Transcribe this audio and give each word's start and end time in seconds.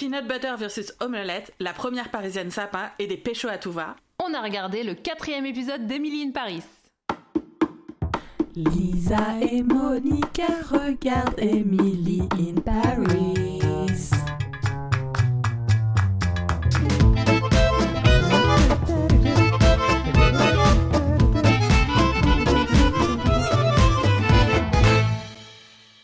Peanut 0.00 0.26
Butter 0.26 0.54
versus 0.56 0.94
Omelette, 1.00 1.52
La 1.60 1.74
première 1.74 2.10
parisienne 2.10 2.50
sapin 2.50 2.90
et 2.98 3.06
des 3.06 3.18
péchos 3.18 3.50
à 3.50 3.58
tout 3.58 3.70
va. 3.70 3.96
On 4.18 4.32
a 4.32 4.40
regardé 4.40 4.82
le 4.82 4.94
quatrième 4.94 5.44
épisode 5.44 5.86
d'Emily 5.86 6.22
in 6.22 6.30
Paris. 6.30 6.62
Lisa 8.56 9.34
et 9.42 9.62
Monica 9.62 10.46
regardent 10.70 11.34
Emily 11.36 12.22
in 12.38 12.58
Paris. 12.62 13.60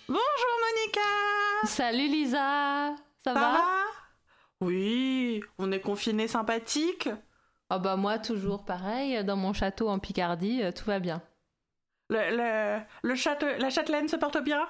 Bonjour 0.07 0.55
Monica 0.61 1.01
Salut 1.65 2.09
Lisa 2.09 2.95
Ça, 3.25 3.33
Ça 3.33 3.33
va, 3.33 3.41
va? 3.41 3.86
Oui, 4.61 5.43
on 5.59 5.71
est 5.73 5.81
confinés 5.81 6.29
sympathiques. 6.29 7.09
Ah 7.69 7.79
bah 7.79 7.97
moi 7.97 8.19
toujours 8.19 8.65
pareil, 8.65 9.23
dans 9.25 9.37
mon 9.37 9.53
château 9.53 9.89
en 9.89 9.99
Picardie, 9.99 10.63
euh, 10.63 10.73
tout 10.73 10.85
va 10.85 10.99
bien. 11.01 11.21
Le, 12.11 12.19
le, 12.37 12.81
le 13.03 13.15
châte- 13.17 13.59
la 13.59 13.71
châtelaine 13.71 14.09
se 14.09 14.17
porte 14.17 14.43
bien? 14.43 14.67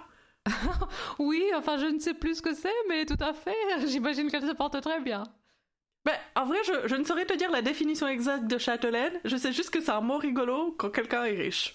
Oui, 1.19 1.45
enfin 1.55 1.79
je 1.79 1.87
ne 1.87 1.99
sais 1.99 2.15
plus 2.15 2.37
ce 2.37 2.43
que 2.43 2.55
c'est, 2.55 2.73
mais 2.89 3.05
tout 3.05 3.19
à 3.21 3.33
fait, 3.35 3.55
j'imagine 3.87 4.31
qu'elle 4.31 4.47
se 4.47 4.53
porte 4.55 4.81
très 4.81 5.01
bien. 5.01 5.25
Ben, 6.05 6.15
en 6.37 6.47
vrai, 6.47 6.59
je, 6.67 6.89
je 6.89 6.95
ne 6.97 7.05
saurais 7.05 7.27
te 7.27 7.35
dire 7.35 7.51
la 7.51 7.63
définition 7.63 8.07
exacte 8.09 8.47
de 8.47 8.59
châtelaine. 8.59 9.13
Je 9.25 9.37
sais 9.37 9.53
juste 9.53 9.71
que 9.71 9.81
c'est 9.81 9.91
un 9.91 10.01
mot 10.01 10.19
rigolo 10.19 10.75
quand 10.79 10.91
quelqu'un 10.91 11.25
est 11.25 11.35
riche. 11.37 11.75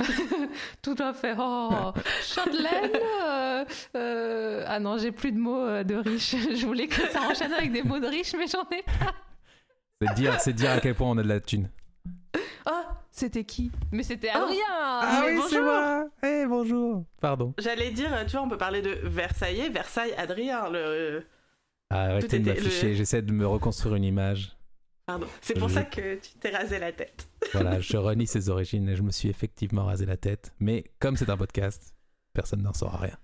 Tout 0.82 0.96
à 0.98 1.12
fait. 1.12 1.34
Oh, 1.38 1.92
châtelaine 2.22 2.90
euh, 3.24 3.64
euh, 3.96 4.64
Ah 4.66 4.78
non, 4.80 4.98
j'ai 4.98 5.12
plus 5.12 5.32
de 5.32 5.38
mots 5.38 5.64
euh, 5.64 5.82
de 5.84 5.96
riche. 5.96 6.34
Je 6.56 6.66
voulais 6.66 6.86
que 6.86 7.06
ça 7.08 7.22
enchaîne 7.22 7.52
avec 7.52 7.72
des 7.72 7.82
mots 7.82 7.98
de 7.98 8.06
riche, 8.06 8.32
mais 8.38 8.46
j'en 8.46 8.62
ai 8.70 8.82
pas. 8.82 9.14
C'est 10.00 10.14
dire, 10.14 10.40
c'est 10.40 10.52
dire 10.52 10.70
à 10.70 10.80
quel 10.80 10.94
point 10.94 11.08
on 11.10 11.18
a 11.18 11.22
de 11.22 11.28
la 11.28 11.40
thune. 11.40 11.68
Oh, 12.70 12.82
c'était 13.10 13.42
qui? 13.44 13.72
Mais 13.90 14.02
c'était 14.04 14.30
Oh. 14.34 14.38
Adrien 14.44 14.60
Ah 14.70 15.22
oui, 15.26 15.40
c'est 15.50 15.60
moi 15.60 16.04
Eh, 16.22 16.44
bonjour 16.46 17.04
Pardon. 17.20 17.52
J'allais 17.58 17.90
dire, 17.90 18.10
tu 18.26 18.32
vois, 18.32 18.42
on 18.42 18.48
peut 18.48 18.58
parler 18.58 18.80
de 18.82 18.96
Versailles, 19.02 19.68
Versailles, 19.72 20.14
Adrien, 20.16 20.68
le... 20.70 21.26
Arrêtez 21.90 22.38
de 22.38 22.50
était- 22.50 22.60
m'afficher, 22.62 22.88
le- 22.90 22.94
j'essaie 22.94 23.22
de 23.22 23.32
me 23.32 23.46
reconstruire 23.46 23.96
une 23.96 24.04
image. 24.04 24.52
Pardon. 25.08 25.26
C'est 25.40 25.54
pour 25.58 25.70
Je- 25.70 25.74
ça 25.76 25.84
que 25.84 26.16
tu 26.16 26.32
t'es 26.38 26.50
rasé 26.50 26.78
la 26.78 26.92
tête. 26.92 27.26
Voilà, 27.54 27.80
je 27.80 27.96
renie 27.96 28.26
ses 28.26 28.50
origines 28.50 28.86
et 28.90 28.94
je 28.94 29.00
me 29.02 29.10
suis 29.10 29.30
effectivement 29.30 29.86
rasé 29.86 30.04
la 30.04 30.18
tête. 30.18 30.52
Mais 30.60 30.84
comme 30.98 31.16
c'est 31.16 31.30
un 31.30 31.36
podcast, 31.38 31.94
personne 32.34 32.60
n'en 32.62 32.74
saura 32.74 32.98
rien. 32.98 33.16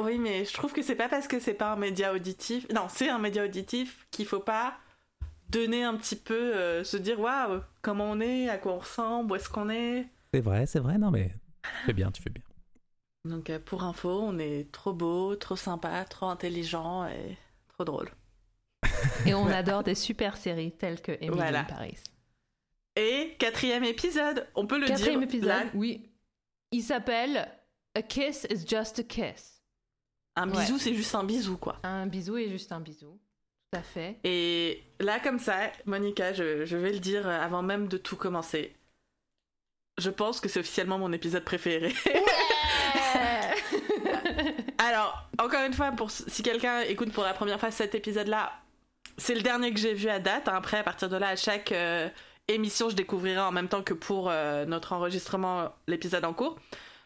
Oui, 0.00 0.18
mais 0.18 0.44
je 0.44 0.52
trouve 0.52 0.72
que 0.72 0.82
c'est 0.82 0.96
pas 0.96 1.08
parce 1.08 1.28
que 1.28 1.38
c'est 1.38 1.54
pas 1.54 1.72
un 1.72 1.76
média 1.76 2.12
auditif. 2.12 2.66
Non, 2.74 2.86
c'est 2.88 3.08
un 3.08 3.20
média 3.20 3.44
auditif 3.44 4.08
qu'il 4.10 4.26
faut 4.26 4.40
pas 4.40 4.76
donner 5.50 5.84
un 5.84 5.94
petit 5.96 6.16
peu, 6.16 6.34
euh, 6.56 6.82
se 6.82 6.96
dire 6.96 7.20
waouh, 7.20 7.60
comment 7.80 8.10
on 8.10 8.20
est, 8.20 8.48
à 8.48 8.58
quoi 8.58 8.72
on 8.72 8.78
ressemble, 8.80 9.30
où 9.30 9.36
est-ce 9.36 9.48
qu'on 9.48 9.70
est. 9.70 10.06
C'est 10.32 10.40
vrai, 10.40 10.66
c'est 10.66 10.80
vrai, 10.80 10.98
non 10.98 11.12
mais 11.12 11.30
tu 11.62 11.86
fais 11.86 11.92
bien, 11.92 12.10
tu 12.10 12.22
fais 12.22 12.30
bien. 12.30 12.42
Donc 13.24 13.50
euh, 13.50 13.60
pour 13.64 13.84
info, 13.84 14.10
on 14.20 14.36
est 14.40 14.68
trop 14.72 14.92
beau, 14.92 15.36
trop 15.36 15.54
sympa, 15.54 16.04
trop 16.06 16.26
intelligent 16.26 17.06
et 17.06 17.36
trop 17.68 17.84
drôle. 17.84 18.10
Et 19.26 19.34
on 19.34 19.46
adore 19.48 19.82
des 19.82 19.94
super 19.94 20.36
séries 20.36 20.72
telles 20.72 21.00
que 21.00 21.12
Emily 21.12 21.30
Voilà. 21.30 21.60
in 21.60 21.64
Paris. 21.64 21.96
Et 22.96 23.34
quatrième 23.38 23.84
épisode, 23.84 24.46
on 24.54 24.66
peut 24.66 24.78
le 24.78 24.86
Quatrième 24.86 25.20
dire. 25.20 25.28
épisode, 25.28 25.48
là, 25.48 25.62
oui. 25.74 26.08
Il 26.70 26.82
s'appelle 26.82 27.48
A 27.96 28.02
Kiss 28.02 28.46
is 28.50 28.66
Just 28.68 29.00
a 29.00 29.02
Kiss. 29.02 29.62
un 30.36 30.50
Ouais. 30.50 30.60
bisou, 30.60 30.78
c'est 30.78 30.94
juste 30.94 31.14
un 31.14 31.24
bisou, 31.24 31.56
quoi. 31.56 31.78
Un 31.82 32.06
bisou 32.06 32.36
est 32.36 32.48
juste 32.48 32.72
un 32.72 32.80
bisou. 32.80 33.18
Tout 33.72 33.78
à 33.78 33.82
fait. 33.82 34.18
Et 34.24 34.82
là, 35.00 35.18
comme 35.20 35.38
ça, 35.38 35.70
Monica, 35.86 36.32
je, 36.32 36.64
je 36.64 36.76
vais 36.76 36.92
le 36.92 36.98
dire 37.00 37.26
avant 37.28 37.62
même 37.62 37.88
de 37.88 37.96
tout 37.96 38.16
commencer. 38.16 38.74
Je 39.98 40.10
pense 40.10 40.40
que 40.40 40.48
c'est 40.48 40.60
officiellement 40.60 40.98
mon 40.98 41.12
épisode 41.12 41.44
préféré. 41.44 41.92
Alors, 44.78 45.28
encore 45.38 45.64
une 45.64 45.72
fois, 45.72 45.92
pour 45.92 46.10
si 46.10 46.42
quelqu'un 46.42 46.80
écoute 46.82 47.12
pour 47.12 47.24
la 47.24 47.32
première 47.34 47.58
fois 47.60 47.70
cet 47.70 47.94
épisode-là, 47.94 48.52
c'est 49.16 49.34
le 49.34 49.42
dernier 49.42 49.72
que 49.72 49.80
j'ai 49.80 49.94
vu 49.94 50.08
à 50.08 50.18
date. 50.18 50.48
hein. 50.48 50.54
Après, 50.56 50.78
à 50.78 50.82
partir 50.82 51.08
de 51.08 51.16
là, 51.16 51.28
à 51.28 51.36
chaque 51.36 51.72
euh, 51.72 52.08
émission, 52.48 52.90
je 52.90 52.96
découvrirai 52.96 53.40
en 53.40 53.52
même 53.52 53.68
temps 53.68 53.82
que 53.82 53.94
pour 53.94 54.28
euh, 54.30 54.64
notre 54.66 54.92
enregistrement 54.92 55.70
l'épisode 55.86 56.24
en 56.24 56.34
cours. 56.34 56.56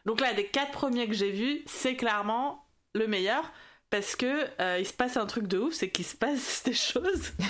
Donc 0.07 0.21
là, 0.21 0.33
des 0.35 0.47
quatre 0.47 0.73
premiers 0.73 1.07
que 1.07 1.15
j'ai 1.15 1.31
vus, 1.31 1.63
c'est 1.67 1.97
clairement 1.97 2.65
le 2.95 3.07
meilleur 3.07 3.53
parce 3.91 4.17
que 4.17 4.47
euh, 4.61 4.79
il 4.79 4.87
se 4.87 4.93
passe 4.93 5.17
un 5.17 5.27
truc 5.27 5.47
de 5.47 5.59
ouf, 5.59 5.75
c'est 5.75 5.91
qu'il 5.91 6.05
se 6.05 6.17
passe 6.17 6.63
des 6.65 6.75
choses. 6.75 7.33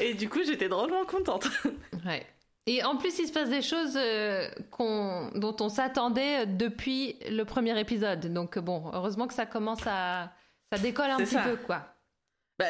Et 0.00 0.14
du 0.14 0.28
coup, 0.28 0.40
j'étais 0.46 0.68
drôlement 0.68 1.04
contente. 1.04 1.48
Ouais. 2.04 2.24
Et 2.68 2.84
en 2.84 2.96
plus, 2.96 3.18
il 3.18 3.26
se 3.26 3.32
passe 3.32 3.48
des 3.48 3.62
choses 3.62 3.96
euh, 3.96 4.48
dont 4.78 5.56
on 5.60 5.68
s'attendait 5.68 6.46
depuis 6.46 7.16
le 7.28 7.44
premier 7.44 7.78
épisode. 7.80 8.32
Donc 8.32 8.58
bon, 8.58 8.90
heureusement 8.92 9.26
que 9.26 9.34
ça 9.34 9.46
commence 9.46 9.86
à... 9.86 10.32
Ça 10.72 10.78
décolle 10.78 11.10
un 11.10 11.16
petit 11.18 11.34
ça. 11.34 11.42
peu, 11.42 11.56
quoi. 11.56 11.94
Bah, 12.58 12.66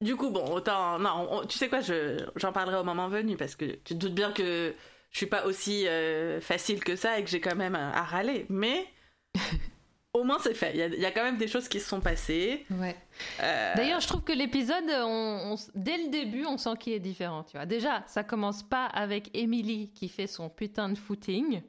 du 0.00 0.14
coup, 0.16 0.30
bon, 0.30 0.44
autant. 0.52 0.98
Non, 0.98 1.26
on- 1.30 1.46
tu 1.46 1.56
sais 1.58 1.68
quoi, 1.68 1.80
je, 1.80 2.24
j'en 2.36 2.52
parlerai 2.52 2.78
au 2.78 2.84
moment 2.84 3.08
venu 3.08 3.36
parce 3.36 3.56
que 3.56 3.64
tu 3.64 3.94
te 3.94 3.94
doutes 3.94 4.14
bien 4.14 4.32
que 4.32 4.74
je 5.10 5.16
suis 5.16 5.26
pas 5.26 5.44
aussi 5.46 5.88
euh, 5.88 6.40
facile 6.40 6.84
que 6.84 6.96
ça 6.96 7.18
et 7.18 7.24
que 7.24 7.30
j'ai 7.30 7.40
quand 7.40 7.56
même 7.56 7.74
à, 7.74 7.90
à 7.96 8.02
râler. 8.02 8.46
Mais 8.50 8.86
au 10.12 10.22
moins, 10.24 10.38
c'est 10.38 10.54
fait. 10.54 10.70
Il 10.74 10.78
y 10.78 10.82
a, 10.82 10.86
il 10.86 11.00
y 11.00 11.06
a 11.06 11.10
quand 11.10 11.22
même 11.24 11.36
des 11.38 11.48
choses 11.48 11.68
qui 11.68 11.80
se 11.80 11.88
sont 11.88 12.00
passées. 12.00 12.64
Ouais. 12.70 12.96
Euh, 13.42 13.74
D'ailleurs, 13.74 14.00
je 14.00 14.06
trouve 14.08 14.22
que 14.22 14.32
l'épisode, 14.32 14.84
on, 14.88 15.54
on- 15.54 15.56
dès 15.74 15.96
le 15.98 16.10
début, 16.10 16.44
on 16.46 16.58
sent 16.58 16.76
qu'il 16.78 16.92
est 16.92 17.00
différent. 17.00 17.42
Tu 17.44 17.56
vois. 17.56 17.66
Déjà, 17.66 18.04
ça 18.06 18.22
commence 18.24 18.62
pas 18.62 18.86
avec 18.86 19.30
Emily 19.36 19.90
qui 19.94 20.08
fait 20.08 20.26
son 20.26 20.48
putain 20.50 20.88
de 20.90 20.96
footing. 20.98 21.62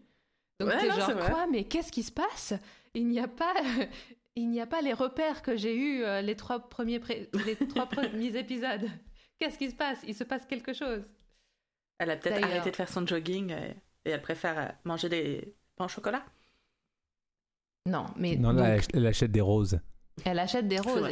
Donc 0.60 0.70
Ouais, 0.70 0.78
t'es 0.80 0.92
genre 0.92 1.16
quoi? 1.30 1.46
Mais 1.52 1.64
qu'est-ce 1.66 1.92
qui 1.92 2.04
se 2.04 2.12
passe? 2.12 2.54
Il 2.94 3.08
n'y 3.08 3.20
a 3.20 3.28
pas, 3.28 3.54
il 4.38 4.50
n'y 4.50 4.62
a 4.62 4.68
pas 4.68 4.82
les 4.82 4.94
repères 4.94 5.42
que 5.42 5.56
j'ai 5.58 5.76
eu 5.76 6.04
les 6.24 6.36
trois 6.36 6.60
premiers, 6.70 7.00
pré- 7.00 7.30
les 7.46 7.56
trois 7.56 7.88
premiers 7.88 8.36
épisodes. 8.38 8.88
Qu'est-ce 9.40 9.58
qui 9.58 9.70
se 9.70 9.76
passe? 9.76 10.00
Il 10.08 10.16
se 10.16 10.24
passe 10.24 10.46
quelque 10.46 10.74
chose. 10.74 11.04
elle 12.00 12.12
a 12.12 12.16
peut-être 12.18 12.44
arrêté 12.44 12.72
de 12.72 12.76
faire 12.76 12.90
son 12.90 13.06
jogging 13.06 13.52
euh, 13.52 13.74
et 14.06 14.12
elle 14.12 14.22
préfère 14.22 14.58
euh, 14.58 14.68
manger 14.84 15.10
des 15.10 15.56
pains 15.76 15.86
au 15.86 15.90
chocolat. 15.90 16.24
Non, 17.86 18.06
mais 18.18 18.36
Non, 18.36 18.50
donc, 18.54 18.62
là, 18.62 18.70
elle- 18.76 18.82
elle 18.94 19.08
achète 19.08 19.32
des 19.32 19.42
roses. 19.42 19.80
elle 20.26 20.40
achète 20.40 20.68
des 20.68 20.80
roses. 20.80 21.04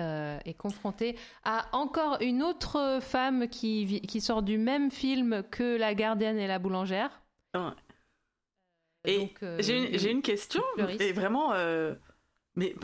euh, 0.00 0.38
est 0.44 0.54
confrontée 0.54 1.16
à 1.44 1.68
encore 1.76 2.18
une 2.22 2.42
autre 2.42 2.98
femme 3.02 3.48
qui, 3.48 4.00
qui 4.02 4.20
sort 4.20 4.42
du 4.42 4.56
même 4.58 4.90
film 4.90 5.42
que 5.50 5.76
la 5.76 5.94
gardienne 5.94 6.38
et 6.38 6.46
la 6.46 6.58
boulangère. 6.58 7.22
Ouais. 7.54 7.60
Et 9.06 9.34
euh, 9.42 9.56
J'ai 9.60 9.78
une, 9.92 9.98
j'ai 9.98 10.10
une 10.10 10.22
question, 10.22 10.62
et 11.00 11.12
vraiment, 11.12 11.52
euh, 11.54 11.94
mais 12.60 12.76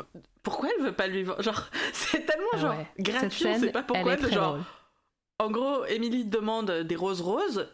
pourquoi 0.42 0.70
elle 0.76 0.84
veut 0.84 0.94
pas 0.97 1.06
lui 1.06 1.22
vendre 1.25 1.42
Genre, 1.42 1.70
c'est 1.92 2.26
tellement 2.26 2.47
Ah 2.53 2.59
genre 2.59 2.76
ouais. 2.78 2.87
gratuit, 2.98 3.44
Cette 3.44 3.47
on 3.47 3.54
scène, 3.54 3.60
sait 3.60 3.70
pas 3.70 3.82
pourquoi. 3.84 4.14
elle 4.14 4.19
est 4.19 4.22
mais 4.22 4.28
très 4.28 4.32
genre, 4.32 4.54
drôle. 4.54 4.64
en 5.38 5.50
gros, 5.50 5.84
Émilie 5.87 6.25
demande 6.25 6.70
des 6.70 6.97
roses 6.97 7.20
roses, 7.22 7.69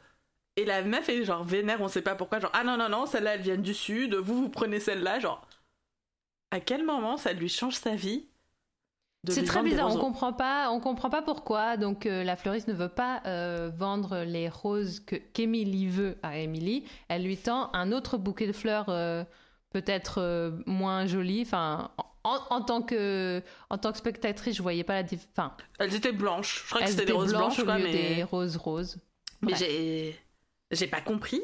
et 0.56 0.64
la 0.64 0.82
meuf 0.82 1.08
est 1.08 1.24
genre 1.24 1.44
vénère, 1.44 1.80
on 1.80 1.88
sait 1.88 2.02
pas 2.02 2.14
pourquoi. 2.16 2.40
Genre, 2.40 2.50
ah 2.54 2.64
non, 2.64 2.76
non, 2.76 2.88
non, 2.88 3.06
celles-là, 3.06 3.36
elles 3.36 3.42
viennent 3.42 3.62
du 3.62 3.74
sud, 3.74 4.14
vous, 4.16 4.36
vous 4.42 4.48
prenez 4.50 4.80
celle-là. 4.80 5.18
Genre, 5.20 5.46
à 6.50 6.60
quel 6.60 6.84
moment 6.84 7.16
ça 7.16 7.32
lui 7.32 7.48
change 7.48 7.76
sa 7.76 7.94
vie 7.94 8.28
C'est 9.28 9.44
très 9.44 9.62
bizarre, 9.62 9.94
on 9.94 9.98
comprend 9.98 10.32
pas, 10.34 10.70
on 10.70 10.80
comprend 10.80 11.08
pas 11.10 11.22
pourquoi. 11.22 11.76
Donc 11.78 12.06
euh, 12.06 12.24
la 12.24 12.36
fleuriste 12.36 12.68
ne 12.68 12.74
veut 12.74 12.88
pas 12.90 13.22
euh, 13.26 13.70
vendre 13.72 14.24
les 14.24 14.48
roses 14.50 15.00
que 15.00 15.16
qu'Emily 15.16 15.86
veut 15.88 16.18
à 16.22 16.38
Emily. 16.38 16.84
Elle 17.08 17.24
lui 17.24 17.38
tend 17.38 17.70
un 17.72 17.92
autre 17.92 18.18
bouquet 18.18 18.46
de 18.46 18.52
fleurs, 18.52 18.86
euh, 18.88 19.24
peut-être 19.72 20.20
euh, 20.20 20.50
moins 20.66 21.06
joli. 21.06 21.42
Enfin, 21.42 21.90
en, 22.24 22.38
en 22.50 22.60
tant 22.62 22.82
que 22.82 23.42
en 23.70 23.78
tant 23.78 23.92
que 23.92 23.98
spectatrice, 23.98 24.56
je 24.56 24.62
voyais 24.62 24.84
pas 24.84 24.94
la 24.94 25.02
différence. 25.02 25.30
Enfin, 25.36 25.52
Elles 25.78 25.94
étaient 25.94 26.12
blanches, 26.12 26.62
je 26.62 26.68
crois 26.68 26.80
que 26.80 26.84
elles 26.84 26.90
c'était 26.92 27.04
des 27.06 27.10
étaient 27.12 27.18
roses 27.18 27.30
blanches 27.32 27.64
quoi, 27.64 27.78
mais, 27.78 27.92
des 28.16 28.22
roses 28.22 28.56
roses. 28.56 28.98
mais 29.42 29.54
j'ai. 29.56 30.16
J'ai 30.70 30.86
pas 30.86 31.00
compris. 31.02 31.42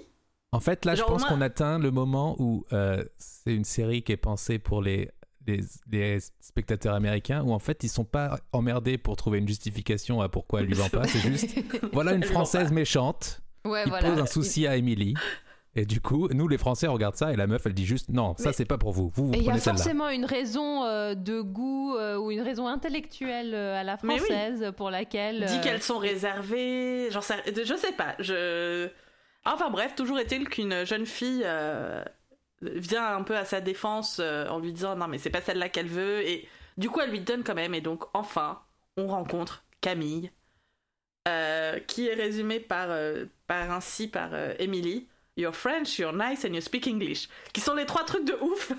En 0.52 0.60
fait, 0.60 0.86
là, 0.86 0.94
Genre, 0.94 1.06
je 1.06 1.12
pense 1.12 1.20
moi- 1.22 1.28
qu'on 1.30 1.40
atteint 1.42 1.78
le 1.78 1.90
moment 1.90 2.34
où 2.38 2.64
euh, 2.72 3.04
c'est 3.18 3.54
une 3.54 3.64
série 3.66 4.02
qui 4.02 4.12
est 4.12 4.16
pensée 4.16 4.58
pour 4.58 4.80
les, 4.80 5.10
les, 5.46 5.60
les 5.90 6.18
spectateurs 6.40 6.94
américains, 6.94 7.42
où 7.42 7.52
en 7.52 7.58
fait, 7.58 7.84
ils 7.84 7.90
sont 7.90 8.06
pas 8.06 8.40
emmerdés 8.52 8.96
pour 8.96 9.16
trouver 9.16 9.40
une 9.40 9.46
justification 9.48 10.22
à 10.22 10.30
pourquoi 10.30 10.60
elle 10.60 10.66
lui 10.66 10.72
vend 10.72 10.88
pas. 10.88 11.04
C'est 11.06 11.18
juste, 11.20 11.58
voilà 11.92 12.12
une 12.14 12.22
Française 12.22 12.72
méchante 12.72 13.42
ouais, 13.66 13.82
qui 13.82 13.90
voilà. 13.90 14.08
pose 14.08 14.18
un 14.20 14.24
souci 14.26 14.66
à 14.66 14.76
Emily. 14.78 15.12
Et 15.78 15.86
du 15.86 16.00
coup, 16.00 16.28
nous, 16.32 16.48
les 16.48 16.58
Français, 16.58 16.88
on 16.88 16.92
regarde 16.94 17.14
ça 17.14 17.32
et 17.32 17.36
la 17.36 17.46
meuf, 17.46 17.64
elle 17.66 17.72
dit 17.74 17.86
juste, 17.86 18.08
non, 18.08 18.34
ça, 18.36 18.48
Mais- 18.48 18.52
c'est 18.52 18.64
pas 18.64 18.78
pour 18.78 18.90
vous. 18.92 19.12
Vous, 19.14 19.28
vous 19.28 19.34
Et 19.34 19.36
il 19.38 19.42
y 19.42 19.46
a 19.46 19.50
prenez 19.50 19.60
celle-là. 19.60 19.76
forcément 19.78 20.08
une 20.08 20.24
raison 20.24 20.82
euh, 20.84 21.14
de 21.14 21.40
goût 21.40 21.94
euh, 21.96 22.16
ou 22.18 22.30
une 22.32 22.40
raison 22.40 22.66
intellectuelle 22.66 23.54
euh, 23.54 23.80
à 23.80 23.84
la 23.84 23.96
oui. 24.02 24.18
française 24.18 24.72
pour 24.76 24.90
laquelle. 24.90 25.44
dit 25.46 25.60
qu'elles 25.60 25.82
sont 25.82 25.98
réservées, 25.98 27.08
j'en 27.12 27.20
sais, 27.20 27.36
je 27.46 27.74
sais 27.76 27.92
pas, 27.92 28.16
je... 28.18 28.88
Enfin 29.44 29.70
bref, 29.70 29.94
toujours 29.94 30.18
est-il 30.18 30.48
qu'une 30.48 30.84
jeune 30.84 31.06
fille 31.06 31.42
euh, 31.44 32.02
vient 32.60 33.14
un 33.16 33.22
peu 33.22 33.36
à 33.36 33.44
sa 33.44 33.60
défense 33.60 34.18
euh, 34.20 34.48
en 34.48 34.58
lui 34.58 34.72
disant 34.72 34.96
non 34.96 35.06
mais 35.06 35.18
c'est 35.18 35.30
pas 35.30 35.40
celle-là 35.40 35.68
qu'elle 35.68 35.86
veut 35.86 36.26
et 36.26 36.48
du 36.76 36.90
coup 36.90 37.00
elle 37.00 37.10
lui 37.10 37.20
donne 37.20 37.44
quand 37.44 37.54
même 37.54 37.72
et 37.72 37.80
donc 37.80 38.02
enfin 38.14 38.60
on 38.96 39.06
rencontre 39.06 39.64
Camille 39.80 40.32
euh, 41.28 41.78
qui 41.86 42.08
est 42.08 42.14
résumée 42.14 42.58
par, 42.60 42.88
euh, 42.90 43.26
par 43.46 43.70
ainsi 43.70 44.08
par 44.08 44.30
euh, 44.32 44.54
Emily 44.58 45.06
You're 45.38 45.54
French, 45.54 46.00
you're 46.00 46.12
nice 46.12 46.44
and 46.44 46.52
you 46.52 46.60
speak 46.60 46.88
English. 46.88 47.28
Qui 47.52 47.60
sont 47.60 47.74
les 47.74 47.86
trois 47.86 48.02
trucs 48.04 48.24
de 48.24 48.36
ouf. 48.42 48.72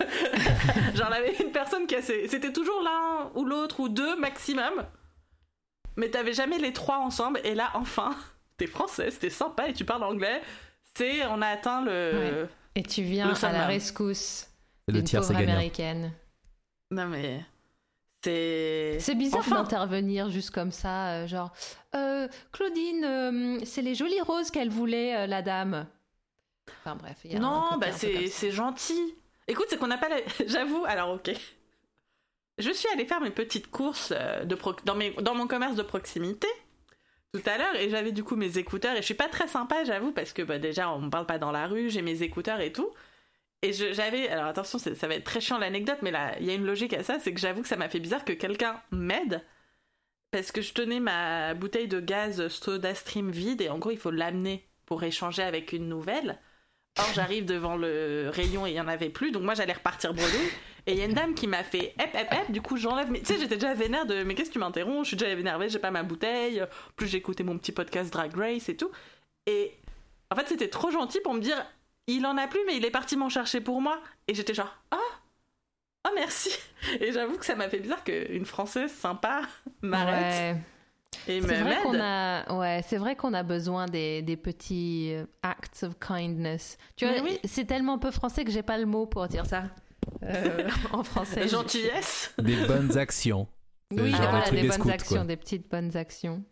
Genre, 0.93 1.11
avait 1.13 1.37
une 1.37 1.53
personne 1.53 1.87
qui 1.87 1.95
a. 1.95 2.01
C'était 2.01 2.51
toujours 2.51 2.81
l'un 2.83 3.31
ou 3.33 3.45
l'autre 3.45 3.79
ou 3.79 3.87
deux 3.87 4.17
maximum. 4.17 4.83
Mais 5.95 6.09
t'avais 6.09 6.33
jamais 6.33 6.57
les 6.57 6.73
trois 6.73 6.97
ensemble. 6.97 7.39
Et 7.45 7.55
là, 7.55 7.71
enfin, 7.75 8.13
t'es 8.57 8.67
française, 8.67 9.17
t'es 9.19 9.29
sympa 9.29 9.69
et 9.69 9.73
tu 9.73 9.85
parles 9.85 10.03
anglais. 10.03 10.41
C'est. 10.97 11.25
On 11.27 11.41
a 11.41 11.47
atteint 11.47 11.81
le. 11.81 12.11
Ouais. 12.13 12.49
Et 12.75 12.83
tu 12.83 13.03
viens 13.03 13.29
Le 13.29 13.45
à 13.45 13.51
la 13.53 13.65
rescousse 13.65 14.49
Le 14.89 14.95
d'une 14.95 15.03
tiers, 15.05 15.23
c'est 15.23 15.33
pauvre 15.33 15.43
américaine. 15.49 16.11
Non, 16.91 17.05
mais. 17.05 17.39
C'est. 18.21 18.97
C'est 18.99 19.15
bizarre 19.15 19.39
Enfin. 19.39 19.63
d'intervenir 19.63 20.29
juste 20.29 20.51
comme 20.51 20.73
ça, 20.73 21.11
euh, 21.11 21.27
genre 21.27 21.53
euh, 21.95 22.27
Claudine, 22.51 23.05
euh, 23.05 23.59
c'est 23.63 23.81
les 23.81 23.95
jolies 23.95 24.19
roses 24.19 24.51
qu'elle 24.51 24.69
voulait, 24.69 25.15
euh, 25.15 25.25
la 25.25 25.41
dame. 25.41 25.87
Enfin 26.83 26.95
bref, 26.95 27.17
il 27.23 27.31
y 27.31 27.35
a 27.35 27.37
un 27.37 27.41
Non, 27.41 27.77
bah 27.77 27.91
c'est 27.91 28.51
gentil. 28.51 29.15
Écoute, 29.47 29.65
c'est 29.69 29.77
qu'on 29.77 29.87
n'a 29.87 29.97
pas 29.97 30.09
la... 30.09 30.17
J'avoue, 30.47 30.85
alors 30.85 31.15
ok. 31.15 31.31
Je 32.57 32.71
suis 32.71 32.87
allée 32.89 33.05
faire 33.05 33.21
mes 33.21 33.31
petites 33.31 33.71
courses 33.71 34.13
euh, 34.15 34.43
de 34.43 34.53
pro- 34.55 34.75
dans, 34.85 34.95
mes... 34.95 35.11
dans 35.21 35.33
mon 35.33 35.47
commerce 35.47 35.75
de 35.75 35.81
proximité 35.83 36.47
tout 37.33 37.41
à 37.45 37.57
l'heure 37.57 37.75
et 37.75 37.89
j'avais 37.89 38.11
du 38.11 38.23
coup 38.23 38.35
mes 38.35 38.57
écouteurs 38.57 38.93
et 38.93 38.97
je 38.97 39.05
suis 39.05 39.13
pas 39.13 39.27
très 39.29 39.47
sympa, 39.47 39.83
j'avoue, 39.83 40.11
parce 40.11 40.33
que 40.33 40.41
bah, 40.41 40.57
déjà 40.57 40.91
on 40.91 40.99
me 40.99 41.09
parle 41.09 41.27
pas 41.27 41.37
dans 41.37 41.51
la 41.51 41.67
rue, 41.67 41.89
j'ai 41.89 42.01
mes 42.01 42.23
écouteurs 42.23 42.59
et 42.59 42.71
tout. 42.73 42.89
Et 43.61 43.71
j'avais, 43.73 44.29
alors 44.29 44.45
attention, 44.45 44.79
ça 44.79 45.07
va 45.07 45.15
être 45.15 45.25
très 45.25 45.41
chiant 45.41 45.57
l'anecdote, 45.57 45.99
mais 46.01 46.11
là, 46.11 46.37
il 46.39 46.45
y 46.45 46.49
a 46.49 46.53
une 46.53 46.65
logique 46.65 46.93
à 46.93 47.03
ça, 47.03 47.19
c'est 47.19 47.33
que 47.33 47.39
j'avoue 47.39 47.61
que 47.61 47.67
ça 47.67 47.75
m'a 47.75 47.89
fait 47.89 47.99
bizarre 47.99 48.25
que 48.25 48.33
quelqu'un 48.33 48.81
m'aide 48.91 49.45
parce 50.31 50.51
que 50.51 50.61
je 50.61 50.73
tenais 50.73 50.99
ma 50.99 51.53
bouteille 51.55 51.87
de 51.87 51.99
gaz 51.99 52.47
SodaStream 52.47 53.31
vide 53.31 53.61
et 53.61 53.69
en 53.69 53.79
gros 53.79 53.91
il 53.91 53.97
faut 53.97 54.11
l'amener 54.11 54.67
pour 54.85 55.03
échanger 55.03 55.43
avec 55.43 55.73
une 55.73 55.87
nouvelle. 55.89 56.39
Or 56.97 57.05
j'arrive 57.13 57.45
devant 57.45 57.77
le 57.77 58.29
rayon 58.33 58.65
et 58.65 58.71
il 58.71 58.75
y 58.75 58.81
en 58.81 58.87
avait 58.87 59.09
plus, 59.09 59.31
donc 59.31 59.43
moi 59.43 59.53
j'allais 59.53 59.73
repartir 59.73 60.13
bredouille. 60.13 60.49
Et 60.85 60.93
il 60.93 60.97
y 60.97 61.01
a 61.01 61.05
une 61.05 61.13
dame 61.13 61.33
qui 61.35 61.45
m'a 61.47 61.63
fait 61.63 61.93
hep 61.99 62.15
hep 62.15 62.31
hep, 62.31 62.51
du 62.51 62.61
coup 62.61 62.77
j'enlève 62.77 63.11
mes... 63.11 63.19
Tu 63.19 63.27
sais 63.27 63.39
j'étais 63.39 63.55
déjà 63.55 63.73
vénère 63.73 64.05
de 64.05 64.23
mais 64.23 64.33
qu'est-ce 64.35 64.49
que 64.49 64.53
tu 64.53 64.59
m'interromps, 64.59 65.03
je 65.03 65.09
suis 65.09 65.17
déjà 65.17 65.31
énervée, 65.31 65.69
j'ai 65.69 65.79
pas 65.79 65.91
ma 65.91 66.03
bouteille, 66.03 66.63
plus 66.95 67.13
écouté 67.15 67.43
mon 67.43 67.57
petit 67.57 67.71
podcast 67.71 68.11
Drag 68.11 68.35
Race 68.35 68.69
et 68.69 68.75
tout. 68.75 68.91
Et 69.45 69.73
en 70.31 70.35
fait 70.35 70.47
c'était 70.47 70.69
trop 70.69 70.89
gentil 70.91 71.19
pour 71.21 71.33
me 71.33 71.41
dire 71.41 71.63
il 72.07 72.25
en 72.25 72.37
a 72.37 72.47
plus 72.47 72.61
mais 72.65 72.75
il 72.75 72.85
est 72.85 72.91
parti 72.91 73.15
m'en 73.17 73.29
chercher 73.29 73.61
pour 73.61 73.81
moi. 73.81 74.01
Et 74.27 74.33
j'étais 74.33 74.53
genre 74.53 74.75
ah 74.91 74.97
ah 76.05 76.11
merci. 76.15 76.51
Et 76.99 77.11
j'avoue 77.11 77.37
que 77.37 77.45
ça 77.45 77.55
m'a 77.55 77.69
fait 77.69 77.79
bizarre 77.79 78.03
qu'une 78.03 78.45
française 78.45 78.91
sympa 78.91 79.41
m'arrête 79.81 80.55
Ouais. 80.55 80.61
C'est 81.25 81.39
vrai 81.41 81.77
qu'on 81.83 81.99
a, 81.99 82.57
ouais, 82.57 82.81
c'est 82.87 82.97
vrai 82.97 83.15
qu'on 83.15 83.33
a 83.33 83.43
besoin 83.43 83.85
des, 83.87 84.21
des 84.21 84.37
petits 84.37 85.11
euh, 85.13 85.25
acts 85.43 85.83
of 85.83 85.99
kindness. 85.99 86.77
Tu 86.95 87.05
vois, 87.05 87.21
oui. 87.23 87.39
c'est 87.43 87.65
tellement 87.65 87.99
peu 87.99 88.09
français 88.11 88.43
que 88.45 88.51
j'ai 88.51 88.63
pas 88.63 88.77
le 88.77 88.85
mot 88.85 89.05
pour 89.05 89.27
dire 89.27 89.45
ça 89.45 89.65
euh, 90.23 90.67
en 90.91 91.03
français. 91.03 91.47
Gentillesse, 91.47 92.33
Des 92.39 92.65
bonnes 92.65 92.97
actions. 92.97 93.47
Oui, 93.91 94.11
genre 94.11 94.29
voilà, 94.29 94.49
des 94.49 94.61
des 94.61 94.67
bonnes 94.67 94.79
scouts, 94.79 94.89
actions, 94.89 95.15
quoi. 95.17 95.25
des 95.25 95.37
petites 95.37 95.69
bonnes 95.69 95.95
actions. 95.97 96.43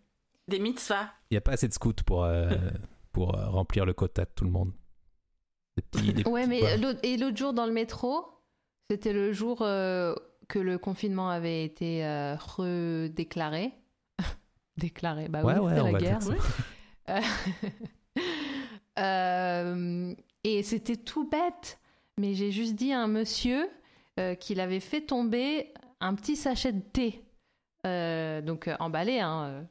des 0.47 0.59
mitzvahs. 0.59 1.09
Il 1.29 1.35
n'y 1.35 1.37
a 1.37 1.41
pas 1.41 1.51
assez 1.53 1.67
de 1.67 1.73
scouts 1.73 1.93
pour, 2.05 2.23
euh, 2.23 2.49
pour 3.13 3.35
euh, 3.37 3.49
remplir 3.49 3.85
le 3.85 3.93
quota 3.93 4.25
de 4.25 4.29
tout 4.35 4.43
le 4.43 4.51
monde. 4.51 4.71
Des 5.75 5.83
petits, 5.83 6.13
des 6.13 6.23
Ouais, 6.29 6.47
petits- 6.47 6.49
mais 6.61 6.77
l'autre- 6.77 6.99
et 7.03 7.17
l'autre 7.17 7.37
jour 7.37 7.53
dans 7.53 7.65
le 7.67 7.73
métro, 7.73 8.25
c'était 8.89 9.13
le 9.13 9.33
jour 9.33 9.59
euh, 9.61 10.15
que 10.47 10.57
le 10.59 10.77
confinement 10.79 11.29
avait 11.29 11.63
été 11.63 12.03
euh, 12.05 12.35
redéclaré. 12.35 13.71
Déclaré, 14.77 15.27
bah 15.27 15.43
Ouais, 15.43 15.53
oui, 15.53 15.59
ouais, 15.59 15.79
on 15.79 15.85
la 15.85 15.91
va 15.91 15.97
guerre. 15.97 16.19
Euh, 17.09 17.21
euh, 18.99 20.13
et 20.43 20.63
c'était 20.63 20.97
tout 20.97 21.27
bête, 21.27 21.79
mais 22.17 22.33
j'ai 22.33 22.51
juste 22.51 22.75
dit 22.75 22.93
à 22.93 22.99
un 23.01 23.07
monsieur 23.07 23.69
euh, 24.19 24.35
qu'il 24.35 24.59
avait 24.59 24.79
fait 24.79 25.01
tomber 25.01 25.73
un 25.99 26.15
petit 26.15 26.35
sachet 26.35 26.71
de 26.73 26.81
thé, 26.81 27.23
euh, 27.85 28.41
donc 28.41 28.67
euh, 28.67 28.75
emballé 28.79 29.19
hein, 29.19 29.45
euh, 29.45 29.63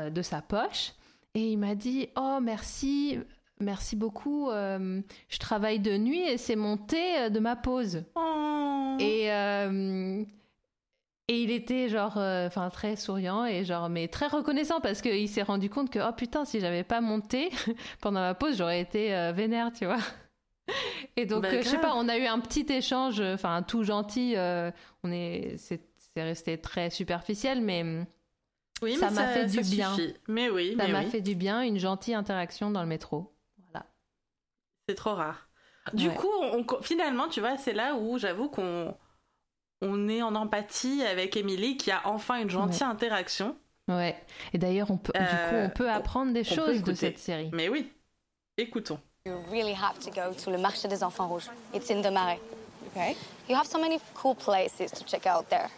euh, 0.00 0.10
de 0.10 0.22
sa 0.22 0.42
poche, 0.42 0.92
et 1.34 1.52
il 1.52 1.58
m'a 1.58 1.74
dit 1.74 2.08
Oh, 2.16 2.38
merci, 2.42 3.18
merci 3.60 3.94
beaucoup, 3.96 4.50
euh, 4.50 5.00
je 5.28 5.38
travaille 5.38 5.80
de 5.80 5.96
nuit 5.96 6.22
et 6.22 6.38
c'est 6.38 6.56
mon 6.56 6.76
thé 6.76 7.18
euh, 7.18 7.28
de 7.28 7.38
ma 7.40 7.56
pause. 7.56 8.04
Oh. 8.14 8.96
Et, 8.98 9.32
euh, 9.32 10.24
et 11.28 11.42
il 11.42 11.50
était 11.50 11.88
genre, 11.88 12.18
euh, 12.18 12.46
enfin 12.46 12.68
très 12.70 12.96
souriant 12.96 13.44
et 13.46 13.64
genre, 13.64 13.88
mais 13.88 14.08
très 14.08 14.26
reconnaissant 14.26 14.80
parce 14.80 15.00
qu'il 15.02 15.28
s'est 15.28 15.42
rendu 15.42 15.70
compte 15.70 15.90
que, 15.90 15.98
oh 16.06 16.12
putain, 16.12 16.44
si 16.44 16.60
j'avais 16.60 16.84
pas 16.84 17.00
monté 17.00 17.50
pendant 18.00 18.20
ma 18.20 18.34
pause, 18.34 18.56
j'aurais 18.58 18.80
été 18.80 19.14
euh, 19.14 19.32
vénère, 19.32 19.72
tu 19.72 19.86
vois. 19.86 19.98
Et 21.16 21.26
donc, 21.26 21.42
Bah, 21.42 21.48
euh, 21.52 21.62
je 21.62 21.68
sais 21.68 21.78
pas, 21.80 21.94
on 21.94 22.08
a 22.08 22.16
eu 22.18 22.26
un 22.26 22.40
petit 22.40 22.66
échange, 22.70 23.20
euh, 23.20 23.34
enfin 23.34 23.62
tout 23.62 23.84
gentil, 23.84 24.34
euh, 24.36 24.70
on 25.02 25.12
est, 25.12 25.56
c'est 25.58 25.80
c'est 26.14 26.22
resté 26.22 26.58
très 26.60 26.90
superficiel, 26.90 27.60
mais 27.60 28.06
Oui, 28.82 28.94
Ça 28.96 29.10
m'a 29.10 29.26
fait 29.28 29.46
du 29.46 29.64
ça 29.64 29.74
bien. 29.74 29.94
suffit. 29.94 30.14
Mais 30.28 30.48
oui, 30.48 30.76
ça 30.78 30.86
m'a 30.88 31.00
oui. 31.00 31.06
fait 31.10 31.20
du 31.20 31.34
bien, 31.34 31.62
une 31.62 31.78
gentille 31.78 32.14
interaction 32.14 32.70
dans 32.70 32.82
le 32.82 32.86
métro. 32.88 33.34
Voilà. 33.72 33.86
C'est 34.88 34.94
trop 34.94 35.14
rare. 35.14 35.48
Du 35.92 36.08
Ouais. 36.08 36.14
coup, 36.14 36.28
on- 36.40 36.64
finalement, 36.82 37.28
tu 37.28 37.40
vois, 37.40 37.56
c'est 37.56 37.72
là 37.72 37.96
où 37.96 38.16
j'avoue 38.18 38.48
qu'on 38.48 38.96
on 39.84 40.08
est 40.08 40.22
en 40.22 40.34
empathie 40.34 41.02
avec 41.04 41.36
Émilie 41.36 41.76
qui 41.76 41.90
a 41.90 42.00
enfin 42.04 42.36
une 42.40 42.50
gentille 42.50 42.84
interaction. 42.84 43.56
Ouais. 43.88 44.16
Et 44.52 44.58
d'ailleurs, 44.58 44.90
on 44.90 44.96
peut, 44.96 45.12
du 45.12 45.18
coup, 45.24 45.32
Euh, 45.52 45.66
on 45.66 45.70
peut 45.70 45.90
apprendre 45.90 46.32
des 46.32 46.44
choses 46.44 46.82
de 46.82 46.94
cette 46.94 47.18
série. 47.18 47.50
Mais 47.52 47.68
oui, 47.68 47.92
écoutons. 48.56 48.98
You 49.26 49.34
really 49.50 49.74
have 49.74 49.98
to 50.00 50.10
go 50.10 50.34
to 50.34 50.50
le 50.50 50.58
marché 50.58 50.88
des 50.88 51.02
enfants 51.02 51.28
rouges. 51.28 51.50
It's 51.74 51.90
in 51.90 52.02
the 52.02 52.10
Marais. 52.12 52.40
Okay. 52.94 53.16
You 53.48 53.56
have 53.56 53.66
so 53.66 53.78
many 53.78 53.98
cool 54.14 54.34
places 54.34 54.90
to 54.92 55.04
check 55.04 55.26
out 55.26 55.48
there. 55.48 55.68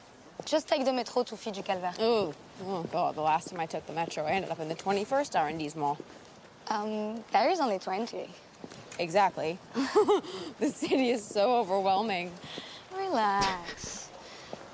Just 0.44 0.68
take 0.68 0.84
the 0.84 0.92
metro 0.92 1.22
to 1.24 1.36
Fille 1.36 1.52
du 1.52 1.62
Calvaire. 1.62 1.94
Oh, 2.00 2.32
oh 2.66 2.82
God! 2.92 3.14
The 3.14 3.22
last 3.22 3.48
time 3.50 3.60
I 3.60 3.66
took 3.66 3.86
the 3.86 3.92
metro, 3.92 4.24
I 4.24 4.32
ended 4.32 4.50
up 4.50 4.60
in 4.60 4.68
the 4.68 4.74
21st 4.74 5.34
arrondissement. 5.34 5.96
Um, 6.68 7.22
there 7.32 7.48
is 7.50 7.58
only 7.60 7.78
20. 7.78 8.28
Exactly. 8.98 9.58
the 10.60 10.68
city 10.68 11.10
is 11.10 11.24
so 11.24 11.56
overwhelming. 11.56 12.30
Relax. 12.96 14.08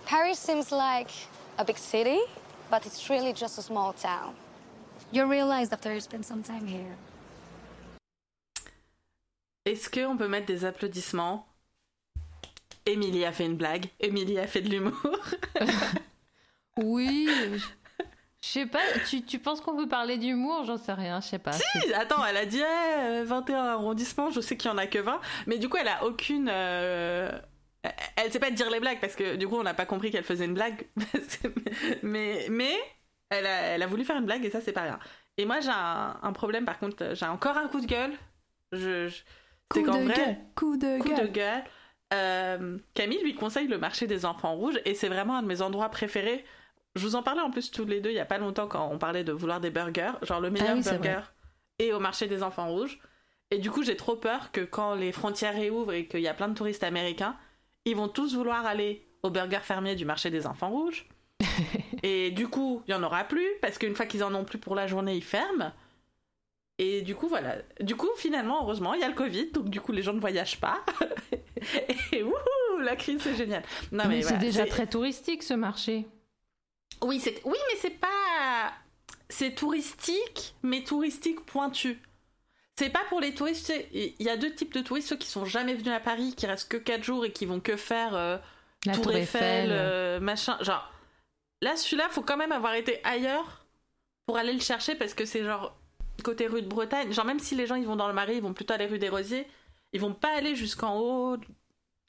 Paris 0.07 0.37
seems 0.39 0.71
like 0.71 1.11
a 1.59 1.65
big 1.65 1.77
city, 1.79 2.19
but 2.71 2.85
it's 2.87 3.09
really 3.11 3.33
just 3.33 3.59
a 3.59 3.63
small 3.63 3.93
town. 3.93 4.35
You 5.13 5.27
realize 5.29 5.73
after 5.73 5.93
you 5.93 6.01
spend 6.01 6.25
some 6.25 6.43
time 6.43 6.67
here. 6.67 6.97
Est-ce 9.65 9.89
qu'on 9.89 10.17
peut 10.17 10.29
mettre 10.29 10.47
des 10.47 10.65
applaudissements? 10.65 11.47
Émilie 12.85 13.25
a 13.25 13.33
fait 13.33 13.45
une 13.45 13.57
blague. 13.57 13.87
Émilie 14.01 14.39
a 14.39 14.47
fait 14.47 14.61
de 14.61 14.69
l'humour. 14.69 14.95
Oui. 16.79 17.29
je- 17.53 17.61
sais 18.41 18.65
pas, 18.65 18.81
tu, 19.11 19.23
tu 19.23 19.39
penses 19.39 19.61
qu'on 19.61 19.77
peut 19.77 19.87
parler 19.89 20.17
d'humour? 20.17 20.65
J'en 20.65 20.79
sais 20.79 20.95
rien, 20.95 21.21
je 21.21 21.29
sais 21.29 21.39
pas. 21.39 21.53
C'est- 21.53 21.93
Attends, 21.93 22.25
elle 22.25 22.39
a 22.39 22.47
dit 22.47 22.61
eh, 22.61 22.99
euh, 23.21 23.25
21 23.27 23.63
arrondissements, 23.63 24.31
je 24.31 24.41
sais 24.41 24.57
qu'il 24.57 24.71
y 24.71 24.75
en 24.75 24.79
a 24.79 24.87
que 24.87 24.99
20, 24.99 25.21
mais 25.47 25.59
du 25.59 25.69
coup, 25.69 25.77
elle 25.77 25.89
a 25.89 26.03
aucune. 26.07 26.49
euh, 26.51 27.31
Elle 28.17 28.31
sait 28.33 28.39
pas 28.39 28.51
dire 28.51 28.71
les 28.71 28.81
blagues 28.81 29.01
parce 29.01 29.17
que 29.17 29.37
du 29.37 29.49
coup, 29.49 29.57
on 29.57 29.63
n'a 29.65 29.75
pas 29.75 29.87
compris 29.87 30.11
qu'elle 30.11 30.25
faisait 30.25 30.45
une 30.45 30.55
blague. 30.55 30.87
mais 32.03 32.47
mais 32.51 32.73
elle 33.31 33.47
a, 33.47 33.61
elle 33.75 33.83
a 33.83 33.87
voulu 33.87 34.05
faire 34.05 34.17
une 34.17 34.27
blague 34.27 34.45
et 34.45 34.51
ça, 34.51 34.61
c'est 34.61 34.73
pas 34.73 34.83
rien. 34.83 34.99
Et 35.39 35.45
moi, 35.47 35.61
j'ai 35.61 35.71
un, 35.71 36.17
un 36.23 36.33
problème 36.33 36.65
par 36.65 36.79
contre, 36.79 37.15
j'ai 37.15 37.27
encore 37.27 37.57
un 37.57 37.69
coup 37.69 37.81
de 37.81 37.87
gueule. 37.87 38.13
Je, 38.73 39.09
je- 39.09 39.23
c'est 39.75 39.83
Coup 39.83 39.91
qu'en 39.91 39.99
de 40.01 40.05
vrai, 40.05 40.15
gueule, 40.15 40.37
coup 40.55 40.77
de 40.77 40.99
coup 40.99 41.09
de 41.15 41.27
gueule. 41.27 41.65
Euh, 42.13 42.79
Camille 42.93 43.23
lui 43.23 43.35
conseille 43.35 43.69
le 43.69 43.79
marché 43.79 44.07
des 44.07 44.27
enfants 44.27 44.55
rouges 44.55 44.79
et 44.85 44.95
c'est 44.95 45.09
vraiment 45.09 45.37
un 45.39 45.43
de 45.43 45.47
mes 45.49 45.63
endroits 45.63 45.89
préférés. 45.89 46.45
Je 46.95 47.01
vous 47.01 47.17
en 47.17 47.23
parlais 47.23 47.41
en 47.41 47.51
plus 47.51 47.71
tous 47.71 47.87
les 47.87 48.03
deux 48.03 48.11
il 48.11 48.17
y 48.17 48.21
a 48.21 48.27
pas 48.27 48.37
longtemps 48.37 48.69
quand 48.69 48.87
on 48.93 48.99
parlait 48.99 49.25
de 49.25 49.33
vouloir 49.33 49.61
des 49.61 49.71
burgers, 49.71 50.13
genre 50.23 50.41
le 50.41 50.51
meilleur 50.51 50.71
Ah 50.73 50.75
oui, 50.75 50.83
burger 50.83 51.21
et 51.79 51.93
au 51.95 52.01
marché 52.01 52.27
des 52.27 52.43
enfants 52.43 52.69
rouges. 52.69 53.01
Et 53.51 53.59
du 53.59 53.71
coup, 53.71 53.83
j'ai 53.83 53.97
trop 53.97 54.15
peur 54.17 54.53
que 54.53 54.61
quand 54.61 54.95
les 54.95 55.11
frontières 55.11 55.55
réouvrent 55.55 55.95
et 55.95 56.07
qu'il 56.07 56.21
y 56.21 56.29
a 56.29 56.35
plein 56.35 56.49
de 56.49 56.55
touristes 56.55 56.85
américains, 56.85 57.37
ils 57.85 57.97
vont 57.97 58.09
tous 58.09 58.35
vouloir 58.35 58.67
aller 58.67 59.07
au 59.23 59.31
burger 59.31 59.61
fermier 59.63 59.95
du 59.95 60.05
marché 60.05 60.31
des 60.31 60.47
enfants 60.47 60.71
rouges. 60.71 61.07
et 62.03 62.31
du 62.31 62.49
coup, 62.49 62.83
il 62.87 62.93
y 62.93 62.95
en 62.95 63.03
aura 63.03 63.25
plus 63.25 63.49
parce 63.61 63.79
qu'une 63.79 63.95
fois 63.95 64.07
qu'ils 64.07 64.25
en 64.25 64.35
ont 64.35 64.45
plus 64.45 64.59
pour 64.59 64.75
la 64.75 64.87
journée, 64.87 65.17
ils 65.17 65.25
ferment. 65.25 65.73
Et 66.79 67.03
du 67.03 67.15
coup, 67.15 67.29
voilà. 67.29 67.57
Du 67.81 67.95
coup, 67.97 68.09
finalement, 68.17 68.63
heureusement, 68.63 68.95
il 68.95 69.01
y 69.01 69.05
a 69.05 69.09
le 69.09 69.15
Covid, 69.15 69.51
donc 69.53 69.69
du 69.69 69.81
coup, 69.81 69.93
les 69.93 70.03
gens 70.03 70.13
ne 70.13 70.21
voyagent 70.21 70.61
pas. 70.61 70.85
et 72.13 72.23
wouhou, 72.23 72.79
la 72.81 72.97
crise, 72.97 73.21
c'est 73.23 73.37
génial. 73.37 73.63
Non, 73.93 74.05
mais 74.09 74.17
mais, 74.17 74.23
c'est 74.23 74.39
déjà 74.39 74.67
très 74.67 74.87
touristique 74.87 75.43
ce 75.43 75.55
marché. 75.55 76.07
Oui, 77.03 77.21
c'est 77.21 77.41
oui, 77.45 77.59
mais 77.69 77.79
c'est 77.81 77.99
pas 77.99 78.73
c'est 79.33 79.55
touristique, 79.55 80.55
mais 80.63 80.85
touristique 80.85 81.41
pointu. 81.47 81.99
C'est 82.79 82.91
pas 82.91 83.03
pour 83.09 83.21
les 83.21 83.35
touristes, 83.35 83.73
il 83.93 84.15
y 84.21 84.29
a 84.31 84.37
deux 84.37 84.55
types 84.55 84.73
de 84.73 84.81
touristes, 84.81 85.09
ceux 85.09 85.17
qui 85.17 85.29
sont 85.29 85.45
jamais 85.45 85.75
venus 85.75 85.93
à 85.93 86.01
Paris, 86.01 86.35
qui 86.35 86.47
restent 86.47 86.71
que 86.71 86.79
4 86.79 87.03
jours 87.05 87.25
et 87.25 87.33
qui 87.33 87.45
vont 87.47 87.61
que 87.61 87.77
faire 87.77 88.15
euh, 88.15 88.39
La 88.87 88.97
Tour, 88.97 89.05
Tour 89.05 89.17
Eiffel, 89.17 89.71
Eiffel. 89.71 89.71
euh, 89.71 90.21
machin. 90.21 90.57
Genre, 90.63 90.91
là, 91.63 91.77
celui-là, 91.77 92.09
faut 92.11 92.23
quand 92.23 92.37
même 92.39 92.53
avoir 92.53 92.75
été 92.75 93.01
ailleurs 93.05 93.67
pour 94.27 94.39
aller 94.39 94.53
le 94.55 94.61
chercher 94.61 94.95
parce 94.95 95.15
que 95.15 95.25
c'est 95.27 95.45
genre 95.45 95.77
côté 96.25 96.47
rue 96.47 96.63
de 96.63 96.69
Bretagne. 96.69 97.13
Genre, 97.13 97.25
même 97.27 97.41
si 97.41 97.55
les 97.57 97.67
gens 97.67 97.75
ils 97.77 97.87
vont 97.87 97.97
dans 97.97 98.09
le 98.09 98.15
Marais, 98.15 98.37
ils 98.37 98.43
vont 98.43 98.55
plutôt 98.55 98.75
aller 98.75 98.87
rue 98.87 98.99
des 98.99 99.09
Rosiers, 99.11 99.49
ils 99.93 100.01
vont 100.01 100.15
pas 100.15 100.37
aller 100.37 100.57
jusqu'en 100.57 100.99
haut 100.99 101.37
de 101.37 101.47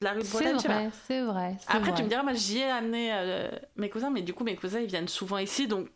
la 0.02 0.12
rue 0.14 0.24
de 0.24 0.24
C'est 0.24 0.30
Bretagne. 0.30 0.62
pas. 0.62 0.84
vrai, 0.84 0.90
c'est 1.06 1.22
vrai. 1.22 1.56
c'est 1.60 1.76
Après, 1.76 1.78
vrai. 1.78 1.92
tu 1.92 2.02
me 2.02 2.08
diras, 2.08 2.22
moi, 2.22 2.32
j'y 2.34 2.58
ai 2.58 2.70
amené 2.70 3.10
euh, 3.12 3.50
mes 3.76 3.90
cousins, 3.90 4.10
mais 4.10 4.22
du 4.22 4.34
coup, 4.34 4.44
mes 4.44 4.56
cousins, 4.56 4.80
ils 4.80 4.86
viennent 4.88 5.08
souvent 5.08 5.38
ici, 5.38 5.68
donc. 5.68 5.88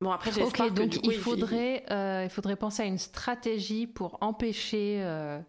Bon, 0.00 0.10
après, 0.10 0.30
j'ai 0.30 0.42
Ok, 0.42 0.58
donc 0.74 1.02
il 1.04 1.14
faudrait, 1.14 1.84
euh, 1.90 2.22
il 2.24 2.30
faudrait 2.30 2.56
penser 2.56 2.82
à 2.82 2.86
une 2.86 2.98
stratégie 2.98 3.86
pour 3.86 4.18
empêcher 4.20 5.00
euh, 5.02 5.40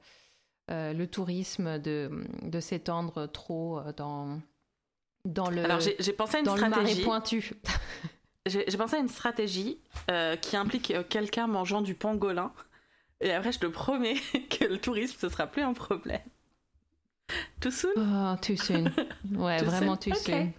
euh, 0.72 0.94
le 0.94 1.08
tourisme 1.08 1.80
de, 1.80 2.10
de 2.44 2.60
s'étendre 2.62 3.30
trop 3.30 3.82
dans, 3.98 4.40
dans 5.26 5.50
le, 5.50 5.66
Alors, 5.66 5.82
j'ai 5.82 6.14
pensé 6.14 6.38
à 6.38 6.40
une 6.40 6.46
dans 6.46 6.56
stratégie. 6.56 7.04
pointu. 7.04 7.54
J'ai 8.46 8.64
pensé 8.78 8.96
à 8.96 9.00
une 9.00 9.10
stratégie 9.10 9.82
qui 10.42 10.56
implique 10.56 10.94
quelqu'un 11.10 11.48
mangeant 11.48 11.82
du 11.82 11.96
pangolin. 11.96 12.54
Et 13.20 13.34
après, 13.34 13.52
je 13.52 13.60
te 13.60 13.66
promets 13.66 14.16
que 14.50 14.64
le 14.64 14.78
tourisme, 14.80 15.18
ce 15.20 15.28
sera 15.28 15.48
plus 15.48 15.64
un 15.64 15.74
problème. 15.74 16.22
Tout 17.60 17.72
soon 17.72 17.90
Oh, 17.98 18.36
too 18.42 18.56
soon. 18.56 18.86
Ouais, 19.36 19.58
Too 19.60 19.66
vraiment 19.66 20.00
soon. 20.00 20.14
too 20.14 20.16
soon. 20.16 20.54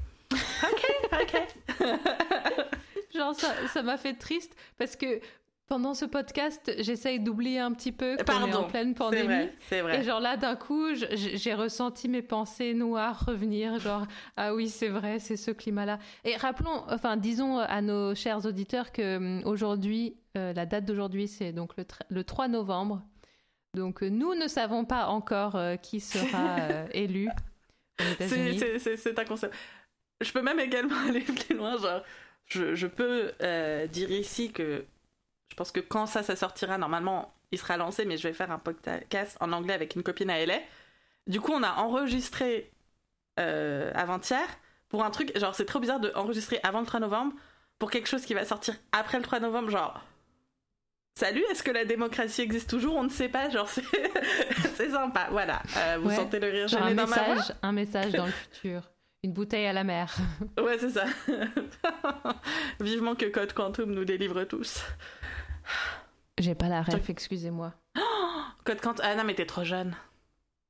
Ok, 0.65 0.87
ok. 1.13 2.69
Genre, 3.15 3.35
ça, 3.35 3.55
ça 3.73 3.83
m'a 3.83 3.97
fait 3.97 4.15
triste 4.15 4.55
parce 4.77 4.97
que 4.97 5.21
pendant 5.67 5.93
ce 5.93 6.07
podcast, 6.07 6.73
j'essaye 6.79 7.21
d'oublier 7.21 7.59
un 7.59 7.73
petit 7.73 7.93
peu 7.93 8.17
qu'on 8.17 8.47
est 8.47 8.55
en 8.55 8.65
pleine 8.65 8.89
C'est 8.89 8.95
pandémie. 8.95 9.27
vrai, 9.27 9.55
c'est 9.69 9.79
Et 9.79 9.83
vrai. 9.83 10.03
genre 10.03 10.21
là, 10.21 10.37
d'un 10.39 10.57
coup, 10.57 10.87
j'ai 10.95 11.53
ressenti 11.55 12.09
mes 12.09 12.23
pensées 12.23 12.73
noires 12.73 13.27
revenir, 13.27 13.79
genre 13.79 14.07
ah 14.39 14.55
oui, 14.55 14.71
c'est 14.71 14.89
vrai, 14.89 15.19
c'est 15.19 15.37
ce 15.37 15.51
climat-là. 15.51 15.99
Et 16.25 16.37
rappelons, 16.37 16.85
enfin 16.89 17.19
disons 17.19 17.59
à 17.59 17.83
nos 17.83 18.15
chers 18.15 18.47
auditeurs 18.47 18.93
que 18.93 19.17
hum, 19.19 19.43
aujourd'hui, 19.45 20.17
euh, 20.39 20.55
la 20.55 20.65
date 20.65 20.87
d'aujourd'hui, 20.87 21.29
c'est 21.29 21.53
donc 21.53 21.77
le, 21.77 21.85
le 22.09 22.25
3 22.25 22.49
novembre. 22.49 23.03
Donc 23.75 24.03
euh, 24.03 24.09
nous 24.09 24.35
ne 24.35 24.49
savons 24.49 24.87
pas 24.87 25.09
encore 25.09 25.55
euh, 25.57 25.77
qui 25.77 26.01
sera 26.01 26.57
euh, 26.61 26.87
élu 26.93 27.29
c'est 28.21 29.19
un 29.19 29.25
concept. 29.25 29.55
Je 30.21 30.33
peux 30.33 30.43
même 30.43 30.61
également 30.61 30.97
aller 31.09 31.21
plus 31.21 31.55
loin. 31.57 31.77
Genre, 31.77 32.03
je, 32.49 32.75
je 32.75 32.87
peux 32.87 33.33
euh, 33.43 33.87
dire 33.87 34.11
ici 34.11 34.53
que 34.53 34.85
je 35.51 35.57
pense 35.57 35.71
que 35.73 35.81
quand 35.81 36.07
ça, 36.07 36.23
ça 36.23 36.37
sortira, 36.37 36.79
normalement, 36.79 37.35
il 37.53 37.59
sera 37.59 37.77
lancé, 37.77 38.05
mais 38.05 38.17
je 38.17 38.29
vais 38.29 38.35
faire 38.35 38.51
un 38.51 38.59
podcast 38.59 39.37
en 39.41 39.53
anglais 39.53 39.75
avec 39.75 39.95
une 39.97 40.03
copine 40.03 40.31
à 40.31 40.45
LA. 40.45 40.59
Du 41.27 41.41
coup, 41.41 41.53
on 41.53 41.63
a 41.63 41.73
enregistré 41.77 42.71
euh, 43.41 43.91
avant-hier 43.95 44.47
pour 44.89 45.05
un 45.05 45.11
truc. 45.11 45.37
Genre, 45.39 45.55
c'est 45.55 45.65
trop 45.65 45.81
bizarre 45.81 46.01
de 46.01 46.13
enregistrer 46.15 46.61
avant 46.63 46.81
le 46.81 46.87
3 46.87 47.01
novembre 47.01 47.35
pour 47.79 47.91
quelque 47.91 48.09
chose 48.09 48.25
qui 48.25 48.35
va 48.35 48.45
sortir 48.45 48.75
après 48.93 49.19
le 49.19 49.25
3 49.25 49.41
novembre. 49.41 49.71
Genre, 49.71 50.03
salut, 51.19 51.45
est-ce 51.51 51.63
que 51.63 51.71
la 51.71 51.85
démocratie 51.85 52.43
existe 52.43 52.71
toujours? 52.71 52.97
On 52.97 53.05
ne 53.05 53.09
sait 53.09 53.29
pas. 53.29 53.49
Genre, 53.51 53.69
c'est 54.77 54.91
sympa. 54.91 55.29
Voilà. 55.31 55.63
Euh, 55.77 55.99
vous 56.01 56.09
Ouais. 56.09 56.17
sentez 56.17 56.39
le 56.41 56.49
rire 56.49 56.69
Genre 56.69 56.83
un 56.83 56.95
dans 56.95 57.07
ma 57.07 57.23
voix? 57.23 57.35
message, 57.35 57.57
un 57.63 57.73
message 57.73 58.13
dans 58.13 58.27
le 58.27 58.33
futur. 58.33 58.83
Une 59.25 59.33
bouteille 59.33 59.67
à 59.67 59.73
la 59.73 59.85
mer. 59.85 60.15
Ouais, 60.61 60.79
c'est 60.79 60.91
ça. 60.91 61.05
Vivement 62.81 63.15
que 63.15 63.27
Code 63.27 63.53
Quantum 63.53 63.93
nous 63.93 64.05
délivre 64.05 64.45
tous. 64.45 64.83
J'ai 66.39 66.55
pas 66.55 66.69
la 66.69 66.83
ref, 66.83 67.11
excusez-moi. 67.11 67.75
Code 68.65 68.81
Quantum. 68.81 69.05
Ah 69.07 69.15
non, 69.17 69.25
mais 69.25 69.35
t'es 69.35 69.47
trop 69.47 69.65
jeune. 69.65 69.97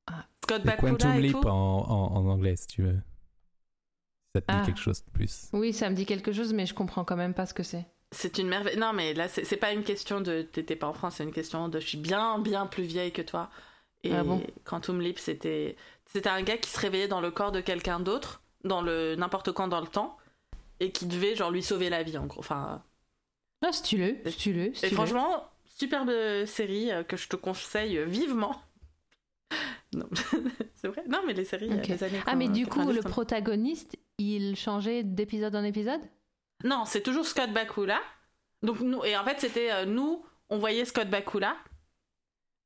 Ah. 0.07 0.25
Code 0.47 0.65
Quantum 0.79 1.15
et 1.17 1.21
Leap 1.21 1.33
tout. 1.33 1.47
en, 1.47 1.51
en, 1.91 2.17
en 2.17 2.27
anglais, 2.29 2.57
si 2.57 2.67
tu 2.69 2.83
veux. 2.83 2.99
Ça 4.35 4.41
te 4.41 4.51
dit 4.53 4.59
Ah. 4.61 4.63
quelque 4.65 4.81
chose 4.81 5.05
de 5.05 5.11
plus. 5.11 5.49
Oui, 5.53 5.73
ça 5.73 5.91
me 5.91 5.95
dit 5.95 6.07
quelque 6.07 6.33
chose, 6.33 6.53
mais 6.55 6.65
je 6.67 6.75
comprends 6.75 7.05
quand 7.05 7.17
même 7.17 7.35
pas 7.35 7.45
ce 7.47 7.55
que 7.55 7.63
c'est. 7.63 7.85
C'est 8.13 8.39
une 8.39 8.49
merveille. 8.49 8.79
Non, 8.79 8.95
mais 8.95 9.13
là, 9.13 9.29
c'est 9.29 9.45
c'est 9.45 9.59
pas 9.59 9.73
une 9.73 9.83
question 9.85 10.23
de 10.23 10.41
t'étais 10.41 10.77
pas 10.77 10.87
en 10.87 10.95
France, 10.95 11.17
c'est 11.17 11.25
une 11.25 11.33
question 11.33 11.69
de 11.69 11.79
je 11.81 11.87
suis 11.87 11.99
bien, 11.99 12.39
bien 12.39 12.67
plus 12.67 12.85
vieille 12.85 13.13
que 13.13 13.21
toi. 13.21 13.51
Et 14.05 14.15
Ah 14.15 14.25
bon? 14.25 14.43
Quantum 14.65 15.01
Leap, 15.01 15.19
c'était 15.19 15.77
c'était 16.09 16.29
un 16.29 16.43
gars 16.43 16.57
qui 16.59 16.71
se 16.71 16.79
réveillait 16.81 17.09
dans 17.09 17.21
le 17.21 17.31
corps 17.31 17.53
de 17.53 17.61
quelqu'un 17.61 18.01
d'autre, 18.01 18.43
dans 18.65 18.83
le 18.83 19.15
n'importe 19.17 19.53
quand 19.53 19.69
dans 19.69 19.81
le 19.81 19.87
temps, 19.87 20.17
et 20.81 20.91
qui 20.93 21.07
devait 21.07 21.35
genre 21.37 21.51
lui 21.51 21.63
sauver 21.63 21.89
la 21.91 22.03
vie 22.03 22.19
en 22.19 22.27
gros. 22.27 22.41
Enfin, 22.41 22.83
Ah, 23.65 23.73
stylé, 23.73 24.21
stylé, 24.27 24.67
et 24.67 24.75
stylé. 24.75 24.93
franchement, 24.95 25.49
superbe 25.67 26.11
série 26.47 26.91
euh, 26.93 27.03
que 27.05 27.17
je 27.17 27.29
te 27.29 27.37
conseille 27.37 28.03
vivement. 28.05 28.61
Non, 29.95 30.07
c'est 30.75 30.89
vrai. 30.89 31.03
Non, 31.09 31.23
mais 31.27 31.33
les 31.33 31.47
séries 31.47 31.71
euh, 31.71 32.05
années 32.05 32.21
Ah, 32.27 32.37
mais 32.37 32.49
du 32.49 32.67
90, 32.67 32.69
coup, 32.69 32.93
le 32.93 33.01
protagoniste, 33.01 33.97
il 34.19 34.55
changeait 34.55 35.03
d'épisode 35.03 35.57
en 35.57 35.65
épisode? 35.65 36.03
Non, 36.63 36.85
c'est 36.85 37.01
toujours 37.01 37.25
Scott 37.25 37.51
Bakula. 37.55 37.99
Donc 38.63 38.81
nous 38.81 39.03
et 39.05 39.17
en 39.17 39.25
fait 39.25 39.41
c'était 39.41 39.71
euh, 39.71 39.87
nous, 39.87 40.23
on 40.51 40.59
voyait 40.59 40.85
Scott 40.85 41.09
Bakula 41.09 41.57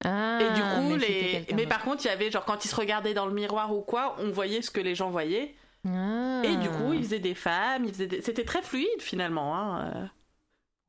Ah, 0.04 0.38
et 0.40 0.50
du 0.54 0.60
coup 0.62 0.96
les 0.96 1.46
mais 1.54 1.66
par 1.66 1.82
contre, 1.82 2.04
il 2.04 2.08
y 2.08 2.10
avait 2.10 2.30
genre 2.30 2.44
quand 2.44 2.64
il 2.64 2.68
se 2.68 2.74
regardait 2.76 3.14
dans 3.14 3.26
le 3.26 3.32
miroir 3.32 3.72
ou 3.74 3.80
quoi, 3.82 4.16
on 4.18 4.30
voyait 4.30 4.62
ce 4.62 4.70
que 4.70 4.80
les 4.80 4.94
gens 4.94 5.10
voyaient 5.10 5.54
Ah. 5.86 6.42
et 6.44 6.56
du 6.56 6.68
coup, 6.68 6.92
il 6.92 7.02
faisait 7.04 7.18
des 7.20 7.34
femmes, 7.34 7.84
il 7.84 7.92
faisait 7.92 8.06
des- 8.06 8.20
c'était 8.22 8.44
très 8.44 8.62
fluide 8.62 9.00
finalement 9.00 9.56
hein, 9.56 9.92
euh. 9.96 10.06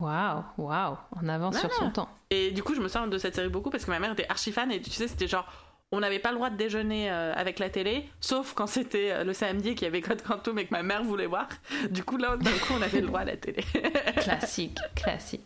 Waouh, 0.00 0.42
waouh, 0.58 0.96
en 1.16 1.28
avance 1.28 1.58
sur 1.58 1.68
Ah. 1.72 1.76
son 1.78 1.90
temps. 1.90 2.08
Et 2.30 2.50
du 2.50 2.62
coup, 2.64 2.74
je 2.74 2.80
me 2.80 2.88
sers 2.88 3.06
de 3.06 3.16
cette 3.18 3.36
série 3.36 3.48
beaucoup 3.48 3.70
parce 3.70 3.84
que 3.84 3.90
ma 3.92 4.00
mère 4.00 4.12
était 4.12 4.26
archi 4.28 4.50
fan 4.50 4.70
et 4.72 4.80
tu 4.80 4.90
sais, 4.90 5.06
c'était 5.08 5.28
genre 5.28 5.46
on 5.92 6.00
n'avait 6.00 6.18
pas 6.18 6.30
le 6.30 6.36
droit 6.36 6.50
de 6.50 6.56
déjeuner 6.56 7.08
euh, 7.12 7.32
avec 7.36 7.60
la 7.60 7.70
télé, 7.70 8.08
sauf 8.20 8.52
quand 8.54 8.66
c'était 8.66 9.12
euh, 9.12 9.22
le 9.22 9.32
samedi 9.32 9.68
et 9.70 9.74
qu'il 9.76 9.84
y 9.84 9.88
avait 9.88 10.00
Code 10.00 10.22
Quantum 10.22 10.58
et 10.58 10.66
que 10.66 10.72
ma 10.72 10.82
mère 10.82 11.04
voulait 11.04 11.26
voir. 11.26 11.46
Du 11.90 12.02
coup, 12.02 12.16
là, 12.16 12.36
d'un 12.36 12.50
coup, 12.50 12.72
on 12.76 12.82
avait 12.82 13.00
le 13.00 13.06
droit 13.06 13.20
à 13.20 13.24
la 13.26 13.36
télé. 13.36 13.62
Classique, 14.16 14.76
classique. 14.96 15.42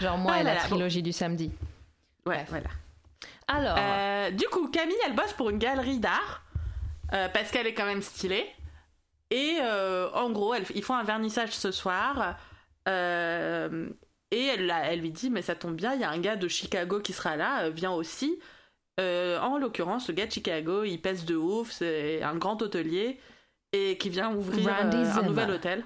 Genre 0.00 0.16
moi 0.18 0.34
Ah 0.36 0.40
et 0.40 0.44
là 0.44 0.54
la 0.54 0.60
trilogie 0.60 1.02
du 1.02 1.12
samedi. 1.12 1.50
Ouais, 2.26 2.44
voilà. 2.48 2.68
Alors, 3.48 3.76
Euh, 3.78 4.30
du 4.30 4.44
coup, 4.46 4.68
Camille, 4.68 4.96
elle 5.06 5.14
bosse 5.14 5.32
pour 5.34 5.50
une 5.50 5.58
galerie 5.58 5.98
d'art 5.98 6.42
euh, 7.12 7.28
parce 7.28 7.50
qu'elle 7.50 7.66
est 7.66 7.74
quand 7.74 7.84
même 7.86 8.02
stylée. 8.02 8.46
Et 9.30 9.58
euh, 9.60 10.10
en 10.12 10.30
gros, 10.30 10.54
elle- 10.54 10.64
ils 10.74 10.82
font 10.82 10.94
un 10.94 11.02
vernissage 11.04 11.50
ce 11.52 11.70
soir. 11.70 12.36
et 12.86 14.46
elle, 14.46 14.70
elle 14.84 15.00
lui 15.00 15.10
dit 15.10 15.30
Mais 15.30 15.42
ça 15.42 15.54
tombe 15.54 15.76
bien, 15.76 15.94
il 15.94 16.00
y 16.00 16.04
a 16.04 16.10
un 16.10 16.18
gars 16.18 16.36
de 16.36 16.48
Chicago 16.48 17.00
qui 17.00 17.12
sera 17.12 17.36
là, 17.36 17.68
viens 17.70 17.92
aussi. 17.92 18.38
En 18.98 19.58
l'occurrence, 19.58 20.08
le 20.08 20.14
gars 20.14 20.26
de 20.26 20.32
Chicago, 20.32 20.84
il 20.84 20.98
pèse 21.00 21.24
de 21.24 21.36
ouf, 21.36 21.70
c'est 21.72 22.22
un 22.22 22.36
grand 22.36 22.60
hôtelier 22.62 23.18
et 23.72 23.98
qui 23.98 24.08
vient 24.08 24.32
ouvrir 24.34 24.68
un 24.72 25.22
nouvel 25.22 25.50
hôtel. 25.50 25.84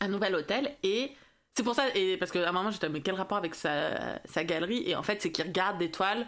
Un 0.00 0.08
nouvel 0.08 0.34
hôtel. 0.34 0.74
Et 0.82 1.12
c'est 1.56 1.62
pour 1.62 1.74
ça, 1.74 1.84
et 1.94 2.16
parce 2.18 2.30
qu'à 2.30 2.48
un 2.48 2.52
moment 2.52 2.70
j'étais, 2.70 2.88
mais 2.88 3.00
quel 3.00 3.14
rapport 3.14 3.38
avec 3.38 3.54
sa, 3.54 4.18
sa 4.26 4.44
galerie? 4.44 4.82
Et 4.86 4.94
en 4.94 5.02
fait, 5.02 5.22
c'est 5.22 5.32
qu'il 5.32 5.46
regarde 5.46 5.78
des 5.78 5.90
toiles 5.90 6.26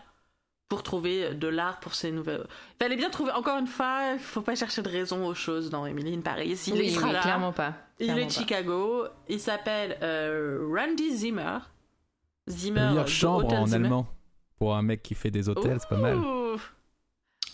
pour 0.68 0.82
trouver 0.82 1.34
de 1.34 1.48
l'art 1.48 1.80
pour 1.80 1.94
ses 1.94 2.10
nouvelles. 2.10 2.46
Fallait 2.80 2.96
bien 2.96 3.08
trouver, 3.10 3.32
encore 3.32 3.58
une 3.58 3.66
fois, 3.66 4.10
il 4.14 4.18
faut 4.18 4.42
pas 4.42 4.54
chercher 4.54 4.82
de 4.82 4.88
raison 4.88 5.26
aux 5.26 5.34
choses 5.34 5.70
dans 5.70 5.86
Emily 5.86 6.14
in 6.14 6.20
Paris. 6.20 6.58
Il, 6.66 6.72
oui, 6.74 6.80
il 6.84 6.90
sera 6.94 7.06
oui, 7.06 7.12
là. 7.14 7.20
clairement 7.20 7.52
pas. 7.52 7.74
Il 8.00 8.10
est 8.10 8.14
de 8.14 8.22
pas. 8.24 8.28
Chicago. 8.28 9.04
Il 9.28 9.40
s'appelle 9.40 9.96
euh, 10.02 10.68
Randy 10.74 11.16
Zimmer. 11.16 11.58
Zimmer. 12.48 12.92
De 13.02 13.06
chambre 13.06 13.52
en 13.54 13.66
Zimmer. 13.66 13.84
allemand. 13.86 14.06
Pour 14.58 14.74
un 14.76 14.82
mec 14.82 15.02
qui 15.02 15.14
fait 15.14 15.30
des 15.30 15.48
hôtels, 15.48 15.78
c'est 15.80 15.88
pas 15.88 15.96
mal. 15.96 16.18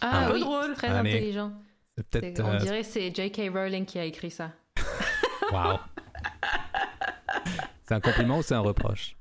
Ah 0.00 0.18
Un 0.18 0.26
peu 0.28 0.34
oui, 0.34 0.40
drôle. 0.40 0.74
très 0.74 0.88
Allez. 0.88 1.10
intelligent. 1.12 1.52
C'est 1.96 2.04
C'est- 2.12 2.20
peut-être. 2.20 2.40
On 2.44 2.52
euh, 2.52 2.56
dirait 2.58 2.80
que 2.80 2.86
c'est 2.86 3.14
J.K. 3.14 3.52
Rowling 3.54 3.84
qui 3.86 3.98
a 4.00 4.04
écrit 4.04 4.30
ça. 4.32 4.50
Waouh. 5.52 5.78
c'est 7.86 7.94
un 7.94 8.00
compliment 8.00 8.38
ou 8.38 8.42
c'est 8.42 8.54
un 8.54 8.60
reproche? 8.60 9.16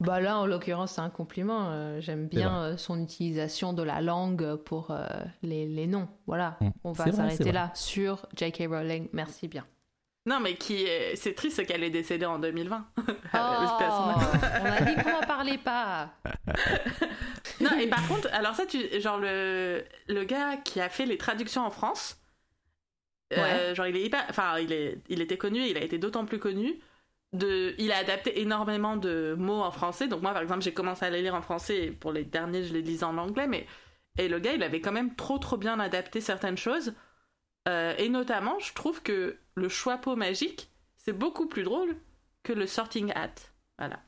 Bah 0.00 0.18
là, 0.20 0.38
en 0.38 0.46
l'occurrence, 0.46 0.92
c'est 0.92 1.02
un 1.02 1.10
compliment. 1.10 1.68
Euh, 1.70 2.00
J'aime 2.00 2.26
bien 2.26 2.62
euh, 2.62 2.76
son 2.78 3.02
utilisation 3.02 3.74
de 3.74 3.82
la 3.82 4.00
langue 4.00 4.56
pour 4.56 4.90
euh, 4.92 5.06
les, 5.42 5.66
les 5.66 5.86
noms. 5.86 6.08
Voilà, 6.26 6.56
Mm. 6.62 6.70
on 6.84 6.92
va 6.92 7.12
s'arrêter 7.12 7.44
vrai. 7.44 7.52
là 7.52 7.70
sur 7.74 8.26
J.K. 8.34 8.64
Rowling. 8.70 9.08
Merci 9.12 9.46
bien. 9.46 9.66
Non, 10.26 10.40
mais 10.40 10.54
qui 10.54 10.84
est... 10.84 11.16
c'est 11.16 11.34
triste, 11.34 11.66
qu'elle 11.66 11.82
est 11.82 11.90
décédée 11.90 12.26
en 12.26 12.38
2020. 12.38 12.86
Oh, 13.32 13.36
on 13.36 14.64
a 14.66 14.80
dit 14.80 14.94
qu'on 15.02 15.12
n'en 15.12 15.26
parlait 15.26 15.58
pas. 15.58 16.10
Non, 17.60 17.70
et 17.78 17.86
par 17.86 18.06
contre, 18.08 18.28
alors 18.32 18.54
ça, 18.54 18.64
tu, 18.66 18.78
genre 19.00 19.18
le, 19.18 19.84
le 20.08 20.24
gars 20.24 20.56
qui 20.56 20.80
a 20.80 20.88
fait 20.88 21.04
les 21.04 21.18
traductions 21.18 21.62
en 21.64 21.70
France, 21.70 22.18
euh, 23.36 23.74
genre 23.74 23.86
il 23.86 23.96
est 23.96 24.02
hyper, 24.02 24.24
enfin 24.30 24.58
il 24.58 24.72
est, 24.72 24.98
il 25.10 25.20
était 25.20 25.36
connu, 25.36 25.60
et 25.60 25.70
il 25.70 25.76
a 25.76 25.82
été 25.82 25.98
d'autant 25.98 26.24
plus 26.24 26.38
connu. 26.38 26.80
Il 27.32 27.92
a 27.92 27.98
adapté 27.98 28.40
énormément 28.40 28.96
de 28.96 29.34
mots 29.38 29.62
en 29.62 29.70
français. 29.70 30.08
Donc 30.08 30.22
moi, 30.22 30.32
par 30.32 30.42
exemple, 30.42 30.62
j'ai 30.62 30.72
commencé 30.72 31.04
à 31.04 31.10
les 31.10 31.22
lire 31.22 31.34
en 31.34 31.42
français. 31.42 31.86
Et 31.86 31.90
pour 31.90 32.12
les 32.12 32.24
derniers, 32.24 32.64
je 32.64 32.72
les 32.72 32.82
lisais 32.82 33.04
en 33.04 33.18
anglais. 33.18 33.46
Mais 33.46 33.66
et 34.18 34.28
le 34.28 34.38
gars, 34.38 34.52
il 34.52 34.62
avait 34.62 34.80
quand 34.80 34.92
même 34.92 35.14
trop 35.14 35.38
trop 35.38 35.56
bien 35.56 35.78
adapté 35.78 36.20
certaines 36.20 36.58
choses. 36.58 36.94
Euh, 37.68 37.94
et 37.98 38.08
notamment, 38.08 38.58
je 38.58 38.72
trouve 38.74 39.02
que 39.02 39.38
le 39.54 39.68
choix 39.68 40.00
magique, 40.16 40.70
c'est 40.96 41.12
beaucoup 41.12 41.46
plus 41.46 41.62
drôle 41.62 41.96
que 42.42 42.52
le 42.52 42.66
sorting 42.66 43.12
hat. 43.14 43.34
Voilà. 43.78 44.00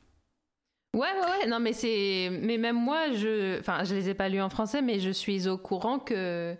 Ouais, 0.93 1.11
ouais, 1.11 1.39
ouais. 1.39 1.47
Non, 1.47 1.59
mais 1.59 1.73
c'est. 1.73 2.29
Mais 2.31 2.57
même 2.57 2.75
moi, 2.75 3.11
je. 3.11 3.59
Enfin, 3.59 3.83
je 3.83 3.95
les 3.95 4.09
ai 4.09 4.13
pas 4.13 4.29
lus 4.29 4.41
en 4.41 4.49
français, 4.49 4.81
mais 4.81 4.99
je 4.99 5.09
suis 5.09 5.47
au 5.47 5.57
courant 5.57 5.99
que. 5.99 6.55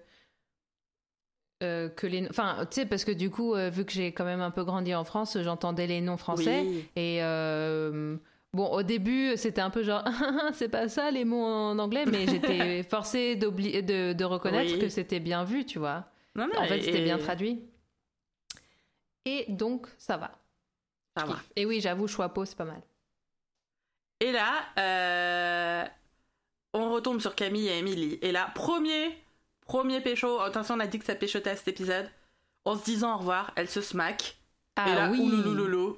Euh, 1.63 1.89
que 1.89 2.05
les. 2.07 2.27
Enfin, 2.29 2.57
tu 2.69 2.81
sais, 2.81 2.85
parce 2.85 3.05
que 3.05 3.11
du 3.11 3.29
coup, 3.29 3.53
euh, 3.55 3.69
vu 3.69 3.85
que 3.85 3.91
j'ai 3.91 4.11
quand 4.11 4.25
même 4.25 4.41
un 4.41 4.51
peu 4.51 4.63
grandi 4.63 4.93
en 4.93 5.03
France, 5.03 5.37
j'entendais 5.41 5.87
les 5.87 6.01
noms 6.01 6.17
français. 6.17 6.63
Oui. 6.65 6.85
Et. 6.95 7.23
euh, 7.23 8.17
Bon, 8.55 8.67
au 8.67 8.83
début, 8.83 9.35
c'était 9.35 9.61
un 9.61 9.71
peu 9.71 9.81
genre, 9.81 10.03
c'est 10.53 10.69
pas 10.69 10.87
ça 10.87 11.09
les 11.09 11.25
mots 11.25 11.43
en 11.43 11.79
anglais, 11.79 12.05
mais 12.05 12.27
j'étais 12.27 12.83
forcée 12.89 13.35
de, 13.35 14.13
de 14.13 14.23
reconnaître 14.23 14.73
Oui. 14.73 14.79
que 14.79 14.89
c'était 14.89 15.19
bien 15.19 15.43
vu, 15.43 15.65
tu 15.65 15.79
vois. 15.79 16.05
Non, 16.35 16.45
non, 16.45 16.59
En 16.59 16.65
fait, 16.67 16.81
c'était 16.81 17.01
bien 17.03 17.17
traduit. 17.17 17.63
Et 19.25 19.45
donc, 19.49 19.87
ça 19.97 20.17
va. 20.17 20.31
Ça 21.17 21.25
va. 21.25 21.37
Et 21.55 21.65
oui, 21.65 21.81
j'avoue, 21.81 22.07
Choixpeau, 22.07 22.45
c'est 22.45 22.55
pas 22.55 22.65
mal. 22.65 22.83
Et 24.19 24.31
là, 24.31 25.89
on 26.73 26.91
retombe 26.93 27.21
sur 27.21 27.33
Camille 27.33 27.69
et 27.69 27.79
Emily. 27.79 28.19
Et 28.21 28.31
là, 28.31 28.51
premier, 28.53 29.17
premier 29.73 30.01
pécho. 30.01 30.39
Attention, 30.39 30.75
on 30.75 30.79
a 30.79 30.87
dit 30.87 30.99
que 30.99 31.05
ça 31.05 31.15
péchotait 31.15 31.49
à 31.49 31.55
cet 31.55 31.67
épisode. 31.67 32.07
En 32.65 32.77
se 32.77 32.83
disant 32.85 33.15
au 33.15 33.17
revoir, 33.17 33.51
elle 33.55 33.67
se 33.69 33.81
smack. 33.81 34.37
Ah 34.75 34.89
et 34.89 34.95
là, 34.95 35.09
oui. 35.11 35.19
ouloulouloulou. 35.19 35.97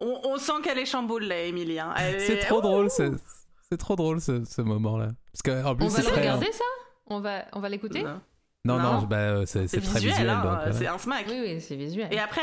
On, 0.00 0.20
on 0.24 0.36
sent 0.38 0.60
qu'elle 0.62 0.78
est 0.78 0.84
chamboule, 0.86 1.24
là, 1.24 1.42
Emily. 1.44 1.78
hein. 1.78 1.94
C'est 1.96 2.34
est- 2.34 2.38
trop 2.40 2.60
drôle, 2.60 2.90
c'est 2.90 3.76
trop 3.78 3.96
drôle 3.96 4.20
ce, 4.20 4.44
ce 4.44 4.60
moment-là. 4.62 5.08
Parce 5.32 5.42
que 5.42 5.74
plus 5.74 5.84
On 5.86 5.88
va 5.88 6.02
le 6.02 6.08
regarder, 6.16 6.52
ça 6.52 6.64
on 7.06 7.20
va, 7.20 7.44
on 7.52 7.60
va 7.60 7.68
l'écouter 7.68 8.02
Non, 8.02 8.78
Non, 8.78 9.02
bah, 9.02 9.46
c'est 9.46 9.66
très 9.66 10.00
visuel, 10.00 10.28
hein, 10.28 10.60
c'est 10.72 10.80
ouais. 10.80 10.86
un 10.88 10.98
smack. 10.98 11.26
Oui, 11.28 11.40
oui, 11.40 11.60
c'est 11.60 11.76
visuel. 11.76 12.08
Et 12.12 12.18
après, 12.18 12.42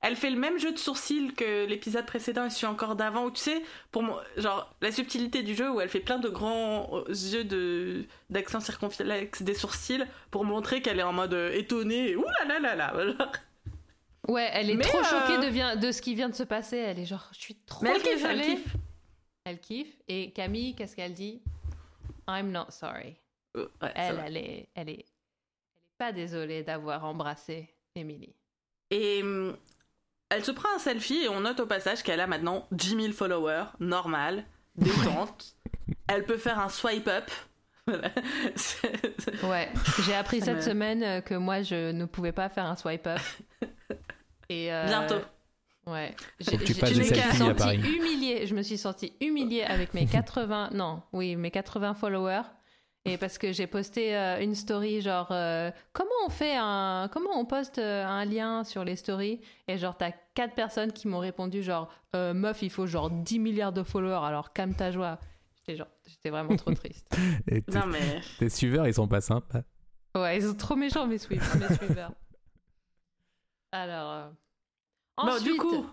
elle 0.00 0.14
fait 0.14 0.30
le 0.30 0.38
même 0.38 0.58
jeu 0.58 0.72
de 0.72 0.78
sourcils 0.78 1.34
que 1.34 1.66
l'épisode 1.66 2.06
précédent 2.06 2.44
et 2.44 2.50
celui 2.50 2.66
encore 2.66 2.94
d'avant, 2.94 3.24
où 3.24 3.30
tu 3.30 3.40
sais, 3.40 3.62
pour 3.90 4.02
moi, 4.02 4.22
genre, 4.36 4.72
la 4.80 4.92
subtilité 4.92 5.42
du 5.42 5.54
jeu 5.54 5.70
où 5.70 5.80
elle 5.80 5.88
fait 5.88 6.00
plein 6.00 6.18
de 6.18 6.28
grands 6.28 7.04
yeux 7.08 7.44
de 7.44 8.04
d'accent 8.30 8.60
circonflexe 8.60 9.42
des 9.42 9.54
sourcils 9.54 10.04
pour 10.30 10.44
montrer 10.44 10.82
qu'elle 10.82 11.00
est 11.00 11.04
en 11.04 11.12
mode 11.12 11.34
euh, 11.34 11.52
étonnée. 11.52 12.14
Ouh 12.14 12.24
là 12.24 12.44
là 12.46 12.60
là 12.60 12.76
là. 12.76 13.06
Genre. 13.06 13.32
Ouais, 14.28 14.48
elle 14.52 14.70
est 14.70 14.76
Mais, 14.76 14.84
trop 14.84 14.98
euh, 14.98 15.04
choquée 15.04 15.76
de, 15.76 15.90
ce 15.90 16.02
qui 16.02 16.14
vient 16.14 16.28
de 16.28 16.34
se 16.34 16.42
passer. 16.42 16.76
Elle 16.76 16.98
est 17.00 17.06
genre, 17.06 17.28
je 17.32 17.40
suis 17.40 17.56
trop 17.66 17.84
Mais 17.84 17.92
elle 17.96 18.02
kiffe, 18.02 18.24
elle 18.24 18.40
kiffe. 18.42 18.76
Elle 19.44 19.60
kiffe. 19.60 19.96
Et 20.06 20.30
Camille, 20.32 20.74
qu'est-ce 20.74 20.94
qu'elle 20.94 21.14
dit? 21.14 21.42
I'm 22.28 22.52
not 22.52 22.70
sorry. 22.70 23.16
Euh, 23.56 23.66
ouais, 23.82 23.92
Elle, 23.94 24.22
elle 24.26 24.36
est, 24.36 24.40
elle 24.40 24.46
est, 24.46 24.68
elle 24.74 24.88
est 24.90 25.06
pas 25.96 26.12
désolée 26.12 26.62
d'avoir 26.62 27.04
embrassé 27.04 27.74
Emily. 27.96 28.34
Et 28.90 29.22
elle 30.30 30.44
se 30.44 30.50
prend 30.50 30.68
un 30.74 30.78
selfie 30.78 31.22
et 31.24 31.28
on 31.28 31.40
note 31.40 31.60
au 31.60 31.66
passage 31.66 32.02
qu'elle 32.02 32.20
a 32.20 32.26
maintenant 32.26 32.66
10 32.72 33.00
000 33.00 33.12
followers, 33.12 33.64
normal, 33.80 34.44
détente. 34.76 35.54
elle 36.06 36.24
peut 36.24 36.36
faire 36.38 36.58
un 36.58 36.68
swipe 36.68 37.08
up. 37.08 37.30
Voilà. 37.88 38.10
Ouais, 39.44 39.70
j'ai 40.04 40.14
appris 40.14 40.42
cette 40.42 40.62
semaine 40.62 41.02
euh, 41.02 41.20
que 41.22 41.34
moi 41.34 41.62
je 41.62 41.90
ne 41.90 42.04
pouvais 42.04 42.32
pas 42.32 42.50
faire 42.50 42.66
un 42.66 42.76
swipe 42.76 43.06
up. 43.06 43.18
Et 44.50 44.70
euh, 44.70 44.84
Bientôt. 44.86 45.20
Ouais. 45.86 46.14
Que 46.38 46.56
tu 46.56 46.66
J'ai- 46.66 46.74
fasses 46.74 46.90
je 46.92 46.98
me 46.98 47.56
suis 47.58 47.96
humiliée. 47.96 48.46
Je 48.46 48.54
me 48.54 48.60
suis 48.62 48.76
sentie 48.76 49.14
humiliée 49.22 49.62
avec 49.62 49.94
mes 49.94 50.04
80, 50.12 50.70
non, 50.74 51.00
oui, 51.14 51.34
mes 51.36 51.50
80 51.50 51.94
followers. 51.94 52.42
Et 53.04 53.16
parce 53.16 53.38
que 53.38 53.52
j'ai 53.52 53.66
posté 53.66 54.14
euh, 54.16 54.40
une 54.42 54.54
story 54.54 55.00
genre 55.00 55.28
euh, 55.30 55.70
comment 55.94 56.10
on 56.26 56.28
fait 56.28 56.56
un 56.58 57.08
comment 57.10 57.30
on 57.38 57.46
poste 57.46 57.78
euh, 57.78 58.04
un 58.04 58.24
lien 58.24 58.64
sur 58.64 58.84
les 58.84 58.96
stories? 58.96 59.40
Et 59.66 59.78
genre 59.78 59.96
t'as 59.96 60.10
quatre 60.34 60.54
personnes 60.54 60.92
qui 60.92 61.08
m'ont 61.08 61.18
répondu 61.20 61.62
genre 61.62 61.88
Euh, 62.16 62.34
meuf 62.34 62.60
il 62.62 62.70
faut 62.70 62.86
genre 62.86 63.10
10 63.10 63.38
milliards 63.38 63.72
de 63.72 63.82
followers 63.82 64.24
alors 64.26 64.52
calme 64.52 64.74
ta 64.74 64.90
joie. 64.90 65.18
J'étais 65.56 65.76
genre 65.76 65.88
j'étais 66.06 66.28
vraiment 66.30 66.54
trop 66.56 66.72
triste. 66.74 67.06
Et 67.50 67.62
Non 67.68 67.86
mais. 67.86 68.20
tes 68.38 68.48
suiveurs, 68.50 68.86
ils 68.86 68.94
sont 68.94 69.08
pas 69.08 69.20
sympas. 69.22 69.62
Ouais, 70.14 70.36
ils 70.38 70.42
sont 70.42 70.54
trop 70.54 70.74
méchants, 70.76 71.06
mes, 71.06 71.18
suiveurs. 71.18 72.12
Alors. 73.72 74.10
euh, 74.12 74.28
Bon, 75.16 75.28
Ensuite, 75.32 75.52
du 75.52 75.56
coup, 75.58 75.86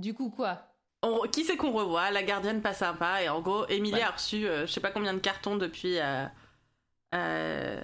du 0.00 0.14
coup, 0.14 0.30
quoi? 0.30 0.71
On- 1.02 1.20
qui 1.28 1.44
c'est 1.44 1.56
qu'on 1.56 1.72
revoit? 1.72 2.10
La 2.10 2.22
gardienne 2.22 2.62
pas 2.62 2.74
sympa 2.74 3.22
et 3.22 3.28
en 3.28 3.40
gros, 3.40 3.66
Emilie 3.68 3.94
Ouais. 3.94 4.02
a 4.02 4.10
reçu 4.10 4.46
euh, 4.46 4.66
je 4.66 4.72
sais 4.72 4.80
pas 4.80 4.90
combien 4.90 5.14
de 5.14 5.18
cartons 5.20 5.56
depuis. 5.56 5.98
euh, 5.98 6.24
euh, 7.14 7.80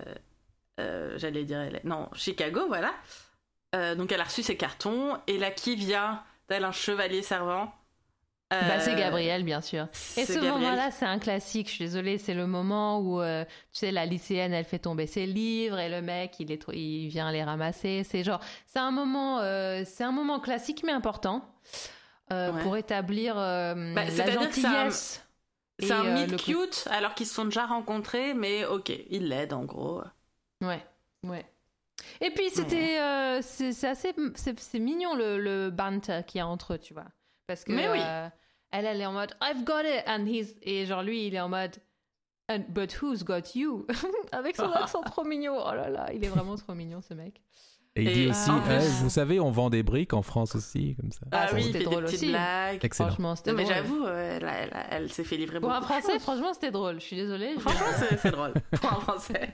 euh, 0.80 1.18
J'allais 1.18 1.44
dire. 1.44 1.60
elle 1.60 1.76
est- 1.76 1.84
Non, 1.84 2.08
Chicago, 2.14 2.62
voilà. 2.68 2.92
Euh, 3.74 3.94
donc 3.94 4.12
elle 4.12 4.20
a 4.20 4.24
reçu 4.24 4.42
ses 4.42 4.56
cartons 4.56 5.18
et 5.26 5.36
là 5.38 5.50
qui 5.50 5.76
vient 5.76 6.22
tel 6.46 6.64
un 6.64 6.72
chevalier 6.72 7.22
servant 7.22 7.72
Bah, 8.50 8.80
c'est 8.80 8.94
Gabriel, 8.96 9.44
bien 9.44 9.60
sûr. 9.60 9.88
Et 10.16 10.24
ce 10.24 10.38
moment-là, 10.38 10.90
c'est 10.90 11.04
un 11.04 11.18
classique. 11.18 11.66
Je 11.68 11.72
suis 11.74 11.84
désolée, 11.84 12.16
c'est 12.16 12.32
le 12.32 12.46
moment 12.46 12.98
où, 13.00 13.20
euh, 13.20 13.44
tu 13.44 13.80
sais, 13.80 13.92
la 13.92 14.06
lycéenne, 14.06 14.54
elle 14.54 14.64
fait 14.64 14.78
tomber 14.78 15.06
ses 15.06 15.26
livres 15.26 15.78
et 15.78 15.90
le 15.90 16.00
mec, 16.00 16.40
il, 16.40 16.50
est 16.50 16.64
il 16.72 17.08
vient 17.08 17.30
les 17.30 17.44
ramasser. 17.44 18.04
C'est 18.08 18.24
genre, 18.24 18.40
c'est 18.66 18.78
un 18.78 18.90
moment, 18.90 19.40
euh, 19.40 19.82
c'est 19.84 20.04
un 20.04 20.12
moment 20.12 20.40
classique 20.40 20.82
mais 20.82 20.92
important 20.92 21.44
euh, 22.32 22.52
Ouais. 22.52 22.62
pour 22.62 22.76
établir 22.76 23.38
euh, 23.38 23.94
Bah, 23.94 24.04
la 24.04 24.10
c'est 24.10 24.22
un- 24.22 24.42
gentillesse. 24.42 25.24
C'est 25.80 25.88
et, 25.88 25.92
un 25.92 26.04
euh, 26.06 26.26
meet 26.26 26.36
cute 26.36 26.88
alors 26.90 27.14
qu'ils 27.14 27.26
se 27.26 27.34
sont 27.34 27.44
déjà 27.44 27.64
rencontrés, 27.66 28.34
mais 28.34 28.64
ok, 28.66 28.90
il 29.10 29.28
l'aide 29.28 29.52
en 29.52 29.64
gros. 29.64 30.02
Ouais, 30.60 30.84
ouais. 31.24 31.46
Et 32.20 32.30
puis 32.30 32.50
c'était, 32.50 32.98
euh, 33.00 33.40
c'est 33.42 33.84
assez, 33.86 34.14
c'est 34.34 34.78
mignon 34.78 35.14
le, 35.14 35.38
le 35.38 35.70
banter 35.70 36.20
qu'il 36.26 36.38
y 36.38 36.42
a 36.42 36.46
entre 36.46 36.74
eux, 36.74 36.78
tu 36.78 36.94
vois, 36.94 37.06
parce 37.46 37.64
que 37.64 37.72
Mais 37.72 37.88
oui. 37.88 37.98
euh, 38.00 38.28
elle, 38.72 38.86
elle 38.86 39.00
est 39.00 39.06
en 39.06 39.12
mode 39.12 39.34
I've 39.40 39.64
got 39.64 39.82
it, 39.84 40.02
and 40.06 40.26
he's 40.26 40.54
et 40.62 40.84
genre 40.86 41.02
lui 41.02 41.26
il 41.26 41.34
est 41.34 41.40
en 41.40 41.48
mode 41.48 41.76
And, 42.50 42.64
but 42.70 43.02
who's 43.02 43.24
got 43.24 43.54
you? 43.54 43.86
Avec 44.32 44.56
son 44.56 44.72
accent 44.72 45.02
trop 45.02 45.22
mignon. 45.24 45.58
Oh 45.64 45.74
là 45.74 45.90
là, 45.90 46.10
il 46.14 46.24
est 46.24 46.28
vraiment 46.28 46.56
trop 46.56 46.74
mignon 46.74 47.02
ce 47.02 47.12
mec. 47.14 47.42
Et 47.96 48.02
il 48.02 48.08
Et 48.08 48.12
dit 48.12 48.26
aussi, 48.28 48.48
en 48.50 48.60
Ah, 48.68 48.78
vous 49.02 49.10
savez, 49.10 49.40
on 49.40 49.50
vend 49.50 49.70
des 49.70 49.82
briques 49.82 50.12
en 50.14 50.22
France 50.22 50.54
aussi, 50.54 50.94
comme 51.00 51.10
ça. 51.10 51.20
Ah, 51.32 51.48
ça, 51.48 51.54
oui, 51.54 51.64
c'était 51.64 51.82
drôle 51.84 52.04
des 52.04 52.14
aussi. 52.14 52.28
blagues. 52.28 52.78
Excellent. 52.84 53.08
Franchement, 53.08 53.34
c'était 53.36 53.50
Non, 53.50 53.56
mais 53.56 53.64
drôle. 53.64 53.74
j'avoue, 53.74 54.04
euh, 54.06 54.38
elle, 54.90 55.10
s'est 55.12 55.24
fait 55.24 55.36
livrer 55.36 55.58
Pour 55.58 55.70
beaucoup. 55.70 55.76
un 55.76 55.80
de 55.80 55.84
français, 56.02 56.18
franchement, 56.20 56.54
c'était 56.54 56.70
drôle. 56.70 56.96
Je 57.00 57.04
suis 57.06 57.16
désolée. 57.16 57.54
Franchement, 57.58 57.86
c'est 57.98 58.16
c'est 58.18 58.30
drôle 58.30 58.52
pour 58.80 58.92
un 58.92 59.00
français. 59.00 59.50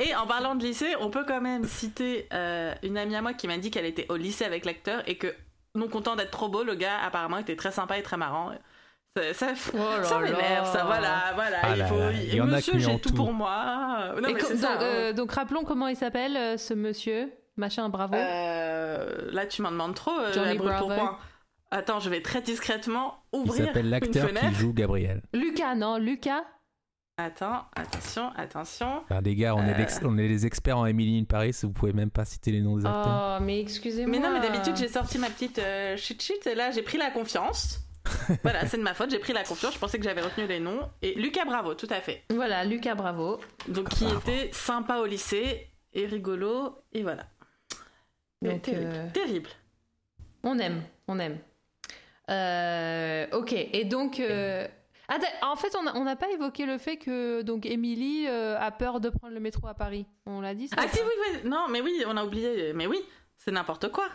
Et 0.00 0.14
en 0.16 0.26
parlant 0.26 0.56
de 0.56 0.64
lycée, 0.64 0.94
on 1.00 1.10
peut 1.10 1.24
quand 1.28 1.40
même 1.40 1.64
citer 1.64 2.26
euh, 2.32 2.74
une 2.82 2.98
amie 2.98 3.14
à 3.14 3.22
moi 3.22 3.34
qui 3.34 3.46
m'a 3.46 3.56
dit 3.58 3.70
qu'elle 3.70 3.86
était 3.86 4.06
au 4.08 4.16
lycée 4.16 4.44
avec 4.44 4.64
l'acteur 4.64 5.02
et 5.08 5.16
que, 5.16 5.32
non 5.76 5.86
content 5.88 6.16
d'être 6.16 6.32
trop 6.32 6.48
beau, 6.48 6.64
le 6.64 6.74
gars 6.74 6.98
apparemment 7.04 7.38
était 7.38 7.54
très 7.56 7.70
sympa 7.70 7.98
et 7.98 8.02
très 8.02 8.16
marrant. 8.16 8.50
Ça, 9.16 9.32
ça, 9.32 9.70
Oh 9.74 9.76
là 9.78 10.02
ça 10.04 10.20
là. 10.20 10.26
m'énerve, 10.30 10.70
ça, 10.72 10.84
voilà, 10.84 11.32
voilà. 11.36 11.56
Ah 11.62 11.68
il 11.72 11.78
là 11.78 11.86
faut, 11.86 11.96
là, 11.98 12.12
il 12.12 12.34
y 12.34 12.40
en 12.40 12.48
a 12.48 12.56
monsieur, 12.56 12.72
qui 12.72 12.80
j'ai 12.80 12.90
ont 12.90 12.98
tout 12.98 13.10
tout. 13.10 13.14
pour 13.14 13.32
moi. 13.32 14.12
Non, 14.20 14.28
Et 14.28 14.32
mais 14.34 14.38
co- 14.40 14.46
c'est 14.48 14.54
donc, 14.54 14.62
ça. 14.62 14.72
hein. 14.72 14.82
euh, 14.82 15.12
donc 15.12 15.30
rappelons 15.32 15.62
comment 15.64 15.86
il 15.88 15.96
s'appelle 15.96 16.36
euh, 16.36 16.56
ce 16.58 16.74
monsieur, 16.74 17.30
machin, 17.56 17.88
bravo. 17.88 18.14
Euh, 18.14 19.30
là, 19.32 19.46
tu 19.46 19.62
m'en 19.62 19.70
demandes 19.70 19.94
trop. 19.94 20.18
euh, 20.18 20.32
Johnny 20.32 20.58
Bravo. 20.58 20.90
Attends, 21.70 21.98
je 22.00 22.08
vais 22.10 22.22
très 22.22 22.42
discrètement 22.42 23.24
Il 23.32 23.40
ouvrir 23.40 23.66
s'appelle 23.66 23.86
une 23.86 23.90
l'acteur 23.90 24.30
qui 24.32 24.54
joue 24.54 24.72
Gabriel. 24.72 25.22
Lucas, 25.32 25.74
non, 25.74 25.98
Lucas. 25.98 26.44
Attends, 27.18 27.64
attention, 27.74 28.30
attention. 28.36 29.00
Enfin, 29.04 29.22
les 29.22 29.34
gars, 29.34 29.54
on, 29.54 29.66
est 29.66 29.72
Euh. 29.72 29.86
on 30.04 30.18
est 30.18 30.28
les 30.28 30.44
experts 30.44 30.76
en 30.76 30.84
Emily 30.84 31.18
in 31.18 31.24
Paris, 31.24 31.56
vous 31.62 31.72
pouvez 31.72 31.94
même 31.94 32.10
pas 32.10 32.26
citer 32.26 32.52
les 32.52 32.60
noms 32.60 32.76
des 32.76 32.84
acteurs. 32.84 33.38
Oh, 33.40 33.42
mais 33.42 33.60
excusez-moi. 33.60 34.10
Mais 34.10 34.18
non, 34.18 34.32
mais 34.34 34.40
d'habitude, 34.46 34.76
j'ai 34.76 34.88
sorti 34.88 35.18
ma 35.18 35.30
petite 35.30 35.58
euh, 35.58 35.96
cheat 35.96 36.22
sheet 36.22 36.46
et 36.46 36.54
là, 36.54 36.70
j'ai 36.72 36.82
pris 36.82 36.98
la 36.98 37.10
confiance. 37.10 37.80
voilà, 38.42 38.66
c'est 38.66 38.76
de 38.76 38.82
ma 38.82 38.92
faute, 38.94 39.10
j'ai 39.10 39.18
pris 39.18 39.32
la 39.32 39.44
confiance. 39.44 39.72
Je 39.74 39.78
pensais 39.78 39.98
que 39.98 40.04
j'avais 40.04 40.20
retenu 40.20 40.46
les 40.46 40.60
noms. 40.60 40.80
Et 41.00 41.14
Lucas 41.14 41.46
Bravo, 41.46 41.74
tout 41.74 41.88
à 41.90 42.00
fait. 42.00 42.22
Voilà, 42.30 42.64
Lucas, 42.66 42.94
bravo. 42.94 43.40
Donc, 43.66 43.88
qui 43.88 44.04
était 44.04 44.50
sympa 44.52 44.98
au 44.98 45.06
lycée 45.06 45.68
et 45.94 46.04
rigolo. 46.06 46.78
Et 46.92 47.02
voilà. 47.02 47.24
Donc, 48.50 48.62
terrible. 48.62 48.90
euh, 48.94 49.10
terrible. 49.12 49.50
On 50.42 50.58
aime, 50.58 50.82
on 51.08 51.18
aime. 51.18 51.38
Euh, 52.30 53.26
ok, 53.32 53.52
et 53.52 53.84
donc. 53.84 54.20
euh, 54.20 54.66
ah, 55.08 55.18
en 55.42 55.54
fait, 55.56 55.72
on 55.94 56.04
n'a 56.04 56.16
pas 56.16 56.28
évoqué 56.30 56.66
le 56.66 56.78
fait 56.78 56.96
que 56.96 57.42
donc 57.42 57.64
Émilie 57.64 58.26
euh, 58.26 58.58
a 58.58 58.72
peur 58.72 58.98
de 59.00 59.08
prendre 59.08 59.34
le 59.34 59.40
métro 59.40 59.68
à 59.68 59.74
Paris. 59.74 60.04
On 60.26 60.40
l'a 60.40 60.54
dit 60.54 60.66
ça 60.68 60.76
Ah, 60.78 60.88
si, 60.88 60.98
oui, 61.00 61.12
oui. 61.32 61.48
Non, 61.48 61.66
mais 61.70 61.80
oui, 61.80 62.02
on 62.06 62.16
a 62.16 62.24
oublié. 62.24 62.72
Mais 62.72 62.86
oui, 62.88 62.98
c'est 63.36 63.52
n'importe 63.52 63.90
quoi. 63.92 64.08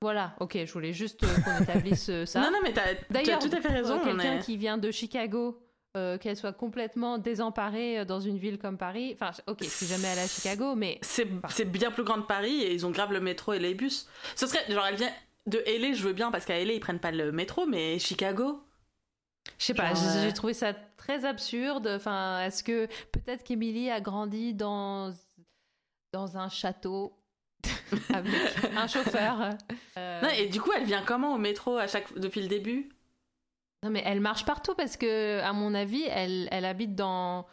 Voilà, 0.00 0.36
ok, 0.38 0.56
je 0.64 0.72
voulais 0.72 0.92
juste 0.92 1.24
euh, 1.24 1.40
qu'on 1.44 1.60
établisse 1.64 2.08
euh, 2.08 2.24
ça. 2.24 2.40
Non, 2.40 2.52
non, 2.52 2.58
mais 2.62 2.72
t'as 2.72 2.94
tu 2.94 3.00
as 3.00 3.04
D'ailleurs, 3.10 3.38
tout 3.40 3.50
à 3.52 3.60
fait 3.60 3.66
raison. 3.72 3.94
euh, 3.94 3.98
on 4.00 4.04
quelqu'un 4.04 4.36
est- 4.36 4.42
qui 4.44 4.56
vient 4.56 4.78
de 4.78 4.92
Chicago, 4.92 5.58
euh, 5.98 6.18
qu'elle 6.18 6.36
soit 6.36 6.52
complètement 6.52 7.18
désemparée 7.18 8.00
euh, 8.00 8.04
dans 8.04 8.20
une 8.20 8.38
ville 8.38 8.58
comme 8.58 8.78
Paris. 8.78 9.14
Enfin, 9.14 9.32
ok, 9.46 9.58
si 9.64 9.86
jamais 9.86 10.08
elle 10.08 10.18
est 10.18 10.22
à 10.22 10.28
Chicago, 10.28 10.74
mais 10.74 10.98
C'est 11.02 11.28
c'est 11.50 11.64
bien 11.64 11.90
plus 11.90 12.04
grand 12.04 12.18
de 12.18 12.22
Paris 12.22 12.62
et 12.62 12.72
ils 12.72 12.86
ont 12.86 12.90
grave 12.90 13.12
le 13.12 13.20
métro 13.20 13.52
et 13.52 13.58
les 13.58 13.74
bus. 13.74 14.08
Ce 14.36 14.46
serait, 14.46 14.64
genre, 14.72 14.86
elle 14.86 14.96
vient 14.96 15.10
de 15.46 15.62
LA, 15.66 15.92
je 15.92 16.02
veux 16.02 16.12
bien 16.12 16.30
parce 16.30 16.44
qu'à 16.44 16.62
LA 16.62 16.74
ils 16.74 16.80
prennent 16.80 17.00
pas 17.00 17.10
le 17.10 17.32
métro, 17.32 17.66
mais 17.66 17.98
Chicago? 17.98 18.62
je 19.58 19.64
sais 19.66 19.74
pas, 19.74 19.94
Genre, 19.94 19.96
j'ai 19.96 20.18
euh, 20.18 20.22
j'ai 20.24 20.32
trouvé 20.32 20.54
ça 20.54 20.74
très 20.96 21.24
absurde. 21.24 21.88
Enfin, 21.96 22.42
est-ce 22.44 22.62
que 22.62 22.86
peut-être 23.12 23.44
qu'Émilie 23.44 23.90
a 23.90 24.00
grandi 24.00 24.54
dans 24.54 25.12
dans 26.12 26.36
un 26.38 26.48
château 26.48 27.14
avec 28.14 28.32
un 28.76 28.86
chauffeur 28.86 29.50
euh, 29.96 30.20
Non, 30.22 30.28
et 30.28 30.46
du 30.48 30.60
coup, 30.60 30.70
elle 30.76 30.84
vient 30.84 31.02
comment 31.02 31.34
au 31.34 31.38
métro 31.38 31.76
à 31.76 31.86
chaque 31.86 32.16
depuis 32.18 32.42
le 32.42 32.48
début? 32.48 32.90
Non, 33.84 33.90
mais 33.90 34.02
elle 34.04 34.20
marche 34.20 34.44
partout 34.44 34.74
parce 34.74 34.96
que, 34.96 35.40
à 35.40 35.52
mon 35.52 35.72
avis, 35.74 36.02
elle, 36.10 36.48
elle 36.50 36.64
habite 36.64 36.94
dans. 36.94 37.46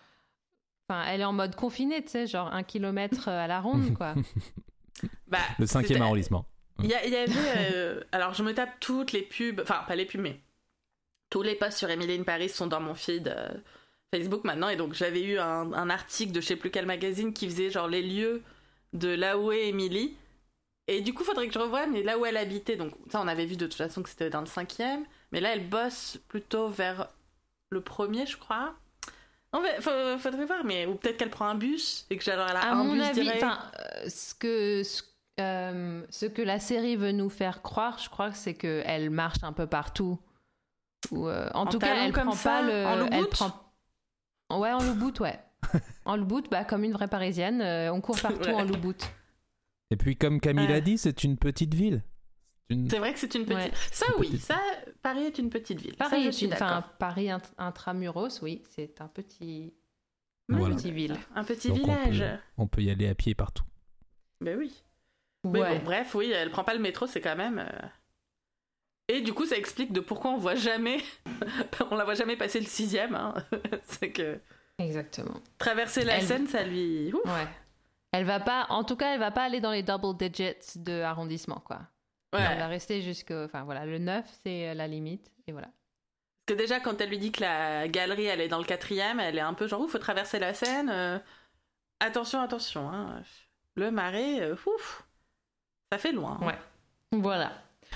Enfin, 0.90 1.04
elle 1.08 1.22
est 1.22 1.26
en 1.26 1.34
mode 1.34 1.56
confiné, 1.56 2.04
tu 2.04 2.10
sais, 2.12 2.28
genre 2.28 2.54
un 2.54 2.64
kilomètre 2.64 3.28
à 3.28 3.48
la 3.48 3.60
ronde, 3.62 3.94
quoi. 3.96 4.16
Bah, 5.28 5.40
Le 5.60 5.66
cinquième 5.66 6.02
arrondissement. 6.02 6.46
Il 6.82 6.88
y, 6.90 6.94
a- 6.94 7.06
il 7.06 7.12
y 7.12 7.16
avait. 7.16 7.32
euh, 7.74 8.02
alors, 8.12 8.34
je 8.34 8.44
me 8.44 8.54
tape 8.54 8.80
toutes 8.80 9.12
les 9.12 9.22
pubs. 9.24 9.60
Enfin, 9.62 9.82
pas 9.88 9.96
les 9.96 10.06
pubs, 10.06 10.22
mais. 10.22 10.40
Tous 11.30 11.42
les 11.42 11.56
posts 11.56 11.78
sur 11.80 11.90
Emily 11.90 12.18
in 12.18 12.24
Paris 12.24 12.50
sont 12.50 12.68
dans 12.68 12.80
mon 12.80 12.94
feed 12.96 13.28
euh, 13.28 13.50
Facebook 14.14 14.44
maintenant. 14.46 14.70
Et 14.70 14.78
donc, 14.78 14.94
j'avais 14.94 15.22
eu 15.24 15.38
un, 15.38 15.74
un 15.74 15.90
article 15.90 16.32
de 16.32 16.40
je 16.40 16.46
sais 16.46 16.56
plus 16.56 16.72
quel 16.72 16.86
magazine 16.86 17.34
qui 17.34 17.48
faisait 17.50 17.70
genre 17.72 17.88
les 17.88 18.02
lieux 18.04 18.42
de 18.94 19.10
là 19.10 19.38
où 19.38 19.52
est 19.52 19.68
Emily. 19.68 20.16
Et 20.88 21.02
du 21.02 21.14
coup, 21.14 21.24
faudrait 21.24 21.48
que 21.48 21.54
je 21.54 21.60
revoie, 21.60 21.88
mais 21.88 22.04
là 22.04 22.18
où 22.18 22.26
elle 22.26 22.38
habitait. 22.38 22.78
Donc, 22.78 22.94
ça, 23.12 23.20
on 23.22 23.28
avait 23.28 23.46
vu 23.46 23.58
de 23.58 23.66
toute 23.66 23.74
façon 23.76 24.02
que 24.04 24.10
c'était 24.10 24.30
dans 24.30 24.42
le 24.42 24.46
cinquième. 24.48 25.04
Mais 25.36 25.42
là, 25.42 25.54
elle 25.54 25.68
bosse 25.68 26.18
plutôt 26.30 26.70
vers 26.70 27.10
le 27.70 27.82
premier, 27.82 28.26
je 28.26 28.38
crois. 28.38 28.74
Non, 29.54 29.62
mais 29.62 29.80
faut- 29.82 30.18
faudrait 30.18 30.46
voir, 30.46 30.64
mais. 30.64 30.86
Ou 30.86 30.96
peut-être 30.96 31.18
qu'elle 31.18 31.30
prend 31.30 31.46
un 31.48 31.56
bus 31.56 32.06
et 32.10 32.18
que 32.18 32.30
alors 32.32 32.48
elle 32.50 32.56
a 32.58 32.62
à 32.62 32.72
un 32.72 32.84
mon 32.84 32.94
bus 32.94 33.04
avis, 33.04 33.22
direct. 33.22 33.44
euh, 33.44 34.10
ce 34.10 34.34
que 34.34 34.82
ce, 34.84 35.04
euh, 35.42 36.04
ce 36.10 36.26
que 36.26 36.42
la 36.42 36.60
série 36.60 36.96
veut 36.96 37.12
nous 37.12 37.30
faire 37.30 37.62
croire, 37.62 37.98
je 38.00 38.10
crois 38.10 38.32
que 38.32 38.38
c'est 38.38 38.54
que 38.54 38.82
elle 38.86 39.10
marche 39.10 39.44
un 39.44 39.52
peu 39.54 39.68
partout. 39.68 40.18
Ou 41.12 41.28
euh, 41.28 41.50
en, 41.54 41.62
En 41.62 41.66
tout 41.68 41.80
cas, 41.80 41.96
elle 42.06 42.14
comme 42.14 42.28
prend 42.28 42.36
ça, 42.36 42.50
pas 42.50 42.62
le. 42.64 42.86
en 42.86 43.06
elle 43.12 43.20
boot 43.22 43.30
prend. 43.30 43.52
Ouais, 44.58 44.72
en 44.72 44.82
loup 44.84 44.96
boot, 44.96 45.20
ouais. 45.20 45.40
en 46.06 46.16
loup 46.18 46.26
boot, 46.26 46.50
bah 46.50 46.64
comme 46.66 46.84
une 46.84 46.94
vraie 46.94 47.08
parisienne, 47.08 47.62
euh, 47.62 47.92
on 47.94 48.00
court 48.02 48.18
partout 48.22 48.40
Ouais. 48.50 48.54
en 48.54 48.64
loup 48.64 48.78
boot. 48.78 49.10
Et 49.92 49.98
puis, 49.98 50.16
comme 50.16 50.40
Camille 50.40 50.68
Ouais. 50.68 50.76
a 50.76 50.82
dit, 50.82 50.98
c'est 50.98 51.24
une 51.24 51.38
petite 51.38 51.74
ville. 51.74 52.04
C'est 52.70 52.76
une- 52.76 52.90
C'est 52.90 53.00
vrai 53.00 53.14
que 53.14 53.20
c'est 53.20 53.36
une 53.36 53.46
petite. 53.46 53.58
Ouais. 53.58 53.72
Ça, 53.92 54.06
Une 54.16 54.22
oui, 54.22 54.28
petite- 54.32 54.42
ça, 54.42 54.60
Paris 55.04 55.24
est 55.26 55.38
une 55.38 55.50
petite 55.50 55.80
ville. 55.82 55.96
Ça, 56.00 56.10
Paris 56.10 56.24
je 56.24 56.30
est 56.30 56.32
suis 56.32 56.46
une, 56.48 56.54
enfin. 56.54 56.84
Paris 57.00 57.28
int- 57.28 57.52
intramuros, 57.58 58.42
oui, 58.42 58.64
c'est 58.70 59.02
un 59.02 59.08
petit, 59.08 59.74
Voilà. 60.50 60.76
petit 60.76 60.92
ville. 60.92 61.16
Un 61.36 61.44
petit 61.44 61.68
Donc, 61.70 61.78
on 61.78 61.82
village. 61.82 62.20
peut- 62.20 62.40
On 62.58 62.68
peut 62.68 62.82
y 62.82 62.90
aller 62.90 63.08
à 63.08 63.14
pied 63.16 63.36
partout. 63.36 63.64
Ben 64.42 64.58
oui. 64.58 64.74
Mais 65.44 65.60
bon, 65.60 65.80
bref, 65.86 66.16
oui, 66.16 66.32
elle 66.32 66.50
prend 66.50 66.64
pas 66.64 66.74
le 66.74 66.80
métro, 66.80 67.06
c'est 67.06 67.22
quand 67.22 67.36
même. 67.36 67.60
euh, 67.60 67.88
Et 69.08 69.22
du 69.22 69.34
coup, 69.34 69.46
ça 69.46 69.56
explique 69.58 69.94
de 69.94 70.00
pourquoi 70.00 70.32
on 70.32 70.38
voit 70.38 70.56
jamais. 70.56 70.98
on 71.92 71.96
la 71.96 72.04
voit 72.04 72.16
jamais 72.16 72.36
passer 72.36 72.60
le 72.60 72.66
sixième. 72.66 73.14
Hein. 73.14 73.36
c'est 73.84 74.12
que 74.12 74.40
Exactement. 74.80 75.40
traverser 75.60 76.04
la 76.04 76.16
Elle- 76.18 76.26
Seine, 76.26 76.48
ça 76.48 76.64
lui. 76.64 77.14
Ouf. 77.14 77.24
Ouais. 77.26 77.48
Elle 78.12 78.26
va 78.26 78.40
pas, 78.40 78.66
en 78.70 78.84
tout 78.84 78.96
cas, 78.96 79.14
elle 79.14 79.20
va 79.20 79.30
pas 79.30 79.44
aller 79.44 79.60
dans 79.62 79.72
les 79.72 79.84
double 79.84 80.18
digits 80.18 80.56
de 80.80 81.02
arrondissement, 81.02 81.62
quoi. 81.64 81.82
Ouais. 82.34 82.42
Elle 82.52 82.60
va 82.60 82.68
rester 82.68 83.02
jusqu'au, 83.02 83.44
enfin 83.46 83.64
voilà, 83.64 83.86
le 83.86 83.98
9, 83.98 84.26
c'est 84.44 84.70
euh, 84.70 84.74
la 84.74 84.88
limite, 84.88 85.32
et 85.48 85.52
voilà. 85.52 85.68
Parce 85.68 86.58
que 86.58 86.62
déjà, 86.64 86.80
quand 86.80 87.00
elle 87.02 87.10
lui 87.10 87.18
dit 87.18 87.32
que 87.32 87.42
la 87.42 87.88
galerie, 87.88 88.26
elle 88.26 88.42
est 88.42 88.48
dans 88.48 88.58
le 88.60 88.66
quatrième, 88.66 89.20
elle 89.20 89.38
est 89.38 89.42
un 89.42 89.54
peu 89.54 89.68
genre, 89.68 89.82
ouf, 89.82 89.92
faut 89.92 89.98
traverser 90.00 90.38
la 90.40 90.54
Seine. 90.54 90.90
euh, 90.90 91.18
Attention, 92.02 92.42
attention. 92.42 92.90
Hein. 92.92 93.22
Le 93.76 93.90
marais, 93.90 94.42
euh, 94.42 94.56
ouf. 94.68 95.04
Ça 95.92 95.98
fait 95.98 96.12
loin. 96.12 96.38
hein. 96.42 96.46
Ouais. 96.48 96.58
Voilà. 97.14 97.52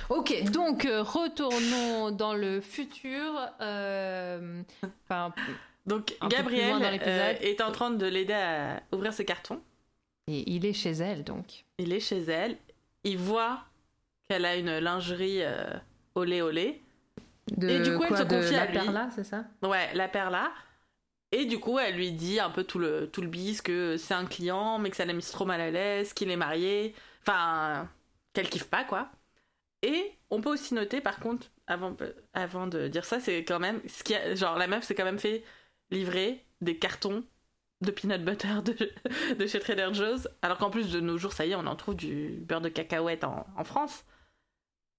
Ok, 0.09 0.43
donc 0.51 0.85
euh, 0.85 1.01
retournons 1.03 2.11
dans 2.11 2.33
le 2.33 2.61
futur. 2.61 3.33
Enfin, 5.03 5.33
Donc, 5.85 6.15
Gabriel 6.29 6.81
est 7.41 7.61
en 7.61 7.71
train 7.71 7.91
de 7.91 8.05
l'aider 8.05 8.33
à 8.33 8.81
ouvrir 8.93 9.11
ses 9.13 9.25
cartons. 9.25 9.61
et 10.27 10.49
il 10.49 10.65
est 10.65 10.73
chez 10.73 10.91
elle, 10.91 11.23
donc. 11.23 11.65
Il 11.77 11.91
est 11.93 11.99
chez 11.99 12.19
elle. 12.21 12.57
Il 13.03 13.17
voit 13.17 13.63
qu'elle 14.29 14.45
a 14.45 14.55
une 14.55 14.79
lingerie 14.79 15.43
euh, 15.43 15.73
olé 16.15 16.41
olé. 16.41 16.81
De 17.51 17.67
Et 17.67 17.79
du 17.79 17.93
coup, 17.95 18.03
elle 18.03 18.15
se 18.15 18.23
de 18.23 18.27
confie 18.29 18.55
à 18.55 18.65
la 18.65 18.65
lui. 18.67 18.73
perla, 18.73 19.09
c'est 19.11 19.23
ça? 19.23 19.45
Ouais, 19.63 19.93
la 19.95 20.07
perla. 20.07 20.51
Et 21.31 21.45
du 21.45 21.59
coup, 21.59 21.77
elle 21.79 21.95
lui 21.95 22.11
dit 22.11 22.39
un 22.39 22.49
peu 22.49 22.63
tout 22.63 22.79
le, 22.79 23.09
tout 23.11 23.21
le 23.21 23.27
bis 23.27 23.61
que 23.61 23.97
c'est 23.97 24.13
un 24.13 24.25
client, 24.25 24.79
mais 24.79 24.89
que 24.89 24.95
ça 24.95 25.05
l'a 25.05 25.13
mise 25.13 25.31
trop 25.31 25.45
mal 25.45 25.61
à 25.61 25.71
l'aise, 25.71 26.13
qu'il 26.13 26.29
est 26.31 26.35
marié. 26.35 26.95
Enfin, 27.21 27.89
qu'elle 28.33 28.49
kiffe 28.49 28.67
pas, 28.69 28.83
quoi. 28.83 29.11
Et 29.83 30.11
on 30.29 30.41
peut 30.41 30.49
aussi 30.51 30.73
noter, 30.73 31.01
par 31.01 31.19
contre, 31.19 31.47
avant, 31.67 31.95
avant 32.33 32.67
de 32.67 32.87
dire 32.87 33.05
ça, 33.05 33.19
c'est 33.19 33.43
quand 33.45 33.59
même. 33.59 33.81
Ce 33.87 34.03
qui 34.03 34.15
a, 34.15 34.35
genre, 34.35 34.57
la 34.57 34.67
meuf 34.67 34.83
s'est 34.85 34.95
quand 34.95 35.05
même 35.05 35.19
fait 35.19 35.43
livrer 35.91 36.45
des 36.61 36.77
cartons 36.77 37.23
de 37.81 37.91
peanut 37.91 38.23
butter 38.25 38.61
de, 38.65 39.35
de 39.35 39.47
chez 39.47 39.59
Trader 39.59 39.89
Joe's. 39.93 40.27
Alors 40.41 40.57
qu'en 40.57 40.69
plus, 40.71 40.91
de 40.91 40.99
nos 40.99 41.17
jours, 41.17 41.33
ça 41.33 41.45
y 41.45 41.51
est, 41.51 41.55
on 41.55 41.67
en 41.67 41.75
trouve 41.75 41.95
du 41.95 42.39
beurre 42.47 42.61
de 42.61 42.69
cacahuète 42.69 43.23
en, 43.23 43.45
en 43.57 43.63
France. 43.63 44.03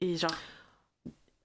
Et 0.01 0.17
genre, 0.17 0.35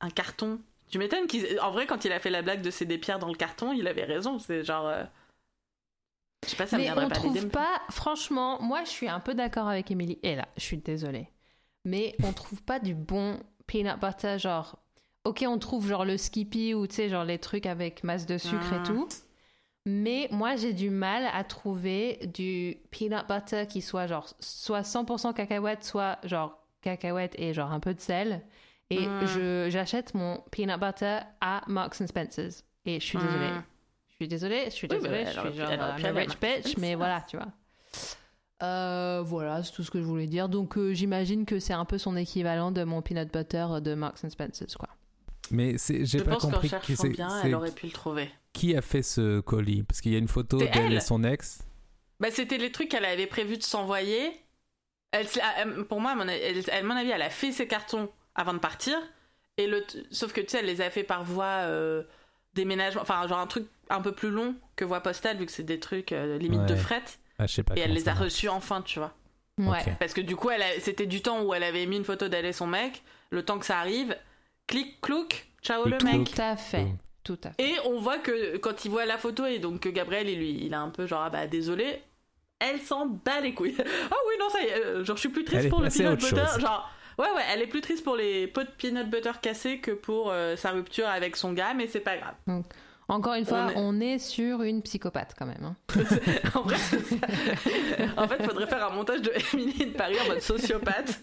un 0.02 0.10
carton. 0.10 0.60
Tu 0.90 0.98
m'étonnes 0.98 1.28
qu'il. 1.28 1.60
En 1.62 1.72
vrai, 1.72 1.86
quand 1.88 2.06
il 2.06 2.12
a 2.12 2.20
fait 2.20 2.30
la 2.30 2.42
blague 2.42 2.62
de 2.62 2.70
c'est 2.72 2.86
des 2.86 2.98
pierres 2.98 3.20
dans 3.20 3.28
le 3.28 3.36
carton, 3.36 3.74
il 3.74 3.88
avait 3.88 4.04
raison. 4.06 4.40
C'est 4.40 4.64
genre. 4.64 4.88
euh, 4.88 5.04
Je 6.46 6.50
sais 6.52 6.56
pas, 6.56 6.68
ça 6.68 6.78
Mais 6.78 6.92
on 6.92 6.96
pas 6.96 7.10
trouve 7.16 7.50
pas, 7.50 7.82
franchement, 7.90 8.62
moi 8.62 8.84
je 8.84 8.90
suis 8.90 9.10
un 9.10 9.20
peu 9.20 9.34
d'accord 9.34 9.68
avec 9.68 9.90
Émilie. 9.92 10.20
Et 10.24 10.36
là, 10.36 10.48
je 10.58 10.62
suis 10.64 10.78
désolée. 10.78 11.30
Mais 11.86 12.16
on 12.24 12.34
trouve 12.34 12.62
pas 12.64 12.80
du 12.80 12.94
bon 12.96 13.40
peanut 13.68 14.00
butter, 14.00 14.38
genre. 14.40 14.80
Ok, 15.26 15.44
on 15.48 15.58
trouve 15.58 15.88
genre 15.88 16.06
le 16.06 16.18
Skippy 16.18 16.76
ou 16.76 16.86
tu 16.88 16.96
sais, 16.96 17.10
genre 17.10 17.24
les 17.26 17.40
trucs 17.40 17.66
avec 17.66 18.04
masse 18.04 18.26
de 18.28 18.38
sucre 18.38 18.64
Ah. 18.72 18.76
et 18.78 18.84
tout. 18.84 19.08
Mais 19.88 20.28
moi 20.32 20.56
j'ai 20.56 20.74
du 20.74 20.90
mal 20.92 21.28
à 21.34 21.44
trouver 21.44 22.20
du 22.34 22.78
peanut 22.92 23.28
butter 23.28 23.66
qui 23.68 23.82
soit 23.82 24.08
genre 24.08 24.28
soit 24.40 24.82
100% 24.82 25.34
cacahuète, 25.34 25.84
soit 25.84 26.20
genre 26.24 26.60
cacahuète 26.86 27.36
et 27.38 27.54
genre 27.54 27.72
un 27.72 27.80
peu 27.80 27.94
de 27.94 28.00
sel. 28.00 28.42
Et 28.92 29.08
Mm. 29.08 29.28
je 29.28 29.68
j'achète 29.72 30.14
mon 30.14 30.42
peanut 30.52 30.80
butter 30.80 31.20
à 31.42 31.62
Marks 31.68 32.00
and 32.02 32.08
Spencer's. 32.08 32.64
Et 32.86 33.00
je 33.00 33.06
suis 33.06 33.18
désolée. 33.18 33.50
Mm. 33.52 33.64
Je 34.08 34.14
suis 34.16 34.28
désolée, 34.30 34.64
je 34.66 34.70
suis 34.70 34.88
Oui, 34.90 34.96
désolée, 34.98 35.24
bah, 35.26 35.32
je 35.32 35.50
suis 35.50 35.58
genre 35.58 36.16
rich 36.16 36.40
bitch, 36.40 36.78
mais 36.78 36.96
voilà, 36.96 37.22
tu 37.28 37.36
vois. 37.38 37.48
Euh, 38.64 39.22
voilà, 39.26 39.62
c'est 39.64 39.72
tout 39.74 39.84
ce 39.84 39.92
que 39.92 40.00
je 40.00 40.06
voulais 40.06 40.28
dire. 40.28 40.48
Donc 40.48 40.78
euh, 40.78 40.94
j'imagine 40.94 41.46
que 41.46 41.60
c'est 41.60 41.74
un 41.74 41.84
peu 41.86 41.98
son 41.98 42.16
équivalent 42.16 42.72
de 42.72 42.84
mon 42.84 43.02
peanut 43.02 43.32
butter 43.34 43.68
de 43.82 43.94
Marks 43.96 44.24
and 44.24 44.30
Spencer's, 44.30 44.76
quoi. 44.78 44.88
Mais 45.52 45.78
c'est- 45.78 46.06
j'ai 46.06 46.20
Je 46.20 46.24
pas 46.24 46.32
pense 46.32 46.44
qu'en 46.44 46.52
compris 46.52 46.70
que 46.70 46.76
cherchant 46.78 46.96
c'est 46.96 47.10
bien, 47.10 47.30
c'est- 47.42 47.48
elle 47.50 47.56
aurait 47.56 47.72
pu 47.72 47.88
le 47.88 47.92
trouver. 47.92 48.30
qui 48.54 48.76
a 48.76 48.82
fait 48.82 49.04
ce 49.04 49.42
colis? 49.42 49.84
Parce 49.84 50.00
qu'il 50.00 50.14
y 50.14 50.16
a 50.16 50.20
une 50.20 50.28
photo 50.30 50.60
C'est 50.60 50.70
d'elle 50.70 50.94
et 50.94 51.00
son 51.02 51.24
ex. 51.24 51.64
Bah, 52.20 52.30
c'était 52.32 52.58
les 52.58 52.72
trucs 52.72 52.90
qu'elle 52.90 53.04
avait 53.06 53.28
prévu 53.28 53.58
de 53.58 53.64
s'envoyer. 53.64 54.32
Elle, 55.20 55.28
se- 55.28 55.40
elle- 55.58 55.86
pour 55.86 56.02
moi, 56.02 56.12
à 56.12 56.16
mon, 56.16 56.28
elle, 56.28 56.64
à 56.72 56.82
mon 56.84 56.96
avis, 56.96 57.12
elle 57.12 57.22
a 57.22 57.30
fait 57.30 57.52
ses 57.52 57.68
cartons 57.68 58.10
avant 58.36 58.54
de 58.54 58.60
partir. 58.60 58.98
Et 59.58 59.68
le, 59.68 59.84
sauf 60.12 60.34
que 60.34 60.42
tu 60.42 60.50
sais, 60.50 60.60
elle 60.60 60.66
les 60.66 60.82
a 60.82 60.90
fait 60.90 61.04
par 61.04 61.24
voie 61.24 61.46
euh, 61.64 62.04
déménagement. 62.54 63.02
Enfin, 63.02 63.26
genre 63.28 63.40
un 63.40 63.48
truc 63.48 63.66
un 63.90 64.02
peu 64.02 64.12
plus 64.12 64.30
long 64.30 64.56
que 64.76 64.84
voie 64.86 65.02
postale, 65.02 65.38
vu 65.38 65.46
que 65.46 65.52
c'est 65.52 65.64
des 65.64 65.80
trucs 65.80 66.12
euh, 66.12 66.38
limite 66.38 66.66
de 66.66 66.76
fret. 66.76 67.04
Ah, 67.40 67.48
je 67.48 67.54
sais 67.56 67.64
pas. 67.64 67.76
Et 67.76 67.80
elle 67.82 67.94
les 67.94 68.08
a 68.10 68.14
marche. 68.14 68.26
reçus 68.26 68.50
enfin, 68.50 68.82
tu 68.82 69.00
vois. 69.00 69.14
Ouais. 69.58 69.80
Parce 70.00 70.14
que 70.14 70.22
du 70.22 70.36
coup, 70.36 70.50
c'était 70.82 71.06
du 71.06 71.22
temps 71.22 71.42
où 71.44 71.54
elle 71.54 71.64
avait 71.64 71.86
mis 71.86 71.96
une 71.98 72.04
photo 72.04 72.28
d'elle 72.28 72.46
et 72.46 72.52
son 72.54 72.68
mec. 72.68 73.04
Le 73.30 73.44
temps 73.44 73.58
que 73.58 73.66
ça 73.66 73.80
arrive, 73.80 74.16
clic, 74.68 75.00
clouc, 75.02 75.48
ciao 75.62 75.84
Clic, 75.84 75.94
le 75.94 75.98
clouc. 76.00 76.12
mec. 76.20 76.34
Tout 76.36 76.42
à 76.42 76.58
fait. 76.58 76.88
Tout 77.24 77.40
à 77.44 77.50
fait. 77.52 77.56
Et 77.64 77.76
on 77.86 78.00
voit 78.00 78.18
que 78.20 78.58
quand 78.58 78.84
il 78.86 78.92
voit 78.92 79.06
la 79.06 79.18
photo 79.18 79.46
et 79.46 79.60
donc 79.60 79.80
que 79.80 79.90
Gabriel, 79.90 80.30
il, 80.30 80.38
lui, 80.40 80.66
il 80.66 80.74
a 80.74 80.80
un 80.82 80.90
peu 80.90 81.08
genre, 81.08 81.22
ah 81.24 81.30
bah 81.30 81.48
désolé, 81.48 82.02
elle 82.66 82.80
s'en 82.82 83.06
bat 83.06 83.40
les 83.42 83.54
couilles. 83.54 83.76
ah 83.80 84.16
oui, 84.28 84.34
non, 84.40 84.50
ça 84.50 84.62
y 84.62 84.66
est, 84.68 84.76
euh, 84.86 85.04
genre 85.04 85.16
je 85.16 85.22
suis 85.22 85.30
plus 85.30 85.44
triste 85.46 85.70
pour 85.70 85.82
le 85.82 85.90
peanut 85.90 86.20
butter. 86.20 86.36
chose. 86.54 86.60
Genre, 86.60 86.90
ouais, 87.20 87.26
ouais, 87.36 87.42
elle 87.54 87.62
est 87.62 87.68
plus 87.68 87.82
triste 87.82 88.04
pour 88.04 88.16
les 88.16 88.48
pots 88.48 88.64
de 88.64 88.70
peanut 88.78 89.10
butter 89.10 89.32
cassés 89.42 89.80
que 89.80 89.92
pour 89.92 90.32
euh, 90.32 90.56
sa 90.56 90.72
rupture 90.72 91.08
avec 91.08 91.36
son 91.36 91.54
gars, 91.54 91.74
mais 91.74 91.88
c'est 91.88 92.00
pas 92.00 92.18
grave. 92.18 92.36
Encore 93.08 93.36
une 93.36 93.46
fois, 93.46 93.68
On 93.76 93.96
on 93.98 94.00
est- 94.02 94.18
sur 94.18 94.64
une 94.64 94.82
psychopathe 94.82 95.36
quand 95.38 95.46
même. 95.46 95.64
hein. 95.64 95.76
en 96.56 96.62
vrai, 96.64 96.76
c'est 96.78 97.06
ça. 97.06 97.16
en 98.18 98.28
fait, 98.28 98.42
faudrait 98.44 98.66
faire 98.66 98.84
un 98.88 98.90
montage 98.96 99.22
de 99.22 99.32
Emily 99.54 99.86
de 99.86 99.92
Paris 99.96 100.16
en 100.24 100.28
mode 100.28 100.42
sociopathe, 100.42 101.22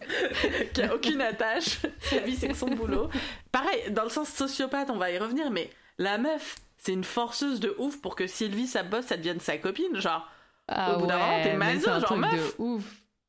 qui 0.72 0.80
a 0.82 0.94
aucune 0.94 1.20
attache. 1.20 1.78
Sa 2.00 2.18
vie, 2.20 2.36
c'est 2.36 2.46
que 2.48 2.56
son 2.56 2.68
boulot. 2.68 3.08
Pareil, 3.50 3.90
dans 3.90 4.04
le 4.04 4.10
sens 4.10 4.28
sociopathe, 4.28 4.90
on 4.90 4.96
va 4.98 5.10
y 5.10 5.18
revenir, 5.18 5.50
mais 5.50 5.70
la 5.98 6.18
meuf, 6.18 6.54
c'est 6.78 6.92
une 6.92 7.02
forceuse 7.02 7.58
de 7.58 7.74
ouf 7.78 8.00
pour 8.00 8.14
que 8.14 8.28
Sylvie, 8.28 8.68
sa 8.68 8.84
bosse, 8.84 9.06
ça 9.06 9.16
devienne 9.16 9.40
sa 9.40 9.56
copine. 9.58 10.00
Genre, 10.00 10.24
Ah 10.68 10.94
Au 10.94 11.00
bout 11.00 11.06
d'un 11.06 11.18
moment, 11.18 11.36
ouais, 11.36 11.42
t'es 11.42 11.50
un 11.88 11.98
genre 12.00 12.04
truc 12.08 12.18
meuf. 12.18 12.56
de 12.58 12.62
ouf. 12.62 12.84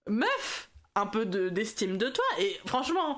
meuf, 0.10 0.70
un 0.96 1.08
peu 1.08 1.26
de- 1.26 1.50
d'estime 1.50 1.98
de, 1.98 2.10
toi. 2.10 2.24
Et 2.40 2.58
franchement, 2.66 3.18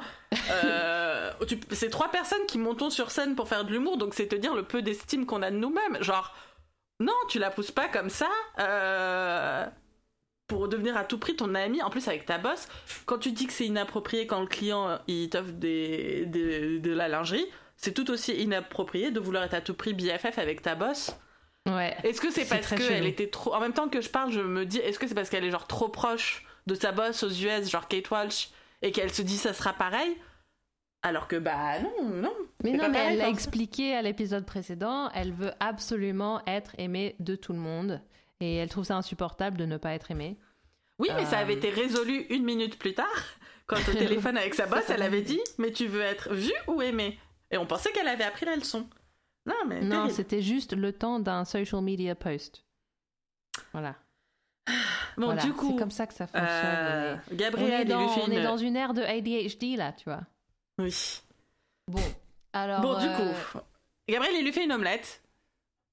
euh, 0.63 1.31
c'est 1.71 1.89
trois 1.89 2.09
personnes 2.09 2.45
qui 2.47 2.57
montons 2.57 2.89
sur 2.89 3.11
scène 3.11 3.35
pour 3.35 3.47
faire 3.47 3.65
de 3.65 3.71
l'humour, 3.71 3.97
donc 3.97 4.13
c'est 4.13 4.27
te 4.27 4.35
dire 4.35 4.55
le 4.55 4.63
peu 4.63 4.81
d'estime 4.81 5.25
qu'on 5.25 5.41
a 5.41 5.51
de 5.51 5.57
nous-mêmes. 5.57 6.01
Genre, 6.01 6.33
non, 6.99 7.13
tu 7.29 7.39
la 7.39 7.49
pousses 7.51 7.71
pas 7.71 7.87
comme 7.89 8.09
ça. 8.09 8.29
euh, 8.59 9.65
pour 10.47 10.67
devenir 10.67 10.95
à 10.95 11.03
tout 11.03 11.17
prix 11.17 11.35
ton 11.35 11.55
ami, 11.55 11.81
en 11.81 11.89
plus 11.89 12.07
avec 12.07 12.25
ta 12.27 12.37
bosse, 12.37 12.67
quand 13.07 13.17
tu 13.17 13.31
dis 13.31 13.47
que 13.47 13.53
c'est 13.53 13.65
inapproprié 13.65 14.27
quand 14.27 14.39
le 14.41 14.45
client 14.45 14.87
euh, 14.89 14.97
il 15.07 15.27
t'offre 15.27 15.51
des, 15.53 16.27
des- 16.27 16.77
de 16.77 16.93
la 16.93 17.07
lingerie, 17.07 17.45
c'est 17.77 17.93
tout 17.95 18.11
aussi 18.11 18.31
inapproprié 18.35 19.09
de 19.09 19.19
vouloir 19.19 19.43
être 19.43 19.55
à 19.55 19.61
tout 19.61 19.73
prix 19.73 19.93
BFF 19.95 20.37
avec 20.37 20.61
ta 20.61 20.75
bosse. 20.75 21.15
Ouais. 21.67 21.95
Est-ce 22.03 22.21
que 22.21 22.29
c'est 22.31 22.45
C'est 22.45 22.59
parce 22.59 22.75
qu'elle 22.75 23.05
était 23.07 23.27
trop. 23.29 23.53
En 23.55 23.59
même 23.59 23.73
temps 23.73 23.89
que 23.89 24.01
je 24.01 24.09
parle, 24.09 24.31
je 24.31 24.39
me 24.39 24.65
dis, 24.65 24.77
est-ce 24.77 24.99
que 24.99 25.07
c'est 25.07 25.15
parce 25.15 25.29
qu'elle 25.29 25.43
est 25.43 25.51
genre 25.51 25.67
trop 25.67 25.89
proche 25.89 26.45
de 26.67 26.75
sa 26.75 26.91
boss 26.91 27.23
aux 27.23 27.29
US, 27.29 27.69
genre 27.69 27.87
Kate 27.87 28.09
Walsh, 28.11 28.49
et 28.81 28.91
qu'elle 28.91 29.11
se 29.13 29.21
dit 29.21 29.37
ça 29.37 29.53
sera 29.53 29.73
pareil? 29.73 30.15
Alors 31.01 31.27
que 31.27 31.35
bah 31.35 31.79
non, 31.79 32.03
non. 32.09 32.33
Mais 32.63 32.71
non, 32.73 32.89
mais 32.89 32.97
elle 32.99 33.17
l'a 33.19 33.29
expliqué 33.29 33.95
à 33.95 34.01
l'épisode 34.01 34.45
précédent, 34.45 35.09
elle 35.13 35.31
veut 35.33 35.51
absolument 35.59 36.41
être 36.47 36.71
aimée 36.79 37.15
de 37.19 37.35
tout 37.35 37.53
le 37.53 37.59
monde. 37.59 38.01
Et 38.41 38.55
elle 38.55 38.69
trouve 38.69 38.85
ça 38.85 38.95
insupportable 38.97 39.57
de 39.57 39.65
ne 39.65 39.77
pas 39.77 39.93
être 39.93 40.09
aimée. 40.11 40.37
Oui, 40.99 41.09
mais 41.15 41.25
ça 41.25 41.37
Euh. 41.39 41.41
avait 41.41 41.53
été 41.53 41.69
résolu 41.69 42.25
une 42.29 42.43
minute 42.43 42.77
plus 42.79 42.93
tard, 42.93 43.23
quand 43.67 43.77
au 43.89 43.93
téléphone 43.97 44.37
avec 44.37 44.53
sa 44.55 44.65
boss, 44.65 44.83
elle 44.89 45.01
avait 45.03 45.21
dit 45.21 45.39
Mais 45.57 45.71
tu 45.71 45.87
veux 45.87 46.01
être 46.01 46.33
vue 46.33 46.53
ou 46.67 46.81
aimée? 46.81 47.19
Et 47.51 47.57
on 47.57 47.65
pensait 47.67 47.91
qu'elle 47.91 48.07
avait 48.07 48.23
appris 48.23 48.45
la 48.45 48.55
leçon. 48.55 48.87
Non, 49.45 49.55
mais. 49.67 49.81
Non, 49.81 50.09
c'était 50.09 50.41
juste 50.41 50.73
le 50.73 50.91
temps 50.93 51.19
d'un 51.19 51.45
social 51.45 51.81
media 51.81 52.15
post. 52.15 52.65
Voilà. 53.73 53.95
Bon, 55.17 55.27
Voilà, 55.27 55.43
du 55.43 55.53
coup, 55.53 55.69
c'est 55.71 55.79
comme 55.79 55.91
ça 55.91 56.07
que 56.07 56.13
ça 56.13 56.27
fonctionne. 56.27 56.49
euh, 56.51 57.15
on 57.29 57.33
est- 57.33 57.37
Gabriel, 57.37 57.71
on 57.73 57.77
est, 57.79 57.81
il 57.83 57.87
dans, 57.87 57.99
on 58.27 58.31
est 58.31 58.35
une- 58.37 58.43
dans 58.43 58.57
une 58.57 58.75
ère 58.75 58.93
de 58.93 59.01
ADHD 59.01 59.77
là, 59.77 59.93
tu 59.93 60.03
vois. 60.09 60.23
Oui. 60.77 60.93
Bon, 61.87 62.01
alors. 62.51 62.81
Bon, 62.81 62.99
du 62.99 63.05
euh, 63.07 63.15
coup, 63.53 63.59
Gabriel, 64.09 64.35
il 64.37 64.43
lui 64.43 64.51
fait 64.51 64.65
une 64.65 64.73
omelette. 64.73 65.21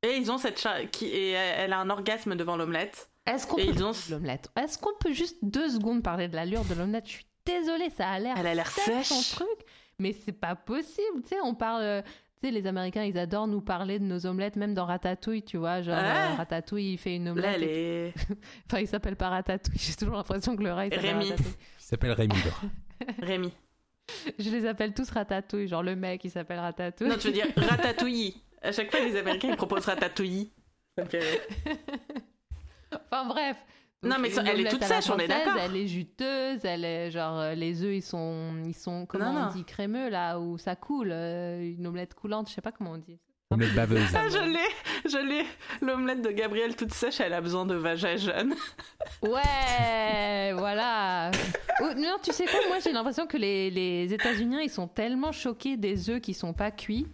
Et 0.02 0.16
ils 0.16 0.32
ont 0.32 0.38
cette 0.38 0.58
cha- 0.58 0.86
qui 0.86 1.06
et 1.06 1.30
elle 1.30 1.72
a 1.72 1.78
un 1.78 1.88
orgasme 1.88 2.34
devant 2.34 2.56
l'omelette. 2.56 3.08
Est-ce 3.24 3.46
qu'on 3.46 3.54
peut 3.54 3.62
ils 3.62 3.84
ont- 3.84 3.92
l'omelette? 4.10 4.50
Est-ce 4.56 4.76
qu'on 4.78 4.94
peut 4.98 5.12
juste 5.12 5.36
deux 5.42 5.68
secondes 5.70 6.02
parler 6.02 6.26
de 6.26 6.34
l'allure 6.34 6.64
de 6.64 6.74
l'omelette? 6.74 7.06
Je 7.06 7.12
suis 7.12 7.26
désolée, 7.46 7.90
ça 7.90 8.08
a 8.10 8.18
l'air 8.18 8.34
Elle 8.36 8.48
a 8.48 8.54
l'air 8.54 8.68
sec, 8.72 9.04
son 9.04 9.14
sèche. 9.14 9.30
truc, 9.36 9.66
mais 10.00 10.12
c'est 10.12 10.32
pas 10.32 10.56
possible. 10.56 11.22
Tu 11.22 11.28
sais, 11.28 11.40
on 11.44 11.54
parle. 11.54 12.02
Tu 12.42 12.48
sais, 12.48 12.52
les 12.52 12.66
Américains, 12.66 13.04
ils 13.04 13.16
adorent 13.18 13.46
nous 13.46 13.60
parler 13.60 13.98
de 14.00 14.04
nos 14.04 14.26
omelettes, 14.26 14.56
même 14.56 14.74
dans 14.74 14.84
Ratatouille, 14.84 15.44
tu 15.44 15.58
vois. 15.58 15.80
Genre, 15.82 15.94
Ouais. 15.96 16.02
euh, 16.02 16.34
Ratatouille, 16.36 16.94
il 16.94 16.98
fait 16.98 17.14
une 17.14 17.26
Là, 17.26 17.30
omelette. 17.32 17.54
elle 17.56 17.62
et- 17.62 18.06
est. 18.08 18.14
Enfin, 18.66 18.80
il 18.80 18.88
s'appelle 18.88 19.14
pas 19.16 19.28
Ratatouille. 19.28 19.74
J'ai 19.78 19.94
toujours 19.94 20.16
l'impression 20.16 20.56
que 20.56 20.62
le 20.64 20.72
rat, 20.72 20.86
il 20.86 20.92
s'appelle 20.94 21.10
Rémi. 21.10 21.30
Ratatouille. 21.30 21.54
Il 21.78 21.82
s'appelle 21.84 22.12
Rémi. 22.12 22.34
Rémi. 23.22 23.52
Je 24.40 24.50
les 24.50 24.66
appelle 24.66 24.92
tous 24.92 25.08
Ratatouille. 25.10 25.68
Genre, 25.68 25.82
le 25.84 25.94
mec, 25.94 26.24
il 26.24 26.30
s'appelle 26.30 26.58
Ratatouille. 26.58 27.08
Non, 27.08 27.16
tu 27.16 27.28
veux 27.28 27.32
dire 27.32 27.46
ratatouille. 27.56 28.34
À 28.60 28.72
chaque 28.72 28.90
fois, 28.90 29.00
les 29.00 29.16
Américains, 29.16 29.48
ils 29.50 29.56
proposent 29.56 29.86
ratatouille. 29.86 30.50
Ça 30.98 31.04
me 31.04 31.08
fait 31.08 31.18
rire. 31.20 31.40
Enfin 32.92 33.26
bref. 33.26 33.56
Non, 34.04 34.16
mais 34.20 34.30
ça- 34.30 34.42
elle 34.44 34.60
est 34.66 34.68
toute 34.70 34.82
sèche, 34.84 35.10
on 35.10 35.18
est 35.18 35.28
d'accord. 35.28 35.56
Elle 35.64 35.76
est 35.76 35.86
juteuse, 35.86 36.64
elle 36.64 36.84
est 36.84 37.10
genre 37.10 37.38
euh, 37.38 37.54
les 37.54 37.82
œufs 37.84 37.94
ils 37.94 38.02
sont 38.02 38.52
ils 38.66 38.74
sont 38.74 39.06
comment 39.06 39.32
Non, 39.32 39.38
on 39.40 39.44
non. 39.46 39.52
dit 39.52 39.64
crémeux 39.64 40.08
là 40.08 40.40
où 40.40 40.58
ça 40.58 40.74
coule 40.74 41.10
euh, 41.12 41.60
une 41.78 41.86
omelette 41.86 42.14
coulante, 42.14 42.48
je 42.48 42.54
sais 42.54 42.60
pas 42.60 42.72
comment 42.72 42.92
on 42.92 42.98
dit. 42.98 43.18
Omelette 43.50 43.74
baveuse. 43.74 44.00
Ah, 44.14 44.28
je 44.30 44.38
l'ai, 44.38 45.08
je 45.10 45.18
l'ai. 45.18 45.44
L'omelette 45.82 46.22
de 46.22 46.30
Gabriel 46.30 46.74
toute 46.74 46.92
sèche, 46.92 47.20
elle 47.20 47.34
a 47.34 47.40
besoin 47.42 47.66
de 47.66 47.74
vagin 47.74 48.16
jeune. 48.16 48.54
Ouais, 49.22 50.52
voilà. 50.56 51.30
Non, 51.96 52.16
tu 52.22 52.32
sais 52.32 52.44
quoi 52.46 52.58
Moi, 52.68 52.78
j'ai 52.82 52.92
l'impression 52.92 53.26
que 53.26 53.36
les, 53.36 53.70
les 53.70 54.12
États-Unis, 54.12 54.56
ils 54.64 54.70
sont 54.70 54.88
tellement 54.88 55.32
choqués 55.32 55.76
des 55.76 56.08
œufs 56.10 56.20
qui 56.20 56.32
sont 56.34 56.52
pas 56.54 56.70
cuits 56.70 57.06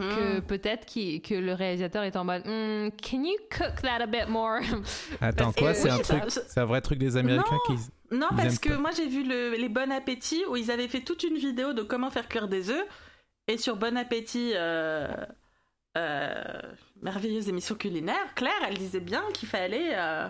que 0.00 0.38
Mm. 0.38 0.42
peut-être 0.42 0.86
que 0.86 1.34
le 1.34 1.52
réalisateur 1.52 2.02
est 2.04 2.16
en 2.16 2.24
mode 2.24 2.42
Hmm, 2.46 2.88
Can 3.02 3.24
you 3.24 3.36
cook 3.50 3.82
that 3.82 4.02
a 4.02 4.06
bit 4.06 4.28
more? 4.28 4.58
Attends, 5.20 5.52
quoi? 5.52 5.74
C'est 5.74 5.90
un 5.90 5.98
truc, 5.98 6.22
ça- 6.30 6.42
c'est 6.48 6.60
un 6.60 6.64
vrai 6.64 6.80
truc 6.80 6.98
des 6.98 7.16
Américains 7.16 7.58
qui. 7.66 7.72
Non, 8.14 8.28
Ils 8.32 8.36
parce 8.36 8.58
que 8.58 8.68
pas. 8.70 8.78
moi 8.78 8.90
j'ai 8.96 9.06
vu 9.08 9.24
le- 9.24 9.56
les 9.56 9.68
Bon 9.68 9.90
Appétit 9.90 10.44
où 10.48 10.56
ils 10.56 10.70
avaient 10.70 10.88
fait 10.88 11.00
toute 11.00 11.22
une 11.24 11.36
vidéo 11.36 11.72
de 11.72 11.82
comment 11.82 12.10
faire 12.10 12.28
cuire 12.28 12.46
des 12.48 12.70
œufs. 12.70 12.86
Et 13.48 13.58
sur 13.58 13.76
Bon 13.76 13.96
Appétit, 13.96 14.52
euh, 14.54 15.08
euh, 15.96 16.42
merveilleuse 17.02 17.48
émission 17.48 17.74
culinaire, 17.74 18.34
Claire, 18.34 18.52
elle 18.68 18.76
disait 18.78 19.00
bien 19.00 19.22
qu'il 19.34 19.48
fallait. 19.48 19.90
euh, 19.94 20.28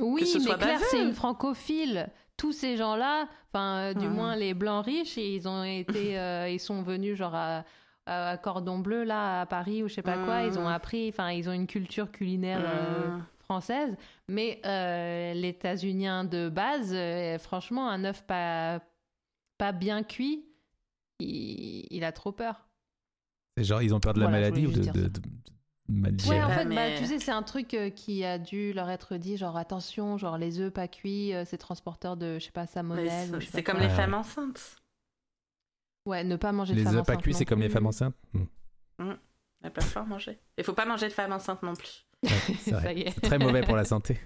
Oui, 0.00 0.20
Que 0.22 0.26
ce 0.26 0.38
mais 0.38 0.44
soit 0.44 0.56
Claire, 0.58 0.78
c'est 0.90 1.02
une 1.02 1.14
francophile. 1.14 2.08
Tous 2.36 2.52
ces 2.52 2.76
gens-là, 2.76 3.28
enfin, 3.50 3.78
euh, 3.78 3.94
du 3.94 4.06
Mhm. 4.08 4.12
moins 4.14 4.36
les 4.36 4.52
blancs 4.52 4.84
riches, 4.84 5.16
ils 5.16 5.48
ont 5.48 5.64
été, 5.64 5.86
euh, 6.18 6.48
ils 6.50 6.60
sont 6.60 6.82
venus 6.82 7.16
genre 7.16 7.34
à, 7.34 7.64
à 8.06 8.36
Cordon 8.38 8.78
Bleu 8.78 9.04
là 9.04 9.40
à 9.42 9.46
Paris 9.46 9.82
ou 9.82 9.88
je 9.88 9.94
sais 9.94 10.02
pas 10.02 10.16
quoi. 10.24 10.42
Ils 10.42 10.58
ont 10.58 10.62
Mhm. 10.66 10.72
appris, 10.72 11.08
enfin, 11.08 11.30
ils 11.30 11.48
ont 11.48 11.52
une 11.52 11.66
culture 11.66 12.10
culinaire 12.10 12.62
euh, 12.64 13.08
Mhm. 13.16 13.24
française. 13.40 13.96
Mais 14.28 14.60
euh, 14.64 15.34
les 15.34 15.48
États-Uniens 15.48 16.24
de 16.24 16.48
base, 16.48 16.92
euh, 16.94 17.38
franchement, 17.38 17.88
un 17.88 18.04
œuf 18.04 18.22
pas 18.24 18.80
pas 19.58 19.72
bien 19.72 20.02
cuit, 20.02 20.44
il, 21.18 21.86
il 21.90 22.04
a 22.04 22.12
trop 22.12 22.30
peur. 22.32 22.66
C'est 23.56 23.64
genre, 23.64 23.80
ils 23.82 23.94
ont 23.94 24.00
peur 24.00 24.12
de 24.12 24.20
la 24.20 24.26
Voilà, 24.26 24.50
maladie 24.50 24.66
ou 24.66 24.70
de, 24.70 24.80
de, 24.90 25.08
de- 25.08 25.20
Ouais, 25.88 26.42
en 26.42 26.48
fait, 26.50 26.64
mais- 26.64 26.74
bah, 26.74 26.98
tu 26.98 27.06
sais, 27.06 27.20
c'est 27.20 27.30
un 27.30 27.44
truc 27.44 27.72
euh, 27.72 27.90
qui 27.90 28.24
a 28.24 28.38
dû 28.38 28.72
leur 28.72 28.90
être 28.90 29.16
dit, 29.16 29.36
genre 29.36 29.56
attention, 29.56 30.18
genre 30.18 30.36
les 30.36 30.58
œufs 30.60 30.72
pas 30.72 30.88
cuits, 30.88 31.32
euh, 31.32 31.44
c'est 31.46 31.58
transporteur 31.58 32.16
de, 32.16 32.38
je 32.40 32.44
sais 32.46 32.50
pas, 32.50 32.66
salmonelle. 32.66 33.38
c'est- 33.40 33.62
comme 33.62 33.76
quoi. 33.76 33.84
les 33.84 33.90
Ouais. 33.90 33.96
femmes 33.96 34.14
enceintes. 34.14 34.76
Ouais, 36.06 36.24
ne 36.24 36.36
pas 36.36 36.52
manger 36.52 36.72
de 36.74 36.78
Les 36.78 36.84
femmes 36.84 36.96
œufs 36.98 37.04
pas 37.06 37.12
enceintes 37.12 37.22
cuits, 37.22 37.32
non 37.32 37.38
c'est 37.38 37.44
comme 37.44 37.60
les 37.60 37.68
femmes 37.68 37.86
enceintes? 37.86 38.14
Hmm. 38.32 39.12
Elles 39.62 39.72
peuvent 39.72 39.92
pas 39.92 40.04
manger. 40.04 40.38
Il 40.56 40.64
faut 40.64 40.72
pas 40.72 40.86
manger 40.86 41.08
de 41.08 41.12
femmes 41.12 41.32
enceintes 41.32 41.62
non 41.62 41.74
plus. 41.74 42.06
Ouais, 42.22 42.30
c'est 42.62 42.70
Ça 42.70 42.78
vrai. 42.78 42.96
y 42.96 43.00
est. 43.02 43.10
C'est 43.10 43.20
très 43.22 43.38
mauvais 43.38 43.62
pour 43.62 43.76
la 43.76 43.84
santé. 43.84 44.18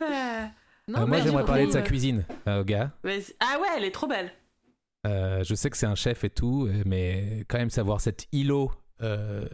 Ah, 0.00 0.50
Non, 0.88 1.02
Euh, 1.02 1.06
moi, 1.06 1.20
j'aimerais 1.20 1.44
parler 1.44 1.66
de 1.66 1.70
sa 1.70 1.78
euh, 1.78 1.82
cuisine 1.82 2.24
euh, 2.48 2.60
au 2.60 2.64
gars. 2.64 2.90
Ah 3.04 3.58
ouais, 3.60 3.68
elle 3.76 3.84
est 3.84 3.92
trop 3.92 4.08
belle. 4.08 4.32
Euh, 5.06 5.42
je 5.44 5.54
sais 5.54 5.70
que 5.70 5.76
c'est 5.76 5.86
un 5.86 5.94
chef 5.94 6.24
et 6.24 6.30
tout, 6.30 6.66
euh, 6.68 6.82
mais 6.86 7.44
quand 7.48 7.58
même 7.58 7.70
savoir 7.70 8.00
cet 8.00 8.26
îlot 8.32 8.70
euh, 9.00 9.48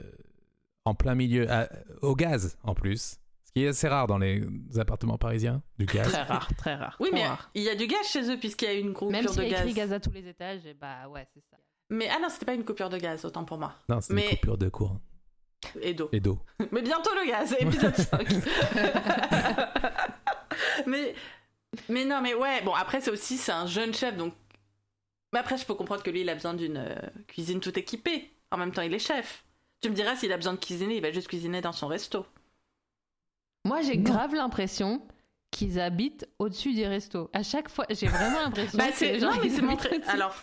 en 0.86 0.94
plein 0.94 1.14
milieu, 1.14 1.50
à- 1.50 1.68
au 2.00 2.16
gaz 2.16 2.56
en 2.62 2.74
plus, 2.74 3.18
ce 3.48 3.52
qui 3.54 3.64
est 3.64 3.68
assez 3.68 3.88
rare 3.88 4.06
dans 4.06 4.18
les 4.18 4.42
appartements 4.78 5.18
parisiens, 5.18 5.62
du 5.78 5.86
gaz. 5.86 6.10
Très 6.12 6.22
rare, 6.22 6.48
très 6.56 6.74
rare. 6.74 6.96
Oui, 7.00 7.08
mais 7.12 7.26
rare. 7.26 7.50
il 7.54 7.62
y 7.62 7.68
a 7.68 7.74
du 7.74 7.86
gaz 7.86 8.06
chez 8.06 8.30
eux 8.30 8.38
puisqu'il 8.38 8.66
y 8.66 8.68
a 8.68 8.74
eu 8.74 8.80
une 8.80 8.92
coupure 8.92 9.12
Même 9.12 9.24
de 9.24 9.30
s'il 9.30 9.42
y 9.44 9.46
a 9.46 9.50
gaz. 9.50 9.60
écrit 9.62 9.74
gaz 9.74 9.92
à 9.92 10.00
tous 10.00 10.12
les 10.12 10.28
étages, 10.28 10.64
et 10.66 10.74
bah 10.74 11.08
ouais, 11.08 11.26
c'est 11.34 11.42
ça. 11.50 11.56
Mais 11.90 12.08
ah 12.14 12.18
non, 12.20 12.28
c'était 12.28 12.46
pas 12.46 12.54
une 12.54 12.64
coupure 12.64 12.90
de 12.90 12.98
gaz, 12.98 13.24
autant 13.24 13.44
pour 13.44 13.58
moi. 13.58 13.72
Non, 13.88 14.00
c'est 14.00 14.12
Mais- 14.12 14.30
une 14.30 14.36
coupure 14.36 14.58
de 14.58 14.68
courant 14.68 15.00
Et 15.80 15.94
d'eau. 15.94 16.08
et 16.12 16.20
d'eau. 16.20 16.38
Mais 16.72 16.82
bientôt 16.82 17.10
le 17.14 17.26
gaz, 17.28 17.56
épisode 17.58 17.96
5. 17.96 18.28
mais, 20.86 21.14
mais 21.88 22.04
non, 22.04 22.20
mais 22.22 22.34
ouais, 22.34 22.62
bon, 22.62 22.72
après, 22.74 23.00
c'est 23.00 23.10
aussi, 23.10 23.36
c'est 23.36 23.52
un 23.52 23.66
jeune 23.66 23.94
chef, 23.94 24.16
donc. 24.16 24.34
Mais 25.32 25.38
après, 25.40 25.58
je 25.58 25.66
peux 25.66 25.74
comprendre 25.74 26.02
que 26.02 26.10
lui, 26.10 26.22
il 26.22 26.28
a 26.30 26.34
besoin 26.34 26.54
d'une 26.54 26.78
euh, 26.78 26.94
cuisine 27.26 27.60
tout 27.60 27.76
équipée. 27.78 28.30
En 28.50 28.56
même 28.56 28.72
temps, 28.72 28.80
il 28.82 28.94
est 28.94 28.98
chef. 28.98 29.44
Tu 29.82 29.90
me 29.90 29.94
diras, 29.94 30.16
s'il 30.16 30.32
a 30.32 30.36
besoin 30.36 30.54
de 30.54 30.58
cuisiner, 30.58 30.96
il 30.96 31.02
va 31.02 31.12
juste 31.12 31.28
cuisiner 31.28 31.60
dans 31.60 31.72
son 31.72 31.86
resto. 31.86 32.24
Moi, 33.64 33.82
j'ai 33.82 33.98
grave 33.98 34.34
l'impression 34.34 35.02
qu'ils 35.50 35.80
habitent 35.80 36.28
au-dessus 36.38 36.74
des 36.74 36.86
restos. 36.86 37.30
À 37.32 37.42
chaque 37.42 37.68
fois, 37.68 37.86
j'ai 37.90 38.06
vraiment 38.06 38.40
l'impression 38.40 38.78
Bah, 38.78 38.88
que 38.88 38.94
c'est. 38.94 39.18
genre, 39.18 39.32
Non, 39.34 39.40
mais 39.40 39.48
ils 39.48 39.52
c'est 39.52 39.62
montré. 39.62 40.00
Alors, 40.08 40.34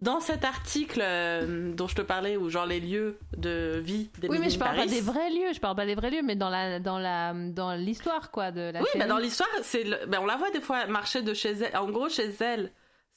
dans 0.00 0.20
cet 0.20 0.44
article 0.44 1.00
euh, 1.02 1.72
dont 1.74 1.86
je 1.86 1.94
te 1.94 2.02
parlais, 2.02 2.36
où 2.36 2.50
genre 2.50 2.66
les 2.66 2.80
lieux 2.80 3.18
de 3.36 3.80
vie 3.82 4.10
des 4.18 4.28
Oui, 4.28 4.38
mais 4.38 4.50
je 4.50 4.58
parle 4.58 4.76
Paris, 4.76 4.88
pas 4.88 4.94
des 4.94 5.00
vrais 5.00 5.30
lieux, 5.30 5.52
je 5.54 5.60
parle 5.60 5.76
pas 5.76 5.86
des 5.86 5.94
vrais 5.94 6.10
lieux, 6.10 6.22
mais 6.22 6.36
dans 6.36 6.50
la 6.50 6.80
dans 6.80 6.98
la 6.98 7.32
dans 7.32 7.72
l'histoire 7.74 8.30
quoi 8.30 8.50
de 8.50 8.70
la 8.72 8.80
Oui, 8.82 8.88
bah 8.98 9.06
dans 9.06 9.18
l'histoire, 9.18 9.48
c'est 9.62 9.84
le- 9.84 10.06
bah, 10.06 10.18
on 10.20 10.26
la 10.26 10.36
voit 10.36 10.50
des 10.50 10.60
fois 10.60 10.86
marcher 10.86 11.22
de 11.22 11.32
chez 11.32 11.52
elle. 11.52 11.76
En 11.76 11.88
gros, 11.90 12.08
chez 12.08 12.30
elle, 12.40 12.72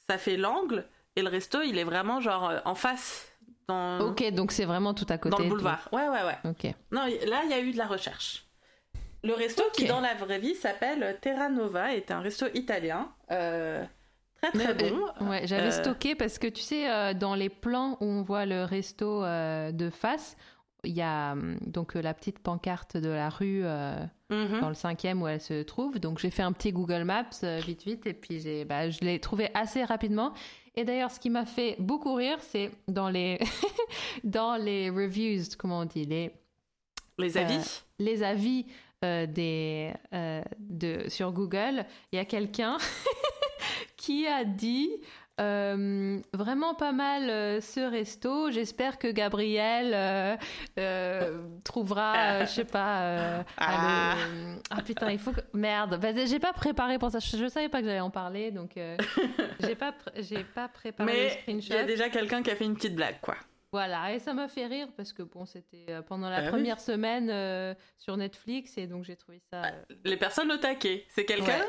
ça 0.08 0.16
fait 0.18 0.36
l'angle 0.36 0.86
et 1.16 1.22
le 1.22 1.28
resto, 1.28 1.60
il 1.62 1.76
est 1.78 1.84
vraiment 1.84 2.20
genre 2.20 2.48
euh, 2.48 2.60
en 2.64 2.74
face 2.74 3.32
dans, 3.68 4.00
Ok, 4.00 4.22
donc 4.32 4.52
c'est 4.52 4.64
vraiment 4.64 4.94
tout 4.94 5.06
à 5.10 5.18
côté. 5.18 5.30
dans 5.30 5.38
le 5.38 5.44
tout. 5.44 5.50
boulevard. 5.50 5.88
Ouais, 5.92 6.08
ouais, 6.08 6.22
ouais. 6.24 6.38
Ok. 6.50 6.72
Non, 6.92 7.02
là, 7.26 7.40
il 7.44 7.50
y 7.50 7.54
a 7.54 7.60
eu 7.60 7.72
de 7.72 7.76
la 7.78 7.86
recherche. 7.86 8.46
Le 9.24 9.34
resto 9.34 9.62
qui, 9.72 9.86
dans 9.86 10.00
la 10.00 10.14
vraie 10.14 10.38
vie, 10.38 10.54
s'appelle 10.54 11.18
Terra 11.20 11.48
Nova, 11.48 11.94
est 11.94 12.10
un 12.10 12.20
resto 12.20 12.46
italien. 12.54 13.10
euh, 13.30 13.84
très 14.40 14.52
très 14.52 14.74
Mais, 14.74 14.90
bon. 14.90 15.00
euh, 15.20 15.24
ouais, 15.28 15.46
j'avais 15.46 15.68
Euh, 15.68 15.70
stocké 15.72 16.14
parce 16.14 16.38
que 16.38 16.46
tu 16.46 16.62
sais, 16.62 17.14
dans 17.14 17.34
les 17.34 17.48
plans 17.48 17.96
où 18.00 18.04
on 18.06 18.22
voit 18.22 18.46
le 18.46 18.64
resto 18.64 19.22
de 19.22 19.90
face, 19.90 20.36
il 20.84 20.92
y 20.94 21.02
a 21.02 21.32
hum, 21.32 21.56
donc 21.66 21.94
la 21.94 22.14
petite 22.14 22.38
pancarte 22.38 22.96
de 22.96 23.08
la 23.08 23.28
rue 23.30 23.62
euh, 23.64 23.96
mhm. 24.30 24.60
dans 24.60 24.68
le 24.68 24.74
cinquième 24.74 25.20
où 25.20 25.26
elle 25.26 25.40
se 25.40 25.62
trouve. 25.64 25.98
Donc 25.98 26.20
j'ai 26.20 26.30
fait 26.30 26.42
un 26.44 26.52
petit 26.52 26.70
Google 26.72 27.02
Maps 27.02 27.24
euh, 27.42 27.58
vite 27.66 27.82
vite 27.84 28.06
et 28.06 28.14
puis 28.14 28.38
j'ai, 28.38 28.64
bah, 28.64 28.88
je 28.88 29.00
l'ai 29.00 29.18
trouvé 29.18 29.50
assez 29.54 29.82
rapidement. 29.82 30.32
Et 30.76 30.84
d'ailleurs, 30.84 31.10
ce 31.10 31.18
qui 31.18 31.30
m'a 31.30 31.44
fait 31.44 31.74
beaucoup 31.80 32.14
rire, 32.14 32.38
c'est 32.40 32.70
dans 32.86 33.08
les 33.08 33.40
dans 34.22 34.54
les 34.56 34.88
reviews, 34.90 35.42
comment 35.58 35.80
on 35.80 35.84
dit, 35.84 36.04
les 36.04 36.30
Les 37.18 37.36
euh, 37.36 37.40
avis. 37.40 37.82
les 37.98 38.22
avis 38.22 38.66
euh, 39.04 39.26
des, 39.26 39.92
euh, 40.12 40.42
de, 40.58 41.08
sur 41.08 41.32
Google, 41.32 41.84
il 42.12 42.16
y 42.16 42.18
a 42.18 42.24
quelqu'un 42.24 42.78
qui 43.96 44.26
a 44.26 44.44
dit 44.44 44.90
euh, 45.40 46.18
vraiment 46.32 46.74
pas 46.74 46.90
mal 46.90 47.30
euh, 47.30 47.60
ce 47.60 47.78
resto. 47.78 48.50
J'espère 48.50 48.98
que 48.98 49.06
Gabriel 49.06 49.92
euh, 50.78 51.38
trouvera, 51.62 52.44
je 52.44 52.50
sais 52.50 52.64
pas, 52.64 53.38
le- 54.16 54.58
ah 54.70 54.82
putain, 54.84 55.12
il 55.12 55.18
faut 55.20 55.30
que 55.32 55.40
merde. 55.52 55.98
Bah, 56.00 56.08
j'ai 56.26 56.40
pas 56.40 56.52
préparé 56.52 56.98
pour 56.98 57.10
ça. 57.12 57.20
Je, 57.20 57.36
je 57.36 57.46
savais 57.46 57.68
pas 57.68 57.80
que 57.80 57.86
j'allais 57.86 58.00
en 58.00 58.10
parler, 58.10 58.50
donc 58.50 58.72
j'ai 59.60 59.74
pas 59.76 59.90
pr- 59.90 60.22
j'ai 60.28 60.42
pas 60.42 60.66
préparé 60.68 61.12
Mais 61.12 61.44
il 61.46 61.68
y 61.68 61.72
a 61.74 61.84
déjà 61.84 62.08
quelqu'un 62.08 62.42
qui 62.42 62.50
a 62.50 62.56
fait 62.56 62.64
une 62.64 62.74
petite 62.74 62.96
blague, 62.96 63.20
quoi. 63.20 63.36
Voilà, 63.72 64.14
et 64.14 64.18
ça 64.18 64.32
m'a 64.32 64.48
fait 64.48 64.66
rire 64.66 64.88
parce 64.96 65.12
que 65.12 65.22
bon, 65.22 65.44
c'était 65.44 65.84
euh, 65.90 66.00
pendant 66.02 66.30
la 66.30 66.38
Bah 66.38 66.42
oui. 66.44 66.50
première 66.50 66.80
semaine 66.80 67.28
euh, 67.30 67.74
sur 67.98 68.16
Netflix 68.16 68.78
et 68.78 68.86
donc 68.86 69.04
j'ai 69.04 69.16
trouvé 69.16 69.42
ça. 69.52 69.64
euh, 69.66 69.70
Les 70.04 70.16
personnes 70.16 70.50
au 70.50 70.56
taquet. 70.56 71.04
C'est 71.10 71.26
quelqu'un? 71.26 71.60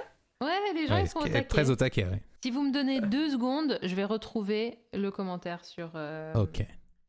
Ouais, 0.42 0.58
les 0.74 0.88
gens 0.88 0.96
Ouais, 0.96 1.02
ils 1.04 1.10
sont 1.10 1.20
au 1.20 1.24
taquet. 1.24 1.44
très 1.44 1.70
au 1.70 1.76
taquet, 1.76 2.06
ouais. 2.06 2.22
Si 2.42 2.52
vous 2.52 2.62
me 2.64 2.72
donnez 2.72 3.02
deux 3.02 3.30
secondes, 3.30 3.78
je 3.84 3.94
vais 3.96 4.06
retrouver 4.06 4.80
le 4.94 5.12
commentaire 5.12 5.66
sur. 5.66 5.92
euh, 5.96 6.34
Ok. 6.36 6.64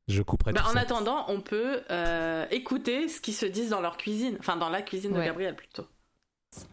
Je 0.09 0.22
couperai 0.22 0.53
Bah, 0.53 0.62
tout 0.62 0.70
en 0.70 0.72
ça. 0.72 0.81
attendant, 0.81 1.24
on 1.29 1.40
peut 1.40 1.83
euh, 1.92 2.44
écouter 2.50 3.07
ce 3.07 3.20
qu'ils 3.20 3.35
se 3.35 3.46
disent 3.46 3.70
dans 3.70 3.81
leur 3.81 3.96
cuisine. 3.96 4.37
Enfin, 4.40 4.57
dans 4.57 4.68
la 4.70 4.83
cuisine 4.83 5.12
de. 5.12 5.22
Gabriel 5.22 5.55
plutôt. 5.55 5.87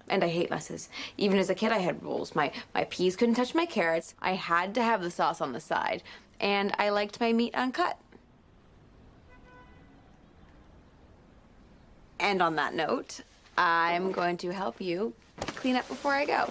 And 0.10 0.22
I 0.24 0.30
hate 0.42 0.50
messes. 0.50 0.90
Even 1.20 1.38
as 1.38 1.52
a 1.52 1.54
kid, 1.54 1.70
I 1.72 1.80
had 1.88 2.02
rules. 2.02 2.34
My 2.34 2.50
my 2.74 2.84
peas 2.90 3.16
couldn't 3.16 3.36
touch 3.36 3.54
my 3.54 3.68
carrots. 3.68 4.16
I 4.24 4.34
had 4.36 4.74
to 4.74 4.82
have 4.82 5.04
the 5.04 5.12
sauce 5.12 5.40
on 5.40 5.52
the 5.54 5.60
side, 5.60 6.02
and 6.42 6.72
I 6.80 6.90
liked 6.90 7.20
my 7.22 7.32
meat 7.32 7.54
uncut. 7.56 7.96
And 12.20 12.42
on 12.42 12.56
that 12.56 12.74
note, 12.74 13.22
I'm 13.58 14.12
going 14.12 14.38
to 14.38 14.52
help 14.52 14.82
you 14.82 15.14
clean 15.56 15.76
up 15.76 15.88
before 15.88 16.14
I 16.14 16.26
go. 16.26 16.50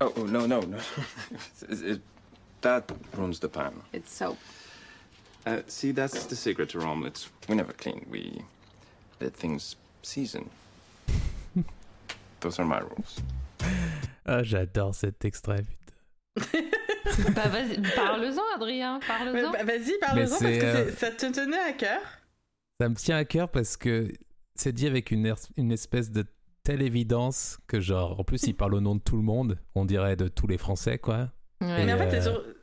Oh, 0.00 0.12
oh, 0.16 0.24
no, 0.26 0.46
no, 0.46 0.60
no. 0.60 0.78
It- 1.68 1.82
it- 1.82 2.00
that 2.60 2.90
ruins 3.16 3.38
the 3.38 3.48
pan. 3.48 3.72
It's 3.92 4.12
soap. 4.12 4.36
Uh, 5.46 5.60
see, 5.68 5.92
that's 5.92 6.24
the 6.26 6.34
secret 6.34 6.68
to 6.70 6.80
our 6.80 6.86
omelets. 6.88 7.30
We 7.48 7.54
never 7.54 7.72
clean. 7.72 8.04
We 8.10 8.42
let 9.20 9.34
things 9.36 9.76
season. 10.02 10.50
Those 12.40 12.58
are 12.58 12.64
my 12.64 12.80
rules. 12.80 13.20
Ah, 14.26 14.42
j'adore 14.42 14.92
cet 14.94 15.20
extrait. 15.24 15.66
putain. 16.34 16.70
Bah, 17.34 17.48
vas-y, 17.48 17.80
parle-en, 17.94 18.42
Adrien, 18.56 19.00
parle-en. 19.06 19.50
bah, 19.52 19.64
Vas-y, 19.64 19.98
parle-en 20.00 20.28
parce 20.28 20.38
que 20.40 20.44
euh, 20.46 20.84
c'est- 20.90 20.92
ça 20.96 21.10
te 21.10 21.26
tenait 21.32 21.58
à 21.58 21.72
cœur? 21.72 22.00
Ça 22.80 22.88
me 22.88 22.94
tient 22.94 23.16
à 23.16 23.24
cœur 23.24 23.50
parce 23.50 23.76
que 23.76 24.12
c'est 24.54 24.72
dit 24.72 24.86
avec 24.86 25.10
une, 25.10 25.26
er- 25.26 25.34
une 25.56 25.72
espèce 25.72 26.10
de 26.10 26.24
telle 26.64 26.82
évidence 26.82 27.58
que 27.66 27.80
genre, 27.80 28.20
en 28.20 28.24
plus, 28.24 28.42
il 28.46 28.54
parle 28.54 28.74
au 28.74 28.80
nom 28.80 28.94
de 28.94 29.00
tout 29.00 29.16
le 29.16 29.22
monde. 29.22 29.58
On 29.74 29.84
dirait 29.84 30.16
de 30.16 30.28
tous 30.28 30.46
les 30.46 30.58
Français, 30.58 30.98
quoi. 30.98 31.30
Ouais. 31.60 31.84
Mais 31.86 31.92
en 31.92 31.98
fait, 31.98 32.14
euh, 32.26 32.54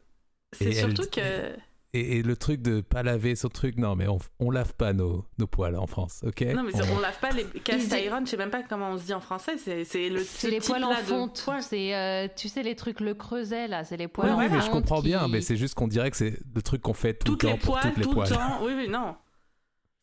c'est 0.53 0.65
elle- 0.73 0.75
surtout 0.95 1.09
que. 1.09 1.55
Et, 1.95 2.17
et 2.17 2.21
le 2.23 2.35
truc 2.35 2.61
de 2.61 2.81
pas 2.81 3.03
laver 3.03 3.35
son 3.35 3.47
truc, 3.49 3.77
non, 3.77 3.95
mais 3.95 4.07
on, 4.07 4.17
on 4.39 4.51
lave 4.51 4.73
pas 4.73 4.91
nos, 4.93 5.25
nos 5.37 5.47
poils 5.47 5.75
en 5.77 5.87
France, 5.87 6.21
ok? 6.25 6.41
Non, 6.53 6.63
mais 6.63 6.71
On- 6.75 6.97
on 6.97 6.99
lave 6.99 7.17
pas 7.19 7.31
les 7.31 7.45
cast 7.45 7.91
iron, 7.93 8.21
je 8.25 8.31
sais 8.31 8.37
même 8.37 8.49
pas 8.49 8.63
comment 8.63 8.91
on 8.91 8.97
se 8.97 9.03
dit 9.05 9.13
en 9.13 9.21
français. 9.21 9.57
C'est 9.57 10.09
le 10.09 10.19
C'est 10.19 10.47
ce 10.47 10.47
les 10.47 10.59
poils 10.59 10.83
en 10.83 10.93
fonte. 10.95 11.41
C'est, 11.61 11.95
euh, 11.95 12.27
tu 12.35 12.49
sais, 12.49 12.63
les 12.63 12.75
trucs 12.75 12.99
le 12.99 13.13
creuset, 13.13 13.67
là. 13.67 13.83
C'est 13.85 13.97
les 13.97 14.07
poils 14.07 14.27
Ouais, 14.27 14.33
en 14.33 14.37
oui, 14.39 14.45
fonte. 14.47 14.57
mais 14.57 14.61
je 14.65 14.69
comprends 14.71 15.01
bien, 15.01 15.27
mais 15.27 15.41
c'est 15.41 15.55
juste 15.57 15.73
qu'on 15.75 15.87
dirait 15.87 16.11
que 16.11 16.17
c'est 16.17 16.37
le 16.53 16.61
truc 16.61 16.81
qu'on 16.81 16.93
fait 16.93 17.13
tout 17.13 17.31
Toutes 17.33 17.43
le 17.43 17.49
temps 17.49 17.55
les 17.55 17.59
pour 17.61 17.73
poils, 17.79 17.83
toutes 17.83 17.97
les 17.97 18.03
tout 18.03 18.13
poils. 18.13 18.29
le 18.29 18.35
temps. 18.35 18.59
Oui, 18.63 18.73
oui, 18.75 18.87
non. 18.89 19.15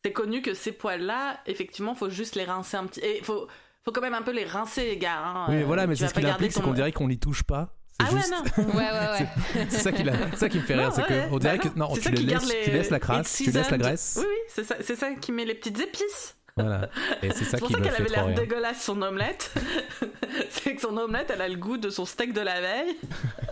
C'est 0.05 0.13
connu 0.13 0.43
que 0.43 0.55
ces 0.55 0.73
poils-là, 0.73 1.39
effectivement, 1.47 1.95
faut 1.95 2.11
juste 2.11 2.35
les 2.35 2.45
rincer 2.45 2.77
un 2.77 2.87
petit. 2.87 3.01
Et 3.01 3.23
faut, 3.23 3.47
faut 3.85 3.93
quand 3.93 4.01
même 4.01 4.15
un 4.15 4.23
peu 4.23 4.33
les 4.33 4.45
rincer, 4.45 4.85
les 4.87 4.97
gars. 4.97 5.19
hein. 5.25 5.47
Oui, 5.49 5.57
mais 5.57 5.63
Euh, 5.63 5.67
voilà, 5.67 5.87
mais 5.87 5.95
tu 5.95 6.01
c'est 6.03 6.09
ce 6.09 6.15
qu'il 6.15 6.27
implique, 6.27 6.53
c'est 6.53 6.61
qu'on 6.63 6.73
dirait 6.73 6.91
qu'on 6.93 7.09
n'y 7.09 7.19
touche 7.19 7.43
pas. 7.45 7.75
C'est 8.01 8.07
Ah 8.09 8.13
ouais, 8.13 8.19
juste... 8.21 8.33
non. 8.33 8.65
Ouais, 8.75 8.91
ouais, 8.91 9.21
ouais. 9.21 9.67
c'est 9.71 9.79
ça 9.79 9.93
qui, 9.93 10.03
la- 10.03 10.37
ça 10.37 10.49
qui 10.49 10.59
me 10.59 10.63
fait 10.63 10.75
rire, 10.75 10.89
Non, 10.89 10.95
c'est 10.95 11.03
ouais, 11.03 11.27
qu'on 11.29 11.39
dirait 11.39 11.59
bah 11.59 11.63
que 11.71 11.79
non, 11.79 11.93
tu, 11.95 12.11
garde 12.11 12.43
laisses, 12.45 12.53
les- 12.53 12.65
tu 12.65 12.71
laisses 12.71 12.91
la 12.91 13.01
crasse, 13.01 13.37
tu 13.37 13.51
laisses 13.51 13.71
la 13.71 13.79
graisse. 13.79 14.17
Oui, 14.19 14.27
oui, 14.29 14.37
c'est 14.49 14.65
ça, 14.65 14.77
c'est 14.81 14.97
ça 14.97 15.11
qui 15.13 15.31
met 15.33 15.45
les 15.45 15.55
petites 15.55 15.79
épices. 15.81 16.37
Voilà. 16.57 16.89
Et 17.23 17.31
c'est 17.31 17.45
ça 17.45 17.53
C'est 17.53 17.59
pour 17.61 17.69
qui 17.69 17.75
ça 17.75 17.81
qu'elle 17.81 17.95
avait 17.95 18.09
l'air 18.09 18.35
dégueulasse 18.35 18.83
son 18.83 19.01
omelette. 19.03 19.53
c'est 20.51 20.75
que 20.75 20.81
son 20.83 20.97
omelette, 20.97 21.31
elle 21.35 21.41
a 21.43 21.49
le 21.49 21.57
goût 21.57 21.77
de 21.79 21.89
son 21.91 22.05
steak 22.05 22.33
de 22.35 22.41
la 22.43 22.61
veille. 22.61 22.97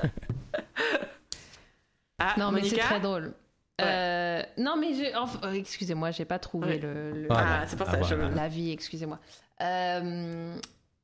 ah, 2.19 2.35
Non, 2.39 2.51
mais 2.53 2.63
c'est 2.65 2.77
très 2.79 3.01
drôle. 3.01 3.33
Euh, 3.81 4.43
non, 4.59 4.77
mais 4.79 4.93
j'ai. 4.93 5.15
enfin, 5.17 5.41
euh, 5.45 5.53
excusez-moi, 5.53 6.11
j'ai 6.11 6.27
pas 6.27 6.39
trouvé 6.39 6.67
Ouais. 6.73 6.79
le, 6.79 7.13
le- 7.23 7.29
Ah, 7.31 7.65
c'est 7.67 7.77
pour 7.77 7.87
ça, 7.87 8.03
je- 8.03 8.15
voilà. 8.15 8.29
la 8.35 8.49
vie, 8.49 8.71
excusez-moi. 8.73 9.19
Euh, 9.63 10.55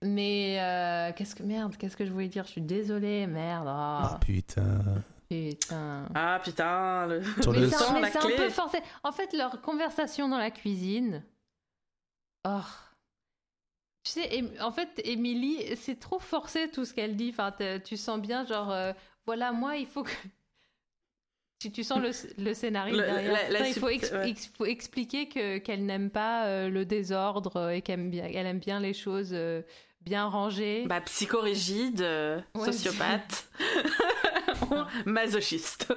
mais 0.02 0.58
euh, 0.60 1.12
qu'est-ce 1.16 1.34
que 1.34 1.42
merde, 1.42 1.76
qu'est-ce 1.76 1.96
que 1.96 2.04
je 2.06 2.12
voulais 2.12 2.28
dire? 2.28 2.44
Je 2.44 2.50
suis 2.50 2.60
désolée, 2.60 3.26
merde. 3.26 3.66
Ah, 3.68 4.10
ah, 4.14 4.18
putain. 4.24 4.82
putain. 5.28 6.06
Ah 6.14 6.40
putain, 6.42 7.06
le... 7.06 7.22
Sur 7.42 7.52
Mais 7.52 7.60
le 7.60 7.70
sang, 7.70 7.94
mais 7.94 8.00
la 8.02 8.10
c'est 8.10 8.18
clé. 8.20 8.34
un 8.34 8.36
peu 8.36 8.50
forcé. 8.50 8.78
En 9.02 9.12
fait, 9.12 9.32
leur 9.32 9.60
conversation 9.62 10.28
dans 10.28 10.38
la 10.38 10.50
cuisine. 10.50 11.24
Oh. 12.46 12.60
Tu 14.04 14.12
sais, 14.12 14.60
en 14.60 14.70
fait, 14.70 15.00
Émilie, 15.04 15.76
c'est 15.76 15.98
trop 15.98 16.20
forcé 16.20 16.70
tout 16.70 16.84
ce 16.84 16.94
qu'elle 16.94 17.16
dit. 17.16 17.30
Enfin, 17.36 17.52
tu 17.84 17.96
sens 17.96 18.20
bien, 18.20 18.44
genre, 18.46 18.70
euh, 18.70 18.92
voilà, 19.26 19.50
moi, 19.52 19.76
il 19.76 19.86
faut 19.86 20.02
que. 20.04 20.10
Tu, 21.58 21.72
tu 21.72 21.84
sens 21.84 22.00
le, 22.00 22.10
le 22.44 22.52
scénario 22.52 22.94
Le- 22.96 23.02
derrière. 23.02 23.32
la- 23.32 23.48
la 23.48 23.58
Putain, 23.60 23.66
il 23.68 23.74
faut, 23.74 23.88
sup- 23.88 23.94
ex- 23.94 24.12
ouais. 24.12 24.28
ex- 24.28 24.46
faut 24.58 24.66
expliquer 24.66 25.26
que 25.26 25.56
qu'elle 25.56 25.86
n'aime 25.86 26.10
pas 26.10 26.44
euh, 26.44 26.68
le 26.68 26.84
désordre 26.84 27.70
et 27.70 27.80
qu'elle 27.80 28.00
aime 28.00 28.10
bien, 28.10 28.26
elle 28.26 28.46
aime 28.46 28.58
bien 28.58 28.78
les 28.78 28.92
choses 28.92 29.30
euh, 29.32 29.62
bien 30.06 30.26
rangées. 30.26 30.84
Bah, 30.86 31.00
psychorigide, 31.02 32.00
euh, 32.00 32.40
Ouais, 32.54 32.66
sociopathe, 32.72 33.48
masochiste. 35.04 35.92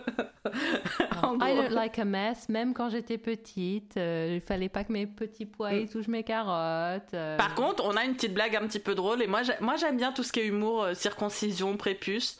en 1.24 1.36
I 1.40 1.56
don't 1.56 1.70
like 1.72 2.00
a 2.00 2.06
mess, 2.06 2.50
même 2.50 2.74
quand 2.74 2.90
j'étais 2.90 3.18
petite. 3.18 3.98
euh, 3.98 4.32
il 4.36 4.42
fallait 4.42 4.70
pas 4.70 4.84
que 4.84 4.92
mes 4.92 5.06
petits 5.08 5.46
pois 5.46 5.74
ils 5.74 5.90
touchent 5.90 6.08
mes 6.08 6.24
carottes. 6.24 7.14
euh. 7.14 7.38
Par 7.38 7.54
contre, 7.56 7.84
on 7.86 7.96
a 7.96 8.04
une 8.04 8.16
petite 8.16 8.34
blague 8.34 8.56
un 8.56 8.68
petit 8.68 8.80
peu 8.80 8.96
drôle 8.96 9.22
et 9.22 9.28
moi, 9.28 9.44
j'ai- 9.44 9.54
moi 9.62 9.76
j'aime 9.76 9.98
bien 9.98 10.12
tout 10.12 10.24
ce 10.24 10.32
qui 10.32 10.40
est 10.40 10.48
humour, 10.48 10.84
euh, 10.84 10.94
circoncision, 10.94 11.78
prépuce. 11.78 12.40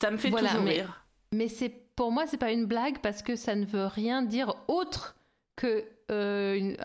Ça 0.00 0.10
me 0.10 0.16
fait 0.16 0.30
Voilà, 0.30 0.48
toujours 0.48 0.64
mais- 0.64 0.70
rire. 0.72 1.04
Mais 1.32 1.48
c'est 1.48 1.68
pour 1.96 2.10
moi, 2.10 2.26
c'est 2.26 2.38
pas 2.38 2.50
une 2.50 2.64
blague 2.66 2.98
parce 3.02 3.22
que 3.22 3.36
ça 3.36 3.54
ne 3.54 3.66
veut 3.66 3.86
rien 3.86 4.22
dire 4.22 4.54
autre 4.68 5.16
que, 5.56 5.84
une- 6.08 6.76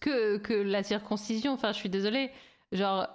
que, 0.00 0.38
que 0.38 0.52
la 0.54 0.82
circoncision. 0.82 1.52
Enfin, 1.52 1.72
je 1.72 1.78
suis 1.78 1.88
désolée. 1.88 2.30
Genre, 2.72 3.06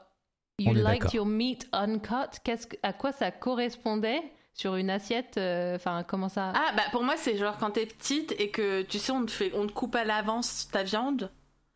you 0.64 0.74
liked 0.74 1.14
your 1.14 1.26
meat 1.26 1.68
uncut. 1.74 2.40
Qu'est-ce 2.44 2.68
que- 2.68 2.78
à 2.84 2.94
quoi 2.94 3.12
ça 3.12 3.32
correspondait 3.32 4.22
sur 4.54 4.76
une 4.76 4.90
assiette 4.90 5.36
euh, 5.38 5.76
Enfin, 5.76 6.04
comment 6.08 6.30
ça? 6.30 6.52
Ah, 6.56 6.72
bah 6.76 6.84
pour 6.92 7.04
moi, 7.04 7.16
c'est 7.18 7.38
genre 7.38 7.58
quand 7.58 7.72
t'es 7.72 7.86
petite 7.86 8.34
et 8.40 8.50
que 8.50 8.82
tu 8.84 9.00
sais, 9.00 9.12
on 9.12 9.26
te, 9.26 9.32
fait, 9.32 9.52
on 9.56 9.68
te 9.68 9.72
coupe 9.72 9.96
à 9.96 10.04
l'avance 10.04 10.68
ta 10.72 10.84
viande. 10.84 11.32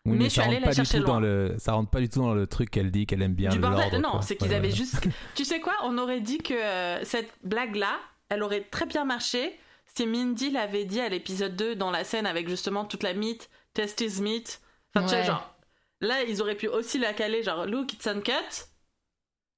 Oui, 0.05 0.11
Mais 0.11 0.17
mais, 0.19 0.23
je 0.25 0.29
suis 0.29 0.41
allée 0.41 0.49
rentre 0.57 0.61
la 0.61 0.65
pas 0.67 0.71
du 0.71 0.75
chercher 0.75 0.99
tout 0.99 1.05
dans 1.05 1.19
loin. 1.19 1.27
le, 1.27 1.55
ça 1.57 1.73
rentre 1.73 1.89
pas 1.89 1.99
du 1.99 2.09
tout 2.09 2.19
dans 2.19 2.33
le 2.35 2.45
truc 2.45 2.69
qu'elle 2.69 2.91
dit 2.91 3.07
qu'elle 3.07 3.23
aime 3.23 3.33
bien 3.33 3.49
du 3.49 3.57
bordel. 3.59 3.99
Non, 4.01 4.21
c'est 4.21 4.35
qu'ils 4.35 4.49
Ouais, 4.49 4.55
avaient 4.55 4.67
ouais. 4.69 4.75
juste. 4.75 5.01
tu 5.33 5.43
sais 5.45 5.59
quoi 5.59 5.73
On 5.83 5.97
aurait 5.97 6.21
dit 6.21 6.37
que 6.37 6.53
euh, 6.53 7.03
cette 7.03 7.31
blague-là, 7.43 7.97
elle 8.29 8.43
aurait 8.43 8.61
très 8.61 8.85
bien 8.85 9.03
marché 9.03 9.57
si 9.95 10.05
Mindy 10.05 10.51
l'avait 10.51 10.85
dit 10.85 10.99
à 11.01 11.09
l'épisode 11.09 11.55
2 11.55 11.75
dans 11.75 11.89
la 11.89 12.03
scène 12.03 12.27
avec 12.27 12.49
justement 12.49 12.85
toute 12.85 13.01
la 13.01 13.13
meat, 13.15 13.49
testes 13.73 14.19
meat. 14.21 14.61
Enfin, 14.93 15.05
tu 15.07 15.11
sais, 15.13 15.23
genre. 15.23 15.55
Là, 16.01 16.21
ils 16.23 16.41
auraient 16.41 16.55
pu 16.55 16.67
aussi 16.67 16.99
la 16.99 17.13
caler, 17.13 17.41
genre, 17.41 17.65
look, 17.65 17.93
it's 17.93 18.05
uncut. 18.05 18.33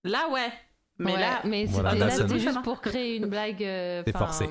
Là, 0.04 0.30
ouais. 0.30 0.52
Mais 1.00 1.14
Ouais, 1.14 1.20
là. 1.20 1.42
mais 1.44 1.66
Voilà, 1.66 2.10
c'était 2.10 2.34
là, 2.34 2.38
juste 2.40 2.62
pour 2.64 2.82
créer 2.82 3.18
une 3.18 3.28
blague. 3.28 3.64
euh, 3.64 4.04
C'est 4.06 4.18
forcé. 4.18 4.50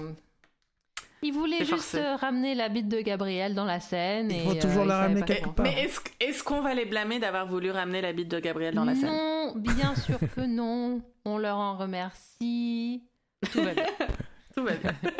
Il 1.22 1.32
voulait 1.32 1.58
C'est 1.58 1.64
juste 1.64 1.80
forcé. 1.80 1.98
euh, 1.98 2.14
ramener 2.16 2.54
la 2.54 2.68
bite 2.68 2.88
de 2.88 3.00
Gabriel 3.00 3.54
dans 3.54 3.64
la 3.64 3.80
scène. 3.80 4.30
Il 4.30 4.36
et, 4.36 4.44
faut 4.44 4.54
toujours 4.66 4.82
euh, 4.82 4.86
la 4.86 4.98
ramener 4.98 5.22
quelque 5.22 5.48
part. 5.48 5.64
Mais 5.66 5.82
est-ce 5.82 6.00
est 6.20 6.42
qu'on 6.44 6.60
va 6.60 6.74
les 6.74 6.84
blâmer 6.84 7.18
d'avoir 7.18 7.46
voulu 7.46 7.70
ramener 7.70 8.00
la 8.00 8.12
bite 8.12 8.28
de 8.28 8.38
Gabriel 8.38 8.74
dans 8.74 8.84
la 8.84 8.94
scène? 8.94 9.06
Non, 9.10 9.54
bien 9.56 9.94
sûr 9.96 10.18
que 10.36 10.42
non. 10.42 11.00
On 11.24 11.38
leur 11.38 11.56
en 11.56 11.76
remercie. 11.76 13.02
Tout 13.50 13.62
va 13.62 13.74
bien. 13.74 13.86
Tout 14.56 14.62
va 14.64 14.72
bien. 14.74 14.92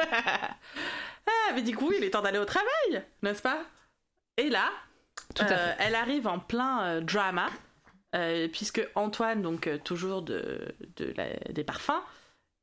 ah, 1.27 1.53
mais 1.55 1.63
du 1.63 1.75
coup, 1.75 1.91
il 1.97 2.05
est 2.05 2.11
temps 2.11 2.23
d'aller 2.23 2.39
au 2.39 2.45
travail, 2.45 3.03
n'est-ce 3.23 3.43
pas? 3.43 3.59
Et 4.37 4.49
là, 4.49 4.69
Tout 5.35 5.43
à 5.43 5.47
euh, 5.53 5.73
fait. 5.73 5.77
elle 5.81 5.95
arrive 5.95 6.29
en 6.29 6.39
plein 6.39 6.83
euh, 6.85 7.01
drama, 7.01 7.47
euh, 7.47 7.51
puisque 8.53 8.87
Antoine, 8.95 9.43
donc 9.43 9.67
euh, 9.67 9.79
toujours 9.79 10.23
de, 10.23 10.75
des 11.51 11.65
parfums, 11.65 12.03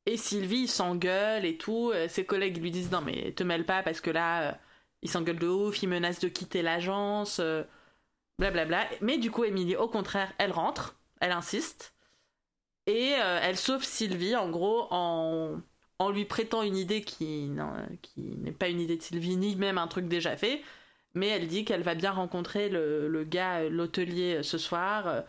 et 0.05 0.17
Sylvie 0.17 0.63
ils 0.63 0.67
s'engueulent 0.69 1.45
et 1.45 1.57
tout. 1.57 1.91
euh, 1.93 2.07
ses 2.09 2.25
collègues 2.25 2.57
lui 2.61 2.71
disent 2.71 2.91
non 2.91 3.01
mais 3.01 3.31
te 3.33 3.43
mêle 3.43 3.65
pas 3.65 3.83
parce 3.83 4.01
que 4.01 4.11
là, 4.11 4.51
euh, 4.51 4.53
ils 5.01 5.09
s'engueulent 5.09 5.39
de 5.39 5.47
ouf, 5.47 5.81
ils 5.83 5.89
menacent 5.89 6.19
de 6.21 6.27
quitter 6.29 6.61
l'agence, 6.61 7.39
euh, 7.39 7.63
blablabla. 8.39 8.87
Mais 9.01 9.17
du 9.17 9.31
coup, 9.31 9.43
Émilie, 9.45 9.75
au 9.75 9.87
contraire, 9.87 10.33
elle 10.39 10.51
rentre, 10.51 10.97
elle 11.21 11.31
insiste, 11.31 11.93
et 12.87 13.13
euh, 13.19 13.39
elle 13.41 13.57
sauve 13.57 13.83
Sylvie 13.83 14.35
en 14.35 14.49
gros 14.49 14.87
en 14.91 15.59
en 15.99 16.09
lui 16.09 16.25
prêtant 16.25 16.63
une 16.63 16.75
idée 16.75 17.03
qui, 17.03 17.51
qui 18.01 18.21
n'est 18.37 18.51
pas 18.51 18.67
une 18.67 18.81
idée 18.81 18.97
de 18.97 19.01
Sylvie, 19.01 19.37
ni 19.37 19.55
même 19.55 19.77
un 19.77 19.87
truc 19.87 20.07
déjà 20.07 20.35
fait, 20.35 20.61
mais 21.13 21.27
elle 21.29 21.47
dit 21.47 21.65
qu'elle 21.65 21.83
va 21.83 21.95
bien 21.95 22.11
rencontrer 22.11 22.67
le, 22.69 23.07
le 23.07 23.23
gars, 23.23 23.61
euh, 23.61 23.69
l'hôtelier 23.69 24.37
euh, 24.39 24.43
ce 24.43 24.57
soir, 24.57 25.07
euh, 25.07 25.21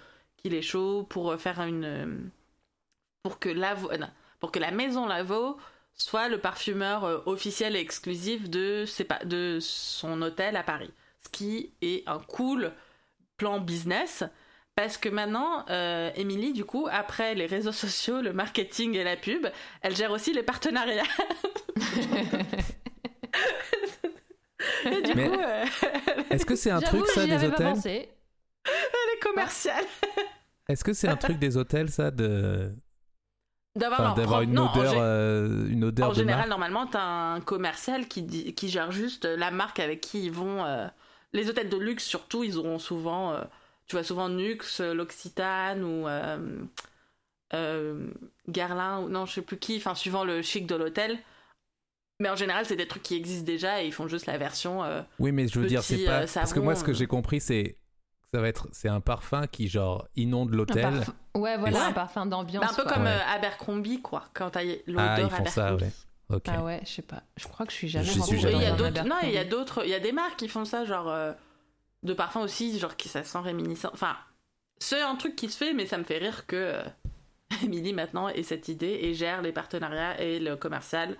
qu'il 0.45 0.55
est 0.55 0.62
chaud 0.62 1.05
pour 1.09 1.30
euh, 1.32 1.36
faire 1.38 1.61
une. 1.62 1.84
euh, 1.84 2.18
pour 3.22 3.38
que, 3.38 3.49
Lavo, 3.49 3.90
euh, 3.90 3.97
non, 3.97 4.09
pour 4.40 4.53
que 4.53 4.59
la 4.59 4.70
maison 4.70 5.07
Lavo 5.07 5.57
soit 5.95 6.28
le 6.28 6.38
parfumeur 6.38 7.26
officiel 7.26 7.76
et 7.76 7.80
exclusif 7.80 8.51
de, 8.51 8.84
ses 8.86 9.07
de 9.24 9.59
son 9.61 10.20
hôtel 10.22 10.57
à 10.57 10.62
Paris. 10.62 10.90
Ce 11.24 11.28
qui 11.30 11.72
est 11.80 12.07
un 12.09 12.18
cool 12.18 12.72
plan 13.36 13.61
business. 13.61 14.24
Parce 14.76 14.97
que 14.99 15.09
maintenant, 15.09 15.64
euh, 15.70 16.11
Émilie, 16.16 16.53
du 16.53 16.64
coup, 16.64 16.88
après 16.90 17.36
les 17.36 17.47
réseaux 17.47 17.70
sociaux, 17.72 18.20
le 18.20 18.32
marketing 18.32 18.97
et 18.97 19.05
la 19.05 19.16
pub, 19.16 19.47
elle 19.82 19.95
gère 19.95 20.11
aussi 20.11 20.32
les 20.32 20.42
partenariats. 20.42 21.05
et 24.84 25.01
du 25.03 25.14
Mais- 25.14 25.28
coup, 25.28 25.38
euh, 25.40 25.64
Est-ce 26.30 26.45
que 26.45 26.57
c'est 26.57 26.72
un 26.72 26.80
truc 26.80 27.07
ça 27.07 27.24
des 27.24 27.45
hôtels? 27.47 27.76
elle 27.86 29.16
est 29.16 29.20
commerciale. 29.22 29.84
Est-ce 30.68 30.84
que 30.84 30.92
c'est 30.92 31.08
un 31.08 31.16
truc 31.16 31.38
des 31.38 31.56
hôtels 31.56 31.90
ça 31.90 32.10
de 32.10 32.72
D'avoir 33.76 34.12
Enfin, 34.12 34.22
propre- 34.22 34.42
une 34.44 34.52
non, 34.52 34.62
en 34.66 34.78
odeur, 34.78 34.94
euh, 34.98 35.66
une 35.68 35.84
odeur 35.84 36.08
En 36.08 36.12
de 36.12 36.14
général, 36.16 36.38
marque. 36.42 36.50
normalement, 36.50 36.86
t'as 36.86 37.02
un 37.02 37.40
commercial 37.40 38.06
qui, 38.06 38.22
dit- 38.22 38.54
qui 38.54 38.68
gère 38.68 38.92
juste 38.92 39.24
la 39.24 39.50
marque 39.50 39.80
avec 39.80 40.00
qui 40.00 40.24
ils 40.26 40.32
vont. 40.32 40.64
euh, 40.64 40.86
Les 41.32 41.50
hôtels 41.50 41.68
de 41.68 41.76
luxe, 41.76 42.04
surtout, 42.04 42.44
ils 42.44 42.56
auront 42.56 42.78
souvent. 42.78 43.32
euh, 43.32 43.42
Tu 43.86 43.96
vois, 43.96 44.04
souvent 44.04 44.28
Nux, 44.28 44.58
euh, 44.80 44.94
l'Occitane 44.94 45.82
ou. 45.84 46.06
euh, 46.08 46.62
euh, 47.52 48.06
Guerlain, 48.48 49.00
ou 49.00 49.08
non, 49.08 49.26
je 49.26 49.34
sais 49.34 49.42
plus 49.42 49.58
qui, 49.58 49.76
enfin, 49.76 49.94
suivant 49.94 50.24
le 50.24 50.40
chic 50.42 50.66
de 50.66 50.74
l'hôtel. 50.76 51.18
Mais 52.20 52.28
en 52.30 52.36
général, 52.36 52.64
c'est 52.64 52.76
des 52.76 52.86
trucs 52.86 53.02
qui 53.02 53.16
existent 53.16 53.44
déjà 53.44 53.82
et 53.82 53.86
ils 53.86 53.92
font 53.92 54.06
juste 54.06 54.26
la 54.26 54.38
version. 54.38 54.84
euh, 54.84 55.02
Oui, 55.18 55.32
mais 55.32 55.48
je 55.48 55.58
veux 55.58 55.66
dire, 55.66 55.82
c'est 55.82 56.04
pas. 56.04 56.22
euh, 56.22 56.26
Parce 56.32 56.52
que 56.54 56.60
moi, 56.60 56.74
ce 56.76 56.84
que 56.84 56.92
euh. 56.92 56.94
j'ai 56.94 57.06
compris, 57.06 57.40
c'est. 57.40 57.76
Ça 58.35 58.41
va 58.41 58.49
être. 58.49 58.66
C'est 58.72 58.89
un 58.89 59.01
parfum 59.01 59.47
qui, 59.47 59.68
genre, 59.68 60.09
inonde 60.16 60.51
l'hôtel. 60.51 60.93
Ouais, 61.37 61.57
voilà, 61.57 61.78
Ouais. 61.78 61.85
un 61.87 61.93
parfum 61.93 62.26
d'ambiance. 62.26 62.64
bah, 62.64 62.70
un 62.72 62.74
peu 62.74 62.82
quoi. 62.82 62.93
comme 62.95 63.05
Ouais. 63.05 63.11
euh, 63.11 63.35
Abercrombie, 63.37 64.03
quoi, 64.03 64.24
quand 64.35 64.51
t'as 64.51 64.64
l'odeur 64.64 64.99
Ah, 64.99 65.20
ils 65.20 65.30
font 65.30 65.47
ça, 65.47 65.74
ouais. 65.76 65.91
Ok. 66.30 66.45
Ah 66.49 66.64
ouais, 66.64 66.80
je 66.85 66.91
sais 66.91 67.03
pas. 67.03 67.22
Je 67.37 67.47
crois 67.47 67.64
que 67.64 67.70
je 67.72 67.76
suis 67.76 67.89
jamais 67.89 68.09
rentrée 68.11 68.39
suis 68.39 68.43
dans 68.51 68.59
il 68.59 68.62
y 68.62 68.66
a 68.66 68.72
d'autres, 68.72 69.05
non, 69.05 69.16
il 69.22 69.30
y 69.30 69.39
a 69.39 69.45
d'autres, 69.45 69.85
il 69.85 69.91
y 69.91 69.95
a 69.95 70.01
des 70.01 70.11
marques 70.12 70.37
qui 70.39 70.49
font 70.49 70.64
ça, 70.64 70.85
genre 70.85 71.09
euh, 71.09 71.32
de 72.03 72.12
parfums 72.14 72.39
aussi, 72.39 72.76
genre 72.78 72.97
qui 72.97 73.09
ça 73.09 73.22
sent 73.22 73.39
réminiscent. 73.39 73.91
Enfin, 73.93 74.16
c'est 74.78 75.01
un 75.01 75.14
truc 75.16 75.37
qui 75.37 75.49
se 75.49 75.57
fait, 75.57 75.72
mais 75.74 75.87
ça 75.87 75.97
me 75.99 76.03
fait 76.05 76.18
rire 76.18 76.47
que 76.47 76.57
euh, 76.57 76.82
Emily 77.62 77.93
maintenant 77.93 78.28
ait 78.28 78.43
cette 78.43 78.66
idée 78.68 78.99
et 79.03 79.14
gère 79.14 79.43
les 79.43 79.53
partenariats 79.53 80.20
et 80.20 80.41
le 80.41 80.57
commercial. 80.57 81.16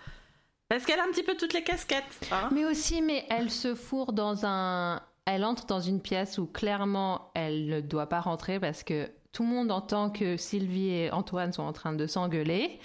Parce 0.69 0.85
qu'elle 0.87 0.99
a 0.99 1.05
un 1.05 1.11
petit 1.12 1.23
peu 1.23 1.37
toutes 1.37 1.53
les 1.53 1.62
casquettes. 1.62 2.03
hein. 2.33 2.49
Mais 2.53 2.65
aussi, 2.65 3.03
mais 3.03 3.25
elle 3.31 3.51
se 3.51 3.75
fourre 3.77 4.12
dans 4.15 4.45
un. 4.47 5.01
Elle 5.27 5.45
entre 5.45 5.66
dans 5.66 5.81
une 5.81 6.01
pièce 6.01 6.39
où 6.39 6.47
clairement 6.47 7.31
elle 7.35 7.66
ne 7.66 7.81
doit 7.81 8.09
pas 8.09 8.20
rentrer 8.20 8.61
parce 8.61 8.83
que 8.83 9.11
tout 9.35 9.43
le 9.43 9.49
monde 9.49 9.72
entend 9.72 10.11
que 10.11 10.37
Sylvie 10.37 10.91
et 10.91 11.11
Antoine 11.11 11.53
sont 11.53 11.64
en 11.64 11.72
train 11.72 11.93
de 11.93 12.07
s'engueuler. 12.07 12.79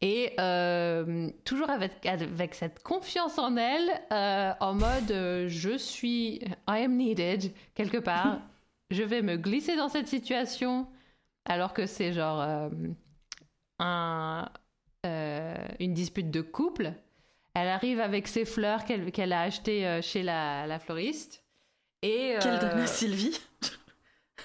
Et 0.00 0.32
euh, 0.40 1.30
toujours 1.44 1.70
avec, 1.70 2.04
avec 2.04 2.54
cette 2.54 2.82
confiance 2.82 3.38
en 3.38 3.56
elle, 3.56 3.88
euh, 4.12 4.52
en 4.60 4.74
mode 4.74 5.12
euh, 5.12 5.48
je 5.48 5.78
suis. 5.78 6.40
I 6.68 6.84
am 6.84 6.96
needed, 6.96 7.52
quelque 7.74 7.98
part. 7.98 8.40
je 8.90 9.04
vais 9.04 9.22
me 9.22 9.36
glisser 9.36 9.76
dans 9.76 9.88
cette 9.88 10.08
situation. 10.08 10.88
Alors 11.44 11.72
que 11.72 11.86
c'est 11.86 12.12
genre. 12.12 12.68
un, 13.78 14.48
une 15.04 15.94
dispute 15.94 16.30
de 16.32 16.40
couple. 16.40 16.92
Elle 17.54 17.68
arrive 17.68 18.00
avec 18.00 18.26
ses 18.26 18.44
fleurs 18.44 18.84
qu'elle 18.84 19.32
a 19.32 19.42
achetées 19.42 20.00
chez 20.02 20.24
la, 20.24 20.66
la 20.66 20.78
floriste. 20.80 21.41
Et, 22.02 22.36
Qu'elle 22.40 22.54
euh, 22.54 22.58
donne 22.70 22.80
à 22.80 22.86
Sylvie. 22.86 23.40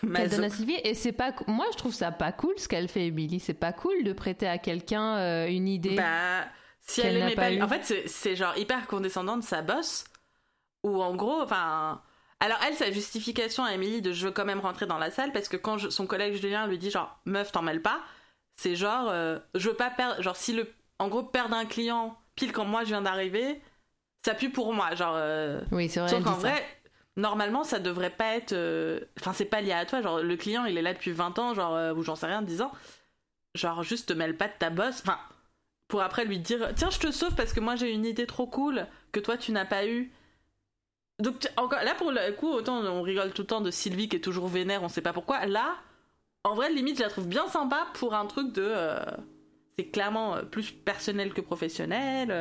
qu'elle 0.02 0.30
donne 0.30 0.44
à 0.44 0.50
Sylvie. 0.50 0.76
Et 0.84 0.94
c'est 0.94 1.12
pas, 1.12 1.34
moi, 1.48 1.66
je 1.72 1.78
trouve 1.78 1.94
ça 1.94 2.12
pas 2.12 2.32
cool 2.32 2.54
ce 2.58 2.68
qu'elle 2.68 2.88
fait, 2.88 3.08
Emily. 3.08 3.40
C'est 3.40 3.54
pas 3.54 3.74
cool 3.74 4.04
de 4.04 4.14
prêter 4.14 4.48
à 4.48 4.58
quelqu'un 4.58 5.18
euh, 5.18 5.48
une 5.48 5.68
idée. 5.68 5.96
Bah, 5.96 6.46
si 6.82 7.02
elle 7.02 7.18
aimait 7.18 7.36
pas 7.36 7.50
pas. 7.50 7.66
En 7.66 7.68
fait, 7.68 8.08
c'est- 8.08 8.36
genre 8.36 8.58
hyper 8.58 8.88
condescendant 8.88 9.38
de 9.38 9.44
sa 9.44 9.62
boss. 9.62 10.06
Ou 10.84 11.02
en 11.02 11.16
gros, 11.16 11.42
enfin. 11.42 12.02
Alors, 12.40 12.60
elle, 12.68 12.76
sa 12.76 12.92
justification 12.92 13.64
à 13.64 13.72
Emily 13.74 14.02
de 14.02 14.12
je 14.14 14.28
veux 14.28 14.32
quand 14.32 14.46
même 14.46 14.60
rentrer 14.60 14.86
dans 14.86 15.00
la 15.00 15.10
salle 15.10 15.32
parce 15.32 15.50
que 15.50 15.58
quand 15.58 15.80
je- 15.80 15.90
son 15.90 16.06
collègue 16.06 16.36
Julien 16.40 16.68
lui 16.68 16.78
dit 16.78 16.92
genre 16.92 17.20
meuf, 17.26 17.52
t'en 17.52 17.64
mêles 17.64 17.82
pas, 17.82 18.00
c'est 18.58 18.76
genre 18.76 19.10
euh, 19.10 19.40
je 19.56 19.70
veux 19.70 19.76
pas 19.76 19.90
perdre. 19.90 20.22
Genre, 20.22 20.36
si 20.36 20.54
le. 20.54 20.72
En 21.00 21.08
gros, 21.10 21.24
perdre 21.24 21.56
un 21.56 21.66
client 21.66 22.16
pile 22.36 22.52
quand 22.52 22.66
moi 22.66 22.84
je 22.84 22.90
viens 22.90 23.02
d'arriver, 23.02 23.60
ça 24.24 24.36
pue 24.36 24.52
pour 24.52 24.72
moi. 24.74 24.94
Genre. 24.94 25.16
euh, 25.18 25.62
oui, 25.72 25.90
c'est 25.90 26.00
vrai. 26.00 26.10
Sauf 26.10 26.20
elle 26.20 26.26
qu'en 26.26 26.34
vrai, 26.34 26.64
normalement, 27.18 27.64
ça 27.66 27.80
devrait 27.80 28.10
pas 28.12 28.36
être. 28.38 28.54
euh, 28.54 29.02
Enfin, 29.20 29.34
c'est 29.34 29.46
pas 29.46 29.62
lié 29.62 29.74
à 29.74 29.86
toi. 29.86 30.02
Genre, 30.02 30.20
le 30.22 30.38
client, 30.38 30.66
il 30.66 30.78
est 30.78 30.82
là 30.82 30.94
depuis 30.94 31.12
20 31.12 31.38
ans, 31.40 31.54
genre, 31.54 31.76
euh, 31.76 31.94
ou 31.94 32.04
j'en 32.04 32.16
sais 32.16 32.28
rien, 32.28 32.42
10 32.42 32.62
ans. 32.62 32.72
Genre, 33.56 33.84
juste 33.84 34.10
te 34.10 34.14
mêle 34.14 34.38
pas 34.38 34.48
de 34.48 34.54
ta 34.60 34.70
boss. 34.70 35.02
Enfin, 35.02 35.20
pour 35.90 36.02
après 36.02 36.26
lui 36.26 36.40
dire 36.40 36.70
Tiens, 36.76 36.90
je 36.92 37.00
te 37.00 37.12
sauve 37.12 37.36
parce 37.36 37.54
que 37.54 37.60
moi 37.62 37.76
j'ai 37.76 37.92
une 37.94 38.06
idée 38.06 38.28
trop 38.28 38.48
cool 38.48 38.88
que 39.14 39.20
toi 39.22 39.38
tu 39.38 39.52
n'as 39.54 39.66
pas 39.66 39.88
eu. 39.88 40.12
Donc, 41.20 41.50
encore, 41.58 41.84
là, 41.84 41.96
pour 41.96 42.12
le 42.12 42.32
coup, 42.34 42.50
autant 42.52 42.78
on 42.84 43.02
rigole 43.02 43.32
tout 43.34 43.42
le 43.44 43.48
temps 43.48 43.62
de 43.62 43.72
Sylvie 43.72 44.08
qui 44.10 44.18
est 44.18 44.22
toujours 44.22 44.48
vénère, 44.48 44.84
on 44.84 44.90
sait 44.90 45.02
pas 45.02 45.14
pourquoi. 45.14 45.46
Là, 45.48 45.76
en 46.44 46.54
vrai, 46.56 46.72
limite, 46.72 46.98
je 46.98 47.04
la 47.04 47.10
trouve 47.10 47.28
bien 47.28 47.48
sympa 47.48 47.88
pour 47.96 48.14
un 48.16 48.26
truc 48.28 48.54
de. 48.54 48.62
euh, 48.64 49.00
c'est 49.80 49.88
clairement 49.90 50.38
plus 50.52 50.72
personnel 50.72 51.34
que 51.34 51.42
professionnel. 51.42 52.32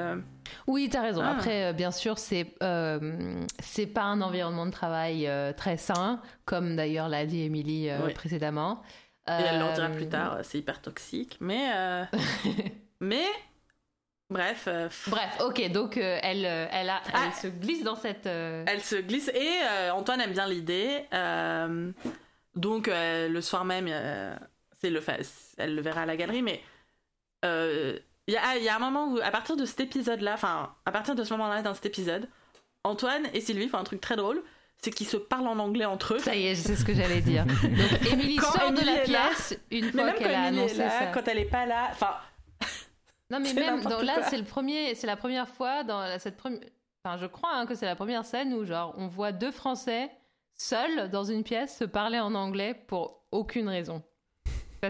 Oui, 0.66 0.88
t'as 0.90 1.02
raison. 1.02 1.22
Ah. 1.24 1.32
Après, 1.32 1.66
euh, 1.66 1.72
bien 1.72 1.90
sûr, 1.90 2.18
c'est 2.18 2.54
euh, 2.62 3.44
c'est 3.60 3.86
pas 3.86 4.02
un 4.02 4.20
environnement 4.20 4.66
de 4.66 4.70
travail 4.70 5.26
euh, 5.26 5.52
très 5.52 5.76
sain, 5.76 6.20
comme 6.44 6.76
d'ailleurs 6.76 7.08
l'a 7.08 7.26
dit 7.26 7.42
Émilie 7.42 7.88
euh, 7.90 7.98
Oui. 8.06 8.12
précédemment. 8.14 8.82
Et 9.28 9.32
elle 9.32 9.58
leur 9.58 9.72
dira 9.72 9.88
plus 9.88 10.08
tard, 10.08 10.38
c'est 10.42 10.58
hyper 10.58 10.80
toxique. 10.80 11.36
Mais. 11.40 11.68
mais. 13.00 13.24
Bref. 14.30 14.68
Bref, 15.08 15.38
ok, 15.40 15.70
donc 15.72 15.96
elle, 15.96 16.44
elle, 16.44 16.90
a, 16.90 17.00
elle 17.06 17.12
Ah. 17.14 17.32
se 17.32 17.46
glisse 17.48 17.82
dans 17.84 17.96
cette. 17.96 18.26
Elle 18.26 18.80
se 18.82 18.96
glisse 18.96 19.28
et 19.28 19.90
Antoine 19.90 20.20
aime 20.20 20.32
bien 20.32 20.46
l'idée. 20.48 21.04
donc 22.54 22.88
le 22.88 23.40
soir 23.40 23.64
même, 23.64 23.88
c'est 24.80 24.90
le, 24.90 25.02
elle 25.58 25.74
le 25.74 25.82
verra 25.82 26.02
à 26.02 26.06
la 26.06 26.16
galerie, 26.16 26.42
mais 26.42 26.60
il 28.26 28.34
y, 28.34 28.36
a, 28.36 28.56
il 28.56 28.64
y 28.64 28.68
a 28.68 28.76
un 28.76 28.80
moment 28.80 29.06
où, 29.12 29.18
à 29.18 29.30
partir 29.30 29.56
de 29.56 29.64
cet 29.64 29.80
épisode-là, 29.80 30.34
enfin, 30.34 30.74
à 30.84 30.92
partir 30.92 31.14
de 31.14 31.22
ce 31.22 31.32
moment-là 31.34 31.62
dans 31.62 31.74
cet 31.74 31.86
épisode, 31.86 32.28
Antoine 32.84 33.26
et 33.34 33.40
Sylvie 33.40 33.68
font 33.68 33.78
un 33.78 33.84
truc 33.84 34.00
très 34.00 34.16
drôle, 34.16 34.42
c'est 34.78 34.90
qu'ils 34.90 35.06
se 35.06 35.16
parlent 35.16 35.46
en 35.46 35.58
anglais 35.58 35.84
entre 35.84 36.14
eux. 36.14 36.18
Ça 36.18 36.34
y 36.34 36.46
est, 36.46 36.54
c'est 36.54 36.76
ce 36.76 36.84
que 36.84 36.94
j'allais 36.94 37.20
dire. 37.20 37.44
Donc 37.62 38.12
Émilie 38.12 38.38
sort 38.38 38.72
de 38.72 38.84
la 38.84 39.04
là, 39.06 39.28
pièce 39.28 39.58
une 39.70 39.90
fois 39.92 40.12
qu'elle 40.12 40.34
a 40.34 40.48
Emily 40.48 40.58
est 40.58 40.62
annoncé 40.62 40.78
là, 40.78 40.90
ça. 40.90 41.06
quand 41.06 41.26
elle 41.28 41.38
est 41.38 41.44
pas 41.50 41.66
là, 41.66 41.88
enfin, 41.92 42.14
Non 43.30 43.40
mais 43.40 43.52
même 43.54 43.82
donc 43.82 44.02
là 44.02 44.22
c'est 44.28 44.38
le 44.38 44.44
premier, 44.44 44.94
c'est 44.94 45.06
la 45.06 45.16
première 45.16 45.48
fois 45.48 45.82
dans 45.82 46.18
cette 46.20 46.36
première, 46.36 46.60
enfin 47.04 47.16
je 47.18 47.26
crois 47.26 47.50
hein, 47.54 47.66
que 47.66 47.74
c'est 47.74 47.86
la 47.86 47.96
première 47.96 48.24
scène 48.24 48.54
où 48.54 48.64
genre 48.64 48.94
on 48.98 49.08
voit 49.08 49.32
deux 49.32 49.50
Français 49.50 50.10
seuls 50.54 51.10
dans 51.10 51.24
une 51.24 51.42
pièce 51.42 51.78
se 51.78 51.84
parler 51.84 52.20
en 52.20 52.34
anglais 52.34 52.74
pour 52.86 53.24
aucune 53.32 53.68
raison. 53.68 54.02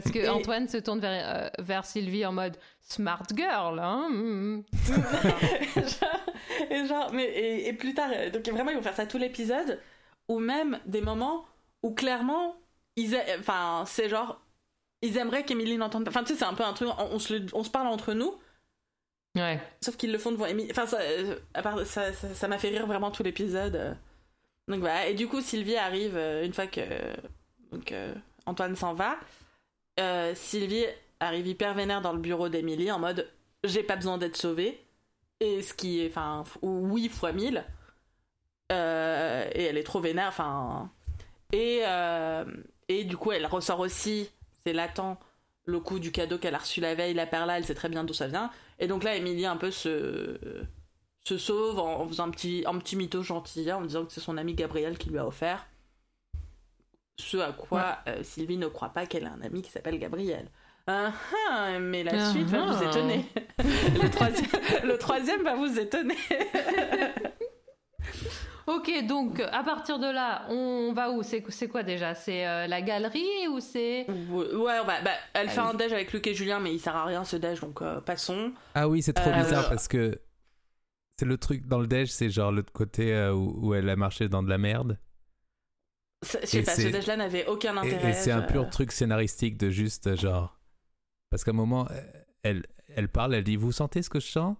Parce 0.00 0.12
que 0.12 0.18
Et- 0.20 0.28
Antoine 0.28 0.68
se 0.68 0.76
tourne 0.78 1.00
vers, 1.00 1.36
euh, 1.36 1.48
vers 1.58 1.84
Sylvie 1.84 2.24
en 2.26 2.32
mode 2.32 2.56
smart 2.80 3.22
girl, 3.34 3.78
hein. 3.78 4.08
mm. 4.10 4.62
genre, 5.76 6.70
et 6.70 6.86
genre, 6.86 7.12
mais 7.12 7.24
et, 7.24 7.68
et 7.68 7.72
plus 7.72 7.94
tard, 7.94 8.10
euh, 8.14 8.30
donc 8.30 8.48
vraiment 8.48 8.70
ils 8.70 8.76
vont 8.76 8.82
faire 8.82 8.94
ça 8.96 9.06
tout 9.06 9.18
l'épisode, 9.18 9.80
ou 10.28 10.38
même 10.38 10.78
des 10.86 11.00
moments 11.00 11.44
où 11.82 11.92
clairement, 11.92 12.56
ils, 12.96 13.16
enfin 13.38 13.84
c'est 13.86 14.08
genre, 14.08 14.40
ils 15.02 15.16
aimeraient 15.18 15.44
qu'Emily 15.44 15.76
n'entende 15.76 16.04
pas. 16.04 16.10
Enfin 16.10 16.24
tu 16.24 16.32
sais 16.32 16.38
c'est 16.38 16.44
un 16.44 16.54
peu 16.54 16.64
un 16.64 16.72
truc, 16.72 16.88
on, 16.98 17.04
on 17.14 17.18
se, 17.18 17.34
le- 17.34 17.46
on 17.54 17.64
se 17.64 17.70
parle 17.70 17.88
entre 17.88 18.12
nous, 18.12 18.34
Ouais. 19.36 19.60
sauf 19.82 19.96
qu'ils 19.96 20.12
le 20.12 20.18
font 20.18 20.32
devant 20.32 20.46
Emily. 20.46 20.68
Enfin 20.70 20.86
ça, 20.86 20.98
euh, 21.00 21.36
à 21.54 21.62
part- 21.62 21.84
ça, 21.86 22.12
ça, 22.12 22.32
ça 22.34 22.48
m'a 22.48 22.58
fait 22.58 22.68
rire 22.70 22.86
vraiment 22.86 23.10
tout 23.10 23.22
l'épisode. 23.22 23.76
euh. 23.76 23.94
Donc 24.68 24.80
voilà, 24.80 25.06
et 25.08 25.14
du 25.14 25.28
coup 25.28 25.40
Sylvie 25.40 25.76
arrive 25.76 26.16
euh, 26.16 26.44
une 26.44 26.52
fois 26.54 26.66
que 26.66 26.80
donc 27.70 27.92
euh, 27.92 28.14
Antoine 28.46 28.74
s'en 28.76 28.94
va. 28.94 29.16
Euh, 29.98 30.34
Sylvie 30.34 30.84
arrive 31.20 31.46
hyper 31.46 31.74
vénère 31.74 32.02
dans 32.02 32.12
le 32.12 32.18
bureau 32.18 32.48
d'Emily 32.48 32.90
en 32.90 32.98
mode 32.98 33.30
j'ai 33.64 33.82
pas 33.82 33.96
besoin 33.96 34.18
d'être 34.18 34.36
sauvée. 34.36 34.82
Et 35.40 35.62
ce 35.62 35.74
qui 35.74 36.00
est 36.00 36.08
enfin 36.08 36.44
oui 36.62 37.08
fois 37.08 37.32
mille. 37.32 37.64
Euh, 38.72 39.48
et 39.54 39.64
elle 39.64 39.78
est 39.78 39.82
trop 39.84 40.00
vénère 40.00 40.28
enfin. 40.28 40.90
Et 41.52 41.80
euh, 41.86 42.44
et 42.88 43.04
du 43.04 43.16
coup 43.16 43.32
elle 43.32 43.46
ressort 43.46 43.80
aussi 43.80 44.30
c'est 44.64 44.72
latent 44.72 45.18
le 45.64 45.80
coup 45.80 45.98
du 45.98 46.12
cadeau 46.12 46.38
qu'elle 46.38 46.54
a 46.54 46.58
reçu 46.58 46.80
la 46.80 46.94
veille 46.94 47.14
la 47.14 47.26
perla 47.26 47.58
elle 47.58 47.64
sait 47.64 47.74
très 47.74 47.88
bien 47.88 48.04
d'où 48.04 48.14
ça 48.14 48.28
vient. 48.28 48.50
Et 48.78 48.86
donc 48.86 49.04
là 49.04 49.16
Emily 49.16 49.46
un 49.46 49.56
peu 49.56 49.70
se 49.70 50.38
se 51.24 51.38
sauve 51.38 51.78
en, 51.78 52.06
faisant 52.06 52.30
petit 52.30 52.64
un 52.66 52.78
petit 52.78 52.96
mytho 52.96 53.22
gentil 53.22 53.70
en 53.72 53.82
disant 53.82 54.04
que 54.04 54.12
c'est 54.12 54.20
son 54.20 54.36
ami 54.36 54.54
Gabriel 54.54 54.98
qui 54.98 55.10
lui 55.10 55.18
a 55.18 55.26
offert 55.26 55.66
ce 57.18 57.36
à 57.38 57.52
quoi 57.52 57.98
euh, 58.08 58.22
Sylvie 58.22 58.58
ne 58.58 58.66
croit 58.68 58.90
pas 58.90 59.06
qu'elle 59.06 59.26
a 59.26 59.30
un 59.32 59.42
ami 59.42 59.62
qui 59.62 59.70
s'appelle 59.70 59.98
Gabriel. 59.98 60.48
Ah, 60.86 61.12
ah, 61.50 61.78
mais 61.80 62.04
la 62.04 62.12
Ah, 62.14 62.30
suite 62.30 62.46
va 62.48 62.64
vous 62.66 62.82
ah. 62.84 62.88
étonner. 62.88 63.24
le, 63.58 64.08
troisième, 64.10 64.46
le 64.84 64.98
troisième 64.98 65.42
va 65.42 65.54
vous 65.56 65.78
étonner. 65.78 66.16
Ok, 68.68 68.90
donc 69.06 69.38
à 69.38 69.62
partir 69.62 70.00
de 70.00 70.06
là, 70.06 70.44
on 70.48 70.92
va 70.92 71.10
où? 71.12 71.22
C'est 71.22 71.68
quoi 71.68 71.84
déjà? 71.84 72.16
C'est 72.16 72.44
euh, 72.48 72.66
la 72.66 72.82
galerie 72.82 73.46
ou 73.48 73.60
c'est? 73.60 74.06
Ouais, 74.10 74.54
ouais, 74.54 74.84
bah, 74.84 74.94
bah, 75.04 75.12
elle 75.34 75.48
fait 75.48 75.60
un 75.60 75.72
déj 75.74 75.92
avec 75.92 76.12
Luc 76.12 76.26
et 76.26 76.34
Julien, 76.34 76.58
mais 76.58 76.74
il 76.74 76.80
sert 76.80 76.96
à 76.96 77.04
rien 77.04 77.24
ce 77.24 77.36
déj, 77.36 77.60
donc 77.60 77.80
euh, 77.80 78.00
passons. 78.00 78.52
Ah 78.74 78.88
oui, 78.88 79.02
c'est 79.02 79.12
trop 79.12 79.30
Euh, 79.30 79.34
bizarre 79.40 79.68
parce 79.68 79.86
que 79.86 80.20
c'est 81.16 81.26
le 81.26 81.38
truc 81.38 81.64
dans 81.68 81.78
le 81.78 81.86
déj, 81.86 82.10
c'est 82.10 82.28
genre 82.28 82.50
l'autre 82.50 82.72
côté 82.72 83.14
euh, 83.14 83.32
où, 83.32 83.68
où 83.68 83.74
elle 83.74 83.88
a 83.88 83.94
marché 83.94 84.28
dans 84.28 84.42
de 84.42 84.48
la 84.50 84.58
merde. 84.58 84.98
C'est- 86.26 86.40
Je 86.42 86.46
sais 86.46 86.62
pas, 86.62 86.74
ce 86.74 86.88
déj-là 86.88 87.16
n'avait 87.16 87.46
aucun 87.46 87.76
intérêt. 87.76 88.10
et 88.10 88.12
c'est 88.12 88.30
un 88.32 88.42
je- 88.46 88.52
pur 88.52 88.68
truc 88.70 88.92
scénaristique 88.92 89.56
de 89.56 89.70
juste 89.70 90.06
euh, 90.08 90.16
genre. 90.16 90.58
Parce 91.30 91.44
qu'à 91.44 91.50
un 91.50 91.54
moment, 91.54 91.86
euh, 91.90 92.00
elle, 92.42 92.64
elle 92.94 93.08
parle, 93.08 93.34
elle 93.34 93.44
dit 93.44 93.56
Vous 93.56 93.72
sentez 93.72 94.02
ce 94.02 94.10
que 94.10 94.20
je 94.20 94.26
sens? 94.26 94.56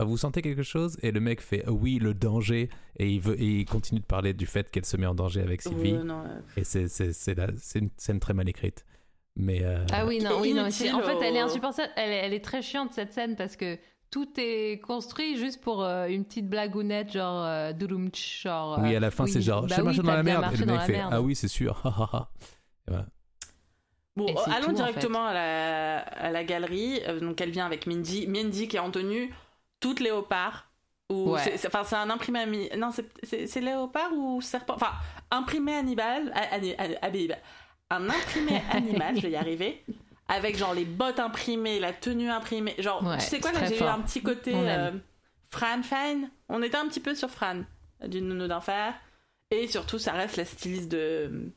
Enfin, 0.00 0.08
vous 0.08 0.16
sentez 0.16 0.42
quelque 0.42 0.62
chose 0.62 0.96
Et 1.02 1.10
le 1.10 1.18
mec 1.20 1.40
fait 1.40 1.64
Oui, 1.68 1.98
le 1.98 2.14
danger. 2.14 2.68
Et 2.98 3.08
il, 3.10 3.20
veut, 3.20 3.40
et 3.40 3.60
il 3.60 3.64
continue 3.64 4.00
de 4.00 4.04
parler 4.06 4.32
du 4.32 4.46
fait 4.46 4.70
qu'elle 4.70 4.84
se 4.84 4.96
met 4.96 5.06
en 5.06 5.14
danger 5.14 5.40
avec 5.42 5.60
Sylvie. 5.62 5.92
Ouais, 5.94 6.04
non, 6.04 6.22
euh, 6.24 6.40
Et 6.56 6.64
c'est, 6.64 6.86
c'est, 6.88 7.12
c'est, 7.12 7.34
la- 7.34 7.48
c'est 7.56 7.80
une 7.80 7.90
scène 7.96 8.20
très 8.20 8.34
mal 8.34 8.48
écrite. 8.48 8.84
Mais 9.36 9.62
euh, 9.64 9.84
Ah 9.92 10.04
oui, 10.06 10.18
non, 10.20 10.40
oui, 10.40 10.52
non. 10.54 10.66
En 10.66 10.70
fait, 10.70 11.16
elle 11.22 11.36
est 11.36 11.42
au- 11.42 11.46
insupportable. 11.46 11.90
Elle, 11.96 12.10
est- 12.10 12.16
elle 12.26 12.32
est 12.34 12.44
très 12.44 12.62
chiante 12.62 12.92
cette 12.92 13.12
scène 13.12 13.36
parce 13.36 13.56
que 13.56 13.76
tout 14.10 14.28
est 14.38 14.80
construit 14.80 15.36
juste 15.36 15.60
pour 15.60 15.82
euh, 15.82 16.06
une 16.08 16.24
petite 16.24 16.48
blagounette, 16.48 17.12
genre 17.12 17.44
euh, 17.44 17.72
genre. 18.42 18.78
oui, 18.82 18.94
euh, 18.94 18.96
à 18.96 19.00
la 19.00 19.10
fin, 19.10 19.24
oui, 19.24 19.30
c'est 19.32 19.42
genre, 19.42 19.62
bah 19.62 19.68
je 19.70 19.80
oui, 19.80 19.84
marche 19.84 19.96
dans 19.98 20.02
t'as 20.04 20.16
la 20.16 20.22
bien 20.22 20.40
merde. 20.40 20.54
Et 20.54 20.56
le 20.60 20.66
dans 20.66 20.72
mec 20.74 20.82
fait, 20.86 20.92
merde. 20.92 21.10
ah 21.12 21.20
oui, 21.22 21.34
c'est 21.34 21.48
sûr. 21.48 21.82
Et 22.88 22.90
voilà. 22.90 23.06
Bon, 24.16 24.26
Et 24.26 24.34
allons 24.50 24.64
tout, 24.66 24.70
en 24.70 24.72
directement 24.74 25.26
à, 25.26 25.32
la, 25.34 25.98
à 26.00 26.30
la 26.30 26.42
galerie. 26.44 27.00
Euh, 27.06 27.20
donc, 27.20 27.40
elle 27.40 27.50
vient 27.50 27.66
avec 27.66 27.86
Mindy. 27.86 28.26
Mindy 28.26 28.66
qui 28.66 28.76
est 28.76 28.80
en 28.80 28.90
tenue 28.90 29.32
toute 29.80 30.00
léopard. 30.00 30.64
Ou 31.10 31.32
Ouais. 31.34 31.40
c'est- 31.42 31.56
c'est- 31.56 31.68
Enfin, 31.68 31.84
c'est 31.84 31.96
un 31.96 32.10
imprimé. 32.10 32.40
ami- 32.40 32.68
Non, 32.76 32.90
c'est- 32.90 33.08
léopard 33.60 34.10
ou 34.12 34.40
serpent 34.42 34.74
Enfin, 34.74 34.90
imprimé 35.30 35.74
Hannibal. 35.74 36.32
a- 36.34 36.54
Anni- 36.56 36.74
Anni- 36.78 36.96
Hannibal. 37.00 37.38
Un 37.90 38.10
imprimé 38.10 38.60
animal, 38.72 39.16
je 39.16 39.22
vais 39.22 39.30
y 39.30 39.36
arriver. 39.36 39.84
Avec 40.28 40.56
genre 40.58 40.74
les 40.74 40.84
bottes 40.84 41.20
imprimées, 41.20 41.80
la 41.80 41.92
tenue 41.92 42.28
imprimée. 42.28 42.74
Genre, 42.78 43.02
Ouais, 43.02 43.16
tu 43.18 43.24
sais 43.26 43.40
quoi, 43.40 43.52
là 43.52 43.64
j'ai 43.64 43.78
eu 43.78 43.82
un 43.82 44.00
petit 44.00 44.22
côté 44.22 44.54
On 44.54 44.66
euh. 44.66 44.90
Fran 45.50 45.82
Fan. 45.82 46.30
On 46.50 46.62
était 46.62 46.76
un 46.76 46.86
petit 46.86 47.00
peu 47.00 47.14
sur 47.14 47.30
Fran, 47.30 47.62
du 48.06 48.20
nounou 48.20 48.46
d'enfer. 48.46 48.94
Et 49.50 49.66
surtout, 49.68 49.98
ça 49.98 50.12
reste 50.12 50.36
la 50.36 50.44
styliste 50.44 50.90
de, 50.90 51.50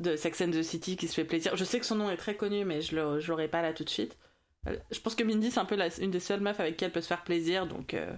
de 0.00 0.16
Sex 0.16 0.40
and 0.42 0.50
the 0.50 0.62
City 0.62 0.96
qui 0.98 1.08
se 1.08 1.14
fait 1.14 1.24
plaisir. 1.24 1.56
Je 1.56 1.64
sais 1.64 1.80
que 1.80 1.86
son 1.86 1.94
nom 1.96 2.10
est 2.10 2.18
très 2.18 2.36
connu, 2.36 2.66
mais 2.66 2.82
je 2.82 2.94
l'aurai 3.26 3.48
pas 3.48 3.62
là 3.62 3.72
tout 3.72 3.84
de 3.84 3.88
suite. 3.90 4.18
Euh, 4.68 4.76
Je 4.90 5.00
pense 5.00 5.14
que 5.14 5.24
Mindy, 5.24 5.50
c'est 5.50 5.60
un 5.60 5.64
peu 5.64 5.76
la- 5.76 5.88
une 6.00 6.10
des 6.10 6.20
seules 6.20 6.40
meufs 6.40 6.60
avec 6.60 6.76
qui 6.76 6.84
elle 6.84 6.92
peut 6.92 7.00
se 7.00 7.06
faire 7.06 7.24
plaisir, 7.24 7.66
donc 7.66 7.94
euh, 7.94 8.12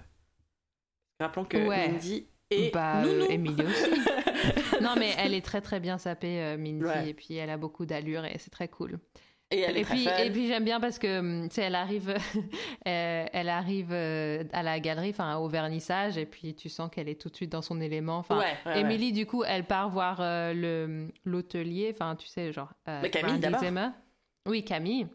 rappelons 1.19 1.45
que 1.45 1.57
Ouais. 1.57 1.87
Mindy 1.89 2.25
et 2.49 2.71
Bah, 2.71 3.03
euh, 3.03 3.19
Nounou. 3.19 3.31
Emily 3.31 3.63
aussi. 3.63 3.89
non, 4.81 4.95
mais 4.97 5.13
elle 5.17 5.33
est 5.33 5.45
très 5.45 5.61
très 5.61 5.79
bien 5.79 5.97
sapée, 5.97 6.41
euh, 6.41 6.57
Mindy, 6.57 6.83
Ouais. 6.83 7.09
et 7.09 7.13
puis 7.13 7.35
elle 7.35 7.49
a 7.49 7.57
beaucoup 7.57 7.85
d'allure 7.85 8.25
et 8.25 8.37
c'est 8.39 8.49
très 8.49 8.67
cool. 8.67 8.99
Et 9.51 9.59
elle 9.61 9.77
est 9.77 9.81
Et 9.81 9.83
très 9.83 9.95
puis, 9.95 10.03
fun. 10.05 10.17
et 10.17 10.31
puis 10.31 10.47
j'aime 10.47 10.63
bien 10.63 10.79
parce 10.79 10.97
que 10.99 11.19
hum, 11.19 11.49
tu 11.49 11.55
sais, 11.55 11.61
elle 11.63 11.75
arrive, 11.75 12.09
euh, 12.87 13.25
elle 13.31 13.49
arrive 13.49 13.89
euh, 13.91 14.43
à 14.53 14.63
la 14.63 14.79
galerie, 14.79 15.09
enfin 15.11 15.37
au 15.37 15.47
vernissage, 15.47 16.17
et 16.17 16.25
puis 16.25 16.55
tu 16.55 16.69
sens 16.69 16.89
qu'elle 16.91 17.09
est 17.09 17.19
tout 17.21 17.29
de 17.29 17.35
suite 17.35 17.51
dans 17.51 17.61
son 17.61 17.79
élément. 17.81 18.17
Enfin, 18.17 18.39
Ouais, 18.39 18.45
ouais, 18.65 18.71
ouais. 18.73 18.79
Emily, 18.81 19.11
du 19.13 19.25
coup, 19.25 19.43
elle 19.43 19.65
part 19.65 19.89
voir 19.89 20.17
euh, 20.21 20.53
le 20.53 21.09
l'hôtelier, 21.25 21.91
enfin 21.93 22.15
tu 22.15 22.27
sais, 22.27 22.51
genre. 22.51 22.71
euh, 22.87 22.99
Mais 23.03 23.09
Camille, 23.09 23.39
d'abord. 23.39 23.61
Oui, 24.47 24.63
Camille. 24.63 25.07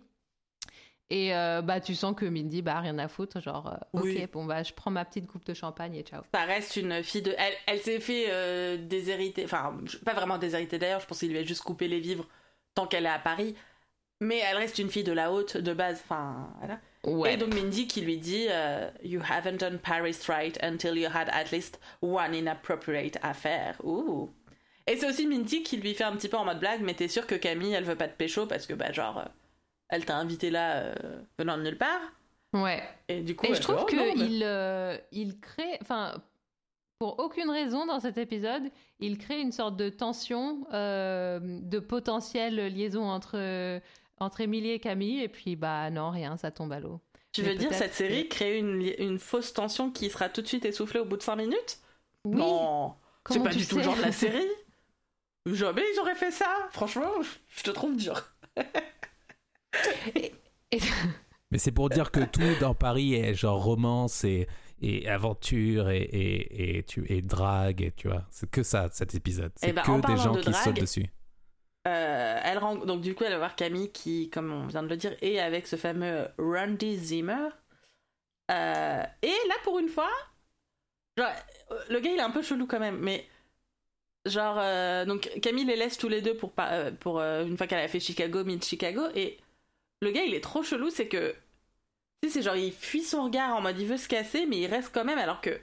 Et 1.09 1.33
euh, 1.37 1.63
bah 1.63 1.81
tu 1.81 1.95
sens 1.95 2.17
que 2.17 2.25
Mindy, 2.27 2.63
bah 2.63 2.81
rien 2.81 2.99
à 2.99 3.07
foutre, 3.07 3.41
genre 3.41 3.69
euh, 3.73 3.77
Oui. 4.01 4.19
ok, 4.25 4.33
bon 4.33 4.45
bah 4.45 4.65
je 4.65 4.73
prends 4.73 4.91
ma 4.91 5.05
petite 5.05 5.29
coupe 5.29 5.45
de 5.47 5.55
champagne 5.55 5.95
et 5.95 6.03
ciao. 6.03 6.23
Ça 6.35 6.43
reste 6.43 6.75
une 6.77 7.01
fille 7.05 7.23
de. 7.23 7.33
Elle, 7.39 7.53
elle 7.69 7.79
s'est 7.79 8.01
fait 8.01 8.25
euh, 8.29 8.77
déshériter. 8.77 9.45
Enfin, 9.45 9.77
pas 10.05 10.15
vraiment 10.15 10.37
déshériter 10.37 10.79
d'ailleurs, 10.81 10.99
je 11.01 11.07
pense 11.07 11.21
qu'il 11.21 11.31
lui 11.31 11.39
a 11.39 11.45
juste 11.45 11.63
coupé 11.63 11.87
les 11.87 12.01
vivres 12.01 12.27
tant 12.75 12.89
qu'elle 12.89 13.07
est 13.07 13.11
à 13.11 13.21
Paris. 13.21 13.55
Mais 14.21 14.39
elle 14.39 14.57
reste 14.57 14.79
une 14.79 14.89
fille 14.91 15.05
de 15.05 15.13
la 15.13 15.31
haute 15.33 15.57
de 15.57 15.73
base. 15.75 16.01
Enfin, 16.05 16.49
voilà. 16.59 16.79
Ouais. 17.05 17.35
Et 17.35 17.37
donc 17.37 17.55
Mindy 17.55 17.87
qui 17.87 18.01
lui 18.01 18.17
dit 18.19 18.47
euh, 18.51 18.91
You 19.05 19.21
haven't 19.31 19.59
done 19.59 19.79
Paris 19.79 20.17
right 20.29 20.59
until 20.63 20.97
you 20.99 21.09
had 21.13 21.29
at 21.31 21.53
least 21.53 21.79
one 22.03 22.35
inappropriate 22.35 23.19
affair. 23.23 23.77
Ouh. 23.85 24.31
Et 24.87 24.97
c'est 24.97 25.09
aussi 25.09 25.27
Mindy 25.27 25.63
qui 25.63 25.77
lui 25.77 25.95
fait 25.95 26.05
un 26.05 26.13
petit 26.17 26.29
peu 26.29 26.37
en 26.37 26.45
mode 26.45 26.59
blague, 26.61 26.81
mais 26.83 26.95
t'es 26.95 27.09
sûr 27.09 27.27
que 27.27 27.35
Camille 27.35 27.73
elle 27.75 27.85
veut 27.85 27.95
pas 27.97 28.07
de 28.09 28.13
pécho 28.13 28.47
parce 28.47 28.67
que 28.67 28.73
bah 28.75 28.91
genre 28.93 29.19
euh, 29.19 29.25
elle 29.89 30.05
t'a 30.05 30.17
invité 30.17 30.51
là 30.51 30.77
euh, 30.79 30.95
venant 31.39 31.57
de 31.59 31.63
nulle 31.63 31.79
part. 31.79 32.01
Ouais. 32.55 32.83
Et 33.09 33.21
du 33.21 33.37
coup, 33.37 33.47
Et 33.47 33.55
je 33.55 33.61
trouve 33.61 33.77
Oh, 33.83 33.87
mais- 33.95 34.15
qu'il 34.15 34.43
euh, 34.43 34.97
il 35.13 35.39
crée, 35.41 35.79
enfin, 35.83 36.23
pour 36.99 37.19
aucune 37.19 37.51
raison 37.51 37.85
dans 37.87 38.01
cet 38.01 38.17
épisode, 38.19 38.63
il 38.99 39.19
crée 39.19 39.41
une 39.41 39.53
sorte 39.53 39.77
de 39.77 39.91
tension, 39.91 40.61
de 40.73 41.79
potentielle 41.79 42.57
liaison 42.75 43.05
entre, 43.05 43.81
entre 44.19 44.41
Émilie 44.41 44.71
et 44.71 44.81
Camille, 44.81 45.21
et 45.23 45.29
puis 45.29 45.57
bah 45.57 45.91
non, 45.91 46.11
rien, 46.11 46.37
ça 46.37 46.51
tombe 46.51 46.73
à 46.73 46.81
l'eau. 46.81 47.01
Tu 47.33 47.43
mais 47.43 47.49
veux 47.51 47.55
dire 47.57 47.75
cette 47.75 47.93
série 47.95 48.29
que- 48.29 48.35
crée 48.35 48.59
une, 48.59 48.83
une 48.99 49.19
fausse 49.19 49.53
tension 49.53 49.91
qui 49.91 50.09
sera 50.11 50.29
tout 50.29 50.41
de 50.43 50.47
suite 50.47 50.65
essoufflée 50.65 51.01
au 51.01 51.05
bout 51.05 51.17
de 51.19 51.23
5 51.23 51.37
minutes? 51.37 51.79
Oui, 52.25 52.37
Non, 52.37 52.95
c'est 53.29 53.43
pas 53.43 53.51
du 53.51 53.67
tout 53.67 53.77
le 53.77 53.83
genre 53.83 53.97
de 53.97 54.03
la 54.03 54.13
série. 54.13 54.47
Jamais 55.45 55.83
ils 55.95 56.01
auraient 56.01 56.15
fait 56.15 56.31
ça. 56.33 56.49
Franchement, 56.73 57.11
je 57.55 57.63
te 57.63 57.71
trouve 57.71 57.97
dur. 57.97 58.21
Et- 60.15 60.33
Mais 61.53 61.59
c'est 61.59 61.71
pour 61.73 61.89
dire 61.91 62.11
que 62.11 62.21
tout 62.25 62.41
dans 62.61 62.75
Paris 62.75 63.15
est 63.15 63.35
genre 63.35 63.63
romance 63.63 64.25
et, 64.25 64.49
et 64.81 65.09
aventure 65.09 65.91
et, 65.91 65.99
et, 66.03 66.79
et, 66.79 66.83
tu, 66.83 67.05
et 67.09 67.23
drague, 67.23 67.83
et 67.83 67.93
tu 67.93 68.09
vois. 68.09 68.27
C'est 68.31 68.51
que 68.51 68.65
ça, 68.65 68.89
cet 68.93 69.15
épisode. 69.15 69.53
C'est 69.55 69.69
Eh 69.69 69.73
ben, 69.73 69.83
en 69.87 70.01
que 70.01 70.07
des 70.09 70.17
gens 70.17 70.33
de 70.35 70.41
qui 70.41 70.51
drague, 70.51 70.65
sautent 70.65 70.81
dessus. 70.81 71.07
Euh, 71.87 72.41
elle. 72.43 72.59
Donc 72.87 73.01
du 73.01 73.15
coup, 73.15 73.25
elle 73.25 73.33
va 73.33 73.39
voir 73.39 73.57
Camille 73.57 73.93
qui, 73.93 74.29
comme 74.31 74.53
on 74.53 74.67
vient 74.67 74.83
de 74.83 74.89
le 74.89 74.97
dire, 74.97 75.17
est 75.23 75.39
avec 75.39 75.67
ce 75.67 75.77
fameux 75.77 76.29
Randy 76.39 76.97
Zimmer. 76.97 77.49
Euh, 78.51 79.03
Et 79.23 79.29
là, 79.49 79.55
pour 79.65 79.79
une 79.79 79.89
fois, 79.89 80.11
euh, 81.19 81.25
le 81.89 82.01
gars, 82.01 82.11
il 82.11 82.19
est 82.19 82.23
un 82.23 82.31
peu 82.31 82.43
chelou 82.43 82.67
quand 82.67 82.79
même, 82.81 82.99
mais 82.99 83.29
genre, 84.27 84.57
donc 85.07 85.31
Camille 85.41 85.65
les 85.65 85.77
laisse 85.77 85.99
tous 85.99 86.09
les 86.09 86.21
deux 86.21 86.37
pour, 86.37 86.53
pour 87.01 87.21
une 87.21 87.57
fois 87.57 87.67
qu'elle 87.67 87.81
a 87.85 87.89
fait 87.89 88.01
Chicago, 88.01 88.45
mid 88.45 88.65
Chicago, 88.65 89.03
et 89.15 89.39
le 90.03 90.11
gars, 90.11 90.25
il 90.25 90.35
est 90.35 90.41
trop 90.43 90.63
chelou, 90.63 90.91
c'est 90.91 91.09
que, 91.09 91.35
tu 92.23 92.29
sais, 92.29 92.35
c'est 92.35 92.43
genre, 92.43 92.57
il 92.57 92.73
fuit 92.73 93.03
son 93.03 93.25
regard 93.25 93.55
en 93.57 93.61
mode, 93.61 93.79
il 93.79 93.87
veut 93.87 93.97
se 93.97 94.09
casser, 94.09 94.47
mais 94.47 94.59
il 94.59 94.67
reste 94.67 94.93
quand 94.93 95.05
même, 95.05 95.19
alors 95.19 95.41
que 95.41 95.59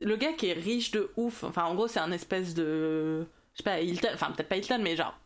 le 0.00 0.16
gars 0.16 0.32
qui 0.34 0.48
est 0.48 0.52
riche 0.54 0.90
de 0.92 1.10
ouf, 1.16 1.44
enfin, 1.44 1.64
en 1.64 1.74
gros, 1.74 1.88
c'est 1.88 2.00
un 2.00 2.12
espèce 2.12 2.54
de, 2.54 3.26
je 3.54 3.58
sais 3.58 3.64
pas, 3.64 3.80
Hilton, 3.80 4.10
enfin, 4.14 4.30
peut-être 4.32 4.48
pas 4.48 4.56
Hilton, 4.56 4.80
mais 4.82 4.96
genre, 4.96 5.18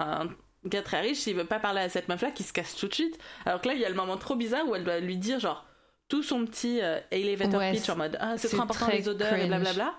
un 0.00 0.28
gars 0.64 0.82
très 0.82 1.00
riche, 1.00 1.18
s'il 1.18 1.36
veut 1.36 1.44
pas 1.44 1.60
parler 1.60 1.80
à 1.80 1.88
cette 1.88 2.08
meuf-là, 2.08 2.30
qui 2.30 2.42
se 2.42 2.52
casse 2.52 2.74
tout 2.76 2.88
de 2.88 2.94
suite. 2.94 3.18
Alors 3.44 3.60
que 3.60 3.68
là, 3.68 3.74
il 3.74 3.80
y 3.80 3.84
a 3.84 3.88
le 3.88 3.94
moment 3.94 4.16
trop 4.16 4.36
bizarre 4.36 4.66
où 4.68 4.74
elle 4.74 4.84
doit 4.84 5.00
lui 5.00 5.16
dire, 5.16 5.38
genre, 5.38 5.66
tout 6.08 6.22
son 6.22 6.44
petit 6.44 6.80
euh, 6.82 7.00
elevator 7.10 7.60
Ouais, 7.60 7.72
pitch 7.72 7.88
en 7.88 7.96
mode, 7.96 8.16
ah, 8.20 8.36
c'est 8.38 8.48
trop 8.48 8.62
important 8.62 8.86
très 8.86 8.98
les 8.98 9.08
odeurs 9.08 9.34
et 9.34 9.46
blablabla. 9.46 9.94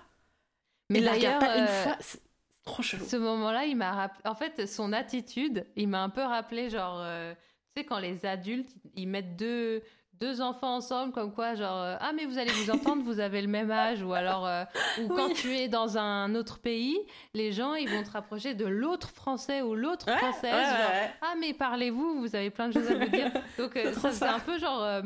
Mais 0.90 1.00
il 1.00 1.04
d'ailleurs, 1.04 1.38
pas 1.38 1.58
une 1.58 1.66
fois, 1.66 1.96
c'est 2.00 2.20
c'est 2.68 2.72
trop 2.72 2.82
chelou. 2.82 3.04
Ce 3.06 3.16
moment-là, 3.16 3.64
il 3.64 3.76
m'a 3.76 3.92
rappelé. 3.92 4.20
En 4.28 4.34
fait, 4.34 4.66
son 4.66 4.92
attitude, 4.92 5.66
il 5.76 5.88
m'a 5.88 6.02
un 6.02 6.10
peu 6.10 6.22
rappelé, 6.22 6.70
genre, 6.70 7.00
euh, 7.00 7.34
tu 7.74 7.80
sais, 7.80 7.86
quand 7.86 7.98
les 7.98 8.26
adultes, 8.26 8.70
ils 8.94 9.08
mettent 9.08 9.36
deux, 9.36 9.82
deux 10.20 10.40
enfants 10.40 10.74
ensemble, 10.76 11.12
comme 11.12 11.32
quoi, 11.32 11.54
genre, 11.54 11.80
euh, 11.82 11.96
ah, 12.00 12.12
mais 12.14 12.24
vous 12.26 12.38
allez 12.38 12.50
vous 12.52 12.70
entendre, 12.70 13.02
vous 13.02 13.20
avez 13.20 13.40
le 13.42 13.48
même 13.48 13.70
âge, 13.70 14.02
ou 14.02 14.12
alors, 14.14 14.46
euh, 14.46 14.64
ou 15.02 15.08
quand 15.08 15.28
Oui. 15.28 15.34
tu 15.34 15.56
es 15.56 15.68
dans 15.68 15.96
un 15.98 16.34
autre 16.34 16.58
pays, 16.58 16.98
les 17.34 17.52
gens, 17.52 17.74
ils 17.74 17.88
vont 17.88 18.02
te 18.02 18.10
rapprocher 18.10 18.54
de 18.54 18.66
l'autre 18.66 19.10
français 19.10 19.62
ou 19.62 19.74
l'autre 19.74 20.06
Ouais, 20.06 20.16
française, 20.16 20.52
ouais, 20.54 20.64
genre, 20.64 20.90
ouais. 20.90 21.10
ah, 21.22 21.34
mais 21.40 21.54
parlez-vous, 21.54 22.20
vous 22.20 22.34
avez 22.36 22.50
plein 22.50 22.68
de 22.68 22.72
choses 22.74 22.90
à 22.90 22.94
vous 22.96 23.08
dire. 23.10 23.30
Donc, 23.58 23.76
euh, 23.76 23.92
C'est 23.94 24.00
ça, 24.00 24.12
c'est 24.12 24.24
un 24.26 24.40
peu 24.40 24.58
genre 24.58 25.02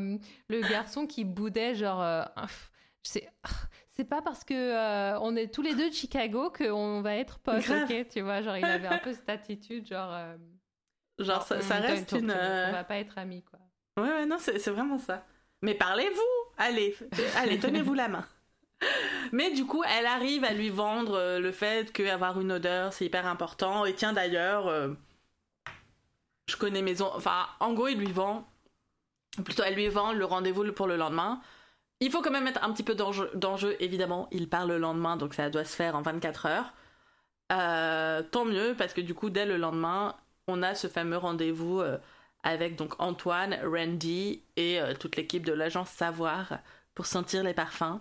le 0.49 0.61
garçon 0.69 1.07
qui 1.07 1.25
boudait, 1.25 1.75
genre, 1.75 2.01
ah, 2.01 2.31
C'est 3.05 4.05
pas 4.09 4.23
parce 4.23 4.43
que 4.45 4.55
euh, 4.55 5.19
on 5.21 5.37
est 5.37 5.53
tous 5.53 5.61
les 5.63 5.75
deux 5.75 5.91
de 5.91 5.95
Chicago 5.95 6.51
qu'on 6.57 7.03
va 7.03 7.17
être 7.17 7.39
potes, 7.41 7.69
ok 7.69 8.09
Tu 8.09 8.21
vois, 8.23 8.41
genre 8.41 8.57
il 8.57 8.65
avait 8.65 8.89
un 8.89 8.99
peu 8.99 9.13
cette 9.13 9.29
attitude, 9.29 9.87
genre. 9.87 10.11
euh, 10.13 10.37
Genre, 11.19 11.43
ça, 11.43 11.57
on- 11.59 11.61
ça 11.61 11.77
on- 11.79 11.83
reste 11.83 12.13
une. 12.13 12.31
On 12.31 12.73
va 12.73 12.85
pas 12.85 12.97
être 12.97 13.19
amis, 13.19 13.43
quoi. 13.43 13.59
Ouais, 13.99 14.27
non, 14.27 14.39
c'est 14.39 14.71
vraiment 14.71 14.99
ça. 14.99 15.25
Mais 15.61 15.75
parlez-vous 15.75 16.43
Allez, 16.59 16.97
allez, 17.37 17.59
tenez-vous 17.59 17.95
la 17.95 18.09
main. 18.09 18.27
Mais 19.33 19.53
du 19.53 19.65
coup, 19.65 19.83
elle 19.85 20.07
arrive 20.07 20.45
à 20.45 20.53
lui 20.53 20.71
vendre 20.71 21.15
euh, 21.15 21.39
le 21.39 21.53
fait 21.53 21.93
qu'avoir 21.93 22.41
une 22.41 22.53
odeur, 22.53 22.93
c'est 22.93 23.07
hyper 23.07 23.27
important. 23.27 23.85
Et 23.85 23.95
tiens, 23.95 24.13
d'ailleurs, 24.13 24.67
euh, 24.69 24.89
je 26.49 26.57
connais 26.57 26.83
maison. 26.83 27.11
Enfin, 27.15 27.47
en 27.61 27.73
gros, 27.73 27.89
il 27.89 27.99
lui 27.99 28.13
vend. 28.13 28.49
Plutôt, 29.45 29.63
elle 29.63 29.75
lui 29.75 29.89
vend 29.89 30.13
le 30.13 30.25
rendez-vous 30.25 30.71
pour 30.73 30.87
le 30.87 30.97
lendemain. 30.97 31.41
Il 32.01 32.11
faut 32.11 32.21
quand 32.21 32.31
même 32.31 32.45
mettre 32.45 32.63
un 32.65 32.73
petit 32.73 32.83
peu 32.83 32.95
d'enjeu, 32.95 33.77
évidemment. 33.81 34.29
Il 34.33 34.49
part 34.49 34.67
le 34.67 34.79
lendemain, 34.79 35.17
donc 35.17 35.35
ça 35.35 35.49
doit 35.51 35.65
se 35.65 35.75
faire 35.75 35.97
en 35.97 36.03
24 36.03 36.47
heures. 36.47 36.73
Euh, 37.53 38.23
tant 38.23 38.45
mieux, 38.45 38.75
parce 38.77 38.93
que 38.93 39.01
du 39.01 39.15
coup, 39.15 39.31
dès 39.31 39.47
le 39.47 39.57
lendemain, 39.57 40.17
on 40.49 40.63
a 40.63 40.75
ce 40.75 40.89
fameux 40.89 41.17
rendez-vous 41.17 41.81
avec 42.43 42.77
donc 42.77 42.95
Antoine, 43.01 43.59
Randy 43.65 44.43
et 44.57 44.81
euh, 44.81 44.95
toute 44.95 45.17
l'équipe 45.17 45.45
de 45.45 45.53
l'agence 45.53 45.91
Savoir 45.91 46.59
pour 46.95 47.07
sentir 47.07 47.45
les 47.45 47.55
parfums. 47.55 48.01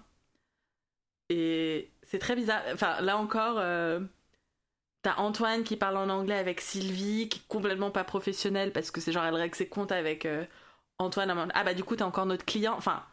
Et 1.30 1.92
c'est 2.04 2.20
très 2.20 2.36
bizarre. 2.36 2.62
Enfin, 2.74 3.00
là 3.02 3.18
encore, 3.18 3.58
euh, 3.58 4.02
t'as 5.02 5.16
Antoine 5.18 5.64
qui 5.64 5.78
parle 5.78 5.98
en 5.98 6.10
anglais 6.10 6.38
avec 6.38 6.62
Sylvie, 6.62 7.30
qui 7.30 7.40
est 7.40 7.48
complètement 7.48 7.92
pas 7.92 8.04
professionnelle 8.04 8.74
parce 8.74 8.92
que 8.92 9.02
c'est 9.02 9.12
genre 9.12 9.26
elle 9.26 9.36
règle 9.36 9.56
ses 9.56 9.70
comptes 9.70 9.92
avec 9.92 10.26
euh, 10.26 10.46
Antoine. 11.00 11.52
Ah 11.54 11.64
bah 11.64 11.74
du 11.74 11.84
coup, 11.84 11.96
t'es 11.96 12.04
encore 12.04 12.26
notre 12.26 12.46
client. 12.46 12.74
Enfin, 12.78 13.04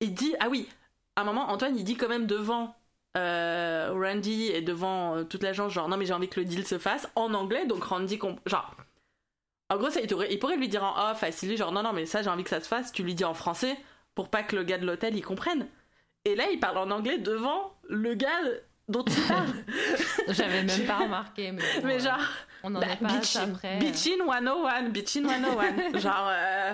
il 0.00 0.14
dit. 0.14 0.34
Ah 0.40 0.48
oui, 0.48 0.68
à 1.16 1.22
un 1.22 1.24
moment, 1.24 1.48
Antoine 1.50 1.76
il 1.76 1.84
dit 1.84 1.96
quand 1.96 2.08
même 2.08 2.26
devant 2.26 2.74
Randy 3.16 4.44
et 4.46 4.62
devant 4.62 5.24
toute 5.24 5.42
l'agence, 5.42 5.72
genre 5.72 5.88
non 5.88 5.96
mais 5.96 6.06
j'ai 6.06 6.12
envie 6.12 6.28
que 6.28 6.38
le 6.38 6.46
deal 6.46 6.64
se 6.64 6.78
fasse 6.78 7.08
en 7.16 7.34
anglais, 7.34 7.66
donc 7.66 7.82
Randy. 7.84 8.18
Genre. 8.46 8.76
En 9.70 9.76
gros, 9.76 9.90
ça, 9.90 10.00
il, 10.00 10.06
pourrait, 10.08 10.28
il 10.32 10.38
pourrait 10.38 10.56
lui 10.56 10.68
dire 10.68 10.82
en 10.84 11.10
off 11.10 11.22
Sylvie, 11.30 11.56
genre 11.56 11.72
non, 11.72 11.82
non, 11.82 11.92
mais 11.92 12.06
ça 12.06 12.22
j'ai 12.22 12.30
envie 12.30 12.44
que 12.44 12.50
ça 12.50 12.60
se 12.60 12.68
fasse, 12.68 12.90
tu 12.92 13.02
lui 13.02 13.14
dis 13.14 13.24
en 13.24 13.34
français 13.34 13.76
pour 14.14 14.28
pas 14.30 14.42
que 14.42 14.56
le 14.56 14.64
gars 14.64 14.78
de 14.78 14.86
l'hôtel 14.86 15.14
il 15.16 15.22
comprenne. 15.22 15.68
Et 16.24 16.34
là, 16.34 16.50
il 16.50 16.58
parle 16.58 16.78
en 16.78 16.90
anglais 16.90 17.18
devant 17.18 17.74
le 17.88 18.14
gars 18.14 18.40
dont 18.88 19.04
il 19.04 19.22
parle. 19.28 19.46
J'avais 20.28 20.62
même 20.64 20.86
pas 20.86 20.98
remarqué, 20.98 21.52
mais. 21.52 21.62
bon, 21.80 21.86
mais 21.86 21.94
ouais. 21.94 22.00
genre, 22.00 22.18
On 22.62 22.74
en 22.74 22.80
Bah, 22.80 22.86
est 22.92 22.96
pas 22.96 23.12
à 23.18 23.22
ça 23.22 23.42
après. 23.42 23.78
bitchin 23.78 24.16
101, 24.26 24.88
bitchin 24.88 25.28
101. 25.28 25.98
Genre, 25.98 26.28
euh, 26.30 26.72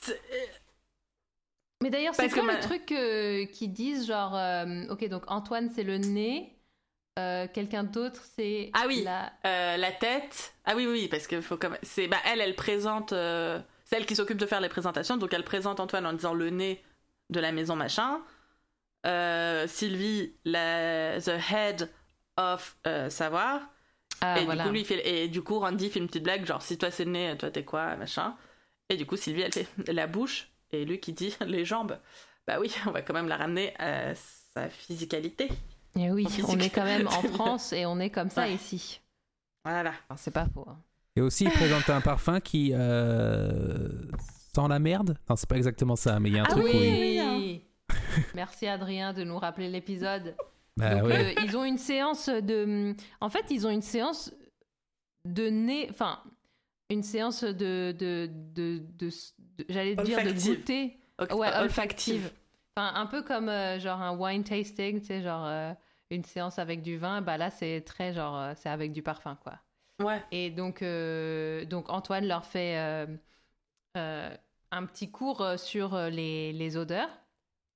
c'est- 0.00 0.20
Mais 1.82 1.90
d'ailleurs, 1.90 2.14
c'est 2.14 2.28
quoi 2.28 2.42
le 2.42 2.46
ma- 2.48 2.56
truc 2.56 2.90
euh, 2.92 3.46
qu'ils 3.46 3.72
disent 3.72 4.06
genre, 4.06 4.34
euh, 4.34 4.86
ok, 4.90 5.06
donc 5.08 5.24
Antoine 5.28 5.70
c'est 5.74 5.84
le 5.84 5.98
nez, 5.98 6.57
euh, 7.18 7.46
quelqu'un 7.52 7.84
d'autre 7.84 8.22
c'est 8.36 8.70
Ah 8.72 8.84
oui. 8.86 9.02
la... 9.04 9.32
euh, 9.46 9.76
la 9.76 9.92
tête. 9.92 10.54
Ah 10.64 10.74
oui, 10.76 10.86
oui, 10.86 11.08
parce 11.08 11.26
que 11.26 11.40
faut 11.40 11.56
comme 11.56 11.76
c'est 11.82 12.06
bah 12.08 12.16
elle, 12.24 12.40
elle 12.40 12.54
présente. 12.54 13.12
euh, 13.12 13.60
c'est 13.84 13.96
elle 13.96 14.06
qui 14.06 14.16
s'occupe 14.16 14.38
de 14.38 14.46
faire 14.46 14.60
les 14.60 14.68
présentations, 14.68 15.16
donc 15.16 15.32
elle 15.34 15.44
présente 15.44 15.80
Antoine 15.80 16.06
en 16.06 16.12
disant 16.12 16.34
le 16.34 16.50
nez 16.50 16.82
de 17.30 17.40
la 17.40 17.52
maison 17.52 17.74
machin. 17.76 18.20
Euh, 19.06 19.66
Sylvie, 19.66 20.34
la 20.44 21.20
the 21.20 21.38
head 21.50 21.90
of 22.36 22.76
savoir. 23.08 23.60
Ah 24.20 24.40
et 24.40 24.44
voilà. 24.44 24.64
du 24.64 24.68
coup 24.68 24.74
lui 24.74 24.84
fait 24.84 25.06
et 25.08 25.28
du 25.28 25.42
coup 25.42 25.60
Randy 25.60 25.90
fait 25.90 26.00
une 26.00 26.08
petite 26.08 26.24
blague 26.24 26.44
genre 26.44 26.60
si 26.60 26.76
toi 26.76 26.90
c'est 26.90 27.04
le 27.04 27.12
nez, 27.12 27.36
toi 27.38 27.50
t'es 27.50 27.64
quoi 27.64 27.94
machin. 27.96 28.36
Et 28.88 28.96
du 28.96 29.06
coup 29.06 29.16
Sylvie 29.16 29.42
elle 29.42 29.52
fait 29.52 29.68
la 29.92 30.06
bouche 30.06 30.48
et 30.72 30.84
lui 30.84 30.98
qui 31.00 31.12
dit 31.12 31.36
les 31.46 31.64
jambes. 31.64 31.98
Bah 32.46 32.58
oui, 32.60 32.74
on 32.86 32.90
va 32.90 33.02
quand 33.02 33.14
même 33.14 33.28
la 33.28 33.36
ramener 33.36 33.74
à 33.78 34.14
sa 34.14 34.68
physicalité. 34.68 35.48
Et 35.98 36.10
oui, 36.10 36.26
on 36.48 36.58
est 36.58 36.70
quand 36.70 36.84
même 36.84 37.06
en 37.08 37.22
France 37.34 37.72
et 37.72 37.84
on 37.86 37.98
est 38.00 38.10
comme 38.10 38.30
ça 38.30 38.42
Ouais. 38.42 38.54
ici. 38.54 39.00
Voilà. 39.64 39.90
Enfin, 40.08 40.16
c'est 40.16 40.30
pas 40.30 40.46
faux. 40.46 40.64
hein. 40.68 40.78
Et 41.16 41.20
aussi, 41.20 41.44
il 41.44 41.50
présente 41.50 41.90
un 41.90 42.00
parfum 42.00 42.38
qui 42.40 42.70
euh, 42.72 43.88
sent 44.54 44.68
la 44.68 44.78
merde. 44.78 45.16
Non, 45.28 45.34
c'est 45.36 45.48
pas 45.48 45.56
exactement 45.56 45.96
ça, 45.96 46.20
mais 46.20 46.28
il 46.28 46.36
y 46.36 46.38
a 46.38 46.42
un 46.42 46.46
Ah 46.46 46.50
truc 46.52 46.64
où 46.64 46.68
il... 46.68 47.20
oui 47.22 47.64
Merci 48.34 48.66
Adrien 48.66 49.12
de 49.12 49.24
nous 49.24 49.38
rappeler 49.38 49.68
l'épisode. 49.68 50.36
Bah 50.76 50.94
Donc, 50.94 51.08
ouais. 51.08 51.36
euh, 51.36 51.42
ils 51.44 51.56
ont 51.56 51.64
une 51.64 51.78
séance 51.78 52.28
de. 52.28 52.94
En 53.20 53.28
fait, 53.30 53.44
ils 53.50 53.66
ont 53.66 53.70
une 53.70 53.82
séance 53.82 54.32
de 55.24 55.48
nez. 55.48 55.88
Enfin, 55.90 56.20
une 56.90 57.02
séance 57.02 57.42
de. 57.42 57.92
de, 57.92 58.30
de, 58.54 58.82
de- 58.96 59.08
de- 59.58 59.64
J'allais 59.68 59.96
dire 59.96 60.22
de 60.22 60.30
goûter. 60.32 60.98
Ouais, 61.18 61.26
olfactive. 61.32 61.62
olfactive. 61.62 62.30
Enfin, 62.76 62.92
un 62.94 63.06
peu 63.06 63.22
comme 63.22 63.48
euh, 63.48 63.80
genre 63.80 64.00
un 64.00 64.16
wine 64.16 64.44
tasting, 64.44 65.00
tu 65.00 65.06
sais, 65.06 65.20
genre 65.22 65.44
euh, 65.46 65.72
une 66.10 66.24
séance 66.24 66.58
avec 66.58 66.82
du 66.82 66.96
vin. 66.96 67.20
Bah 67.20 67.36
là, 67.36 67.50
c'est 67.50 67.82
très 67.82 68.12
genre. 68.12 68.36
euh, 68.36 68.52
c'est 68.56 68.68
avec 68.68 68.92
du 68.92 69.02
parfum, 69.02 69.36
quoi. 69.42 69.60
Ouais. 70.00 70.22
Et 70.30 70.50
donc, 70.50 70.82
euh, 70.82 71.64
donc 71.64 71.90
Antoine 71.90 72.26
leur 72.26 72.44
fait 72.44 72.78
euh, 72.78 73.06
euh, 73.96 74.36
un 74.70 74.86
petit 74.86 75.10
cours 75.10 75.44
sur 75.58 75.96
les, 75.96 76.52
les 76.52 76.76
odeurs. 76.76 77.10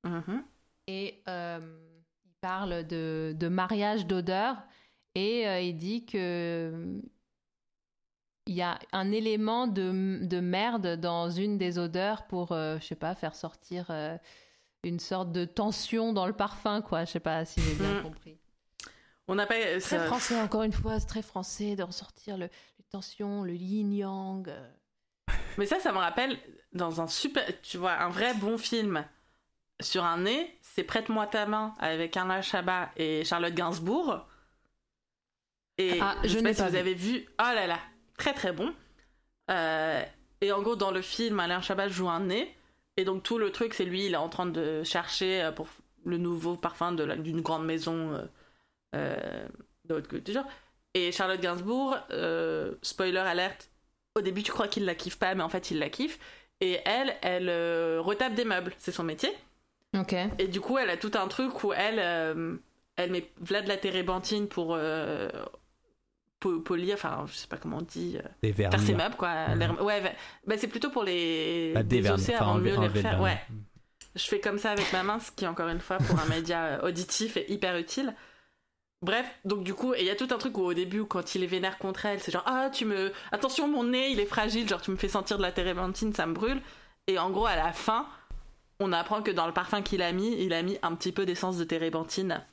Mhm. 0.04 0.44
Et 0.86 1.22
il 1.26 2.32
parle 2.40 2.86
de, 2.86 3.34
de 3.36 3.48
mariage 3.48 4.06
d'odeurs. 4.06 4.56
Et 5.14 5.42
il 5.68 5.76
dit 5.76 6.06
que 6.06 7.00
il 8.46 8.54
y 8.54 8.62
a 8.62 8.78
un 8.92 9.12
élément 9.12 9.66
de, 9.68 10.24
de 10.24 10.40
merde 10.40 10.96
dans 10.96 11.30
une 11.30 11.58
des 11.58 11.78
odeurs 11.78 12.26
pour, 12.26 12.48
je 12.50 12.80
sais 12.80 12.96
pas, 12.96 13.14
faire 13.14 13.34
sortir 13.36 13.86
une 14.84 15.00
sorte 15.00 15.30
de 15.32 15.44
tension 15.44 16.12
dans 16.12 16.26
le 16.26 16.32
parfum, 16.32 16.82
quoi. 16.82 17.04
Je 17.04 17.12
sais 17.12 17.20
pas 17.20 17.44
si 17.44 17.60
j'ai 17.60 17.74
bien 17.74 18.00
Mm. 18.00 18.02
compris. 18.02 18.38
On 19.28 19.34
n'a 19.36 19.46
pas. 19.46 19.54
Très 19.54 19.80
ça- 19.80 20.06
français, 20.06 20.40
encore 20.40 20.62
une 20.64 20.72
fois, 20.72 20.98
c'est 20.98 21.06
très 21.06 21.22
français 21.22 21.76
de 21.76 21.82
ressortir 21.84 22.36
le, 22.36 22.46
les 22.78 22.84
tensions, 22.90 23.44
le 23.44 23.54
yin-yang. 23.54 24.48
euh. 24.48 24.68
Mais 25.58 25.66
ça, 25.66 25.78
ça 25.78 25.92
me 25.92 25.98
rappelle 25.98 26.36
dans 26.72 27.00
un 27.00 27.06
super. 27.06 27.44
Tu 27.62 27.76
vois, 27.78 27.92
un 27.92 28.08
vrai 28.08 28.34
bon 28.34 28.58
film 28.58 29.04
sur 29.80 30.04
un 30.04 30.18
nez, 30.18 30.58
c'est 30.62 30.82
Prête-moi 30.82 31.26
ta 31.28 31.46
main 31.46 31.74
avec 31.78 32.16
Alain 32.16 32.42
Chabat 32.42 32.90
et 32.96 33.24
Charlotte 33.24 33.54
Gainsbourg. 33.54 34.26
Et 35.78 35.98
Ah, 36.00 36.16
je 36.24 36.28
sais 36.28 36.42
n'ai 36.42 36.52
si 36.54 36.62
pas 36.62 36.68
vous 36.68 36.76
avez 36.76 36.94
vu. 36.94 37.24
Oh 37.40 37.54
là 37.54 37.66
là, 37.66 37.78
très 38.18 38.34
très 38.34 38.52
bon. 38.52 38.74
Euh, 39.50 40.02
et 40.40 40.52
en 40.52 40.60
gros, 40.62 40.76
dans 40.76 40.90
le 40.90 41.02
film, 41.02 41.38
Alain 41.40 41.60
Chabat 41.60 41.88
joue 41.88 42.08
un 42.08 42.20
nez. 42.20 42.54
Et 42.96 43.04
donc, 43.04 43.22
tout 43.22 43.38
le 43.38 43.50
truc, 43.50 43.74
c'est 43.74 43.84
lui, 43.84 44.06
il 44.06 44.14
est 44.14 44.18
en 44.18 44.28
train 44.28 44.46
de 44.46 44.82
chercher 44.84 45.42
euh, 45.42 45.52
pour 45.52 45.66
le 46.04 46.18
nouveau 46.18 46.56
parfum 46.56 46.92
d'une 46.92 47.40
grande 47.40 47.64
maison 47.64 48.12
euh, 48.12 48.24
euh, 48.96 49.48
de 49.86 49.94
haute 49.94 50.08
culture. 50.08 50.44
Et 50.94 51.10
Charlotte 51.10 51.40
Gainsbourg, 51.40 51.96
euh, 52.10 52.74
spoiler 52.82 53.18
alerte, 53.18 53.70
au 54.14 54.20
début, 54.20 54.42
tu 54.42 54.52
crois 54.52 54.68
qu'il 54.68 54.84
la 54.84 54.94
kiffe 54.94 55.16
pas, 55.18 55.34
mais 55.34 55.42
en 55.42 55.48
fait, 55.48 55.70
il 55.70 55.78
la 55.78 55.88
kiffe. 55.88 56.18
Et 56.60 56.80
elle, 56.84 57.16
elle 57.22 57.48
euh, 57.48 58.00
retape 58.00 58.34
des 58.34 58.44
meubles, 58.44 58.74
c'est 58.78 58.92
son 58.92 59.04
métier. 59.04 59.30
Ok. 59.98 60.14
Et 60.38 60.48
du 60.48 60.60
coup, 60.60 60.76
elle 60.78 60.90
a 60.90 60.96
tout 60.96 61.12
un 61.14 61.28
truc 61.28 61.64
où 61.64 61.72
elle, 61.72 61.98
elle 62.96 63.10
met 63.10 63.30
Vlad 63.40 63.66
la 63.66 63.76
térébenthine 63.76 64.48
pour 64.48 64.68
po- 64.68 64.76
polir, 66.48 66.94
enfin, 66.94 67.24
je 67.26 67.32
sais 67.34 67.46
pas 67.46 67.56
comment 67.56 67.78
on 67.78 67.82
dit, 67.82 68.16
euh, 68.18 68.28
Des 68.42 68.52
faire 68.52 68.70
ses 68.72 68.78
vernis. 68.78 68.94
meubles, 68.94 69.16
quoi. 69.16 69.30
Ouais, 69.82 70.16
bah, 70.46 70.54
c'est 70.58 70.68
plutôt 70.68 70.90
pour 70.90 71.04
les 71.04 71.72
Bah, 71.74 71.82
déosser 71.82 72.02
dévernir, 72.02 72.34
enfin, 72.34 72.44
avant 72.50 72.58
de 72.58 72.64
les 72.64 72.72
refaire. 72.76 73.02
vernis. 73.02 73.22
Ouais. 73.24 73.40
Je 74.14 74.24
fais 74.24 74.40
comme 74.40 74.58
ça 74.58 74.70
avec 74.72 74.92
ma 74.92 75.02
main, 75.02 75.18
ce 75.20 75.30
qui, 75.32 75.46
encore 75.46 75.68
une 75.68 75.80
fois, 75.80 75.96
pour 75.98 76.18
un 76.20 76.26
média 76.26 76.64
euh, 76.64 76.88
auditif 76.88 77.36
est 77.36 77.48
hyper 77.50 77.76
utile. 77.78 78.14
Bref, 79.00 79.26
donc 79.44 79.64
du 79.64 79.74
coup, 79.74 79.94
et 79.94 80.00
il 80.00 80.06
y 80.06 80.10
a 80.10 80.14
tout 80.14 80.28
un 80.30 80.38
truc 80.38 80.56
où 80.58 80.62
au 80.62 80.74
début, 80.74 81.04
quand 81.04 81.34
il 81.34 81.42
est 81.42 81.46
vénère 81.48 81.78
contre 81.78 82.06
elle, 82.06 82.20
c'est 82.20 82.30
genre 82.30 82.44
Ah, 82.46 82.68
tu 82.72 82.84
me. 82.84 83.12
Attention, 83.32 83.66
mon 83.66 83.82
nez, 83.84 84.10
il 84.10 84.20
est 84.20 84.26
fragile, 84.26 84.68
genre 84.68 84.80
tu 84.80 84.92
me 84.92 84.96
fais 84.96 85.08
sentir 85.08 85.38
de 85.38 85.42
la 85.42 85.50
térébenthine, 85.50 86.12
ça 86.12 86.24
me 86.26 86.34
brûle. 86.34 86.60
Et 87.08 87.18
en 87.18 87.30
gros, 87.30 87.46
à 87.46 87.56
la 87.56 87.72
fin, 87.72 88.06
on 88.78 88.92
apprend 88.92 89.20
que 89.22 89.32
dans 89.32 89.46
le 89.48 89.52
parfum 89.52 89.82
qu'il 89.82 90.02
a 90.02 90.12
mis, 90.12 90.36
il 90.40 90.52
a 90.52 90.62
mis 90.62 90.78
un 90.82 90.94
petit 90.94 91.10
peu 91.10 91.26
d'essence 91.26 91.56
de 91.58 91.64
térébenthine. 91.64 92.44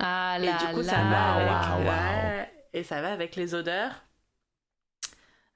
Ah 0.00 0.38
Et 0.40 0.46
là 0.46 0.58
du 0.58 0.66
coup, 0.74 0.80
là. 0.80 0.90
ça 0.92 1.02
va 1.04 1.34
avec. 1.74 2.50
Et 2.76 2.84
ça 2.84 3.00
va 3.02 3.12
avec 3.12 3.36
les 3.36 3.54
odeurs. 3.54 3.92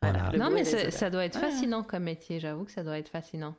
Voilà. 0.02 0.30
le 0.32 0.38
Non, 0.38 0.50
mais 0.50 0.64
ça, 0.64 0.78
odeurs. 0.78 0.92
ça 0.92 1.10
doit 1.10 1.24
être 1.24 1.36
Ouais. 1.40 1.50
fascinant 1.50 1.82
comme 1.82 2.04
métier, 2.04 2.40
j'avoue 2.40 2.64
que 2.64 2.72
ça 2.72 2.82
doit 2.82 2.98
être 2.98 3.10
fascinant. 3.10 3.54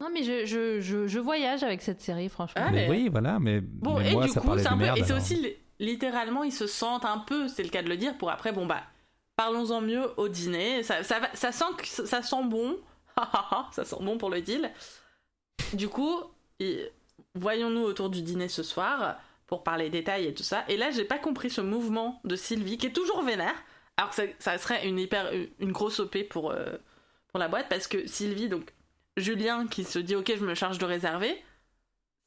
Non, 0.00 0.08
mais 0.12 0.22
je, 0.22 0.46
je, 0.46 0.80
je, 0.80 1.06
je 1.06 1.18
voyage 1.18 1.62
avec 1.62 1.82
cette 1.82 2.00
série, 2.00 2.28
franchement. 2.28 2.62
Ah, 2.66 2.70
Mais 2.70 2.88
oui, 2.88 3.08
voilà, 3.08 3.38
mais, 3.38 3.60
Bon, 3.60 3.98
mais 3.98 4.10
et 4.10 4.14
moi, 4.14 4.24
du 4.26 4.30
ça 4.32 4.40
coup, 4.40 4.56
c'est 4.58 4.66
un 4.66 4.72
peu. 4.72 4.84
merde. 4.84 4.98
Et 4.98 5.04
c'est 5.04 5.12
aussi 5.12 5.36
li- 5.36 5.56
littéralement, 5.78 6.42
ils 6.44 6.52
se 6.52 6.66
sentent 6.66 7.04
un 7.04 7.18
peu, 7.18 7.48
c'est 7.48 7.62
le 7.62 7.68
cas 7.68 7.82
de 7.82 7.88
le 7.88 7.96
dire, 7.96 8.16
pour 8.18 8.30
après, 8.30 8.52
bon, 8.52 8.66
bah, 8.66 8.82
parlons-en 9.36 9.80
mieux 9.80 10.10
au 10.18 10.28
dîner. 10.28 10.82
Ça, 10.82 11.02
ça, 11.04 11.20
va- 11.20 11.34
ça 11.34 11.52
sent, 11.52 11.64
que 11.78 11.86
ça 11.86 12.22
sent 12.22 12.44
bon. 12.44 12.76
ça 13.72 13.84
sent 13.84 13.96
bon 14.00 14.18
pour 14.18 14.30
le 14.30 14.40
deal. 14.40 14.70
Du 15.74 15.88
coup, 15.88 16.16
voyons-nous 17.34 17.82
autour 17.82 18.10
du 18.10 18.22
dîner 18.22 18.48
ce 18.48 18.62
soir 18.62 19.18
pour 19.52 19.64
parler 19.64 19.90
détails 19.90 20.24
et 20.24 20.32
tout 20.32 20.42
ça. 20.42 20.64
Et 20.68 20.78
là, 20.78 20.90
j'ai 20.90 21.04
pas 21.04 21.18
compris 21.18 21.50
ce 21.50 21.60
mouvement 21.60 22.22
de 22.24 22.36
Sylvie 22.36 22.78
qui 22.78 22.86
est 22.86 22.92
toujours 22.92 23.20
vénère. 23.20 23.52
Alors 23.98 24.08
que 24.08 24.16
ça, 24.38 24.56
serait 24.56 24.88
une 24.88 24.98
hyper 24.98 25.30
une 25.58 25.72
grosse 25.72 26.00
OP 26.00 26.26
pour, 26.30 26.52
euh, 26.52 26.78
pour 27.28 27.38
la 27.38 27.48
boîte 27.48 27.68
parce 27.68 27.86
que 27.86 28.06
Sylvie, 28.06 28.48
donc 28.48 28.72
Julien 29.18 29.66
qui 29.66 29.84
se 29.84 29.98
dit 29.98 30.16
ok 30.16 30.32
je 30.38 30.46
me 30.46 30.54
charge 30.54 30.78
de 30.78 30.86
réserver. 30.86 31.36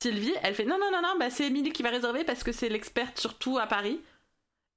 Sylvie, 0.04 0.36
elle 0.44 0.54
fait 0.54 0.66
non 0.66 0.78
non 0.78 0.92
non 0.92 1.02
non 1.02 1.16
bah 1.20 1.32
c'est 1.32 1.48
Émilie 1.48 1.72
qui 1.72 1.82
va 1.82 1.90
réserver 1.90 2.24
parce 2.24 2.44
que 2.44 2.52
c'est 2.52 2.70
l'experte 2.70 3.20
surtout 3.20 3.58
à 3.58 3.66
Paris. 3.66 4.00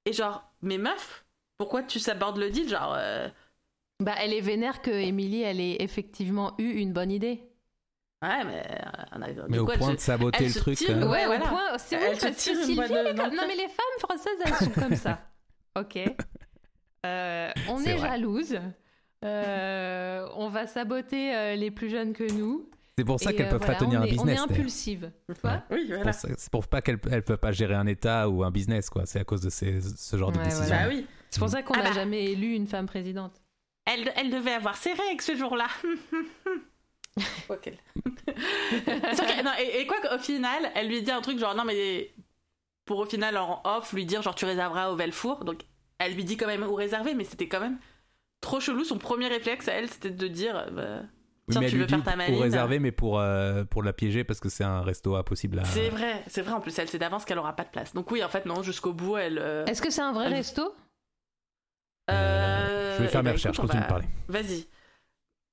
Et 0.07 0.13
genre 0.13 0.41
mais 0.63 0.79
meuf, 0.79 1.25
pourquoi 1.59 1.83
tu 1.83 1.99
sabordes 1.99 2.39
le 2.39 2.49
deal 2.49 2.67
genre 2.67 2.95
euh, 2.97 3.29
Bah, 3.99 4.15
elle 4.17 4.33
est 4.33 4.41
vénère 4.41 4.81
que 4.81 4.89
Émilie, 4.89 5.43
elle 5.43 5.61
ait 5.61 5.77
effectivement 5.81 6.55
eu 6.57 6.79
une 6.79 6.93
bonne 6.93 7.11
idée. 7.11 7.43
Ouais 8.21 8.43
mais 8.43 8.63
euh, 8.69 8.85
on 9.13 9.21
a- 9.21 9.27
Mais 9.47 9.53
du 9.53 9.59
au 9.59 9.65
point 9.65 9.93
de 9.93 9.99
saboter 9.99 10.45
elle 10.45 10.53
le 10.53 10.59
truc. 10.59 10.77
tire- 10.77 10.89
euh, 10.97 11.01
Ouais, 11.07 11.07
Ouais, 11.07 11.25
voilà. 11.27 11.45
au 11.45 11.47
point. 11.47 11.77
C'est 11.77 11.97
vrai, 11.97 12.09
parce 12.11 12.19
que 12.25 12.29
tire 12.31 12.55
une 12.59 12.63
Sylvie, 12.65 12.81
elle 12.93 13.07
est 13.07 13.15
comme- 13.15 13.35
Non, 13.35 13.43
mais 13.47 13.55
les 13.55 13.67
femmes 13.67 13.99
françaises, 13.99 14.37
elles 14.45 14.53
sont 14.53 14.71
comme 14.71 14.95
ça. 14.95 15.19
Ok. 15.79 15.97
Euh, 17.05 17.51
on 17.69 17.79
est 17.83 17.93
vrai. 17.95 18.09
jalouse. 18.09 18.59
Euh, 19.23 20.27
on 20.35 20.49
va 20.49 20.67
saboter 20.67 21.33
euh, 21.35 21.55
les 21.55 21.71
plus 21.71 21.89
jeunes 21.89 22.13
que 22.13 22.29
nous. 22.33 22.69
C'est 22.97 23.05
pour 23.05 23.19
ça 23.19 23.31
qu'elles 23.31 23.45
euh, 23.45 23.49
peuvent 23.51 23.59
voilà, 23.59 23.73
pas 23.75 23.79
tenir 23.85 24.01
un 24.01 24.03
est, 24.03 24.09
business. 24.09 24.39
On 24.41 24.47
est 24.47 24.51
impulsive. 24.51 25.11
Quoi 25.41 25.63
Oui, 25.69 25.85
C'est 25.87 25.95
voilà. 25.95 26.11
pour 26.11 26.21
C'est 26.37 26.51
pour 26.51 26.67
pas 26.67 26.81
qu'elles 26.81 26.99
elles 27.11 27.23
peuvent 27.23 27.37
pas 27.37 27.51
gérer 27.53 27.75
un 27.75 27.87
État 27.87 28.27
ou 28.27 28.43
un 28.43 28.51
business, 28.51 28.89
quoi. 28.89 29.05
C'est 29.05 29.19
à 29.19 29.23
cause 29.23 29.41
de 29.41 29.49
ces- 29.49 29.79
ce 29.81 30.17
genre 30.17 30.31
de 30.33 30.39
Ouais, 30.39 30.43
décision. 30.45 30.65
voilà. 30.65 30.83
Bah 30.83 30.89
oui. 30.93 31.05
C'est 31.29 31.39
pour 31.39 31.49
ça 31.49 31.61
qu'on 31.63 31.75
Ah 31.75 31.83
n'a 31.83 31.89
bah. 31.89 31.95
jamais 31.95 32.25
élu 32.31 32.53
une 32.53 32.67
femme 32.67 32.87
présidente. 32.87 33.41
Elle, 33.85 34.11
elle 34.17 34.29
devait 34.31 34.53
avoir 34.53 34.75
ses 34.75 34.91
règles 34.91 35.21
ce 35.21 35.35
jour-là. 35.35 35.67
Ok. 37.49 37.71
Sauf 39.15 39.27
que- 39.27 39.43
non, 39.43 39.51
et, 39.59 39.81
et 39.81 39.87
quoi 39.87 39.97
qu'au 40.01 40.17
final, 40.19 40.71
elle 40.75 40.87
lui 40.87 41.01
dit 41.01 41.11
un 41.11 41.21
truc 41.21 41.39
genre 41.39 41.55
non 41.55 41.65
mais 41.65 42.11
pour 42.85 42.99
au 42.99 43.05
final 43.05 43.37
en 43.37 43.61
off 43.65 43.93
lui 43.93 44.05
dire 44.05 44.21
genre 44.21 44.35
tu 44.35 44.45
réserveras 44.45 44.89
au 44.89 44.95
Velfour. 44.95 45.43
Donc 45.45 45.61
elle 45.97 46.13
lui 46.15 46.23
dit 46.23 46.37
quand 46.37 46.47
même 46.47 46.63
où 46.63 46.73
réserver, 46.75 47.13
mais 47.15 47.23
c'était 47.23 47.47
quand 47.47 47.59
même 47.59 47.77
trop 48.41 48.59
chelou. 48.59 48.83
Son 48.83 48.97
premier 48.97 49.27
réflexe 49.27 49.67
à 49.67 49.73
elle 49.73 49.89
c'était 49.89 50.11
de 50.11 50.27
dire 50.27 50.69
bah, 50.71 51.01
Oui, 51.47 51.51
tiens 51.51 51.61
mais 51.61 51.69
tu 51.69 51.77
veux 51.77 51.87
faire 51.87 52.03
ta 52.03 52.15
maline. 52.15 52.35
pour 52.35 52.43
réserver, 52.43 52.79
mais 52.79 52.91
pour, 52.91 53.19
euh, 53.19 53.63
pour 53.65 53.83
la 53.83 53.91
piéger 53.93 54.23
parce 54.23 54.39
que 54.39 54.47
c'est 54.49 54.63
un 54.63 54.81
resto 54.81 55.15
impossible 55.15 55.59
à. 55.59 55.65
C'est 55.65 55.89
vrai, 55.89 56.23
c'est 56.27 56.41
vrai 56.41 56.53
en 56.53 56.61
plus 56.61 56.77
elle 56.79 56.87
sait 56.89 56.99
d'avance 56.99 57.25
qu'elle 57.25 57.39
aura 57.39 57.53
pas 57.55 57.63
de 57.65 57.69
place. 57.69 57.93
Donc 57.93 58.09
oui 58.11 58.23
en 58.23 58.29
fait 58.29 58.45
non 58.45 58.61
jusqu'au 58.63 58.93
bout 58.93 59.17
elle. 59.17 59.39
euh, 59.39 59.65
Est-ce 59.65 59.81
que 59.81 59.89
c'est 59.89 60.01
un 60.01 60.13
vrai 60.13 60.27
elle- 60.27 60.33
resto? 60.35 60.73
Euh, 62.11 62.97
Je 62.97 63.03
vais 63.03 63.07
faire 63.09 63.19
eh 63.21 63.23
mes 63.23 63.29
ben, 63.29 63.33
recherches, 63.35 63.57
continue 63.57 63.79
va- 63.81 63.85
de 63.85 63.89
parler. 63.89 64.05
Vas-y. 64.27 64.65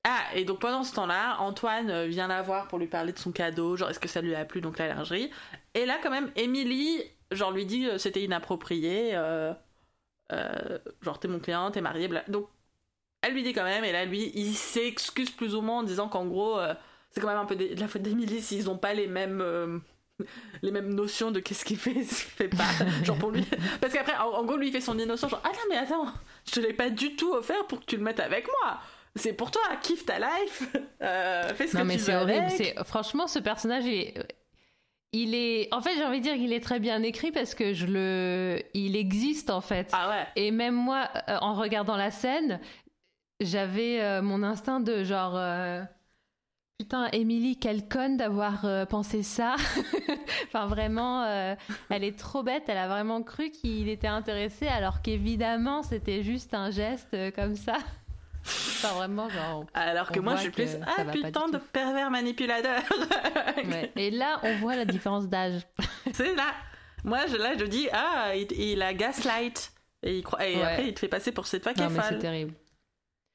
Ah, 0.08 0.22
et 0.34 0.44
donc 0.44 0.60
pendant 0.60 0.84
ce 0.84 0.94
temps-là, 0.94 1.36
Antoine 1.40 1.90
euh, 1.90 2.06
vient 2.06 2.28
la 2.28 2.40
voir 2.42 2.68
pour 2.68 2.78
lui 2.78 2.86
parler 2.86 3.12
de 3.12 3.18
son 3.18 3.32
cadeau, 3.32 3.76
genre 3.76 3.90
est-ce 3.90 3.98
que 3.98 4.06
ça 4.08 4.20
lui 4.20 4.34
a 4.36 4.44
plu, 4.44 4.60
donc 4.60 4.78
la 4.78 4.88
lingerie. 4.88 5.30
Et 5.74 5.84
là, 5.84 5.98
quand 6.02 6.10
même, 6.10 6.30
Émilie, 6.36 7.02
genre 7.32 7.50
lui 7.50 7.66
dit 7.66 7.86
euh, 7.88 7.98
c'était 7.98 8.22
inapproprié. 8.22 9.16
euh, 9.16 9.52
genre 11.02 11.18
t'es 11.18 11.28
mon 11.28 11.38
client, 11.38 11.70
t'es 11.70 11.80
marié, 11.80 12.08
bla. 12.08 12.22
Donc 12.28 12.48
elle 13.22 13.34
lui 13.34 13.42
dit 13.42 13.52
quand 13.52 13.64
même, 13.64 13.84
et 13.84 13.92
là 13.92 14.04
lui 14.06 14.32
il 14.34 14.54
s'excuse 14.54 15.30
plus 15.30 15.54
ou 15.54 15.62
moins 15.62 15.80
en 15.80 15.82
disant 15.84 16.08
qu'en 16.08 16.26
gros 16.26 16.58
c'est 17.10 17.20
quand 17.20 17.28
même 17.28 17.38
un 17.38 17.46
peu 17.46 17.56
de 17.56 17.80
la 17.80 17.88
faute 17.88 18.02
d'Emily 18.02 18.42
s'ils 18.42 18.70
ont 18.70 18.78
pas 18.78 18.94
les 18.94 19.08
mêmes. 19.08 19.82
les 20.62 20.70
mêmes 20.70 20.94
notions 20.94 21.30
de 21.30 21.40
qu'est-ce 21.40 21.64
qu'il 21.64 21.78
fait, 21.78 21.94
ce 22.04 22.24
qu'il 22.24 22.32
fait 22.32 22.48
pas, 22.48 22.64
genre 23.04 23.18
pour 23.18 23.30
lui. 23.30 23.46
Parce 23.80 23.92
qu'après, 23.92 24.16
en, 24.16 24.28
en 24.30 24.44
gros, 24.44 24.56
lui, 24.56 24.68
il 24.68 24.72
fait 24.72 24.80
son 24.80 24.98
innocent, 24.98 25.28
genre, 25.28 25.42
ah 25.44 25.50
non, 25.52 25.60
mais 25.70 25.76
attends, 25.76 26.06
je 26.46 26.52
te 26.52 26.60
l'ai 26.60 26.72
pas 26.72 26.90
du 26.90 27.16
tout 27.16 27.32
offert 27.34 27.66
pour 27.66 27.80
que 27.80 27.84
tu 27.86 27.96
le 27.98 28.02
mettes 28.02 28.20
avec 28.20 28.46
moi. 28.62 28.80
C'est 29.16 29.32
pour 29.32 29.50
toi, 29.50 29.62
kiffe 29.82 30.04
ta 30.06 30.18
life, 30.18 30.62
euh, 31.02 31.52
fais 31.54 31.66
ce 31.66 31.76
Non, 31.76 31.82
que 31.82 31.88
mais 31.88 31.96
tu 31.96 32.02
veux 32.10 32.14
horrible. 32.16 32.44
avec. 32.46 32.78
Franchement 32.84 33.26
ce 33.26 33.38
personnage 33.38 33.84
il 33.84 33.94
est, 33.94 34.14
il 35.12 35.34
est. 35.34 35.72
En 35.74 35.80
fait, 35.80 35.96
j'ai 35.96 36.04
envie 36.04 36.18
de 36.18 36.24
dire 36.24 36.34
qu'il 36.34 36.52
est 36.52 36.60
très 36.60 36.78
bien 36.80 37.02
écrit 37.02 37.32
parce 37.32 37.54
que 37.54 37.72
je 37.74 37.86
le, 37.86 38.62
il 38.74 38.94
existe 38.96 39.50
en 39.50 39.60
fait. 39.60 39.90
Ah 39.92 40.08
ouais. 40.10 40.26
Et 40.36 40.50
même 40.50 40.74
moi, 40.74 41.08
euh, 41.28 41.38
en 41.40 41.54
regardant 41.54 41.96
la 41.96 42.10
scène, 42.10 42.60
j'avais 43.40 44.00
euh, 44.02 44.22
mon 44.22 44.42
instinct 44.42 44.80
de 44.80 45.02
genre. 45.04 45.36
euh, 45.36 45.82
Putain, 46.78 47.08
Emily, 47.12 47.56
quelle 47.58 47.88
conne 47.88 48.18
d'avoir 48.18 48.66
euh, 48.66 48.84
pensé 48.84 49.22
ça. 49.22 49.56
enfin, 50.46 50.66
vraiment, 50.66 51.22
euh, 51.24 51.54
elle 51.88 52.04
est 52.04 52.18
trop 52.18 52.42
bête. 52.42 52.64
Elle 52.68 52.76
a 52.76 52.86
vraiment 52.86 53.22
cru 53.22 53.48
qu'il 53.50 53.88
était 53.88 54.06
intéressé, 54.08 54.66
alors 54.66 55.00
qu'évidemment, 55.00 55.82
c'était 55.82 56.22
juste 56.22 56.52
un 56.52 56.70
geste 56.70 57.14
euh, 57.14 57.30
comme 57.30 57.56
ça. 57.56 57.78
Enfin, 58.46 58.94
vraiment, 58.94 59.28
genre. 59.28 59.64
Alors 59.74 60.10
que 60.10 60.20
moi, 60.20 60.36
je 60.36 60.42
suis 60.42 60.50
plus, 60.50 60.70
ah 60.86 61.04
pas 61.04 61.12
putain 61.12 61.48
de 61.48 61.58
pervers 61.58 62.10
manipulateur. 62.10 62.82
ouais. 63.56 63.92
Et 63.96 64.10
là, 64.10 64.40
on 64.42 64.54
voit 64.56 64.76
la 64.76 64.84
différence 64.84 65.28
d'âge. 65.28 65.62
c'est 66.12 66.34
là. 66.34 66.52
Moi, 67.04 67.26
je, 67.26 67.36
là, 67.36 67.56
je 67.56 67.64
dis, 67.64 67.88
ah, 67.92 68.32
il, 68.34 68.50
il 68.52 68.82
a 68.82 68.92
gaslight. 68.94 69.72
Et, 70.02 70.18
il 70.18 70.22
croit, 70.22 70.46
et 70.46 70.56
Ouais. 70.56 70.62
après, 70.62 70.88
il 70.88 70.94
te 70.94 71.00
fait 71.00 71.08
passer 71.08 71.32
pour 71.32 71.46
cette 71.46 71.62
fois 71.62 71.72
qui 71.74 71.82
est 71.82 71.88
mais 71.88 72.02
c'est 72.02 72.18
terrible. 72.18 72.54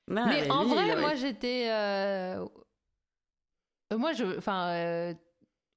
Non, 0.07 0.25
mais 0.27 0.49
en 0.51 0.63
lui, 0.63 0.69
vrai, 0.71 0.95
moi 0.99 1.15
j'étais. 1.15 1.67
euh, 1.69 2.45
Moi, 3.95 4.13
je. 4.13 4.37
Enfin. 4.37 4.67
euh, 4.69 5.13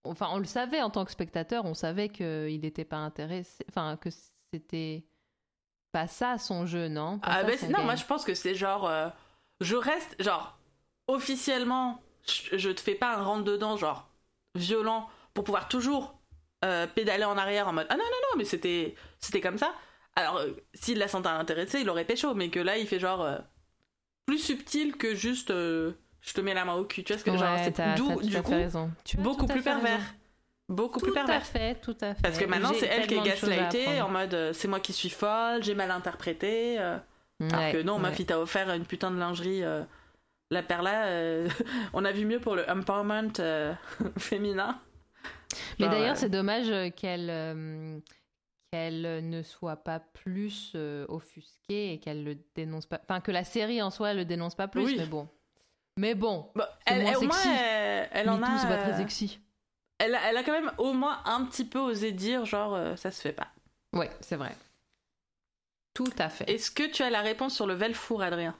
Enfin, 0.07 0.29
on 0.33 0.39
le 0.39 0.45
savait 0.45 0.83
en 0.83 0.91
tant 0.91 1.07
que 1.07 1.11
spectateur, 1.11 1.65
on 1.65 1.73
savait 1.73 2.11
qu'il 2.11 2.61
n'était 2.61 2.85
pas 2.85 2.99
intéressé. 2.99 3.65
Enfin, 3.71 3.97
que 3.97 4.11
c'était 4.53 5.07
pas 5.93 6.07
ça 6.07 6.37
son 6.37 6.67
jeu, 6.67 6.89
non? 6.89 7.21
Pas 7.21 7.29
Ah, 7.31 7.43
ben, 7.45 7.57
son 7.57 7.67
non, 7.69 7.79
game. 7.79 7.85
moi, 7.87 7.95
je 7.95 8.05
pense 8.05 8.23
que 8.23 8.35
c'est 8.35 8.55
genre. 8.55 8.87
euh, 8.87 9.09
je 9.61 9.77
reste. 9.77 10.17
Genre, 10.23 10.59
officiellement, 11.09 12.01
je, 12.27 12.57
je 12.59 12.71
te 12.71 12.81
fais 12.81 12.95
pas 12.95 13.15
un 13.17 13.23
rentre-dedans, 13.23 13.77
genre, 13.77 14.09
violent, 14.55 15.09
pour 15.35 15.45
pouvoir 15.45 15.69
toujours 15.69 16.19
euh, 16.65 16.87
pédaler 16.87 17.25
en 17.25 17.37
arrière 17.37 17.69
en 17.69 17.73
mode 17.73 17.87
Ah 17.91 17.97
non, 17.97 18.05
non, 18.05 18.11
non, 18.33 18.39
mais 18.39 18.45
c'était 18.45 18.95
c'était 19.21 19.41
comme 19.41 19.59
ça. 19.59 19.73
Alors, 20.17 20.37
euh, 20.39 20.51
s'il 20.75 20.99
la 20.99 21.09
sentait 21.09 21.29
intéressée, 21.29 21.81
il 21.81 21.91
aurait 21.91 22.05
pécho, 22.05 22.35
mais 22.35 22.49
que 22.51 22.61
là, 22.61 22.79
il 22.79 22.87
fait 22.87 23.01
genre. 23.01 23.23
euh, 23.23 23.39
plus 24.27 24.39
subtil 24.39 24.97
que 24.97 25.15
juste. 25.15 25.51
euh, 25.51 25.93
je 26.21 26.33
te 26.33 26.41
mets 26.41 26.55
la 26.55 26.65
main 26.65 26.75
au 26.75 26.85
cul. 26.85 27.05
Tu 27.05 27.13
vois 27.13 27.19
ce 27.19 27.25
que 27.25 27.31
Ouais, 27.31 27.39
genre, 27.39 27.59
c'est 27.63 27.73
tout 27.97 28.21
du 28.23 28.37
à 28.37 28.41
coup, 28.43 28.51
raison. 28.53 28.91
Tu 29.05 29.19
beaucoup 29.19 29.45
tout 29.45 29.53
à 29.53 29.55
plus 29.57 29.63
raison. 29.63 29.81
pervers. 29.83 30.15
Beaucoup 30.71 30.99
Tout 31.01 31.07
plus 31.07 31.13
à 31.13 31.25
pervers. 31.27 31.45
fait, 31.45 31.75
tout 31.83 31.97
à 32.01 32.15
fait. 32.15 32.23
Parce 32.23 32.39
que 32.39 32.47
maintenant, 32.47 32.73
c'est 32.73 32.87
elle 32.87 33.07
qui 33.07 33.15
est 33.15 33.21
à 33.21 33.25
gaslightée 33.25 34.01
en 34.01 34.09
mode 34.09 34.53
c'est 34.55 34.67
moi 34.67 34.81
qui 34.81 34.95
suis 34.95 35.11
folle, 35.11 35.63
j'ai 35.63 35.75
mal 35.75 35.91
interprété. 35.91 36.77
euh. 36.81 36.97
Alors 37.41 37.73
que 37.73 37.83
non, 37.83 37.99
meuf, 37.99 38.19
il 38.19 38.27
t'a 38.27 38.39
offert 38.41 38.71
une 38.73 38.87
putain 38.87 39.11
de 39.11 39.19
lingerie. 39.19 39.63
euh, 39.65 39.83
la 40.51 40.63
perla, 40.63 41.07
euh, 41.07 41.49
on 41.93 42.05
a 42.05 42.13
vu 42.13 42.25
mieux 42.27 42.39
pour 42.41 42.55
le 42.55 42.69
empowerment 42.71 43.33
euh, 43.41 43.75
féminin. 44.19 44.81
Mais 45.79 45.87
Genre, 45.87 45.95
d'ailleurs, 45.95 46.17
c'est 46.17 46.29
dommage 46.29 46.69
qu'elle 46.97 48.01
qu'elle 48.73 49.29
ne 49.29 49.43
soit 49.43 49.77
pas 49.77 50.01
plus 50.01 50.73
euh, 50.75 51.07
offusquée 51.09 51.93
et 51.93 51.99
qu'elle 52.01 52.25
le 52.25 52.37
dénonce 52.57 52.87
pas. 52.87 53.01
Enfin, 53.03 53.21
que 53.21 53.31
la 53.31 53.45
série 53.45 53.81
en 53.81 53.91
soi 53.91 54.15
le 54.15 54.25
dénonce 54.25 54.55
pas 54.57 54.67
plus. 54.69 54.85
Oui. 54.85 54.97
Mais 54.99 55.07
bon. 55.07 55.29
Mais 55.97 56.15
bon. 56.17 56.51
c'est 56.87 56.95
elle, 56.95 57.03
moins 57.03 57.11
elle- 57.13 57.17
au 57.17 57.23
moins, 57.23 57.37
elle, 57.57 58.09
elle 58.13 58.31
en 58.31 58.43
a. 58.43 58.59
c'est 58.59 58.67
pas 58.69 58.79
très 58.79 58.97
sexy. 58.97 59.39
elle, 59.99 60.15
a- 60.17 60.29
elle 60.29 60.37
a 60.37 60.43
quand 60.43 60.53
même 60.53 60.73
au 60.79 60.93
moins 60.93 61.21
un 61.25 61.45
petit 61.45 61.65
peu 61.65 61.79
osé 61.79 62.11
dire 62.11 62.45
genre 62.45 62.75
euh, 62.75 62.97
ça 62.97 63.13
se 63.13 63.21
fait 63.21 63.33
pas. 63.33 63.49
Ouais, 63.95 64.11
c'est 64.21 64.35
vrai. 64.37 64.57
Tout 65.95 66.13
à 66.19 66.29
fait. 66.29 66.51
Est-ce 66.51 66.71
que 66.71 66.91
tu 66.91 67.03
as 67.03 67.11
la 67.11 67.21
réponse 67.23 67.55
sur 67.55 67.67
le 67.67 67.75
Velfour, 67.75 68.23
Adrien? 68.23 68.55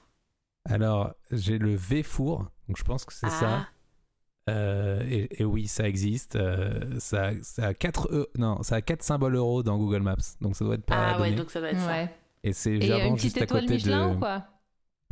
Alors, 0.69 1.13
j'ai 1.31 1.57
le 1.57 1.75
V-four, 1.75 2.39
donc 2.67 2.77
je 2.77 2.83
pense 2.83 3.05
que 3.05 3.13
c'est 3.13 3.27
Ah. 3.27 3.29
ça. 3.29 3.67
Euh, 4.49 5.03
et, 5.09 5.41
et 5.41 5.45
oui, 5.45 5.67
ça 5.67 5.87
existe. 5.87 6.35
euh, 6.35 6.99
ça, 6.99 7.31
ça 7.41 7.67
a 7.67 7.73
4 7.73 8.07
e- 8.11 8.29
non, 8.37 8.61
ça 8.63 8.75
a 8.75 8.81
quatre 8.81 9.01
symboles 9.03 9.35
euros 9.35 9.63
dans 9.63 9.77
Google 9.77 10.01
Maps, 10.01 10.15
donc 10.39 10.55
ça 10.55 10.63
doit 10.65 10.75
être 10.75 10.85
pas 10.85 11.13
Ah 11.15 11.19
ouais, 11.21 11.33
donc 11.33 11.49
ça 11.51 11.59
doit 11.59 11.69
être 11.71 11.79
ça. 11.79 11.87
Ouais. 11.87 12.15
Et 12.43 12.53
c'est 12.53 12.75
une 12.75 12.79
petite 12.79 13.19
juste 13.21 13.37
à 13.41 13.43
étoile 13.43 13.61
côté 13.61 13.73
Michelin 13.73 14.09
de 14.11 14.15
ou 14.15 14.19
quoi? 14.19 14.45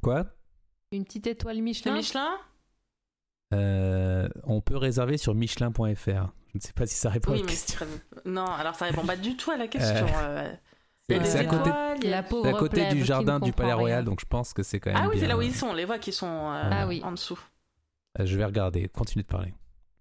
Quoi? 0.03 0.25
Une 0.91 1.03
petite 1.03 1.25
étoile 1.27 1.57
Le 1.57 1.63
Michelin? 1.63 1.95
Michelin? 1.95 2.29
Euh, 3.53 4.29
On 4.43 4.61
peut 4.61 4.77
réserver 4.77 5.17
sur 5.17 5.33
Michelin.fr. 5.35 5.85
Je 6.05 6.57
ne 6.57 6.61
sais 6.61 6.73
pas 6.73 6.85
si 6.85 6.95
ça 6.95 7.09
répond 7.09 7.31
à 7.31 7.33
Oui, 7.33 7.39
la 7.39 7.45
mais 7.45 7.51
question. 7.51 7.79
c'est 7.79 7.85
très- 8.21 8.29
non, 8.29 8.45
alors 8.45 8.75
ça 8.75 8.85
répond 8.85 9.05
pas 9.05 9.15
du 9.17 9.35
tout 9.35 9.49
à 9.49 9.57
la 9.57 9.67
question. 9.67 10.05
C'est 11.23 11.39
à 11.39 11.45
côté, 11.45 11.69
étoiles, 11.69 12.85
à 12.87 12.93
du 12.93 13.03
jardin 13.05 13.39
du 13.39 13.51
Palais 13.53 13.73
Royal, 13.73 13.99
rien. 13.99 14.03
donc 14.03 14.19
je 14.19 14.25
pense 14.25 14.53
que 14.53 14.63
c'est 14.63 14.79
quand 14.79 14.91
même. 14.93 15.01
Ah 15.03 15.09
oui, 15.09 15.17
c'est 15.19 15.27
là 15.27 15.37
où 15.37 15.41
ils 15.41 15.53
sont, 15.53 15.67
on 15.67 15.73
les 15.73 15.85
voit 15.85 15.99
qui 15.99 16.11
sont 16.11 16.27
euh, 16.27 16.69
Ah 16.71 16.87
oui. 16.87 17.01
en 17.03 17.11
dessous. 17.11 17.39
Euh, 18.19 18.25
Je 18.25 18.37
vais 18.37 18.45
regarder. 18.45 18.87
Continue 18.89 19.23
de 19.23 19.27
parler 19.27 19.53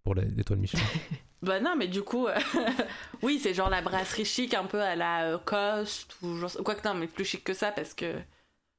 pour 0.04 0.14
les- 0.14 0.24
l'étoile 0.26 0.58
Michelin. 0.58 0.80
Bah 1.42 1.58
non, 1.58 1.74
mais 1.76 1.88
du 1.88 2.02
coup, 2.02 2.28
euh, 2.28 2.38
oui, 3.22 3.40
c'est 3.42 3.52
genre 3.52 3.68
la 3.68 3.82
brasserie 3.82 4.24
chic 4.24 4.54
un 4.54 4.64
peu 4.64 4.80
à 4.80 4.94
la 4.94 5.24
euh, 5.24 5.38
Coste 5.38 6.16
ou 6.22 6.36
genre... 6.36 6.52
Quoique 6.64 6.86
non, 6.86 6.94
mais 6.94 7.08
plus 7.08 7.24
chic 7.24 7.42
que 7.42 7.52
ça 7.52 7.72
parce 7.72 7.94
que... 7.94 8.14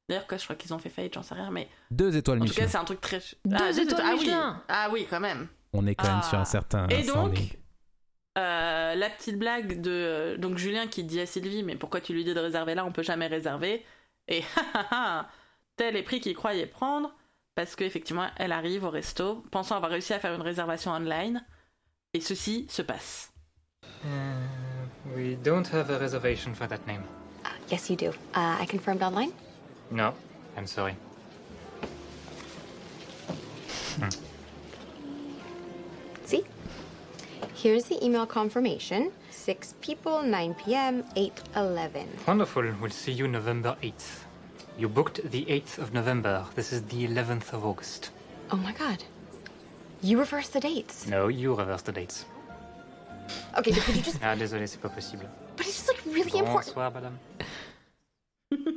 D'ailleurs, 0.07 0.27
Coste, 0.27 0.43
je 0.43 0.47
crois 0.47 0.55
qu'ils 0.55 0.73
ont 0.73 0.77
fait 0.79 0.87
faillite, 0.89 1.13
j'en 1.13 1.23
sais 1.23 1.35
rien, 1.35 1.51
mais 1.51 1.67
Deux 1.91 2.15
étoiles 2.15 2.37
en 2.41 2.45
tout 2.45 2.53
cas, 2.53 2.61
Michelin. 2.61 2.67
c'est 2.69 2.77
un 2.77 2.85
truc 2.85 3.01
très... 3.01 3.19
Deux 3.43 3.57
Ah, 3.59 3.69
étoiles 3.71 4.01
ah, 4.05 4.09
oui. 4.13 4.19
Michelin. 4.19 4.61
Ah 4.69 4.87
oui, 4.93 5.07
quand 5.09 5.19
même. 5.19 5.47
On 5.73 5.85
est 5.87 5.95
quand 5.95 6.07
même 6.07 6.19
Ah. 6.21 6.29
sur 6.29 6.39
un 6.39 6.45
certain. 6.45 6.87
Et 6.87 7.03
standing. 7.03 7.33
donc, 7.49 7.57
euh, 8.37 8.95
la 8.95 9.09
petite 9.09 9.37
blague 9.37 9.79
de 9.81 9.91
euh, 9.91 10.37
donc 10.37 10.57
Julien 10.57 10.87
qui 10.87 11.03
dit 11.03 11.19
à 11.19 11.25
Sylvie, 11.25 11.63
mais 11.63 11.75
pourquoi 11.75 12.01
tu 12.01 12.13
lui 12.13 12.23
dis 12.23 12.33
de 12.33 12.39
réserver 12.39 12.73
là, 12.73 12.85
on 12.85 12.91
peut 12.91 13.03
jamais 13.03 13.27
réserver. 13.27 13.85
Et 14.27 14.43
tel 15.75 15.95
est 15.95 16.03
prix 16.03 16.19
qu'il 16.19 16.35
croyait 16.35 16.65
prendre, 16.65 17.13
parce 17.55 17.75
qu'effectivement, 17.75 18.27
elle 18.37 18.51
arrive 18.51 18.85
au 18.85 18.89
resto, 18.89 19.43
pensant 19.51 19.75
avoir 19.75 19.91
réussi 19.91 20.13
à 20.13 20.19
faire 20.19 20.33
une 20.33 20.41
réservation 20.41 20.91
online, 20.91 21.45
et 22.13 22.21
ceci 22.21 22.65
se 22.69 22.81
passe. 22.81 23.31
Uh, 24.03 24.07
we 25.15 25.37
don't 25.43 25.67
have 25.71 25.91
a 25.91 25.99
reservation 25.99 26.53
for 26.55 26.67
that 26.67 26.79
name. 26.87 27.03
Uh, 27.45 27.49
yes, 27.69 27.89
you 27.89 27.95
do. 27.95 28.09
Uh, 28.35 28.57
I 28.61 28.65
confirmed 28.67 29.03
online? 29.03 29.31
No, 29.91 30.13
I'm 30.57 30.65
sorry. 30.65 30.95
See? 33.67 34.01
Here's 37.63 37.85
the 37.85 38.03
email 38.03 38.25
confirmation. 38.25 39.09
Six 39.31 39.75
people, 39.79 40.21
9 40.21 40.53
p.m., 40.55 41.05
8 41.15 41.31
11. 41.55 42.07
Wonderful. 42.27 42.63
We'll 42.81 42.91
see 42.91 43.13
you 43.13 43.25
November 43.29 43.77
8th. 43.81 44.25
You 44.77 44.89
booked 44.89 45.21
the 45.31 45.45
8th 45.45 45.77
of 45.77 45.93
November. 45.93 46.45
This 46.55 46.73
is 46.73 46.81
the 46.83 47.07
11th 47.07 47.53
of 47.53 47.65
August. 47.65 48.11
Oh 48.51 48.57
my 48.57 48.73
god. 48.73 49.05
You 50.01 50.19
reverse 50.19 50.49
the 50.49 50.59
dates. 50.59 51.07
No, 51.07 51.29
you 51.29 51.55
reverse 51.55 51.83
the 51.83 51.93
dates. 51.93 52.25
Okay, 53.57 53.71
but 53.71 53.81
could 53.83 53.95
you 53.95 54.01
just. 54.01 54.19
Ah, 54.21 54.35
désolé, 54.35 54.67
c'est 54.67 54.81
pas 54.81 54.89
possible. 54.89 55.25
But 55.55 55.65
it's 55.65 55.77
just 55.77 55.87
like 55.87 56.03
really 56.05 56.39
important. 56.39 56.75
Bonsoir, 56.75 56.91
madame. 56.91 57.17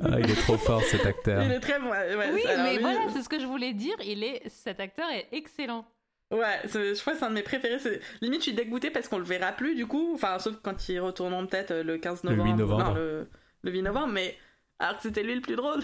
Ah, 0.01 0.17
il 0.19 0.31
est 0.31 0.41
trop 0.45 0.55
fort 0.57 0.81
cet 0.83 1.05
acteur. 1.05 1.43
Il 1.43 1.51
est 1.51 1.59
très 1.59 1.77
bon. 1.79 1.89
ouais, 1.89 2.15
Oui, 2.33 2.43
mais 2.45 2.75
lui- 2.75 2.81
voilà, 2.81 3.09
c'est 3.11 3.21
ce 3.21 3.27
que 3.27 3.37
je 3.41 3.45
voulais 3.45 3.73
dire. 3.73 3.97
Il 4.05 4.23
est, 4.23 4.47
cet 4.47 4.79
acteur 4.79 5.09
est 5.09 5.27
excellent. 5.33 5.83
Ouais, 6.29 6.61
je 6.65 6.99
crois 6.99 7.13
que 7.13 7.19
c'est 7.19 7.25
un 7.25 7.29
de 7.29 7.35
mes 7.35 7.43
préférés. 7.43 7.79
c'est- 7.79 8.01
Limite, 8.21 8.39
je 8.41 8.43
suis 8.47 8.53
dégoûtée 8.53 8.91
parce 8.91 9.07
qu'on 9.07 9.17
le 9.17 9.23
verra 9.23 9.53
plus 9.53 9.75
du 9.75 9.87
coup. 9.87 10.11
Enfin, 10.13 10.37
sauf 10.39 10.57
quand 10.61 10.89
ils 10.89 10.99
retourneront 10.99 11.47
peut-être 11.47 11.71
euh, 11.71 11.83
le 11.83 11.97
15 11.97 12.23
Le 12.23 12.31
8 12.31 12.37
novembre. 12.37 12.57
novembre. 12.57 12.83
Non, 12.89 12.93
le, 12.95 13.29
le 13.63 13.71
8 13.71 13.81
novembre, 13.83 14.13
mais 14.13 14.37
alors 14.79 14.97
que 14.97 15.03
c'était 15.03 15.23
lui 15.23 15.35
le 15.35 15.41
plus 15.41 15.55
drôle. 15.55 15.81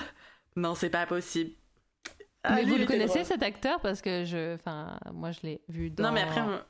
Non, 0.55 0.75
c'est 0.75 0.89
pas 0.89 1.05
possible. 1.05 1.51
Ah, 2.43 2.55
mais 2.55 2.63
lui, 2.63 2.71
vous 2.73 2.77
le 2.79 2.85
connaissez 2.85 3.19
drôle. 3.19 3.25
cet 3.25 3.41
acteur? 3.43 3.79
Parce 3.79 4.01
que 4.01 4.25
je, 4.25 4.55
enfin, 4.55 4.99
moi 5.13 5.31
je 5.31 5.39
l'ai 5.43 5.61
vu 5.69 5.89
dans. 5.89 6.03
Non, 6.03 6.11
mais 6.11 6.21
après, 6.23 6.41
moi, 6.43 6.65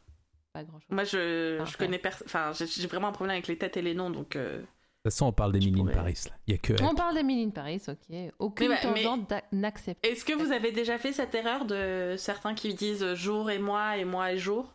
pas 0.53 0.63
grand 0.63 0.79
chose. 0.79 0.89
moi, 0.91 1.03
je, 1.03 1.59
je 1.65 1.77
connais 1.77 1.97
personne. 1.97 2.27
Enfin, 2.27 2.51
j'ai 2.53 2.87
vraiment 2.87 3.07
un 3.07 3.11
problème 3.11 3.33
avec 3.33 3.47
les 3.47 3.57
têtes 3.57 3.75
et 3.77 3.81
les 3.81 3.95
noms, 3.95 4.11
donc. 4.11 4.35
euh, 4.35 4.61
toute 5.09 5.13
façon, 5.13 5.25
on 5.27 5.33
parle 5.33 5.51
d'Emily 5.51 5.73
in 5.73 5.83
pourrais- 5.83 5.93
Paris. 5.93 6.19
Là. 6.29 6.31
Il 6.47 6.51
y 6.51 6.55
a 6.55 6.57
que. 6.57 6.73
On 6.83 6.95
parle 6.95 7.15
d'Emily 7.15 7.43
in 7.43 7.49
Paris, 7.49 7.81
ok. 7.87 8.15
Aucune 8.39 8.69
mais- 8.69 8.81
tangente 8.81 9.33
n'accepte. 9.51 10.05
Est-ce 10.05 10.23
que 10.23 10.33
vous 10.33 10.51
avez 10.51 10.71
déjà 10.71 10.97
fait 10.97 11.11
cette 11.13 11.35
erreur 11.35 11.65
de 11.65 12.15
certains 12.17 12.53
qui 12.53 12.73
disent 12.73 13.13
jour 13.13 13.51
et 13.51 13.59
mois 13.59 13.97
et 13.97 14.05
mois 14.05 14.31
et 14.31 14.37
jour? 14.37 14.73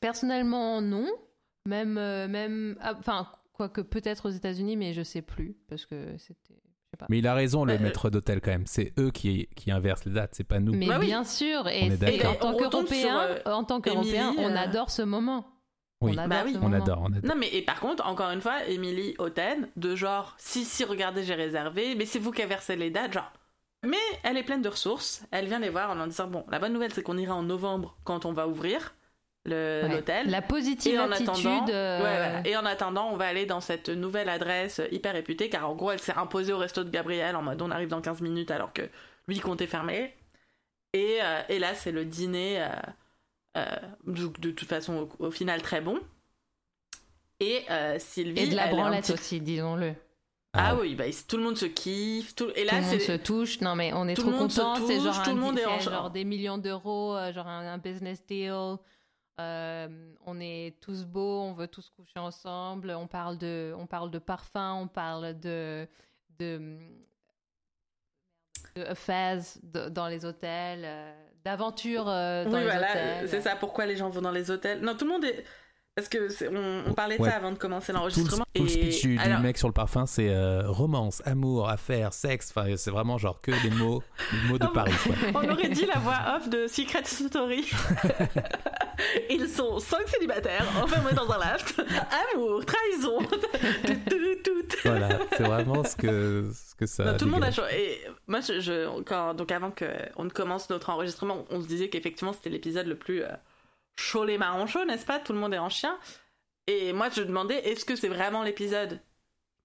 Personnellement, 0.00 0.80
non. 0.80 1.06
Même, 1.66 1.98
euh, 1.98 2.26
même, 2.26 2.76
ah, 2.80 2.94
enfin, 2.98 3.28
quoique 3.52 3.82
peut-être 3.82 4.26
aux 4.28 4.32
États-Unis, 4.32 4.76
mais 4.76 4.94
je 4.94 5.02
sais 5.02 5.22
plus 5.22 5.56
parce 5.68 5.84
que 5.86 6.16
c'était. 6.18 6.54
je 6.54 6.90
sais 6.90 6.96
pas. 6.98 7.06
Mais 7.10 7.18
il 7.18 7.26
a 7.26 7.34
raison, 7.34 7.64
le 7.64 7.74
Euh, 7.74 7.78
maître 7.78 8.08
d'hôtel, 8.10 8.40
quand 8.40 8.50
même. 8.50 8.66
C'est 8.66 8.92
eux 8.98 9.10
qui, 9.10 9.46
qui 9.54 9.70
inversent 9.70 10.06
les 10.06 10.12
dates, 10.12 10.34
c'est 10.34 10.42
pas 10.44 10.58
nous. 10.58 10.72
Mais 10.74 10.86
Bah 10.86 10.96
oui. 10.98 11.06
bien 11.06 11.22
sûr, 11.24 11.62
On 11.64 11.68
et, 11.68 11.86
est 11.86 11.90
c'est- 11.90 12.18
d'accord. 12.18 12.32
en 12.32 12.34
tant 12.36 12.58
Et 12.58 12.64
on 12.66 12.86
sur, 12.86 13.16
euh, 13.16 13.38
en 13.44 13.64
tant 13.64 13.80
qu'Européen, 13.80 14.28
Émilie, 14.32 14.44
on 14.44 14.50
euh, 14.50 14.56
adore 14.56 14.90
ce 14.90 15.02
moment. 15.02 15.46
Oui. 16.02 16.12
On 16.14 16.18
adore 16.18 16.28
Bah 16.28 16.42
oui. 16.46 16.56
On 16.62 16.72
adore, 16.72 17.00
on 17.02 17.12
adore. 17.12 17.24
Non, 17.24 17.34
mais 17.38 17.48
et 17.52 17.62
par 17.62 17.78
contre, 17.80 18.06
encore 18.06 18.30
une 18.30 18.40
fois, 18.40 18.64
Emily 18.66 19.14
Houghton, 19.18 19.68
de 19.76 19.94
genre, 19.96 20.34
si, 20.38 20.64
si, 20.64 20.84
regardez, 20.84 21.22
j'ai 21.24 21.34
réservé, 21.34 21.94
mais 21.94 22.06
c'est 22.06 22.18
vous 22.18 22.30
qui 22.32 22.40
avez 22.42 22.48
versé 22.50 22.76
les 22.76 22.90
dates, 22.90 23.12
genre. 23.12 23.30
Mais 23.86 23.96
elle 24.22 24.36
est 24.36 24.42
pleine 24.42 24.62
de 24.62 24.68
ressources, 24.68 25.22
elle 25.30 25.46
vient 25.46 25.58
les 25.58 25.70
voir 25.70 25.90
en 25.90 25.94
leur 25.94 26.06
disant 26.06 26.26
Bon, 26.26 26.44
la 26.50 26.58
bonne 26.58 26.72
nouvelle, 26.74 26.92
c'est 26.92 27.02
qu'on 27.02 27.16
ira 27.16 27.34
en 27.34 27.42
novembre 27.42 27.96
quand 28.04 28.24
on 28.26 28.32
va 28.32 28.46
ouvrir 28.48 28.94
Ouais. 29.48 29.88
l'hôtel. 29.88 30.28
La 30.30 30.42
positive 30.42 30.94
Et 30.94 30.98
en 31.00 31.10
attitude. 31.10 31.30
attendant, 31.30 31.66
euh, 31.70 31.96
ouais, 31.96 32.02
voilà. 32.02 32.46
et 32.46 32.56
en 32.58 32.66
attendant, 32.66 33.08
on 33.10 33.16
va 33.16 33.26
aller 33.26 33.46
dans 33.46 33.62
cette 33.62 33.88
nouvelle 33.88 34.28
adresse 34.28 34.82
hyper 34.92 35.14
réputée, 35.14 35.48
car 35.48 35.68
en 35.70 35.74
gros, 35.74 35.90
elle 35.92 35.98
s'est 35.98 36.12
imposée 36.14 36.52
au 36.52 36.58
resto 36.58 36.84
de 36.84 36.90
Gabriel 36.90 37.34
en 37.36 37.40
mode 37.42 37.62
on 37.62 37.70
arrive 37.70 37.88
dans 37.88 38.02
15 38.02 38.20
minutes 38.20 38.50
alors 38.50 38.74
que 38.74 38.82
lui 39.28 39.40
comptait 39.40 39.66
fermer. 39.66 40.14
Et, 40.92 41.18
euh, 41.22 41.40
et 41.48 41.58
là, 41.58 41.74
c'est 41.74 41.90
le 41.90 42.04
dîner, 42.04 42.60
euh, 42.62 42.66
de, 43.54 44.26
de 44.38 44.50
toute 44.50 44.68
façon, 44.68 45.08
au, 45.18 45.26
au 45.26 45.30
final, 45.30 45.62
très 45.62 45.80
bon. 45.80 45.98
Et 47.40 47.64
euh, 47.70 47.98
Sylvie. 47.98 48.40
Et 48.40 48.46
de 48.48 48.54
la 48.56 48.64
elle 48.66 48.70
est 48.70 48.72
un 48.72 48.76
branlette 48.76 49.04
petit- 49.04 49.12
aussi, 49.12 49.40
disons-le. 49.40 49.94
Ah, 50.52 50.74
oui, 50.76 50.94
bah, 50.96 51.04
tout 51.28 51.36
le 51.36 51.44
monde 51.44 51.56
se 51.56 51.66
kiffe. 51.66 52.34
Tout... 52.34 52.50
Et 52.56 52.66
tout 52.66 52.74
là, 52.74 52.80
le 52.80 52.86
monde 52.86 53.00
se 53.00 53.16
touche. 53.16 53.60
Non, 53.60 53.76
mais 53.76 53.92
on 53.92 54.08
est 54.08 54.14
Tout 54.14 54.22
trop 54.22 54.30
le 54.32 54.36
monde 54.36 54.50
se 54.50 54.60
content. 54.60 54.86
C'est 54.86 55.00
genre, 55.00 55.22
tout 55.22 55.30
un 55.30 55.34
le 55.34 55.40
monde 55.40 55.54
deal- 55.54 55.62
est 55.62 55.66
en 55.66 55.78
c'est 55.78 55.84
genre. 55.90 56.10
des 56.10 56.24
millions 56.24 56.58
d'euros, 56.58 57.16
euh, 57.16 57.32
genre 57.32 57.46
un, 57.46 57.66
un 57.72 57.78
business 57.78 58.24
deal. 58.26 58.76
Euh, 59.40 60.12
on 60.26 60.38
est 60.40 60.78
tous 60.80 61.04
beaux, 61.04 61.40
on 61.42 61.52
veut 61.52 61.68
tous 61.68 61.88
coucher 61.90 62.18
ensemble. 62.18 62.90
On 62.90 63.06
parle 63.06 63.38
de, 63.38 63.72
on 63.78 63.86
parle 63.86 64.10
de 64.10 64.18
parfum, 64.18 64.74
on 64.74 64.88
parle 64.88 65.38
de, 65.38 65.86
de, 66.38 66.78
de 68.76 68.84
de- 69.62 69.88
dans 69.88 70.08
les 70.08 70.24
hôtels, 70.24 70.82
euh, 70.84 71.29
d'aventures 71.44 72.08
euh, 72.08 72.44
dans 72.44 72.52
Oui, 72.52 72.58
les 72.60 72.64
voilà, 72.64 72.90
hôtels. 72.90 73.28
c'est 73.28 73.40
ça. 73.40 73.56
Pourquoi 73.56 73.86
les 73.86 73.96
gens 73.96 74.10
vont 74.10 74.20
dans 74.22 74.30
les 74.30 74.50
hôtels 74.50 74.80
Non, 74.80 74.94
tout 74.96 75.04
le 75.06 75.10
monde 75.12 75.24
est. 75.24 75.44
Parce 75.96 76.08
que 76.08 76.28
on, 76.54 76.90
on 76.90 76.94
parlait 76.94 77.18
de 77.18 77.22
Ouais. 77.22 77.28
ça 77.30 77.36
avant 77.36 77.50
de 77.50 77.58
commencer 77.58 77.88
Tout 77.88 77.92
le, 77.92 77.98
l'enregistrement. 77.98 78.44
tout 78.54 78.62
le 78.62 78.68
speech 78.68 79.02
du, 79.02 79.18
alors- 79.18 79.40
mec 79.40 79.58
sur 79.58 79.66
le 79.68 79.74
parfum, 79.74 80.06
c'est 80.06 80.28
euh, 80.30 80.62
romance, 80.70 81.20
amour, 81.26 81.68
affaires, 81.68 82.12
sexe. 82.14 82.52
Enfin, 82.56 82.74
c'est 82.76 82.92
vraiment 82.92 83.18
genre 83.18 83.40
que 83.40 83.50
des 83.62 83.70
mots, 83.74 84.02
des 84.32 84.48
mots 84.48 84.58
de 84.58 84.66
Paris. 84.68 84.92
Quoi. 85.04 85.42
On 85.42 85.48
aurait 85.50 85.68
dit 85.68 85.86
la 85.86 85.98
voix 85.98 86.36
off 86.36 86.48
de 86.48 86.66
Secret 86.68 87.04
Story. 87.04 87.68
Ils 89.30 89.48
sont 89.48 89.78
cinq 89.78 90.08
célibataires, 90.08 90.64
enfermés 90.82 91.12
dans 91.12 91.30
un 91.30 91.38
loft. 91.38 91.80
Amour, 92.34 92.64
trahison. 92.64 93.18
tout, 94.08 94.36
tout, 94.44 94.62
tout. 94.68 94.76
Voilà, 94.84 95.18
c'est 95.36 95.42
vraiment 95.42 95.82
ce 95.84 95.96
que, 95.96 96.50
ce 96.54 96.74
que 96.74 96.86
ça. 96.86 97.04
Non, 97.04 97.16
tout 97.16 97.24
le 97.24 97.30
monde 97.30 97.44
a 97.44 97.50
chaud. 97.52 97.62
Et 97.72 98.00
moi, 98.26 98.40
je, 98.40 98.60
je- 98.60 99.02
quand, 99.02 99.34
donc 99.34 99.50
avant 99.52 99.70
qu'on 99.70 100.24
ne 100.24 100.30
commence 100.30 100.68
notre 100.70 100.90
enregistrement, 100.90 101.44
on 101.50 101.60
se 101.60 101.66
disait 101.66 101.88
qu'effectivement 101.88 102.32
c'était 102.32 102.50
l'épisode 102.50 102.86
le 102.86 102.96
plus 102.96 103.22
euh, 103.22 103.28
chaud 103.96 104.24
les 104.24 104.38
marrons 104.38 104.66
chauds, 104.66 104.84
n'est-ce 104.84 105.06
pas? 105.06 105.18
Tout 105.18 105.32
le 105.32 105.38
monde 105.38 105.54
est 105.54 105.58
en 105.58 105.68
chien. 105.68 105.98
Et 106.66 106.92
moi, 106.92 107.08
je 107.14 107.22
demandais 107.22 107.56
est-ce 107.68 107.84
que 107.84 107.96
c'est 107.96 108.08
vraiment 108.08 108.42
l'épisode 108.42 109.00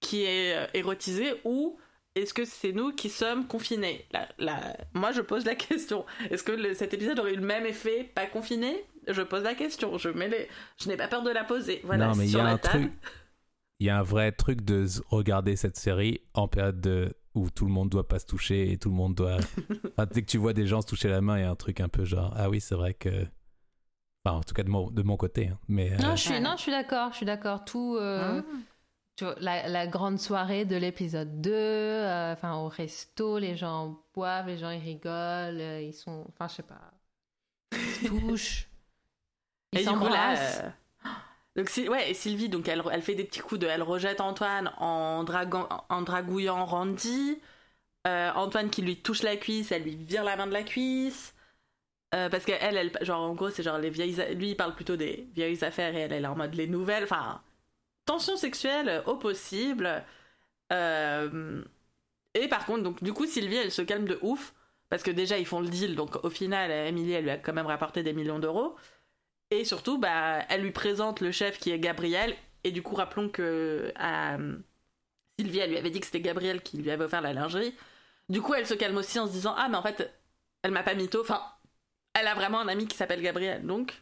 qui 0.01 0.23
est 0.23 0.55
euh, 0.55 0.67
érotisé 0.73 1.33
ou 1.43 1.77
est-ce 2.15 2.33
que 2.33 2.45
c'est 2.45 2.71
nous 2.71 2.93
qui 2.93 3.09
sommes 3.09 3.45
confinés? 3.47 4.07
La- 4.11 4.27
la- 4.37 4.77
Moi, 4.93 5.11
je 5.11 5.21
pose 5.21 5.45
la 5.45 5.55
question. 5.55 6.05
Est-ce 6.31 6.43
que 6.43 6.51
le- 6.53 6.73
cet 6.73 6.93
épisode 6.93 7.19
aurait 7.19 7.33
eu 7.33 7.37
le 7.37 7.45
même 7.45 7.65
effet 7.65 8.09
pas 8.15 8.25
confiné? 8.25 8.85
Je 9.07 9.21
pose 9.21 9.43
la 9.43 9.55
question. 9.55 9.97
Je, 9.97 10.09
mets 10.09 10.27
les... 10.29 10.47
je 10.81 10.87
n'ai 10.87 10.97
pas 10.97 11.07
peur 11.07 11.21
de 11.23 11.29
la 11.29 11.43
poser. 11.43 11.81
Voilà, 11.83 12.07
non, 12.07 12.15
mais 12.15 12.25
il 12.25 12.29
y 12.29 12.31
sur 12.31 12.41
a 12.41 12.43
la 12.45 12.49
un 12.51 12.57
table. 12.57 12.85
truc. 12.85 12.93
Il 13.79 13.87
y 13.87 13.89
a 13.89 13.97
un 13.99 14.03
vrai 14.03 14.31
truc 14.31 14.61
de 14.61 14.85
regarder 15.09 15.55
cette 15.55 15.75
série 15.77 16.21
en 16.33 16.47
période 16.47 16.79
de, 16.79 17.13
où 17.33 17.49
tout 17.49 17.65
le 17.65 17.71
monde 17.71 17.89
doit 17.89 18.07
pas 18.07 18.19
se 18.19 18.25
toucher 18.25 18.71
et 18.71 18.77
tout 18.77 18.89
le 18.89 18.95
monde 18.95 19.15
doit. 19.15 19.37
Enfin, 19.97 20.07
dès 20.11 20.21
que 20.21 20.27
tu 20.31 20.37
vois 20.37 20.53
des 20.53 20.65
gens 20.65 20.81
se 20.81 20.87
toucher 20.87 21.09
la 21.09 21.21
main, 21.21 21.37
il 21.37 21.41
y 21.41 21.45
a 21.45 21.49
un 21.51 21.55
truc 21.55 21.79
un 21.81 21.89
peu 21.89 22.05
genre 22.05 22.33
ah 22.37 22.49
oui 22.49 22.61
c'est 22.61 22.75
vrai 22.75 22.93
que. 22.93 23.09
Enfin, 24.23 24.37
en 24.37 24.43
tout 24.43 24.53
cas 24.55 24.63
de 24.63 24.69
mon, 24.69 24.89
de 24.89 25.03
mon 25.03 25.17
côté. 25.17 25.49
hein. 25.49 25.59
Mais 25.67 25.91
euh, 25.93 25.97
Non, 25.97 26.15
je 26.15 26.21
suis, 26.21 26.31
Ouais. 26.31 26.39
non, 26.39 26.53
je 26.57 26.61
suis 26.63 26.71
d'accord, 26.71 27.11
je 27.11 27.17
suis 27.17 27.25
d'accord. 27.27 27.63
Tout, 27.65 27.97
euh, 27.99 28.41
Ah. 28.41 28.43
tu 29.17 29.23
vois, 29.25 29.35
la, 29.39 29.67
la 29.67 29.85
grande 29.87 30.19
soirée 30.19 30.65
de 30.65 30.75
l'épisode 30.77 31.41
2, 31.41 31.51
euh, 31.51 32.33
enfin 32.33 32.55
au 32.55 32.67
resto, 32.69 33.37
les 33.37 33.55
gens 33.55 33.99
boivent, 34.15 34.47
les 34.47 34.57
gens 34.57 34.71
ils 34.71 34.79
rigolent, 34.81 35.59
euh, 35.61 35.81
ils 35.81 35.93
sont, 35.93 36.25
enfin 36.29 36.47
je 36.47 36.55
sais 36.55 36.63
pas, 36.63 36.93
ils 37.73 37.77
se 37.77 38.07
touchent, 38.07 38.67
ils 39.73 39.79
Et 39.79 39.83
du 39.83 39.89
coup, 39.89 40.07
là, 40.07 40.35
euh, 40.37 40.69
donc, 41.55 41.71
ouais, 41.89 42.11
et 42.11 42.13
Sylvie, 42.13 42.49
donc 42.49 42.67
elle, 42.67 42.83
elle 42.91 43.01
fait 43.01 43.15
des 43.15 43.23
petits 43.23 43.39
coups 43.39 43.61
de. 43.61 43.67
Elle 43.67 43.83
rejette 43.83 44.21
Antoine 44.21 44.71
en, 44.77 45.23
draguant, 45.23 45.67
en 45.89 46.01
dragouillant 46.01 46.65
Randy. 46.65 47.39
Euh, 48.07 48.31
Antoine 48.35 48.69
qui 48.69 48.81
lui 48.83 48.97
touche 48.97 49.23
la 49.23 49.35
cuisse, 49.35 49.71
elle 49.71 49.83
lui 49.83 49.95
vire 49.95 50.23
la 50.23 50.35
main 50.35 50.47
de 50.47 50.53
la 50.53 50.63
cuisse. 50.63 51.33
Euh, 52.13 52.29
parce 52.29 52.45
qu'elle, 52.45 52.77
elle, 52.77 52.91
genre, 53.01 53.21
en 53.21 53.33
gros, 53.33 53.49
c'est 53.49 53.63
genre 53.63 53.79
les 53.79 53.89
vieilles. 53.89 54.15
Lui, 54.35 54.51
il 54.51 54.55
parle 54.55 54.75
plutôt 54.75 54.95
des 54.95 55.27
vieilles 55.33 55.63
affaires 55.63 55.95
et 55.95 56.01
elle, 56.01 56.13
elle 56.13 56.23
est 56.23 56.27
en 56.27 56.35
mode 56.35 56.53
les 56.55 56.67
nouvelles. 56.67 57.03
Enfin, 57.03 57.41
tension 58.05 58.37
sexuelle 58.37 59.03
au 59.07 59.15
possible. 59.17 60.03
Euh, 60.71 61.63
et 62.33 62.47
par 62.47 62.65
contre, 62.65 62.83
donc, 62.83 63.03
du 63.03 63.13
coup, 63.13 63.25
Sylvie, 63.25 63.57
elle 63.57 63.71
se 63.71 63.81
calme 63.81 64.05
de 64.05 64.19
ouf. 64.21 64.53
Parce 64.89 65.01
que 65.03 65.11
déjà, 65.11 65.37
ils 65.39 65.47
font 65.47 65.61
le 65.61 65.67
deal. 65.67 65.95
Donc, 65.95 66.23
au 66.23 66.29
final, 66.29 66.71
Emily, 66.71 67.13
elle 67.13 67.23
lui 67.23 67.31
a 67.31 67.37
quand 67.37 67.53
même 67.53 67.65
rapporté 67.65 68.03
des 68.03 68.13
millions 68.13 68.39
d'euros. 68.39 68.75
Et 69.51 69.63
surtout, 69.65 69.97
bah, 69.97 70.39
elle 70.49 70.61
lui 70.61 70.71
présente 70.71 71.21
le 71.21 71.31
chef 71.31 71.57
qui 71.59 71.71
est 71.71 71.79
Gabriel. 71.79 72.35
Et 72.63 72.71
du 72.71 72.81
coup, 72.81 72.95
rappelons 72.95 73.29
que 73.29 73.93
euh, 74.01 74.57
Sylvie, 75.39 75.59
elle 75.59 75.69
lui 75.69 75.77
avait 75.77 75.91
dit 75.91 75.99
que 75.99 76.05
c'était 76.07 76.21
Gabriel 76.21 76.61
qui 76.61 76.77
lui 76.77 76.89
avait 76.91 77.05
offert 77.05 77.21
la 77.21 77.33
lingerie. 77.33 77.73
Du 78.29 78.41
coup, 78.41 78.53
elle 78.55 78.65
se 78.65 78.73
calme 78.73 78.97
aussi 78.97 79.19
en 79.19 79.27
se 79.27 79.31
disant 79.33 79.53
Ah, 79.57 79.67
mais 79.69 79.77
en 79.77 79.83
fait, 79.83 80.11
elle 80.63 80.71
m'a 80.71 80.81
pas 80.83 80.95
mytho. 80.95 81.21
Enfin, 81.21 81.41
elle 82.13 82.27
a 82.27 82.33
vraiment 82.33 82.59
un 82.59 82.67
ami 82.67 82.87
qui 82.87 82.97
s'appelle 82.97 83.21
Gabriel. 83.21 83.65
Donc, 83.65 84.01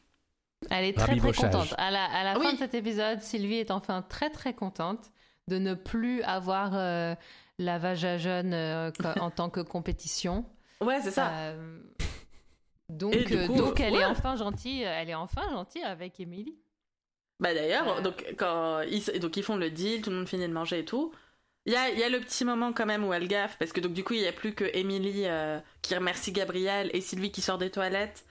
Elle 0.70 0.86
est 0.86 0.98
très 0.98 1.18
très 1.18 1.34
contente. 1.34 1.74
À 1.78 1.92
la, 1.92 2.06
à 2.06 2.24
la 2.24 2.40
Oui. 2.40 2.46
fin 2.46 2.54
de 2.54 2.58
cet 2.58 2.74
épisode, 2.74 3.20
Sylvie 3.22 3.58
est 3.58 3.72
enfin 3.72 4.02
très 4.02 4.30
très 4.30 4.54
contente 4.54 5.12
de 5.50 5.58
ne 5.58 5.74
plus 5.74 6.22
avoir 6.24 6.72
euh, 6.74 7.16
la 7.60 7.78
Vaja 7.80 8.18
jeune 8.18 8.54
euh, 8.54 8.92
en 9.20 9.30
tant 9.30 9.50
que 9.50 9.60
compétition. 9.60 10.46
ouais, 10.80 11.02
c'est 11.02 11.12
ça. 11.12 11.54
Euh, 13.14 13.24
donc, 13.24 13.32
euh, 13.32 13.48
coup, 13.48 13.56
donc 13.56 13.80
elle 13.80 13.94
ouais. 13.94 14.02
est 14.02 14.06
enfin 14.06 14.36
gentille. 14.36 14.84
Elle 14.84 15.10
est 15.10 15.16
enfin 15.16 15.50
gentille 15.52 15.84
avec 15.84 16.20
Emily. 16.20 16.56
Bah 17.40 17.54
d'ailleurs, 17.54 17.98
Euh. 17.98 18.02
donc 18.02 18.26
quand 18.38 18.82
ils, 18.82 19.20
donc 19.20 19.36
ils 19.38 19.44
font 19.44 19.58
le 19.58 19.70
deal, 19.70 20.02
tout 20.02 20.10
le 20.10 20.18
monde 20.18 20.28
finit 20.28 20.48
de 20.48 20.54
manger 20.54 20.80
et 20.80 20.86
tout. 20.86 21.12
Il 21.66 21.74
y 21.74 21.76
a, 21.76 21.90
il 21.90 21.98
y 22.00 22.04
a 22.04 22.10
le 22.10 22.20
petit 22.20 22.44
moment 22.46 22.74
quand 22.74 22.86
même 22.86 23.06
où 23.06 23.14
elle 23.14 23.28
gaffe 23.28 23.58
parce 23.58 23.72
que 23.72 23.80
donc 23.80 23.94
du 23.94 24.04
coup 24.04 24.14
il 24.14 24.22
y 24.22 24.28
a 24.28 24.34
plus 24.34 24.54
que 24.54 24.66
Emily 24.74 25.24
euh, 25.26 25.60
qui 25.82 25.96
remercie 25.96 26.34
Gabriel 26.34 26.90
et 26.94 27.00
Sylvie 27.02 27.32
qui 27.32 27.42
sort 27.42 27.58
des 27.58 27.72
toilettes 27.72 28.26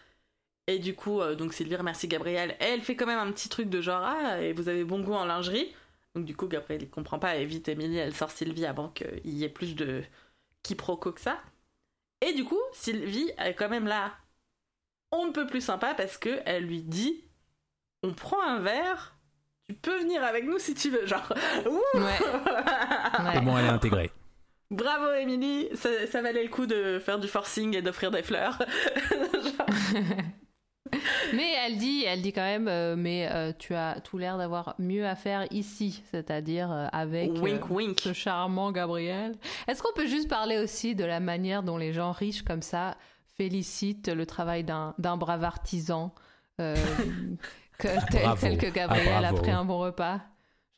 et 0.67 0.79
du 0.79 0.95
coup 0.95 1.21
euh, 1.23 1.35
donc 1.35 1.55
Sylvie 1.55 1.77
remercie 1.77 2.09
Gabriel 2.09 2.57
et 2.61 2.65
elle 2.65 2.83
fait 2.83 2.95
quand 2.95 3.07
même 3.07 3.19
un 3.19 3.33
petit 3.33 3.49
truc 3.49 3.71
de 3.71 3.81
genre 3.81 4.03
ah 4.05 4.39
et 4.43 4.53
vous 4.53 4.69
avez 4.69 4.85
bon 4.85 5.01
goût 5.01 5.15
en 5.15 5.25
lingerie 5.25 5.75
donc 6.15 6.27
du 6.27 6.37
coup 6.37 6.47
Gabriel 6.47 6.83
il 6.83 6.91
comprend 6.91 7.19
pas 7.19 7.37
et 7.37 7.47
vite 7.47 7.69
Emily 7.69 7.97
elle 7.97 8.15
sort 8.15 8.31
Sylvie 8.31 8.67
avant 8.67 8.91
qu'il 8.91 9.21
y 9.25 9.45
ait 9.45 9.49
plus 9.49 9.75
de 9.77 10.03
quiproquo 10.63 11.13
que 11.13 11.21
ça 11.21 11.41
et 12.21 12.35
du 12.35 12.45
coup 12.45 12.61
Sylvie 12.75 13.31
est 13.39 13.55
quand 13.55 13.71
même 13.71 13.87
là 13.87 14.13
on 15.13 15.27
ne 15.27 15.31
peut 15.33 15.47
plus 15.47 15.61
sympa 15.61 15.95
parce 15.95 16.19
que 16.19 16.41
elle 16.45 16.65
lui 16.65 16.83
dit 16.83 17.25
on 18.03 18.13
prend 18.13 18.43
un 18.43 18.59
verre, 18.59 19.17
tu 19.69 19.75
peux 19.75 19.99
venir 20.01 20.25
avec 20.25 20.45
nous 20.45 20.59
si 20.59 20.75
tu 20.75 20.91
veux. 20.91 21.07
Genre, 21.07 21.33
ouh 21.67 21.99
Ouais. 21.99 23.41
Moins 23.43 23.61
elle 23.61 23.67
est 23.67 23.69
intégrée. 23.69 24.11
Bravo 24.71 25.13
Émilie, 25.13 25.69
ça, 25.75 25.91
ça 26.07 26.23
valait 26.23 26.43
le 26.43 26.49
coup 26.49 26.67
de 26.67 26.99
faire 26.99 27.19
du 27.19 27.29
forcing 27.29 27.77
et 27.77 27.83
d'offrir 27.83 28.11
des 28.11 28.23
fleurs. 28.23 28.59
Mais 31.35 31.53
elle 31.65 31.79
dit, 31.79 32.05
elle 32.05 32.21
dit 32.21 32.33
quand 32.33 32.43
même, 32.43 32.69
euh, 32.69 32.97
mais 32.97 33.29
euh, 33.33 33.53
tu 33.59 33.75
as 33.75 34.01
tout 34.01 34.19
l'air 34.19 34.37
d'avoir 34.37 34.75
mieux 34.79 35.07
à 35.07 35.15
faire 35.15 35.47
ici, 35.51 36.03
c'est-à-dire 36.11 36.71
euh, 36.71 36.87
avec 36.93 37.31
euh, 37.31 37.41
wink 37.41 37.71
wink. 37.71 38.01
ce 38.01 38.13
charmant 38.13 38.73
Gabriel. 38.73 39.35
Est-ce 39.69 39.83
qu'on 39.83 39.93
peut 39.95 40.07
juste 40.07 40.29
parler 40.29 40.59
aussi 40.59 40.95
de 40.95 41.05
la 41.05 41.21
manière 41.21 41.63
dont 41.63 41.79
les 41.79 41.93
gens 41.93 42.13
riches 42.13 42.43
comme 42.43 42.63
ça 42.63 42.97
félicitent 43.37 44.09
le 44.09 44.27
travail 44.27 44.65
d'un 44.65 44.95
d'un 44.99 45.17
brave 45.17 45.45
artisan 45.45 46.15
euh, 46.61 46.77
que, 47.79 47.89
tel, 48.11 48.23
Bravo. 48.23 48.41
tel 48.41 48.59
que 48.59 48.67
Gabriel 48.67 49.09
Ah, 49.17 49.21
bravo. 49.23 49.37
après 49.39 49.53
un 49.53 49.65
bon 49.65 49.79
repas 49.79 50.21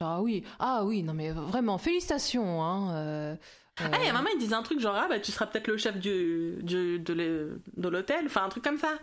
Genre, 0.00 0.10
ah 0.10 0.22
oui, 0.22 0.44
ah 0.58 0.82
oui, 0.84 1.02
non 1.04 1.14
mais 1.14 1.30
vraiment, 1.30 1.78
félicitations. 1.78 2.62
Hein, 2.62 2.94
euh, 2.94 3.36
Ah, 3.78 3.84
à 3.84 4.10
un 4.10 4.12
moment, 4.12 4.28
ils 4.34 4.38
disaient 4.38 4.54
un 4.54 4.62
truc 4.62 4.80
genre, 4.80 4.94
ah 4.96 5.06
bah 5.08 5.20
tu 5.20 5.30
seras 5.32 5.46
peut-être 5.46 5.68
le 5.68 5.76
chef 5.76 5.98
du, 5.98 6.56
du- 6.62 6.98
de 6.98 7.12
l'e- 7.12 7.60
de 7.76 7.88
l'hôtel, 7.88 8.24
enfin 8.26 8.44
un 8.44 8.48
truc 8.48 8.64
comme 8.64 8.78
ça. 8.78 8.94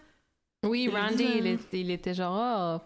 Oui, 0.63 0.89
Randy, 0.93 1.23
il, 1.39 1.47
est- 1.47 1.73
il 1.73 1.89
était 1.91 2.13
genre, 2.13 2.37
oh, 2.81 2.85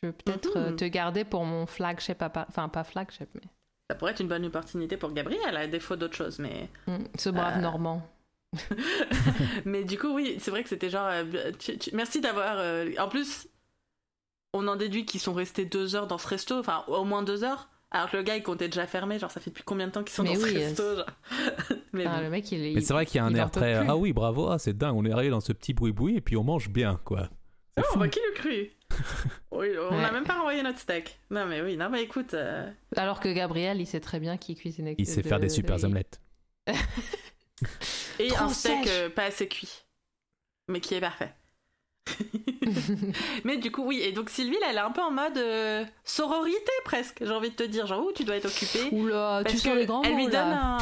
je 0.00 0.06
veux 0.06 0.12
peut-être 0.12 0.56
euh, 0.56 0.70
Mhm. 0.70 0.76
te 0.76 0.84
garder 0.86 1.24
pour 1.24 1.44
mon 1.44 1.66
flagship, 1.66 2.22
enfin 2.22 2.68
pas 2.68 2.84
flagship, 2.84 3.28
mais 3.34 3.42
Ça 3.90 3.96
pourrait 3.96 4.12
être 4.12 4.20
une 4.20 4.28
bonne 4.28 4.46
opportunité 4.46 4.96
pour 4.96 5.12
Gabriel, 5.12 5.54
à 5.56 5.66
défaut 5.66 5.94
d'autre 5.96 6.16
chose, 6.16 6.38
mais. 6.38 6.68
hmm, 6.86 7.04
ce 7.18 7.28
brave 7.30 7.58
Euh. 7.58 7.60
Normand. 7.60 8.02
mais 9.64 9.84
du 9.84 9.98
coup, 9.98 10.14
oui, 10.14 10.36
c'est 10.38 10.50
vrai 10.50 10.62
que 10.62 10.68
c'était 10.68 10.90
genre. 10.90 11.06
euh, 11.10 11.52
tu- 11.58 11.78
tu- 11.78 11.90
merci 11.94 12.20
d'avoir. 12.20 12.56
euh, 12.58 12.90
En 12.98 13.08
plus, 13.08 13.48
on 14.52 14.66
en 14.68 14.76
déduit 14.76 15.04
qu'ils 15.06 15.20
sont 15.20 15.32
restés 15.32 15.64
deux 15.64 15.94
heures 15.96 16.06
dans 16.06 16.18
ce 16.18 16.28
resto, 16.28 16.58
enfin 16.58 16.84
au 16.88 17.04
moins 17.04 17.22
deux 17.22 17.44
heures. 17.44 17.68
Alors 17.90 18.10
que 18.10 18.16
le 18.16 18.22
gars, 18.22 18.36
il 18.36 18.42
comptait 18.42 18.68
déjà 18.68 18.86
fermé, 18.86 19.18
genre 19.18 19.30
ça 19.30 19.38
fait 19.40 19.50
depuis 19.50 19.64
combien 19.64 19.86
de 19.86 19.92
temps 19.92 20.02
qu'ils 20.02 20.14
sont 20.14 20.22
Mais 20.22 20.34
dans 20.34 20.40
ce 20.40 20.54
resto 20.54 20.82
euh, 20.82 20.96
genre. 20.96 21.06
Mais 21.92 22.04
Ah, 22.06 22.16
bon. 22.16 22.22
le 22.22 22.30
mec, 22.30 22.50
il 22.52 22.64
est. 22.64 22.74
Mais 22.74 22.80
c'est 22.80 22.94
vrai 22.94 23.04
qu'il 23.06 23.16
y 23.16 23.18
a 23.18 23.24
un 23.24 23.30
il 23.30 23.36
air 23.36 23.50
très 23.50 23.74
ah 23.74 23.96
oui 23.96 24.12
bravo 24.14 24.48
ah 24.48 24.58
c'est 24.58 24.76
dingue 24.76 24.96
on 24.96 25.04
est 25.04 25.12
arrivé 25.12 25.28
dans 25.30 25.40
ce 25.40 25.52
petit 25.52 25.74
boui 25.74 25.92
boui 25.92 26.16
et 26.16 26.20
puis 26.22 26.36
on 26.38 26.44
mange 26.44 26.70
bien 26.70 26.98
quoi. 27.04 27.28
C'est 27.76 27.84
Oh, 27.86 27.92
fou. 27.94 27.98
bah 28.00 28.08
qui 28.08 28.18
le 28.20 28.34
cru 28.34 28.70
Oh, 29.50 29.58
oui, 29.60 29.68
on 29.78 29.94
n'a 29.96 30.06
Ouais. 30.08 30.12
même 30.12 30.24
pas 30.24 30.34
renvoyé 30.34 30.62
notre 30.62 30.78
steak. 30.78 31.18
Non, 31.30 31.46
mais 31.46 31.62
oui, 31.62 31.76
non, 31.78 31.88
mais 31.90 32.02
écoute. 32.02 32.34
euh, 32.34 32.70
Alors 32.96 33.20
que 33.20 33.28
Gabriel, 33.30 33.80
il 33.80 33.86
sait 33.86 34.00
très 34.00 34.20
bien 34.20 34.36
qu'il 34.36 34.56
cuisine. 34.56 34.86
avec 34.86 34.98
Il 34.98 35.06
sait 35.06 35.22
de- 35.22 35.28
faire 35.28 35.40
des 35.40 35.46
de- 35.48 35.52
super 35.52 35.78
il- 35.78 35.86
omelettes. 35.86 36.20
Et 38.18 38.28
Trop 38.28 38.44
un 38.44 38.48
steak 38.48 38.86
euh, 38.88 39.10
pas 39.10 39.24
assez 39.24 39.48
cuit, 39.48 39.70
mais 40.68 40.80
qui 40.80 40.94
est 40.94 41.00
parfait. 41.00 41.34
mais 43.44 43.56
du 43.58 43.70
coup, 43.70 43.84
oui, 43.84 44.00
et 44.00 44.12
donc 44.12 44.28
Sylvie, 44.30 44.58
là, 44.60 44.66
elle 44.70 44.76
est 44.76 44.80
un 44.80 44.90
peu 44.90 45.00
en 45.02 45.10
mode 45.10 45.38
euh, 45.38 45.84
sororité 46.04 46.70
presque, 46.84 47.18
j'ai 47.20 47.30
envie 47.32 47.50
de 47.50 47.54
te 47.56 47.62
dire. 47.62 47.86
Genre, 47.86 48.04
ouh, 48.04 48.12
tu 48.12 48.24
dois 48.24 48.36
être 48.36 48.46
occupée. 48.46 48.88
Oula, 48.92 49.42
tu 49.46 49.52
Parce 49.52 49.62
que 49.62 49.68
les 49.70 49.86
grands 49.86 50.02
elle 50.02 50.16
lui 50.16 50.26
donne 50.26 50.32
là. 50.50 50.76
un. 50.76 50.78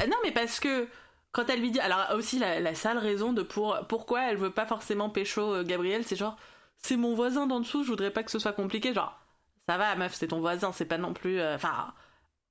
Ah 0.00 0.06
non, 0.08 0.16
mais 0.24 0.32
parce 0.32 0.60
que 0.60 0.88
quand 1.32 1.48
elle 1.48 1.60
lui 1.60 1.70
dit. 1.70 1.80
Alors, 1.80 2.16
aussi, 2.16 2.38
la, 2.38 2.60
la 2.60 2.74
sale 2.74 2.98
raison 2.98 3.32
de 3.32 3.42
pour... 3.42 3.78
pourquoi 3.88 4.22
elle 4.30 4.36
veut 4.36 4.50
pas 4.50 4.66
forcément 4.66 5.10
pécho 5.10 5.54
euh, 5.54 5.64
Gabriel, 5.64 6.04
c'est 6.04 6.16
genre, 6.16 6.36
c'est 6.76 6.96
mon 6.96 7.14
voisin 7.14 7.46
d'en 7.46 7.60
dessous, 7.60 7.82
je 7.84 7.88
voudrais 7.90 8.10
pas 8.10 8.22
que 8.22 8.30
ce 8.30 8.38
soit 8.38 8.52
compliqué. 8.52 8.92
Genre, 8.92 9.16
ça 9.68 9.78
va, 9.78 9.94
meuf, 9.96 10.14
c'est 10.14 10.28
ton 10.28 10.40
voisin, 10.40 10.72
c'est 10.72 10.84
pas 10.86 10.98
non 10.98 11.12
plus. 11.14 11.38
euh, 11.40 11.54
Enfin, 11.54 11.94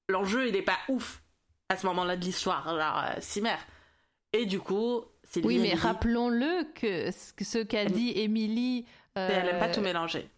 l'enjeu, 0.10 0.48
il 0.48 0.56
est 0.56 0.62
pas 0.62 0.78
ouf 0.88 1.22
à 1.70 1.78
ce 1.78 1.86
moment-là 1.88 2.16
de 2.16 2.24
l'histoire. 2.24 2.68
Alors, 2.68 3.04
euh, 3.06 3.20
Cimer. 3.20 3.56
Et 4.34 4.46
du 4.46 4.60
coup, 4.60 5.04
Sylvie. 5.24 5.48
Oui, 5.48 5.60
mais 5.60 5.74
rappelons-le 5.74 6.66
que 6.74 7.12
ce 7.12 7.34
que- 7.34 7.46
ce 7.46 7.60
qu'a 7.60 7.86
dit 7.86 8.12
Émilie. 8.16 8.86
euh, 9.18 9.30
elle 9.32 9.50
aime 9.50 9.60
pas 9.60 9.70
tout 9.70 9.82
mélanger. 9.82 10.30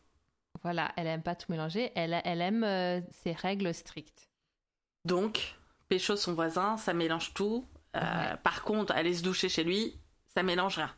Voilà, 0.63 0.91
elle 0.97 1.07
aime 1.07 1.21
pas 1.23 1.35
tout 1.35 1.51
mélanger. 1.51 1.91
Elle, 1.95 2.19
elle 2.25 2.41
aime 2.41 2.63
euh, 2.63 2.99
ses 3.09 3.31
règles 3.33 3.73
strictes. 3.73 4.29
Donc, 5.05 5.55
pécho 5.87 6.15
son 6.15 6.33
voisin, 6.33 6.77
ça 6.77 6.93
mélange 6.93 7.33
tout. 7.33 7.67
Euh, 7.95 7.99
Ouais. 8.01 8.37
Par 8.43 8.63
contre, 8.63 8.93
aller 8.93 9.13
se 9.13 9.23
doucher 9.23 9.47
chez 9.47 9.63
lui, 9.63 9.97
ça 10.33 10.43
mélange 10.43 10.75
rien. 10.77 10.93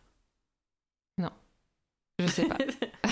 Je 2.19 2.25
sais 2.25 2.47
pas. 2.47 2.57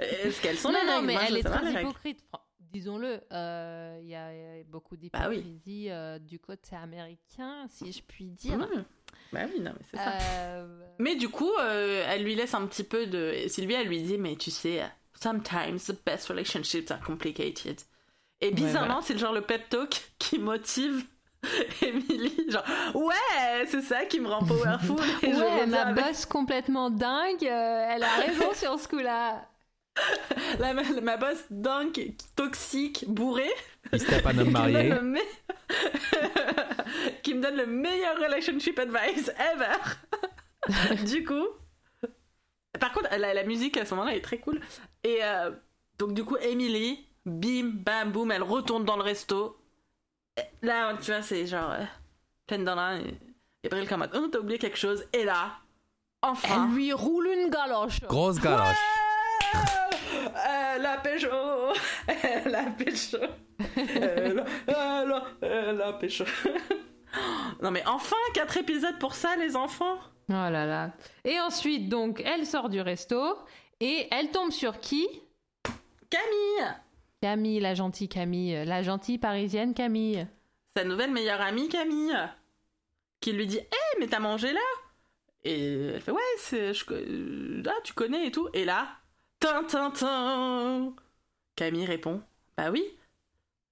Est-ce 0.00 0.40
qu'elles 0.40 0.56
sont 0.56 0.72
non, 0.72 0.78
les 0.80 0.86
non, 0.86 0.92
règles? 0.94 1.06
mais 1.08 1.12
Moi, 1.12 1.22
je 1.22 1.26
elle 1.26 1.32
veux 1.34 1.38
est 1.40 1.42
savoir 1.42 1.60
très 1.60 1.72
règles. 1.74 1.88
hypocrite. 1.90 2.20
Fran- 2.28 2.40
Disons-le, 2.74 3.20
euh, 3.32 3.98
il 4.02 4.08
y, 4.08 4.14
a 4.14 4.32
il 4.34 4.58
y 4.58 4.60
a 4.60 4.64
beaucoup 4.64 4.96
Bah 5.12 5.26
oui. 5.28 5.36
d'hypocrisie 5.42 5.86
euh, 5.90 6.18
du 6.18 6.38
côté 6.40 6.74
américain, 6.76 7.66
si 7.68 7.92
je 7.92 8.02
puis 8.02 8.26
dire. 8.26 8.58
Mmh. 8.58 8.84
Bah 9.32 9.40
oui, 9.52 9.60
non, 9.60 9.70
mais 9.78 9.86
c'est 9.90 9.96
ça. 9.96 10.12
Euh, 10.12 10.66
Mais 10.98 11.14
du 11.16 11.28
coup, 11.28 11.50
euh, 11.60 12.04
elle 12.08 12.24
lui 12.24 12.34
laisse 12.34 12.52
un 12.54 12.66
petit 12.66 12.84
peu 12.84 13.06
de. 13.06 13.32
Sylvie, 13.48 13.74
elle 13.74 13.86
lui 13.88 14.02
dit, 14.02 14.18
mais 14.18 14.36
tu 14.36 14.50
sais, 14.50 14.82
sometimes 15.20 15.78
the 15.86 15.96
best 16.04 16.28
relationships 16.28 16.90
are 16.90 17.00
complicated. 17.00 17.80
Et 18.40 18.50
bizarrement, 18.50 18.94
voilà. 18.94 19.02
c'est 19.02 19.12
le 19.14 19.18
genre 19.20 19.32
le 19.32 19.40
pep 19.40 19.68
talk 19.68 20.12
qui 20.18 20.38
motive 20.38 21.04
Emily. 21.82 22.50
Genre, 22.50 22.64
ouais, 22.94 23.66
c'est 23.66 23.82
ça 23.82 24.04
qui 24.04 24.20
me 24.20 24.28
rend 24.28 24.44
powerful. 24.44 24.96
et 25.22 25.32
Ouais, 25.34 25.66
ma 25.66 25.92
boss 25.92 26.26
complètement 26.26 26.90
dingue, 26.90 27.44
euh, 27.46 27.86
elle 27.90 28.02
a 28.02 28.16
raison 28.16 28.52
sur 28.54 28.78
ce 28.78 28.88
coup-là. 28.88 29.48
La- 30.58 30.74
ma, 30.74 30.82
ma 31.00 31.16
boss 31.16 31.44
dingue, 31.50 32.14
toxique, 32.36 33.04
bourrée. 33.08 33.50
Il 33.92 34.00
se 34.00 34.06
tape 34.06 34.26
un 34.26 34.38
homme 34.38 34.50
marié. 34.72 34.88
donne 34.90 34.98
le 34.98 35.02
me- 35.02 35.20
qui 37.22 37.34
me 37.34 37.40
donne 37.42 37.56
le 37.56 37.66
meilleur 37.66 38.16
relationship 38.16 38.78
advice 38.78 39.30
ever. 39.38 41.04
du 41.04 41.24
coup, 41.24 41.46
par 42.80 42.92
contre, 42.92 43.08
la, 43.16 43.34
la 43.34 43.44
musique 43.44 43.76
à 43.76 43.86
ce 43.86 43.94
moment-là 43.94 44.16
est 44.16 44.20
très 44.20 44.38
cool. 44.38 44.60
Et 45.04 45.18
euh, 45.22 45.50
donc, 45.98 46.14
du 46.14 46.24
coup, 46.24 46.36
Emily, 46.38 47.06
bim, 47.24 47.70
bam, 47.72 48.10
boum, 48.10 48.32
elle 48.32 48.42
retourne 48.42 48.84
dans 48.84 48.96
le 48.96 49.02
resto. 49.02 49.56
Et 50.36 50.42
Là, 50.66 50.96
tu 51.00 51.12
vois, 51.12 51.22
c'est 51.22 51.46
genre 51.46 51.70
euh, 51.70 51.84
pleine 52.46 52.64
dans 52.64 52.74
l'un. 52.74 52.98
Et 52.98 53.16
Gabriel 53.62 53.88
comme 53.88 54.06
oh, 54.12 54.26
t'as 54.28 54.38
oublié 54.40 54.58
quelque 54.58 54.78
chose. 54.78 55.04
Et 55.12 55.24
là, 55.24 55.52
enfin. 56.22 56.66
Elle 56.68 56.74
lui 56.74 56.92
roule 56.92 57.28
une 57.28 57.48
galoche. 57.50 58.00
Grosse 58.02 58.40
galoche. 58.40 58.76
A 60.34 60.96
pécho. 60.98 61.28
Elle 62.06 62.54
a 62.54 62.70
pécho. 62.70 63.18
Elle 63.76 64.40
a, 64.40 64.44
elle 64.66 65.12
a, 65.12 65.24
elle 65.40 65.82
a 65.82 65.92
pécho. 65.92 66.24
Non 67.62 67.70
mais 67.70 67.86
enfin, 67.86 68.16
quatre 68.34 68.56
épisodes 68.56 68.98
pour 68.98 69.14
ça 69.14 69.36
les 69.36 69.56
enfants. 69.56 69.98
Oh 70.30 70.32
là 70.32 70.66
là. 70.66 70.92
Et 71.24 71.38
ensuite, 71.40 71.88
donc, 71.88 72.22
elle 72.24 72.46
sort 72.46 72.68
du 72.68 72.80
resto 72.80 73.38
et 73.80 74.08
elle 74.10 74.30
tombe 74.30 74.50
sur 74.50 74.80
qui? 74.80 75.06
Camille. 76.10 76.74
Camille, 77.20 77.60
la 77.60 77.74
gentille 77.74 78.08
Camille, 78.08 78.64
la 78.64 78.82
gentille 78.82 79.18
parisienne 79.18 79.74
Camille. 79.74 80.26
Sa 80.76 80.84
nouvelle 80.84 81.12
meilleure 81.12 81.40
amie 81.40 81.68
Camille 81.68 82.16
Qui 83.20 83.32
lui 83.32 83.46
dit 83.46 83.58
Hé 83.58 83.98
mais 84.00 84.08
t'as 84.08 84.18
mangé 84.18 84.52
là? 84.52 84.60
Et 85.44 85.88
elle 85.94 86.00
fait 86.00 86.10
Ouais, 86.10 86.20
c'est, 86.38 86.74
je, 86.74 86.84
euh, 86.90 87.62
ah, 87.66 87.80
tu 87.84 87.92
connais 87.92 88.26
et 88.26 88.30
tout. 88.30 88.48
Et 88.54 88.64
là, 88.64 88.88
tin 89.44 89.62
tin 89.64 89.90
tin 89.90 90.92
Camille 91.56 91.84
répond 91.84 92.22
Bah 92.56 92.70
oui, 92.70 92.82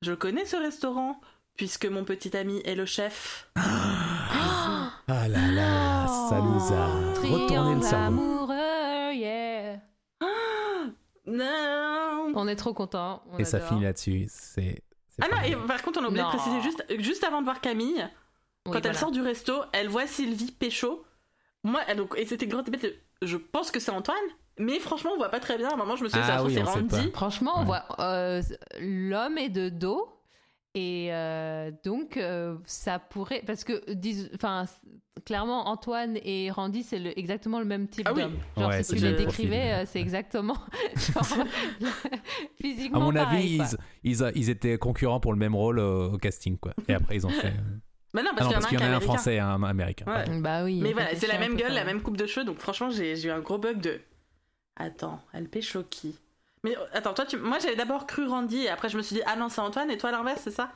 je 0.03 0.13
connais 0.13 0.45
ce 0.45 0.57
restaurant 0.57 1.19
Puisque 1.57 1.87
mon 1.87 2.05
petit 2.05 2.37
ami 2.37 2.61
est 2.65 2.75
le 2.75 2.85
chef 2.87 3.51
Ah 3.57 5.29
là 5.29 5.51
là, 5.51 6.07
ça 6.29 6.41
nous 6.41 6.73
a 6.73 6.87
retourné 7.21 7.75
le 7.77 7.83
cerveau. 7.83 8.21
amoureux, 8.23 9.13
yeah. 9.15 9.79
Non 11.27 12.33
On 12.35 12.49
est 12.49 12.57
trop 12.57 12.73
contents. 12.75 13.23
on 13.31 13.39
Et 13.39 13.45
ça 13.45 13.61
finit 13.61 13.83
là-dessus. 13.83 14.27
C'est. 14.29 14.83
Ah 15.21 15.27
non, 15.31 15.41
et 15.43 15.55
par 15.67 15.83
contre, 15.83 16.01
on 16.01 16.05
a 16.05 16.09
oublié 16.09 16.23
de 16.25 16.29
préciser 16.29 16.61
juste, 16.63 16.85
juste 17.01 17.25
avant 17.25 17.41
de 17.41 17.45
voir 17.45 17.61
Camille, 17.61 18.09
Oui, 18.67 18.73
quand 18.73 18.85
elle 18.87 18.97
sort 18.97 19.11
du 19.13 19.21
resto, 19.21 19.55
elle 19.73 19.89
voit 19.89 20.07
Sylvie 20.07 20.53
pécho. 20.53 21.05
Moi, 21.65 21.81
elle- 21.87 21.99
donc, 21.99 22.15
et 22.17 22.27
c'était 22.27 22.47
une 22.47 22.51
grande 22.53 22.65
débate. 22.65 22.83
de- 22.83 22.97
Je 23.23 23.37
pense 23.37 23.71
que 23.71 23.79
c'est 23.79 23.91
Antoine, 23.93 24.17
mais 24.59 24.79
franchement, 24.79 25.11
on 25.15 25.17
voit 25.17 25.31
pas 25.31 25.41
très 25.41 25.57
bien. 25.59 25.69
À 25.71 25.75
un 25.75 25.77
moment, 25.77 25.97
je 25.97 26.05
me 26.05 26.09
suis 26.09 26.19
dit, 26.19 26.25
Ah 26.29 26.39
ça 26.39 26.45
oui, 26.45 26.55
c'est 26.55 26.63
Randy. 26.63 27.11
Franchement, 27.13 27.53
on 27.57 27.61
Ouais. 27.61 27.67
voit 27.67 27.85
euh, 28.01 28.43
l'homme 28.81 29.39
est 29.39 29.49
de 29.51 29.69
dos. 29.69 30.09
Et 30.75 31.09
euh, 31.13 31.71
donc, 31.85 32.17
euh, 32.17 32.57
ça 32.65 32.99
pourrait. 32.99 33.43
Parce 33.47 33.63
que, 33.63 33.93
dis- 33.93 34.31
enfin, 34.35 34.65
clairement, 35.27 35.69
Antoine 35.69 36.17
et 36.25 36.51
Randy, 36.51 36.83
c'est 36.83 36.99
le- 36.99 37.19
exactement 37.19 37.59
le 37.59 37.67
même 37.67 37.89
type 37.89 38.07
Ah 38.09 38.15
oui. 38.15 38.23
d'homme. 38.23 38.37
Genre, 38.57 38.69
Ouais, 38.71 38.83
si 38.83 38.91
c'est 38.93 38.97
tu 38.97 39.03
le 39.03 39.11
les 39.11 39.17
décrivais, 39.17 39.73
euh, 39.73 39.85
c'est 39.87 40.01
exactement. 40.01 40.57
genre, 40.97 41.45
physiquement. 42.61 43.01
À 43.01 43.05
mon 43.05 43.13
pareil, 43.13 43.61
avis, 43.61 43.71
quoi. 43.71 43.79
ils, 44.03 44.13
ils, 44.13 44.33
ils 44.35 44.51
étaient 44.51 44.79
concurrents 44.79 45.21
pour 45.21 45.33
le 45.33 45.39
même 45.39 45.55
rôle 45.55 45.79
au, 45.79 46.13
au 46.15 46.19
casting, 46.19 46.57
quoi. 46.59 46.73
Et 46.89 46.95
après, 46.95 47.17
ils 47.17 47.27
ont 47.27 47.31
fait. 47.31 47.53
Mais 48.15 48.23
non, 48.23 48.31
Ah 48.33 48.37
parce 48.39 48.51
non, 48.55 48.61
qu'il 48.61 48.61
y 48.61 48.61
en 48.61 48.61
a 48.61 48.65
un 48.65 48.69
qu'il 48.69 48.77
y 48.79 48.81
qui 48.81 48.85
en 48.85 48.87
est 48.87 48.91
a 48.91 48.93
un 48.93 48.97
américain. 48.97 49.13
français 49.15 49.35
et 49.35 49.39
un 49.41 49.63
américain. 49.63 50.05
Ouais. 50.07 50.41
Bah 50.41 50.65
oui. 50.65 50.81
Mais 50.83 50.93
voilà, 50.93 51.15
c'est 51.17 51.27
la 51.27 51.39
même 51.39 51.57
gueule, 51.57 51.73
la 51.73 51.85
même 51.85 52.03
coupe 52.03 52.17
de 52.19 52.27
cheveux. 52.27 52.45
Donc, 52.45 52.59
franchement, 52.59 52.91
j'ai 52.91 53.27
eu 53.27 53.31
un 53.31 53.41
gros 53.41 53.59
bug 53.59 53.81
de. 53.81 54.01
Attends, 54.77 55.21
elle 55.33 55.49
pécho 55.49 55.83
qui? 55.85 56.19
Mais 56.65 56.77
euh, 56.77 56.85
attends, 56.93 57.15
toi, 57.15 57.27
tu... 57.27 57.37
moi, 57.37 57.59
j'avais 57.59 57.77
d'abord 57.77 58.07
cru 58.07 58.27
Randy, 58.27 58.65
et 58.65 58.69
après, 58.69 58.89
je 58.89 58.97
me 58.97 59.03
suis 59.03 59.17
dit, 59.17 59.23
ah 59.27 59.37
non, 59.37 59.49
c'est 59.49 59.61
Antoine, 59.61 59.91
et 59.91 59.99
toi, 59.99 60.11
l'inverse, 60.11 60.41
c'est 60.45 60.51
ça? 60.51 60.73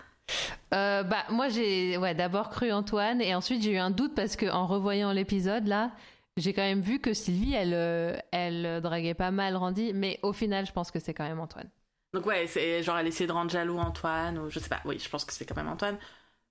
Euh, 0.74 1.04
bah 1.04 1.24
moi 1.30 1.48
j'ai 1.48 1.96
ouais 1.98 2.12
d'abord 2.16 2.50
cru 2.50 2.72
Antoine 2.72 3.20
et 3.20 3.32
ensuite 3.36 3.62
j'ai 3.62 3.70
eu 3.74 3.76
un 3.76 3.92
doute 3.92 4.12
parce 4.16 4.34
que 4.34 4.46
en 4.50 4.66
revoyant 4.66 5.12
l'épisode 5.12 5.68
là 5.68 5.92
j'ai 6.36 6.52
quand 6.52 6.62
même 6.62 6.80
vu 6.80 6.98
que 6.98 7.14
Sylvie 7.14 7.54
elle 7.54 7.74
euh, 7.74 8.16
elle 8.32 8.80
draguait 8.82 9.14
pas 9.14 9.30
mal 9.30 9.54
Randy 9.54 9.92
mais 9.94 10.18
au 10.24 10.32
final 10.32 10.66
je 10.66 10.72
pense 10.72 10.90
que 10.90 10.98
c'est 10.98 11.14
quand 11.14 11.22
même 11.22 11.38
Antoine. 11.38 11.68
Donc 12.12 12.26
ouais, 12.26 12.48
c'est 12.48 12.82
genre 12.82 12.98
elle 12.98 13.06
essaie 13.06 13.28
de 13.28 13.32
rendre 13.32 13.52
jaloux 13.52 13.78
Antoine, 13.78 14.36
ou 14.38 14.50
je 14.50 14.58
sais 14.58 14.68
pas, 14.68 14.80
oui, 14.84 14.98
je 14.98 15.08
pense 15.08 15.24
que 15.24 15.32
c'est 15.32 15.44
quand 15.44 15.54
même 15.54 15.68
Antoine. 15.68 15.96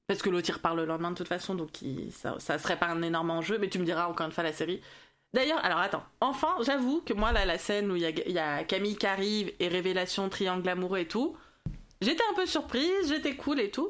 Parce 0.08 0.22
que 0.22 0.30
l'autre 0.30 0.48
il 0.50 0.54
repart 0.54 0.76
le 0.78 0.86
lendemain 0.86 1.12
de 1.12 1.16
toute 1.18 1.28
façon, 1.28 1.54
donc 1.56 1.82
il- 1.82 2.14
ça, 2.14 2.36
ça 2.40 2.58
serait 2.60 2.78
pas 2.80 2.88
un 2.88 3.02
énorme 3.02 3.32
enjeu, 3.32 3.58
mais 3.58 3.68
tu 3.68 3.80
me 3.80 3.86
diras 3.86 4.08
encore 4.08 4.26
une 4.28 4.32
fois 4.32 4.44
la 4.46 4.54
série. 4.54 4.82
D'ailleurs, 5.36 5.64
alors 5.66 5.80
attends, 5.80 6.04
enfin, 6.22 6.56
j'avoue 6.66 7.02
que 7.02 7.14
moi 7.14 7.32
là, 7.34 7.46
la 7.46 7.58
scène 7.58 7.92
où 7.92 7.96
il 7.98 8.02
y 8.02 8.06
a, 8.06 8.10
il 8.10 8.32
y 8.32 8.40
a 8.40 8.64
Camille 8.64 8.96
qui 8.96 9.06
arrive 9.06 9.52
et 9.60 9.68
révélation, 9.68 10.30
triangle 10.30 10.68
amoureux 10.70 11.00
et 11.00 11.08
tout, 11.08 11.36
j'étais 12.02 12.24
un 12.32 12.36
peu 12.36 12.46
surprise, 12.46 13.10
j'étais 13.10 13.36
cool 13.36 13.60
et 13.60 13.70
tout. 13.70 13.90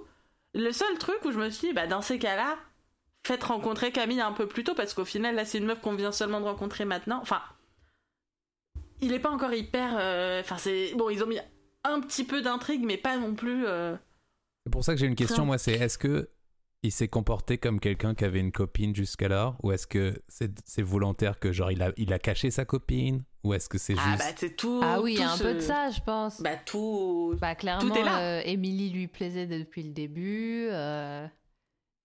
Le 0.56 0.72
seul 0.72 0.98
truc 0.98 1.24
où 1.24 1.32
je 1.32 1.38
me 1.38 1.50
suis 1.52 1.68
dit, 1.68 1.74
bah 1.74 1.86
dans 1.86 2.02
ces 2.02 2.18
cas-là, 2.18 2.58
faites 3.28 3.44
rencontrer 3.44 3.92
Camille 3.92 4.22
un 4.22 4.32
peu 4.32 4.48
plus 4.48 4.64
tôt, 4.64 4.74
parce 4.74 4.94
qu'au 4.96 5.06
final 5.06 5.36
là 5.36 5.46
c'est 5.46 5.60
une 5.60 5.66
meuf 5.66 5.82
qu'on 5.82 5.94
vient 5.96 6.12
seulement 6.12 6.40
de 6.42 6.46
rencontrer 6.46 6.84
maintenant. 6.86 7.20
Enfin, 7.22 7.42
il 9.02 9.14
est 9.14 9.20
pas 9.20 9.30
encore 9.30 9.54
hyper. 9.54 9.96
euh, 10.00 10.42
Enfin, 10.42 10.58
c'est. 10.58 10.94
Bon, 10.96 11.10
ils 11.10 11.24
ont 11.24 11.28
mis 11.28 11.40
un 11.84 12.00
petit 12.02 12.24
peu 12.24 12.42
d'intrigue, 12.42 12.84
mais 12.84 12.98
pas 12.98 13.18
non 13.18 13.36
plus. 13.36 13.66
euh, 13.68 13.96
C'est 14.66 14.72
pour 14.72 14.84
ça 14.84 14.94
que 14.94 15.00
j'ai 15.00 15.06
une 15.06 15.16
question, 15.16 15.46
moi, 15.46 15.58
c'est 15.58 15.74
est-ce 15.74 15.98
que 16.00 16.28
il 16.86 16.92
s'est 16.92 17.08
comporté 17.08 17.58
comme 17.58 17.80
quelqu'un 17.80 18.16
qui 18.16 18.24
avait 18.26 18.40
une 18.40 18.52
copine 18.52 18.96
jusqu'alors 18.96 19.58
ou 19.64 19.72
est-ce 19.72 19.88
que 19.88 20.22
c'est 20.28 20.52
c'est 20.66 20.82
volontaire 20.82 21.40
que 21.40 21.52
genre 21.52 21.72
il 21.72 21.82
a, 21.82 21.92
il 21.98 22.14
a 22.14 22.20
caché 22.20 22.52
sa 22.52 22.66
copine 22.66 23.24
ou 23.44 23.54
est-ce 23.54 23.68
que 23.70 23.78
c'est 23.78 23.96
Ah 23.98 24.12
juste 24.12 24.20
bah 24.20 24.34
c'est 24.38 24.56
tout. 24.56 24.80
ah 24.84 25.02
oui 25.02 25.16
tout 25.16 25.24
un 25.24 25.36
ce- 25.36 25.44
peu 25.44 25.54
de 25.56 25.60
ça 25.60 25.90
je 25.92 26.02
pense. 26.02 26.42
Bah 26.42 26.56
tout. 26.66 27.36
Bah 27.40 27.56
clairement 27.56 27.88
tout 27.94 27.94
est 28.00 28.04
là. 28.04 28.20
euh, 28.20 28.42
lui 28.56 29.08
plaisait 29.08 29.46
depuis 29.48 29.84
le 29.84 29.92
début 29.92 30.68
euh, 30.72 31.28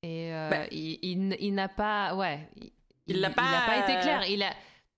et 0.02 0.32
euh, 0.34 0.50
Bah. 0.50 0.66
il, 0.70 0.98
il- 1.02 1.36
il 1.40 1.54
n'a 1.54 1.68
pas 1.68 2.14
ouais 2.16 2.48
il, 2.56 2.70
il 3.06 3.20
pas, 3.20 3.42
n'a 3.50 3.66
pas 3.66 3.78
été 3.78 4.00
clair 4.02 4.22
il 4.28 4.42
a 4.42 4.52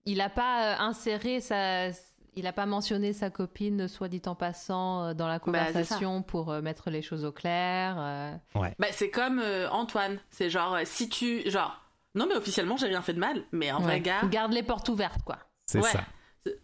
il 0.05 0.21
a 0.21 0.29
pas 0.31 0.79
inséré 0.81 1.41
sa 1.41 1.91
il 2.35 2.47
a 2.47 2.53
pas 2.53 2.67
mentionné 2.67 3.13
sa 3.13 3.31
copine 3.31 3.89
soit 3.89 4.09
dit 4.09 4.23
en 4.27 4.35
passant 4.35 5.05
euh, 5.07 5.15
dans 5.15 5.27
la 5.29 5.35
Bah, 5.35 5.41
conversation 5.41 6.23
pour 6.23 6.51
euh, 6.51 6.61
mettre 6.63 6.91
les 6.91 7.03
choses 7.03 7.25
au 7.25 7.33
clair 7.33 7.97
euh. 7.99 8.35
Bah 8.79 8.87
c'est 8.93 9.11
comme 9.11 9.39
euh, 9.39 9.69
Antoine. 9.71 10.19
C'est 10.31 10.49
genre, 10.51 10.75
euh, 10.75 10.83
si 10.85 11.09
tu. 11.09 11.49
Genre. 11.51 11.79
Non, 12.15 12.27
mais 12.29 12.35
officiellement, 12.37 12.77
j'ai 12.77 12.87
rien 12.89 13.01
fait 13.03 13.15
de 13.15 13.19
mal, 13.21 13.43
mais 13.53 13.73
en 13.73 13.81
vrai, 13.81 13.95
Ouais. 13.95 14.01
gars. 14.01 14.23
garde 14.31 14.53
les 14.53 14.63
portes 14.63 14.89
ouvertes 14.91 15.23
quoi 15.25 15.39
c'est 15.67 15.79
ouais. 15.81 15.89
ça 15.91 16.05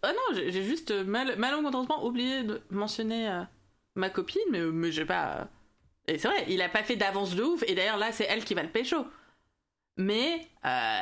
Ah 0.03 0.11
non, 0.11 0.35
j'ai 0.35 0.63
juste 0.63 0.91
mal, 0.91 1.35
malencontreusement 1.37 2.05
oublié 2.05 2.43
de 2.43 2.61
mentionner 2.69 3.27
euh, 3.29 3.41
ma 3.95 4.09
copine, 4.09 4.41
mais, 4.51 4.61
mais 4.61 4.91
j'ai 4.91 5.05
pas. 5.05 5.47
Et 6.07 6.17
c'est 6.19 6.27
vrai, 6.27 6.45
il 6.49 6.61
a 6.61 6.69
pas 6.69 6.83
fait 6.83 6.95
d'avance 6.97 7.33
de 7.35 7.43
ouf, 7.43 7.63
et 7.67 7.73
d'ailleurs 7.75 7.97
là, 7.97 8.11
c'est 8.11 8.25
elle 8.25 8.43
qui 8.43 8.53
va 8.53 8.61
le 8.63 8.69
pécho. 8.69 9.05
Mais 9.97 10.47
euh, 10.65 10.99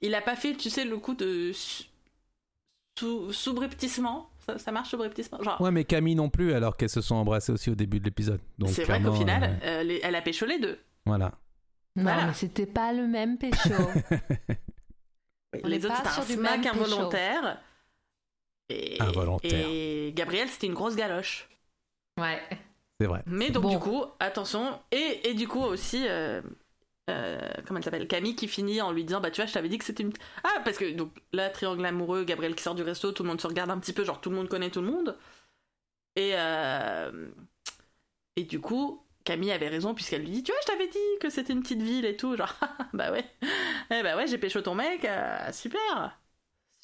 il 0.00 0.14
a 0.14 0.22
pas 0.22 0.36
fait, 0.36 0.54
tu 0.54 0.70
sais, 0.70 0.84
le 0.84 0.96
coup 0.98 1.14
de 1.14 1.52
sous- 3.00 3.32
subrepticement. 3.32 4.30
Ça, 4.46 4.58
ça 4.58 4.72
marche 4.72 4.88
subrepticement 4.90 5.42
Genre, 5.42 5.60
Ouais, 5.60 5.70
mais 5.70 5.84
Camille 5.84 6.14
non 6.14 6.30
plus, 6.30 6.52
alors 6.54 6.76
qu'elles 6.76 6.88
se 6.90 7.00
sont 7.00 7.16
embrassées 7.16 7.52
aussi 7.52 7.70
au 7.70 7.74
début 7.74 7.98
de 8.00 8.04
l'épisode. 8.04 8.40
Donc 8.58 8.70
c'est 8.70 8.84
vrai 8.84 9.02
qu'au 9.02 9.12
final, 9.12 9.58
euh, 9.62 9.80
euh, 9.80 9.82
les- 9.82 10.00
elle 10.02 10.14
a 10.14 10.22
pécho 10.22 10.46
les 10.46 10.58
deux. 10.58 10.78
voilà. 11.06 11.32
Non, 11.96 12.04
Voilà. 12.04 12.26
mais 12.28 12.34
c'était 12.34 12.66
pas 12.66 12.92
le 12.92 13.06
même 13.08 13.36
pécho. 13.36 13.58
On 15.64 15.66
les 15.66 15.84
autres, 15.84 15.96
c'était 15.96 16.08
un 16.08 16.36
smack 16.36 16.66
involontaire. 16.66 17.60
Et, 18.68 19.00
Involontaire. 19.02 19.66
Et 19.68 20.12
Gabriel, 20.14 20.48
c'était 20.48 20.68
une 20.68 20.74
grosse 20.74 20.94
galoche. 20.96 21.48
ouais. 22.20 22.40
C'est 23.00 23.06
vrai. 23.06 23.22
Mais 23.26 23.50
donc 23.50 23.62
Bon. 23.62 23.70
du 23.70 23.78
coup, 23.78 24.04
attention. 24.20 24.78
Et, 24.92 25.28
et 25.30 25.34
du 25.34 25.48
coup 25.48 25.62
aussi, 25.62 26.04
euh, 26.06 26.42
comment 27.66 27.78
elle 27.78 27.84
s'appelle 27.84 28.08
Camille 28.08 28.34
qui 28.36 28.48
finit 28.48 28.80
en 28.80 28.92
lui 28.92 29.04
disant, 29.04 29.20
bah 29.20 29.30
tu 29.30 29.40
vois, 29.40 29.46
je 29.46 29.52
t'avais 29.52 29.68
dit 29.68 29.78
que 29.78 29.84
c'était 29.84 30.02
une... 30.02 30.12
Ah, 30.44 30.60
parce 30.64 30.78
que 30.78 30.90
donc 30.92 31.12
là, 31.32 31.50
triangle 31.50 31.84
amoureux, 31.84 32.24
Gabriel 32.24 32.54
qui 32.54 32.62
sort 32.62 32.74
du 32.74 32.82
resto, 32.82 33.12
tout 33.12 33.22
le 33.22 33.28
monde 33.28 33.40
se 33.40 33.46
regarde 33.46 33.70
un 33.70 33.78
petit 33.78 33.92
peu, 33.92 34.04
genre 34.04 34.20
tout 34.20 34.30
le 34.30 34.36
monde 34.36 34.48
connaît 34.48 34.70
tout 34.70 34.80
le 34.80 34.90
monde. 34.90 35.16
Et, 36.16 36.32
euh, 36.34 37.28
et 38.36 38.44
du 38.44 38.60
coup, 38.60 39.04
Camille 39.24 39.52
avait 39.52 39.68
raison 39.68 39.94
puisqu'elle 39.94 40.22
lui 40.22 40.30
dit, 40.30 40.42
tu 40.42 40.52
vois, 40.52 40.60
je 40.62 40.66
t'avais 40.72 40.88
dit 40.88 40.98
que 41.20 41.30
c'était 41.30 41.52
une 41.52 41.62
petite 41.62 41.82
ville 41.82 42.04
et 42.04 42.16
tout. 42.16 42.36
Genre, 42.36 42.54
bah 42.92 43.12
ouais. 43.12 43.24
Eh 43.90 44.02
bah 44.02 44.16
ouais, 44.16 44.26
j'ai 44.26 44.38
pécho 44.38 44.60
ton 44.60 44.74
mec, 44.74 45.04
euh, 45.04 45.52
super. 45.52 46.18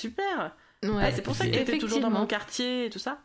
Super. 0.00 0.54
Ouais, 0.82 0.90
Ah, 1.02 1.12
c'est 1.12 1.22
pour 1.22 1.34
ça 1.34 1.46
que 1.46 1.50
t'étais 1.52 1.78
toujours 1.78 2.00
dans 2.00 2.10
mon 2.10 2.26
quartier 2.26 2.86
et 2.86 2.90
tout 2.90 2.98
ça. 2.98 3.22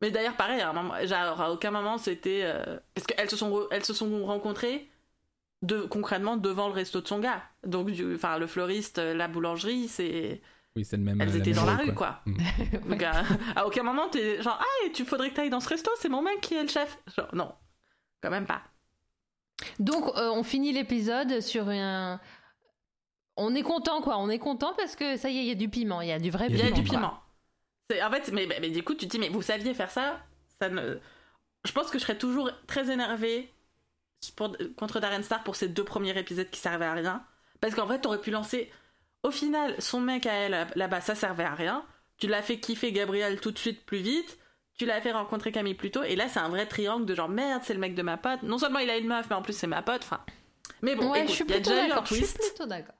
Mais 0.00 0.10
d'ailleurs, 0.10 0.36
pareil, 0.36 0.60
à, 0.60 0.70
un 0.70 0.72
moment, 0.72 0.94
genre, 1.06 1.40
à 1.40 1.52
aucun 1.52 1.70
moment 1.70 1.98
c'était. 1.98 2.42
euh, 2.44 2.78
Parce 2.94 3.06
qu'elles 3.06 3.30
se, 3.30 3.36
sont 3.36 3.50
re- 3.50 3.68
elles 3.70 3.84
se 3.84 3.94
sont 3.94 4.24
rencontrées 4.26 4.88
de, 5.62 5.80
concrètement 5.82 6.36
devant 6.36 6.68
le 6.68 6.74
resto 6.74 7.00
de 7.00 7.08
son 7.08 7.18
gars. 7.18 7.42
Donc, 7.66 7.90
du... 7.90 8.14
enfin, 8.14 8.38
le 8.38 8.46
fleuriste, 8.46 8.98
la 8.98 9.28
boulangerie, 9.28 9.88
c'est. 9.88 10.40
Oui, 10.76 10.84
c'est 10.84 10.96
le 10.96 11.02
même. 11.02 11.20
Elles 11.20 11.30
la 11.30 11.36
étaient 11.38 11.52
même 11.52 11.60
dans 11.64 11.66
la 11.66 11.76
rue, 11.76 11.94
quoi. 11.94 12.20
Mm. 12.26 12.36
Donc, 12.90 13.02
à, 13.02 13.22
à 13.56 13.66
aucun 13.66 13.82
moment 13.82 14.08
t'es 14.08 14.40
genre, 14.42 14.58
ah, 14.60 14.86
et 14.86 14.92
tu 14.92 15.04
faudrait 15.04 15.30
que 15.30 15.34
t'ailles 15.36 15.50
dans 15.50 15.60
ce 15.60 15.68
resto, 15.68 15.90
c'est 15.98 16.08
mon 16.08 16.22
mec 16.22 16.40
qui 16.40 16.54
est 16.54 16.62
le 16.62 16.68
chef. 16.68 16.98
Genre, 17.16 17.28
non, 17.34 17.52
quand 18.22 18.30
même 18.30 18.46
pas. 18.46 18.62
Donc, 19.80 20.04
euh, 20.16 20.30
on 20.30 20.42
finit 20.44 20.72
l'épisode 20.72 21.40
sur 21.40 21.68
un. 21.68 22.20
On 23.36 23.54
est 23.54 23.62
content, 23.62 24.00
quoi. 24.02 24.18
On 24.18 24.28
est 24.30 24.38
content 24.38 24.72
parce 24.76 24.94
que 24.96 25.16
ça 25.16 25.30
y 25.30 25.38
est, 25.38 25.42
il 25.42 25.48
y 25.48 25.52
a 25.52 25.54
du 25.56 25.68
piment. 25.68 26.00
Il 26.00 26.08
y 26.08 26.12
a 26.12 26.18
du 26.18 26.30
vrai 26.30 26.46
Il 26.48 26.56
Il 26.56 26.58
y 26.58 26.62
piment. 26.62 26.76
a 26.76 26.80
du 26.80 26.82
piment. 26.88 27.20
C'est- 27.90 28.02
En 28.02 28.10
fait, 28.10 28.30
mais, 28.32 28.46
mais, 28.46 28.58
mais 28.60 28.70
du 28.70 28.82
coup, 28.82 28.94
tu 28.94 29.06
te 29.06 29.10
dis, 29.12 29.18
mais 29.18 29.28
vous 29.28 29.42
saviez 29.42 29.74
faire 29.74 29.90
ça, 29.90 30.20
ça 30.60 30.68
ne... 30.68 30.98
Je 31.64 31.72
pense 31.72 31.90
que 31.90 31.98
je 31.98 32.04
serais 32.04 32.18
toujours 32.18 32.50
très 32.66 32.90
énervée 32.90 33.52
pour- 34.36 34.56
contre 34.76 35.00
Darren 35.00 35.22
Star 35.22 35.42
pour 35.44 35.56
ces 35.56 35.68
deux 35.68 35.84
premiers 35.84 36.16
épisodes 36.18 36.48
qui 36.50 36.60
servaient 36.60 36.84
à 36.86 36.92
rien. 36.94 37.24
Parce 37.60 37.74
qu'en 37.74 37.86
fait, 37.86 38.00
t'aurais 38.00 38.20
pu 38.20 38.30
lancer. 38.30 38.70
Au 39.22 39.30
final, 39.30 39.74
son 39.80 40.00
mec 40.00 40.26
à 40.26 40.32
elle, 40.32 40.66
là-bas, 40.76 41.00
ça 41.00 41.14
servait 41.14 41.44
à 41.44 41.54
rien. 41.54 41.84
Tu 42.18 42.26
l'as 42.28 42.42
fait 42.42 42.58
kiffer 42.60 42.92
Gabriel 42.92 43.40
tout 43.40 43.50
de 43.50 43.58
suite 43.58 43.84
plus 43.84 43.98
vite. 43.98 44.38
Tu 44.76 44.86
l'as 44.86 45.00
fait 45.00 45.10
rencontrer 45.12 45.50
Camille 45.50 45.74
plus 45.74 45.90
tôt. 45.90 46.02
Et 46.04 46.14
là, 46.14 46.28
c'est 46.28 46.38
un 46.38 46.48
vrai 46.48 46.66
triangle 46.66 47.04
de 47.04 47.14
genre 47.14 47.28
merde, 47.28 47.62
c'est 47.64 47.74
le 47.74 47.80
mec 47.80 47.94
de 47.96 48.02
ma 48.02 48.16
pote. 48.16 48.42
Non 48.44 48.58
seulement 48.58 48.78
il 48.78 48.88
a 48.90 48.96
une 48.96 49.08
meuf, 49.08 49.26
mais 49.28 49.34
en 49.36 49.42
plus 49.42 49.52
c'est 49.52 49.66
ma 49.66 49.82
pote. 49.82 50.02
Enfin. 50.04 50.20
Mais 50.82 50.94
bon, 50.94 51.10
ouais, 51.10 51.18
écoute, 51.20 51.30
je 51.30 51.34
suis 51.34 51.44
il 51.44 51.50
y 51.50 51.52
a 51.54 51.56
plutôt 51.56 51.70
déjà 51.70 51.82
eu 51.82 51.84
un 51.86 51.88
d'accord. 51.88 52.06
Je 52.06 52.14
suis 52.14 52.22
twist. 52.24 52.38
plutôt 52.38 52.66
d'accord. 52.66 52.94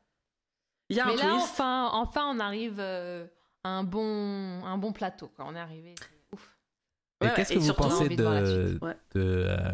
Il 0.88 0.96
y 0.96 1.00
a 1.00 1.04
un 1.04 1.08
Mais 1.08 1.16
là, 1.16 1.22
twist. 1.30 1.44
enfin, 1.52 1.90
enfin, 1.92 2.24
on 2.34 2.40
arrive 2.40 2.76
euh, 2.80 3.26
à 3.62 3.68
un 3.68 3.84
bon, 3.84 4.64
un 4.64 4.78
bon 4.78 4.92
plateau. 4.92 5.28
Quoi. 5.28 5.44
On 5.48 5.54
est 5.54 5.60
arrivé. 5.60 5.94
Ouf. 6.32 6.56
Et 7.20 7.26
Ouais, 7.26 7.32
qu'est-ce 7.36 7.50
que 7.50 7.54
et 7.54 7.58
vous 7.58 7.64
surtout, 7.66 7.82
pensez 7.82 8.08
de. 8.08 8.78
Ouais. 8.82 8.96
euh, 9.16 9.72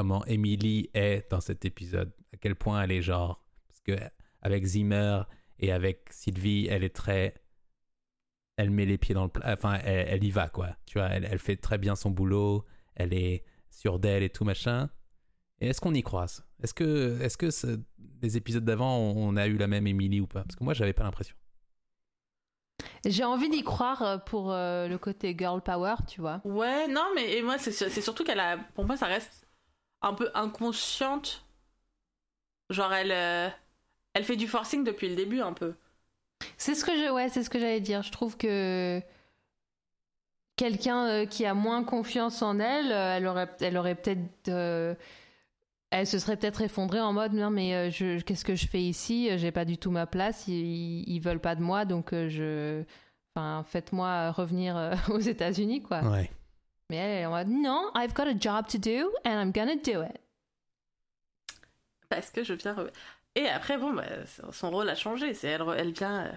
comment 0.00 0.24
Emily 0.24 0.88
est 0.94 1.30
dans 1.30 1.42
cet 1.42 1.66
épisode 1.66 2.10
À 2.32 2.38
quel 2.38 2.54
point 2.54 2.82
elle 2.82 2.90
est 2.90 3.02
genre 3.02 3.44
Parce 3.68 3.80
que 3.82 4.02
avec 4.40 4.64
Zimmer 4.64 5.20
et 5.58 5.72
avec 5.72 6.06
Sylvie, 6.10 6.68
elle 6.70 6.84
est 6.84 6.94
très. 6.96 7.34
Elle 8.56 8.70
met 8.70 8.86
les 8.86 8.96
pieds 8.96 9.14
dans 9.14 9.24
le 9.24 9.28
plat. 9.30 9.44
Enfin, 9.52 9.74
elle, 9.84 10.06
elle 10.08 10.24
y 10.24 10.30
va, 10.30 10.48
quoi. 10.48 10.70
Tu 10.86 10.98
vois, 10.98 11.08
elle, 11.08 11.28
elle 11.30 11.38
fait 11.38 11.56
très 11.56 11.76
bien 11.76 11.96
son 11.96 12.10
boulot. 12.10 12.64
Elle 12.94 13.12
est 13.12 13.44
sûre 13.68 13.98
d'elle 13.98 14.22
et 14.22 14.30
tout 14.30 14.44
machin. 14.44 14.88
Et 15.60 15.68
est-ce 15.68 15.82
qu'on 15.82 15.92
y 15.92 16.02
croise? 16.02 16.46
Est-ce 16.62 16.72
que, 16.72 17.20
est-ce 17.20 17.36
que 17.36 17.50
ce- 17.50 17.78
les 18.22 18.38
épisodes 18.38 18.64
d'avant, 18.64 18.96
on 18.96 19.36
a 19.36 19.46
eu 19.48 19.58
la 19.58 19.66
même 19.66 19.86
Emily 19.86 20.20
ou 20.22 20.26
pas? 20.26 20.44
Parce 20.44 20.56
que 20.56 20.64
moi, 20.64 20.72
j'avais 20.72 20.94
pas 20.94 21.02
l'impression. 21.04 21.36
J'ai 23.04 23.24
envie 23.24 23.50
d'y 23.50 23.62
croire 23.62 24.00
euh, 24.02 24.16
pour 24.16 24.50
euh, 24.50 24.88
le 24.88 24.96
côté 24.96 25.36
girl 25.38 25.60
power, 25.60 25.96
tu 26.08 26.22
vois. 26.22 26.40
Ouais, 26.44 26.88
non, 26.88 27.04
mais 27.14 27.36
et 27.36 27.42
moi, 27.42 27.58
c'est 27.58 27.72
c'est 27.72 28.00
surtout 28.00 28.24
qu'elle 28.24 28.40
a. 28.40 28.56
Pour 28.74 28.86
moi, 28.86 28.96
ça 28.96 29.04
reste 29.06 29.46
un 30.02 30.14
peu 30.14 30.30
inconsciente. 30.34 31.44
Genre, 32.70 32.92
elle. 32.92 33.12
euh, 33.12 33.48
elle 34.14 34.24
fait 34.24 34.36
du 34.36 34.48
forcing 34.48 34.84
depuis 34.84 35.08
le 35.08 35.16
début, 35.16 35.40
un 35.40 35.52
peu. 35.52 35.74
C'est 36.56 36.74
ce 36.74 36.84
que 36.84 36.92
je, 36.96 37.10
ouais, 37.12 37.28
c'est 37.28 37.42
ce 37.42 37.50
que 37.50 37.58
j'allais 37.58 37.80
dire. 37.80 38.02
Je 38.02 38.12
trouve 38.12 38.36
que 38.36 39.02
quelqu'un 40.56 41.06
euh, 41.08 41.26
qui 41.26 41.46
a 41.46 41.54
moins 41.54 41.84
confiance 41.84 42.42
en 42.42 42.58
elle, 42.60 42.92
euh, 42.92 43.16
elle 43.16 43.26
aurait, 43.26 43.48
elle 43.60 43.76
aurait 43.76 43.94
peut-être, 43.94 44.48
euh, 44.48 44.94
elle 45.90 46.06
se 46.06 46.18
serait 46.18 46.36
peut-être 46.36 46.60
effondrée 46.62 47.00
en 47.00 47.12
mode 47.12 47.32
non 47.32 47.50
mais 47.50 47.74
euh, 47.74 47.90
je, 47.90 48.20
qu'est-ce 48.20 48.44
que 48.44 48.54
je 48.54 48.66
fais 48.66 48.82
ici? 48.82 49.30
J'ai 49.38 49.52
pas 49.52 49.64
du 49.64 49.78
tout 49.78 49.90
ma 49.90 50.06
place. 50.06 50.46
Ils, 50.48 51.08
ils 51.08 51.20
veulent 51.20 51.40
pas 51.40 51.54
de 51.54 51.62
moi, 51.62 51.84
donc 51.84 52.12
euh, 52.12 52.28
je, 52.28 52.84
enfin, 53.34 53.64
faites-moi 53.68 54.30
revenir 54.32 54.76
euh, 54.76 54.94
aux 55.08 55.18
États-Unis, 55.20 55.82
quoi. 55.82 56.02
Ouais. 56.02 56.30
Mais 56.90 56.96
elle, 56.96 57.10
elle 57.10 57.22
est 57.22 57.26
en 57.26 57.30
mode 57.30 57.48
non, 57.48 57.90
I've 57.94 58.12
got 58.14 58.26
a 58.26 58.34
job 58.38 58.66
to 58.68 58.76
do 58.78 59.12
and 59.24 59.40
I'm 59.40 59.52
gonna 59.52 59.76
do 59.76 60.02
it. 60.02 60.20
Parce 62.08 62.30
que 62.30 62.42
je 62.42 62.52
viens. 62.54 62.76
Et 63.36 63.46
après, 63.48 63.78
bon, 63.78 63.92
bah, 63.94 64.02
son 64.52 64.70
rôle 64.70 64.88
a 64.88 64.96
changé. 64.96 65.32
C'est 65.34 65.48
elle, 65.48 65.62
elle 65.78 65.92
vient 65.92 66.24
euh, 66.26 66.32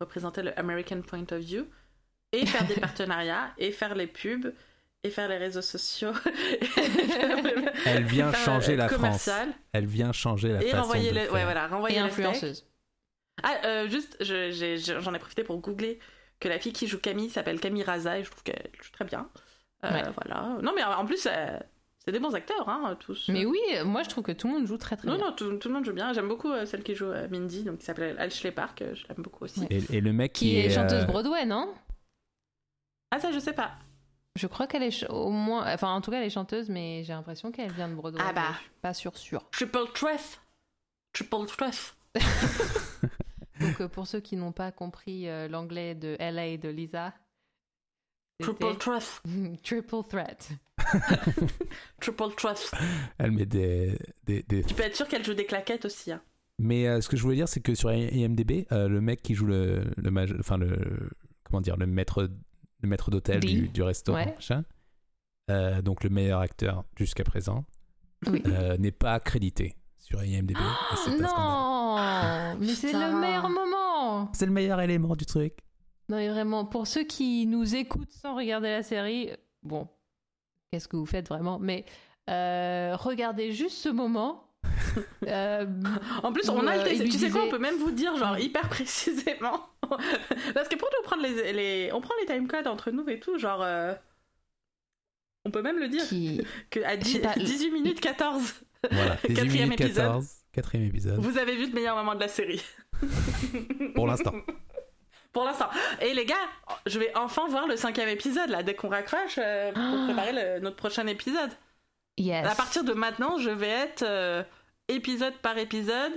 représenter 0.00 0.42
le 0.42 0.56
American 0.58 1.02
Point 1.02 1.26
of 1.32 1.40
View 1.40 1.66
et 2.32 2.46
faire 2.46 2.64
des 2.66 2.74
partenariats 2.80 3.52
et 3.58 3.72
faire 3.72 3.96
les 3.96 4.06
pubs 4.06 4.54
et 5.02 5.10
faire 5.10 5.28
les 5.28 5.38
réseaux 5.38 5.62
sociaux. 5.62 6.12
Elle 7.84 8.04
vient 8.04 8.32
changer 8.32 8.72
euh, 8.74 8.76
la 8.76 8.88
France. 8.88 9.28
Elle 9.72 9.86
vient 9.86 10.12
changer 10.12 10.52
la 10.52 10.62
Et 10.62 10.68
façon 10.70 10.82
renvoyer 10.82 11.10
de 11.10 11.14
les, 11.14 11.20
faire. 11.24 11.32
ouais, 11.32 11.44
voilà, 11.44 11.66
renvoyer 11.68 11.96
Et 11.96 12.00
influenceuse. 12.00 12.66
Ah, 13.42 13.56
euh, 13.64 13.88
juste, 13.88 14.16
je- 14.20 14.98
j'en 15.00 15.14
ai, 15.14 15.18
profité 15.18 15.44
pour 15.44 15.58
googler 15.58 15.98
que 16.40 16.48
la 16.48 16.58
fille 16.58 16.72
qui 16.72 16.86
joue 16.86 16.98
Camille 16.98 17.30
s'appelle 17.30 17.60
Camille 17.60 17.82
Raza 17.84 18.18
et 18.18 18.24
je 18.24 18.30
trouve 18.30 18.42
qu'elle 18.42 18.70
joue 18.82 18.90
très 18.92 19.04
bien. 19.04 19.28
Euh, 19.84 19.90
Ouais. 19.90 20.02
Voilà. 20.14 20.58
Non, 20.62 20.72
mais 20.74 20.82
en 20.82 21.04
plus, 21.04 21.26
euh, 21.30 21.58
c'est 21.98 22.12
des 22.12 22.18
bons 22.20 22.34
acteurs, 22.34 22.68
hein, 22.68 22.96
tous. 22.98 23.28
Mais 23.28 23.44
oui, 23.44 23.58
euh, 23.74 23.84
moi 23.84 24.02
je 24.02 24.08
trouve 24.08 24.24
que 24.24 24.32
tout 24.32 24.46
le 24.48 24.54
monde 24.54 24.66
joue 24.66 24.78
très 24.78 24.96
très 24.96 25.06
Non, 25.08 25.16
bien. 25.16 25.26
non, 25.26 25.32
tout, 25.32 25.56
tout 25.58 25.68
le 25.68 25.74
monde 25.74 25.84
joue 25.84 25.92
bien. 25.92 26.12
J'aime 26.12 26.28
beaucoup 26.28 26.50
euh, 26.50 26.64
celle 26.66 26.82
qui 26.82 26.94
joue 26.94 27.06
euh, 27.10 27.28
Mindy, 27.28 27.62
donc 27.64 27.78
qui 27.78 27.84
s'appelle 27.84 28.18
Ashley 28.18 28.52
Park. 28.52 28.80
euh, 28.82 28.94
Je 28.94 29.06
l'aime 29.08 29.18
beaucoup 29.22 29.44
aussi. 29.44 29.60
Ouais. 29.60 29.66
Et, 29.70 29.96
et 29.96 30.00
le 30.00 30.12
mec 30.12 30.32
qui, 30.32 30.46
Qui 30.50 30.56
est 30.58 30.70
chanteuse 30.70 31.02
euh, 31.02 31.06
Broadway, 31.06 31.44
non? 31.46 31.74
Ah, 33.10 33.20
ça, 33.20 33.30
je 33.32 33.38
sais 33.38 33.52
pas. 33.52 33.72
Je 34.36 34.46
crois 34.46 34.66
qu'elle 34.66 34.82
est 34.82 35.08
au 35.10 35.30
moins, 35.30 35.64
enfin 35.72 35.92
en 35.94 36.00
tout 36.02 36.10
cas 36.10 36.18
elle 36.18 36.26
est 36.26 36.30
chanteuse, 36.30 36.68
mais 36.68 37.02
j'ai 37.04 37.14
l'impression 37.14 37.50
qu'elle 37.52 37.72
vient 37.72 37.88
de 37.88 37.94
Broadway. 37.94 38.22
Ah 38.22 38.32
bah. 38.34 38.48
Je 38.52 38.58
suis 38.62 38.70
pas 38.82 38.94
sûre 38.94 39.16
sûre. 39.16 39.48
Triple 39.50 39.86
Threat. 39.94 40.40
Triple 41.14 41.46
Threat. 41.46 41.94
Donc 43.60 43.80
euh, 43.80 43.88
pour 43.88 44.06
ceux 44.06 44.20
qui 44.20 44.36
n'ont 44.36 44.52
pas 44.52 44.70
compris 44.72 45.28
euh, 45.28 45.48
l'anglais 45.48 45.94
de 45.94 46.16
LA 46.20 46.46
et 46.48 46.58
de 46.58 46.68
Lisa, 46.68 47.14
Triple 48.42 48.76
Threat. 48.78 49.22
triple 49.62 50.02
threat. 50.08 50.50
Triple 52.00 52.34
Threat. 52.36 52.70
Elle 53.18 53.30
met 53.32 53.46
des, 53.46 53.98
des, 54.24 54.42
des- 54.42 54.62
Tu 54.64 54.74
peux 54.74 54.82
être 54.82 54.96
sûr 54.96 55.08
qu'elle 55.08 55.24
joue 55.24 55.34
des 55.34 55.46
claquettes 55.46 55.84
aussi. 55.84 56.12
hein. 56.12 56.20
Mais 56.58 56.86
euh, 56.88 57.00
ce 57.00 57.08
que 57.08 57.16
je 57.16 57.22
voulais 57.22 57.36
dire, 57.36 57.48
c'est 57.48 57.60
que 57.60 57.74
sur 57.74 57.92
IMDb, 57.92 58.66
euh, 58.72 58.88
le 58.88 59.00
mec 59.00 59.22
qui 59.22 59.34
joue 59.34 59.46
le, 59.46 59.84
le 59.96 60.38
enfin 60.40 60.56
le, 60.56 61.10
comment 61.44 61.60
dire, 61.60 61.76
le 61.76 61.86
maître, 61.86 62.30
le 62.82 62.88
maître 62.88 63.10
d'hôtel 63.10 63.40
du, 63.40 63.68
du 63.68 63.82
restaurant, 63.82 64.18
Ouais. 64.18 64.34
machin, 64.34 64.64
euh, 65.50 65.82
donc 65.82 66.02
le 66.02 66.10
meilleur 66.10 66.40
acteur 66.40 66.84
jusqu'à 66.96 67.24
présent, 67.24 67.64
Oui. 68.26 68.42
euh, 68.46 68.76
n'est 68.78 68.90
pas 68.92 69.12
accrédité 69.14 69.76
sur 69.98 70.22
IMDb. 70.24 70.56
scandale. 70.96 71.20
non, 71.20 72.56
mais 72.60 72.66
c'est 72.74 72.92
le 72.92 73.18
meilleur 73.20 73.48
moment. 73.50 74.30
C'est 74.32 74.46
le 74.46 74.52
meilleur 74.52 74.80
élément 74.80 75.14
du 75.14 75.26
truc. 75.26 75.58
Non 76.08 76.16
mais 76.18 76.28
vraiment, 76.28 76.64
pour 76.64 76.86
ceux 76.86 77.02
qui 77.04 77.46
nous 77.46 77.74
écoutent 77.74 78.12
sans 78.12 78.36
regarder 78.36 78.68
la 78.70 78.82
série, 78.82 79.30
bon, 79.62 79.88
qu'est-ce 80.70 80.86
que 80.88 80.96
vous 80.96 81.06
faites 81.06 81.28
vraiment? 81.28 81.58
Mais 81.58 81.84
euh, 82.30 82.94
regardez 82.96 83.52
juste 83.52 83.76
ce 83.78 83.88
moment. 83.88 84.42
Euh, 85.28 85.66
En 86.22 86.32
plus, 86.32 86.48
on 86.48 86.66
a 86.66 86.76
le 86.76 86.82
euh, 86.82 87.04
Tu 87.04 87.10
sais 87.18 87.28
quoi, 87.30 87.42
on 87.44 87.50
peut 87.50 87.58
même 87.58 87.76
vous 87.76 87.90
dire, 87.90 88.16
genre, 88.16 88.38
hyper 88.38 88.66
précisément. 88.68 89.60
Parce 90.54 90.68
que 90.68 90.76
pour 90.76 90.88
nous 90.96 91.02
prendre 91.04 91.22
les, 91.22 91.52
les. 91.52 91.90
On 91.92 92.00
prend 92.00 92.14
les 92.20 92.26
timecodes 92.26 92.66
entre 92.66 92.90
nous 92.90 93.06
et 93.10 93.20
tout, 93.20 93.38
genre. 93.38 93.60
euh, 93.62 93.94
On 95.44 95.50
peut 95.50 95.60
même 95.62 95.78
le 95.78 95.88
dire. 95.88 96.02
qui... 96.08 96.40
Que 96.70 96.80
à 96.80 96.98
Je 96.98 97.04
sais 97.04 97.18
10 97.18 97.18
pas, 97.20 97.34
le- 97.36 97.42
18 97.44 97.70
minutes 97.72 98.00
14, 98.00 98.54
Voilà, 98.90 99.16
18 99.28 99.34
Quatrième 99.34 99.64
minutes 99.68 99.80
épisode. 99.82 100.04
14, 100.06 100.28
quatrième 100.52 100.86
épisode, 100.88 101.18
vous 101.20 101.36
avez 101.38 101.56
vu 101.56 101.66
le 101.66 101.72
meilleur 101.74 101.96
moment 101.96 102.14
de 102.14 102.20
la 102.20 102.28
série. 102.28 102.62
pour 103.94 104.06
l'instant. 104.06 104.32
Pour 105.36 105.44
l'instant. 105.44 105.68
Et 106.00 106.14
les 106.14 106.24
gars, 106.24 106.34
je 106.86 106.98
vais 106.98 107.14
enfin 107.14 107.46
voir 107.48 107.66
le 107.66 107.76
cinquième 107.76 108.08
épisode, 108.08 108.48
là, 108.48 108.62
dès 108.62 108.74
qu'on 108.74 108.88
raccroche, 108.88 109.36
euh, 109.38 109.70
pour 109.70 110.04
préparer 110.06 110.32
le- 110.32 110.60
notre 110.60 110.76
prochain 110.76 111.06
épisode. 111.06 111.50
Yes. 112.16 112.46
À 112.46 112.54
partir 112.54 112.84
de 112.84 112.94
maintenant, 112.94 113.36
je 113.36 113.50
vais 113.50 113.68
être 113.68 114.02
euh, 114.02 114.42
épisode 114.88 115.34
par 115.42 115.58
épisode. 115.58 116.12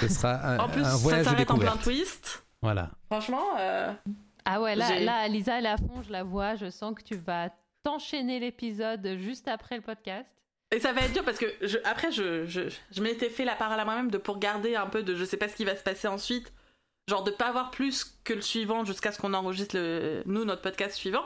Ce 0.00 0.08
sera 0.08 0.34
un, 0.34 0.58
En 0.58 0.68
plus, 0.68 0.82
un 0.82 0.90
ça 0.90 0.96
voyage 0.98 1.24
s'arrête 1.24 1.50
en 1.50 1.56
plein 1.56 1.76
twist. 1.78 2.44
Voilà. 2.60 2.90
Franchement, 3.10 3.42
euh, 3.58 3.90
Ah 4.44 4.60
ouais, 4.60 4.76
là, 4.76 5.26
Lisa, 5.28 5.58
elle 5.58 5.64
est 5.64 5.70
à 5.70 5.78
fond, 5.78 6.02
je 6.06 6.12
la 6.12 6.22
vois. 6.22 6.54
Je 6.56 6.68
sens 6.68 6.94
que 6.94 7.02
tu 7.02 7.16
vas 7.16 7.48
t'enchaîner 7.82 8.38
l'épisode 8.38 9.16
juste 9.18 9.48
après 9.48 9.76
le 9.76 9.82
podcast. 9.82 10.28
Et 10.70 10.78
ça 10.78 10.92
va 10.92 11.00
être 11.00 11.14
dur 11.14 11.24
parce 11.24 11.38
que 11.38 11.46
je, 11.62 11.78
après, 11.84 12.12
je, 12.12 12.44
je, 12.44 12.60
je 12.90 13.02
m'étais 13.02 13.30
fait 13.30 13.46
la 13.46 13.54
parole 13.54 13.80
à 13.80 13.84
moi-même 13.86 14.10
de 14.10 14.18
pour 14.18 14.38
garder 14.38 14.76
un 14.76 14.86
peu 14.88 15.02
de 15.02 15.14
je 15.14 15.24
sais 15.24 15.38
pas 15.38 15.48
ce 15.48 15.56
qui 15.56 15.64
va 15.64 15.74
se 15.74 15.82
passer 15.82 16.06
ensuite. 16.06 16.52
Genre 17.08 17.24
de 17.24 17.30
pas 17.30 17.48
avoir 17.48 17.70
plus 17.70 18.16
que 18.24 18.32
le 18.32 18.40
suivant 18.40 18.84
jusqu'à 18.84 19.10
ce 19.12 19.18
qu'on 19.20 19.34
enregistre 19.34 19.76
le, 19.76 20.22
nous 20.26 20.44
notre 20.44 20.62
podcast 20.62 20.94
suivant. 20.94 21.24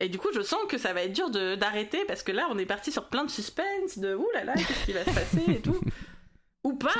Et 0.00 0.08
du 0.08 0.18
coup, 0.18 0.28
je 0.34 0.40
sens 0.42 0.60
que 0.68 0.78
ça 0.78 0.92
va 0.92 1.02
être 1.02 1.12
dur 1.12 1.30
de- 1.30 1.54
d'arrêter 1.54 2.04
parce 2.06 2.22
que 2.24 2.32
là, 2.32 2.48
on 2.50 2.58
est 2.58 2.66
parti 2.66 2.90
sur 2.90 3.08
plein 3.08 3.24
de 3.24 3.30
suspense, 3.30 3.98
de 3.98 4.14
ouh 4.14 4.28
là 4.34 4.42
là, 4.44 4.54
qu'est-ce 4.54 4.84
qui 4.84 4.92
va 4.92 5.04
se 5.04 5.10
passer 5.14 5.44
et 5.52 5.60
tout. 5.60 5.80
Ou 6.64 6.74
pas, 6.74 6.90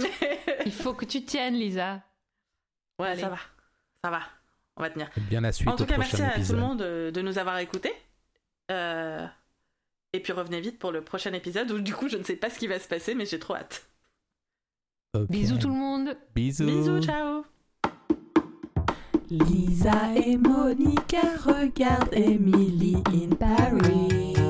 mais. 0.00 0.40
Il 0.66 0.72
faut 0.72 0.94
que 0.94 1.04
tu 1.04 1.24
tiennes, 1.24 1.54
Lisa. 1.54 2.00
Ouais, 3.00 3.08
Allez. 3.08 3.20
ça 3.22 3.28
va. 3.28 3.38
Ça 4.04 4.10
va. 4.10 4.20
On 4.76 4.82
va 4.82 4.90
tenir. 4.90 5.10
Et 5.16 5.20
bien 5.20 5.40
la 5.40 5.52
suite 5.52 5.68
En 5.68 5.76
tout 5.76 5.86
cas, 5.86 5.98
merci 5.98 6.22
à 6.22 6.30
tout 6.40 6.52
le 6.52 6.58
monde 6.58 6.78
de, 6.78 7.10
de 7.12 7.20
nous 7.22 7.38
avoir 7.38 7.58
écoutés. 7.58 7.94
Euh, 8.70 9.26
Et 10.12 10.20
puis 10.20 10.32
revenez 10.32 10.60
vite 10.60 10.78
pour 10.78 10.92
le 10.92 11.02
prochain 11.02 11.32
épisode 11.32 11.70
où 11.72 11.80
du 11.80 11.92
coup 11.94 12.08
je 12.08 12.16
ne 12.16 12.22
sais 12.24 12.36
pas 12.36 12.48
ce 12.50 12.58
qui 12.58 12.68
va 12.68 12.78
se 12.78 12.86
passer 12.88 13.14
mais 13.14 13.26
j'ai 13.26 13.38
trop 13.38 13.54
hâte. 13.56 13.86
Bisous 15.28 15.58
tout 15.58 15.68
le 15.68 15.74
monde. 15.74 16.16
Bisous. 16.34 16.64
Bisous, 16.64 17.02
ciao 17.02 17.44
Lisa 19.28 20.14
et 20.16 20.38
Monica 20.38 21.20
regardent 21.44 22.14
Emily 22.14 22.96
in 23.12 23.36
Paris. 23.36 24.41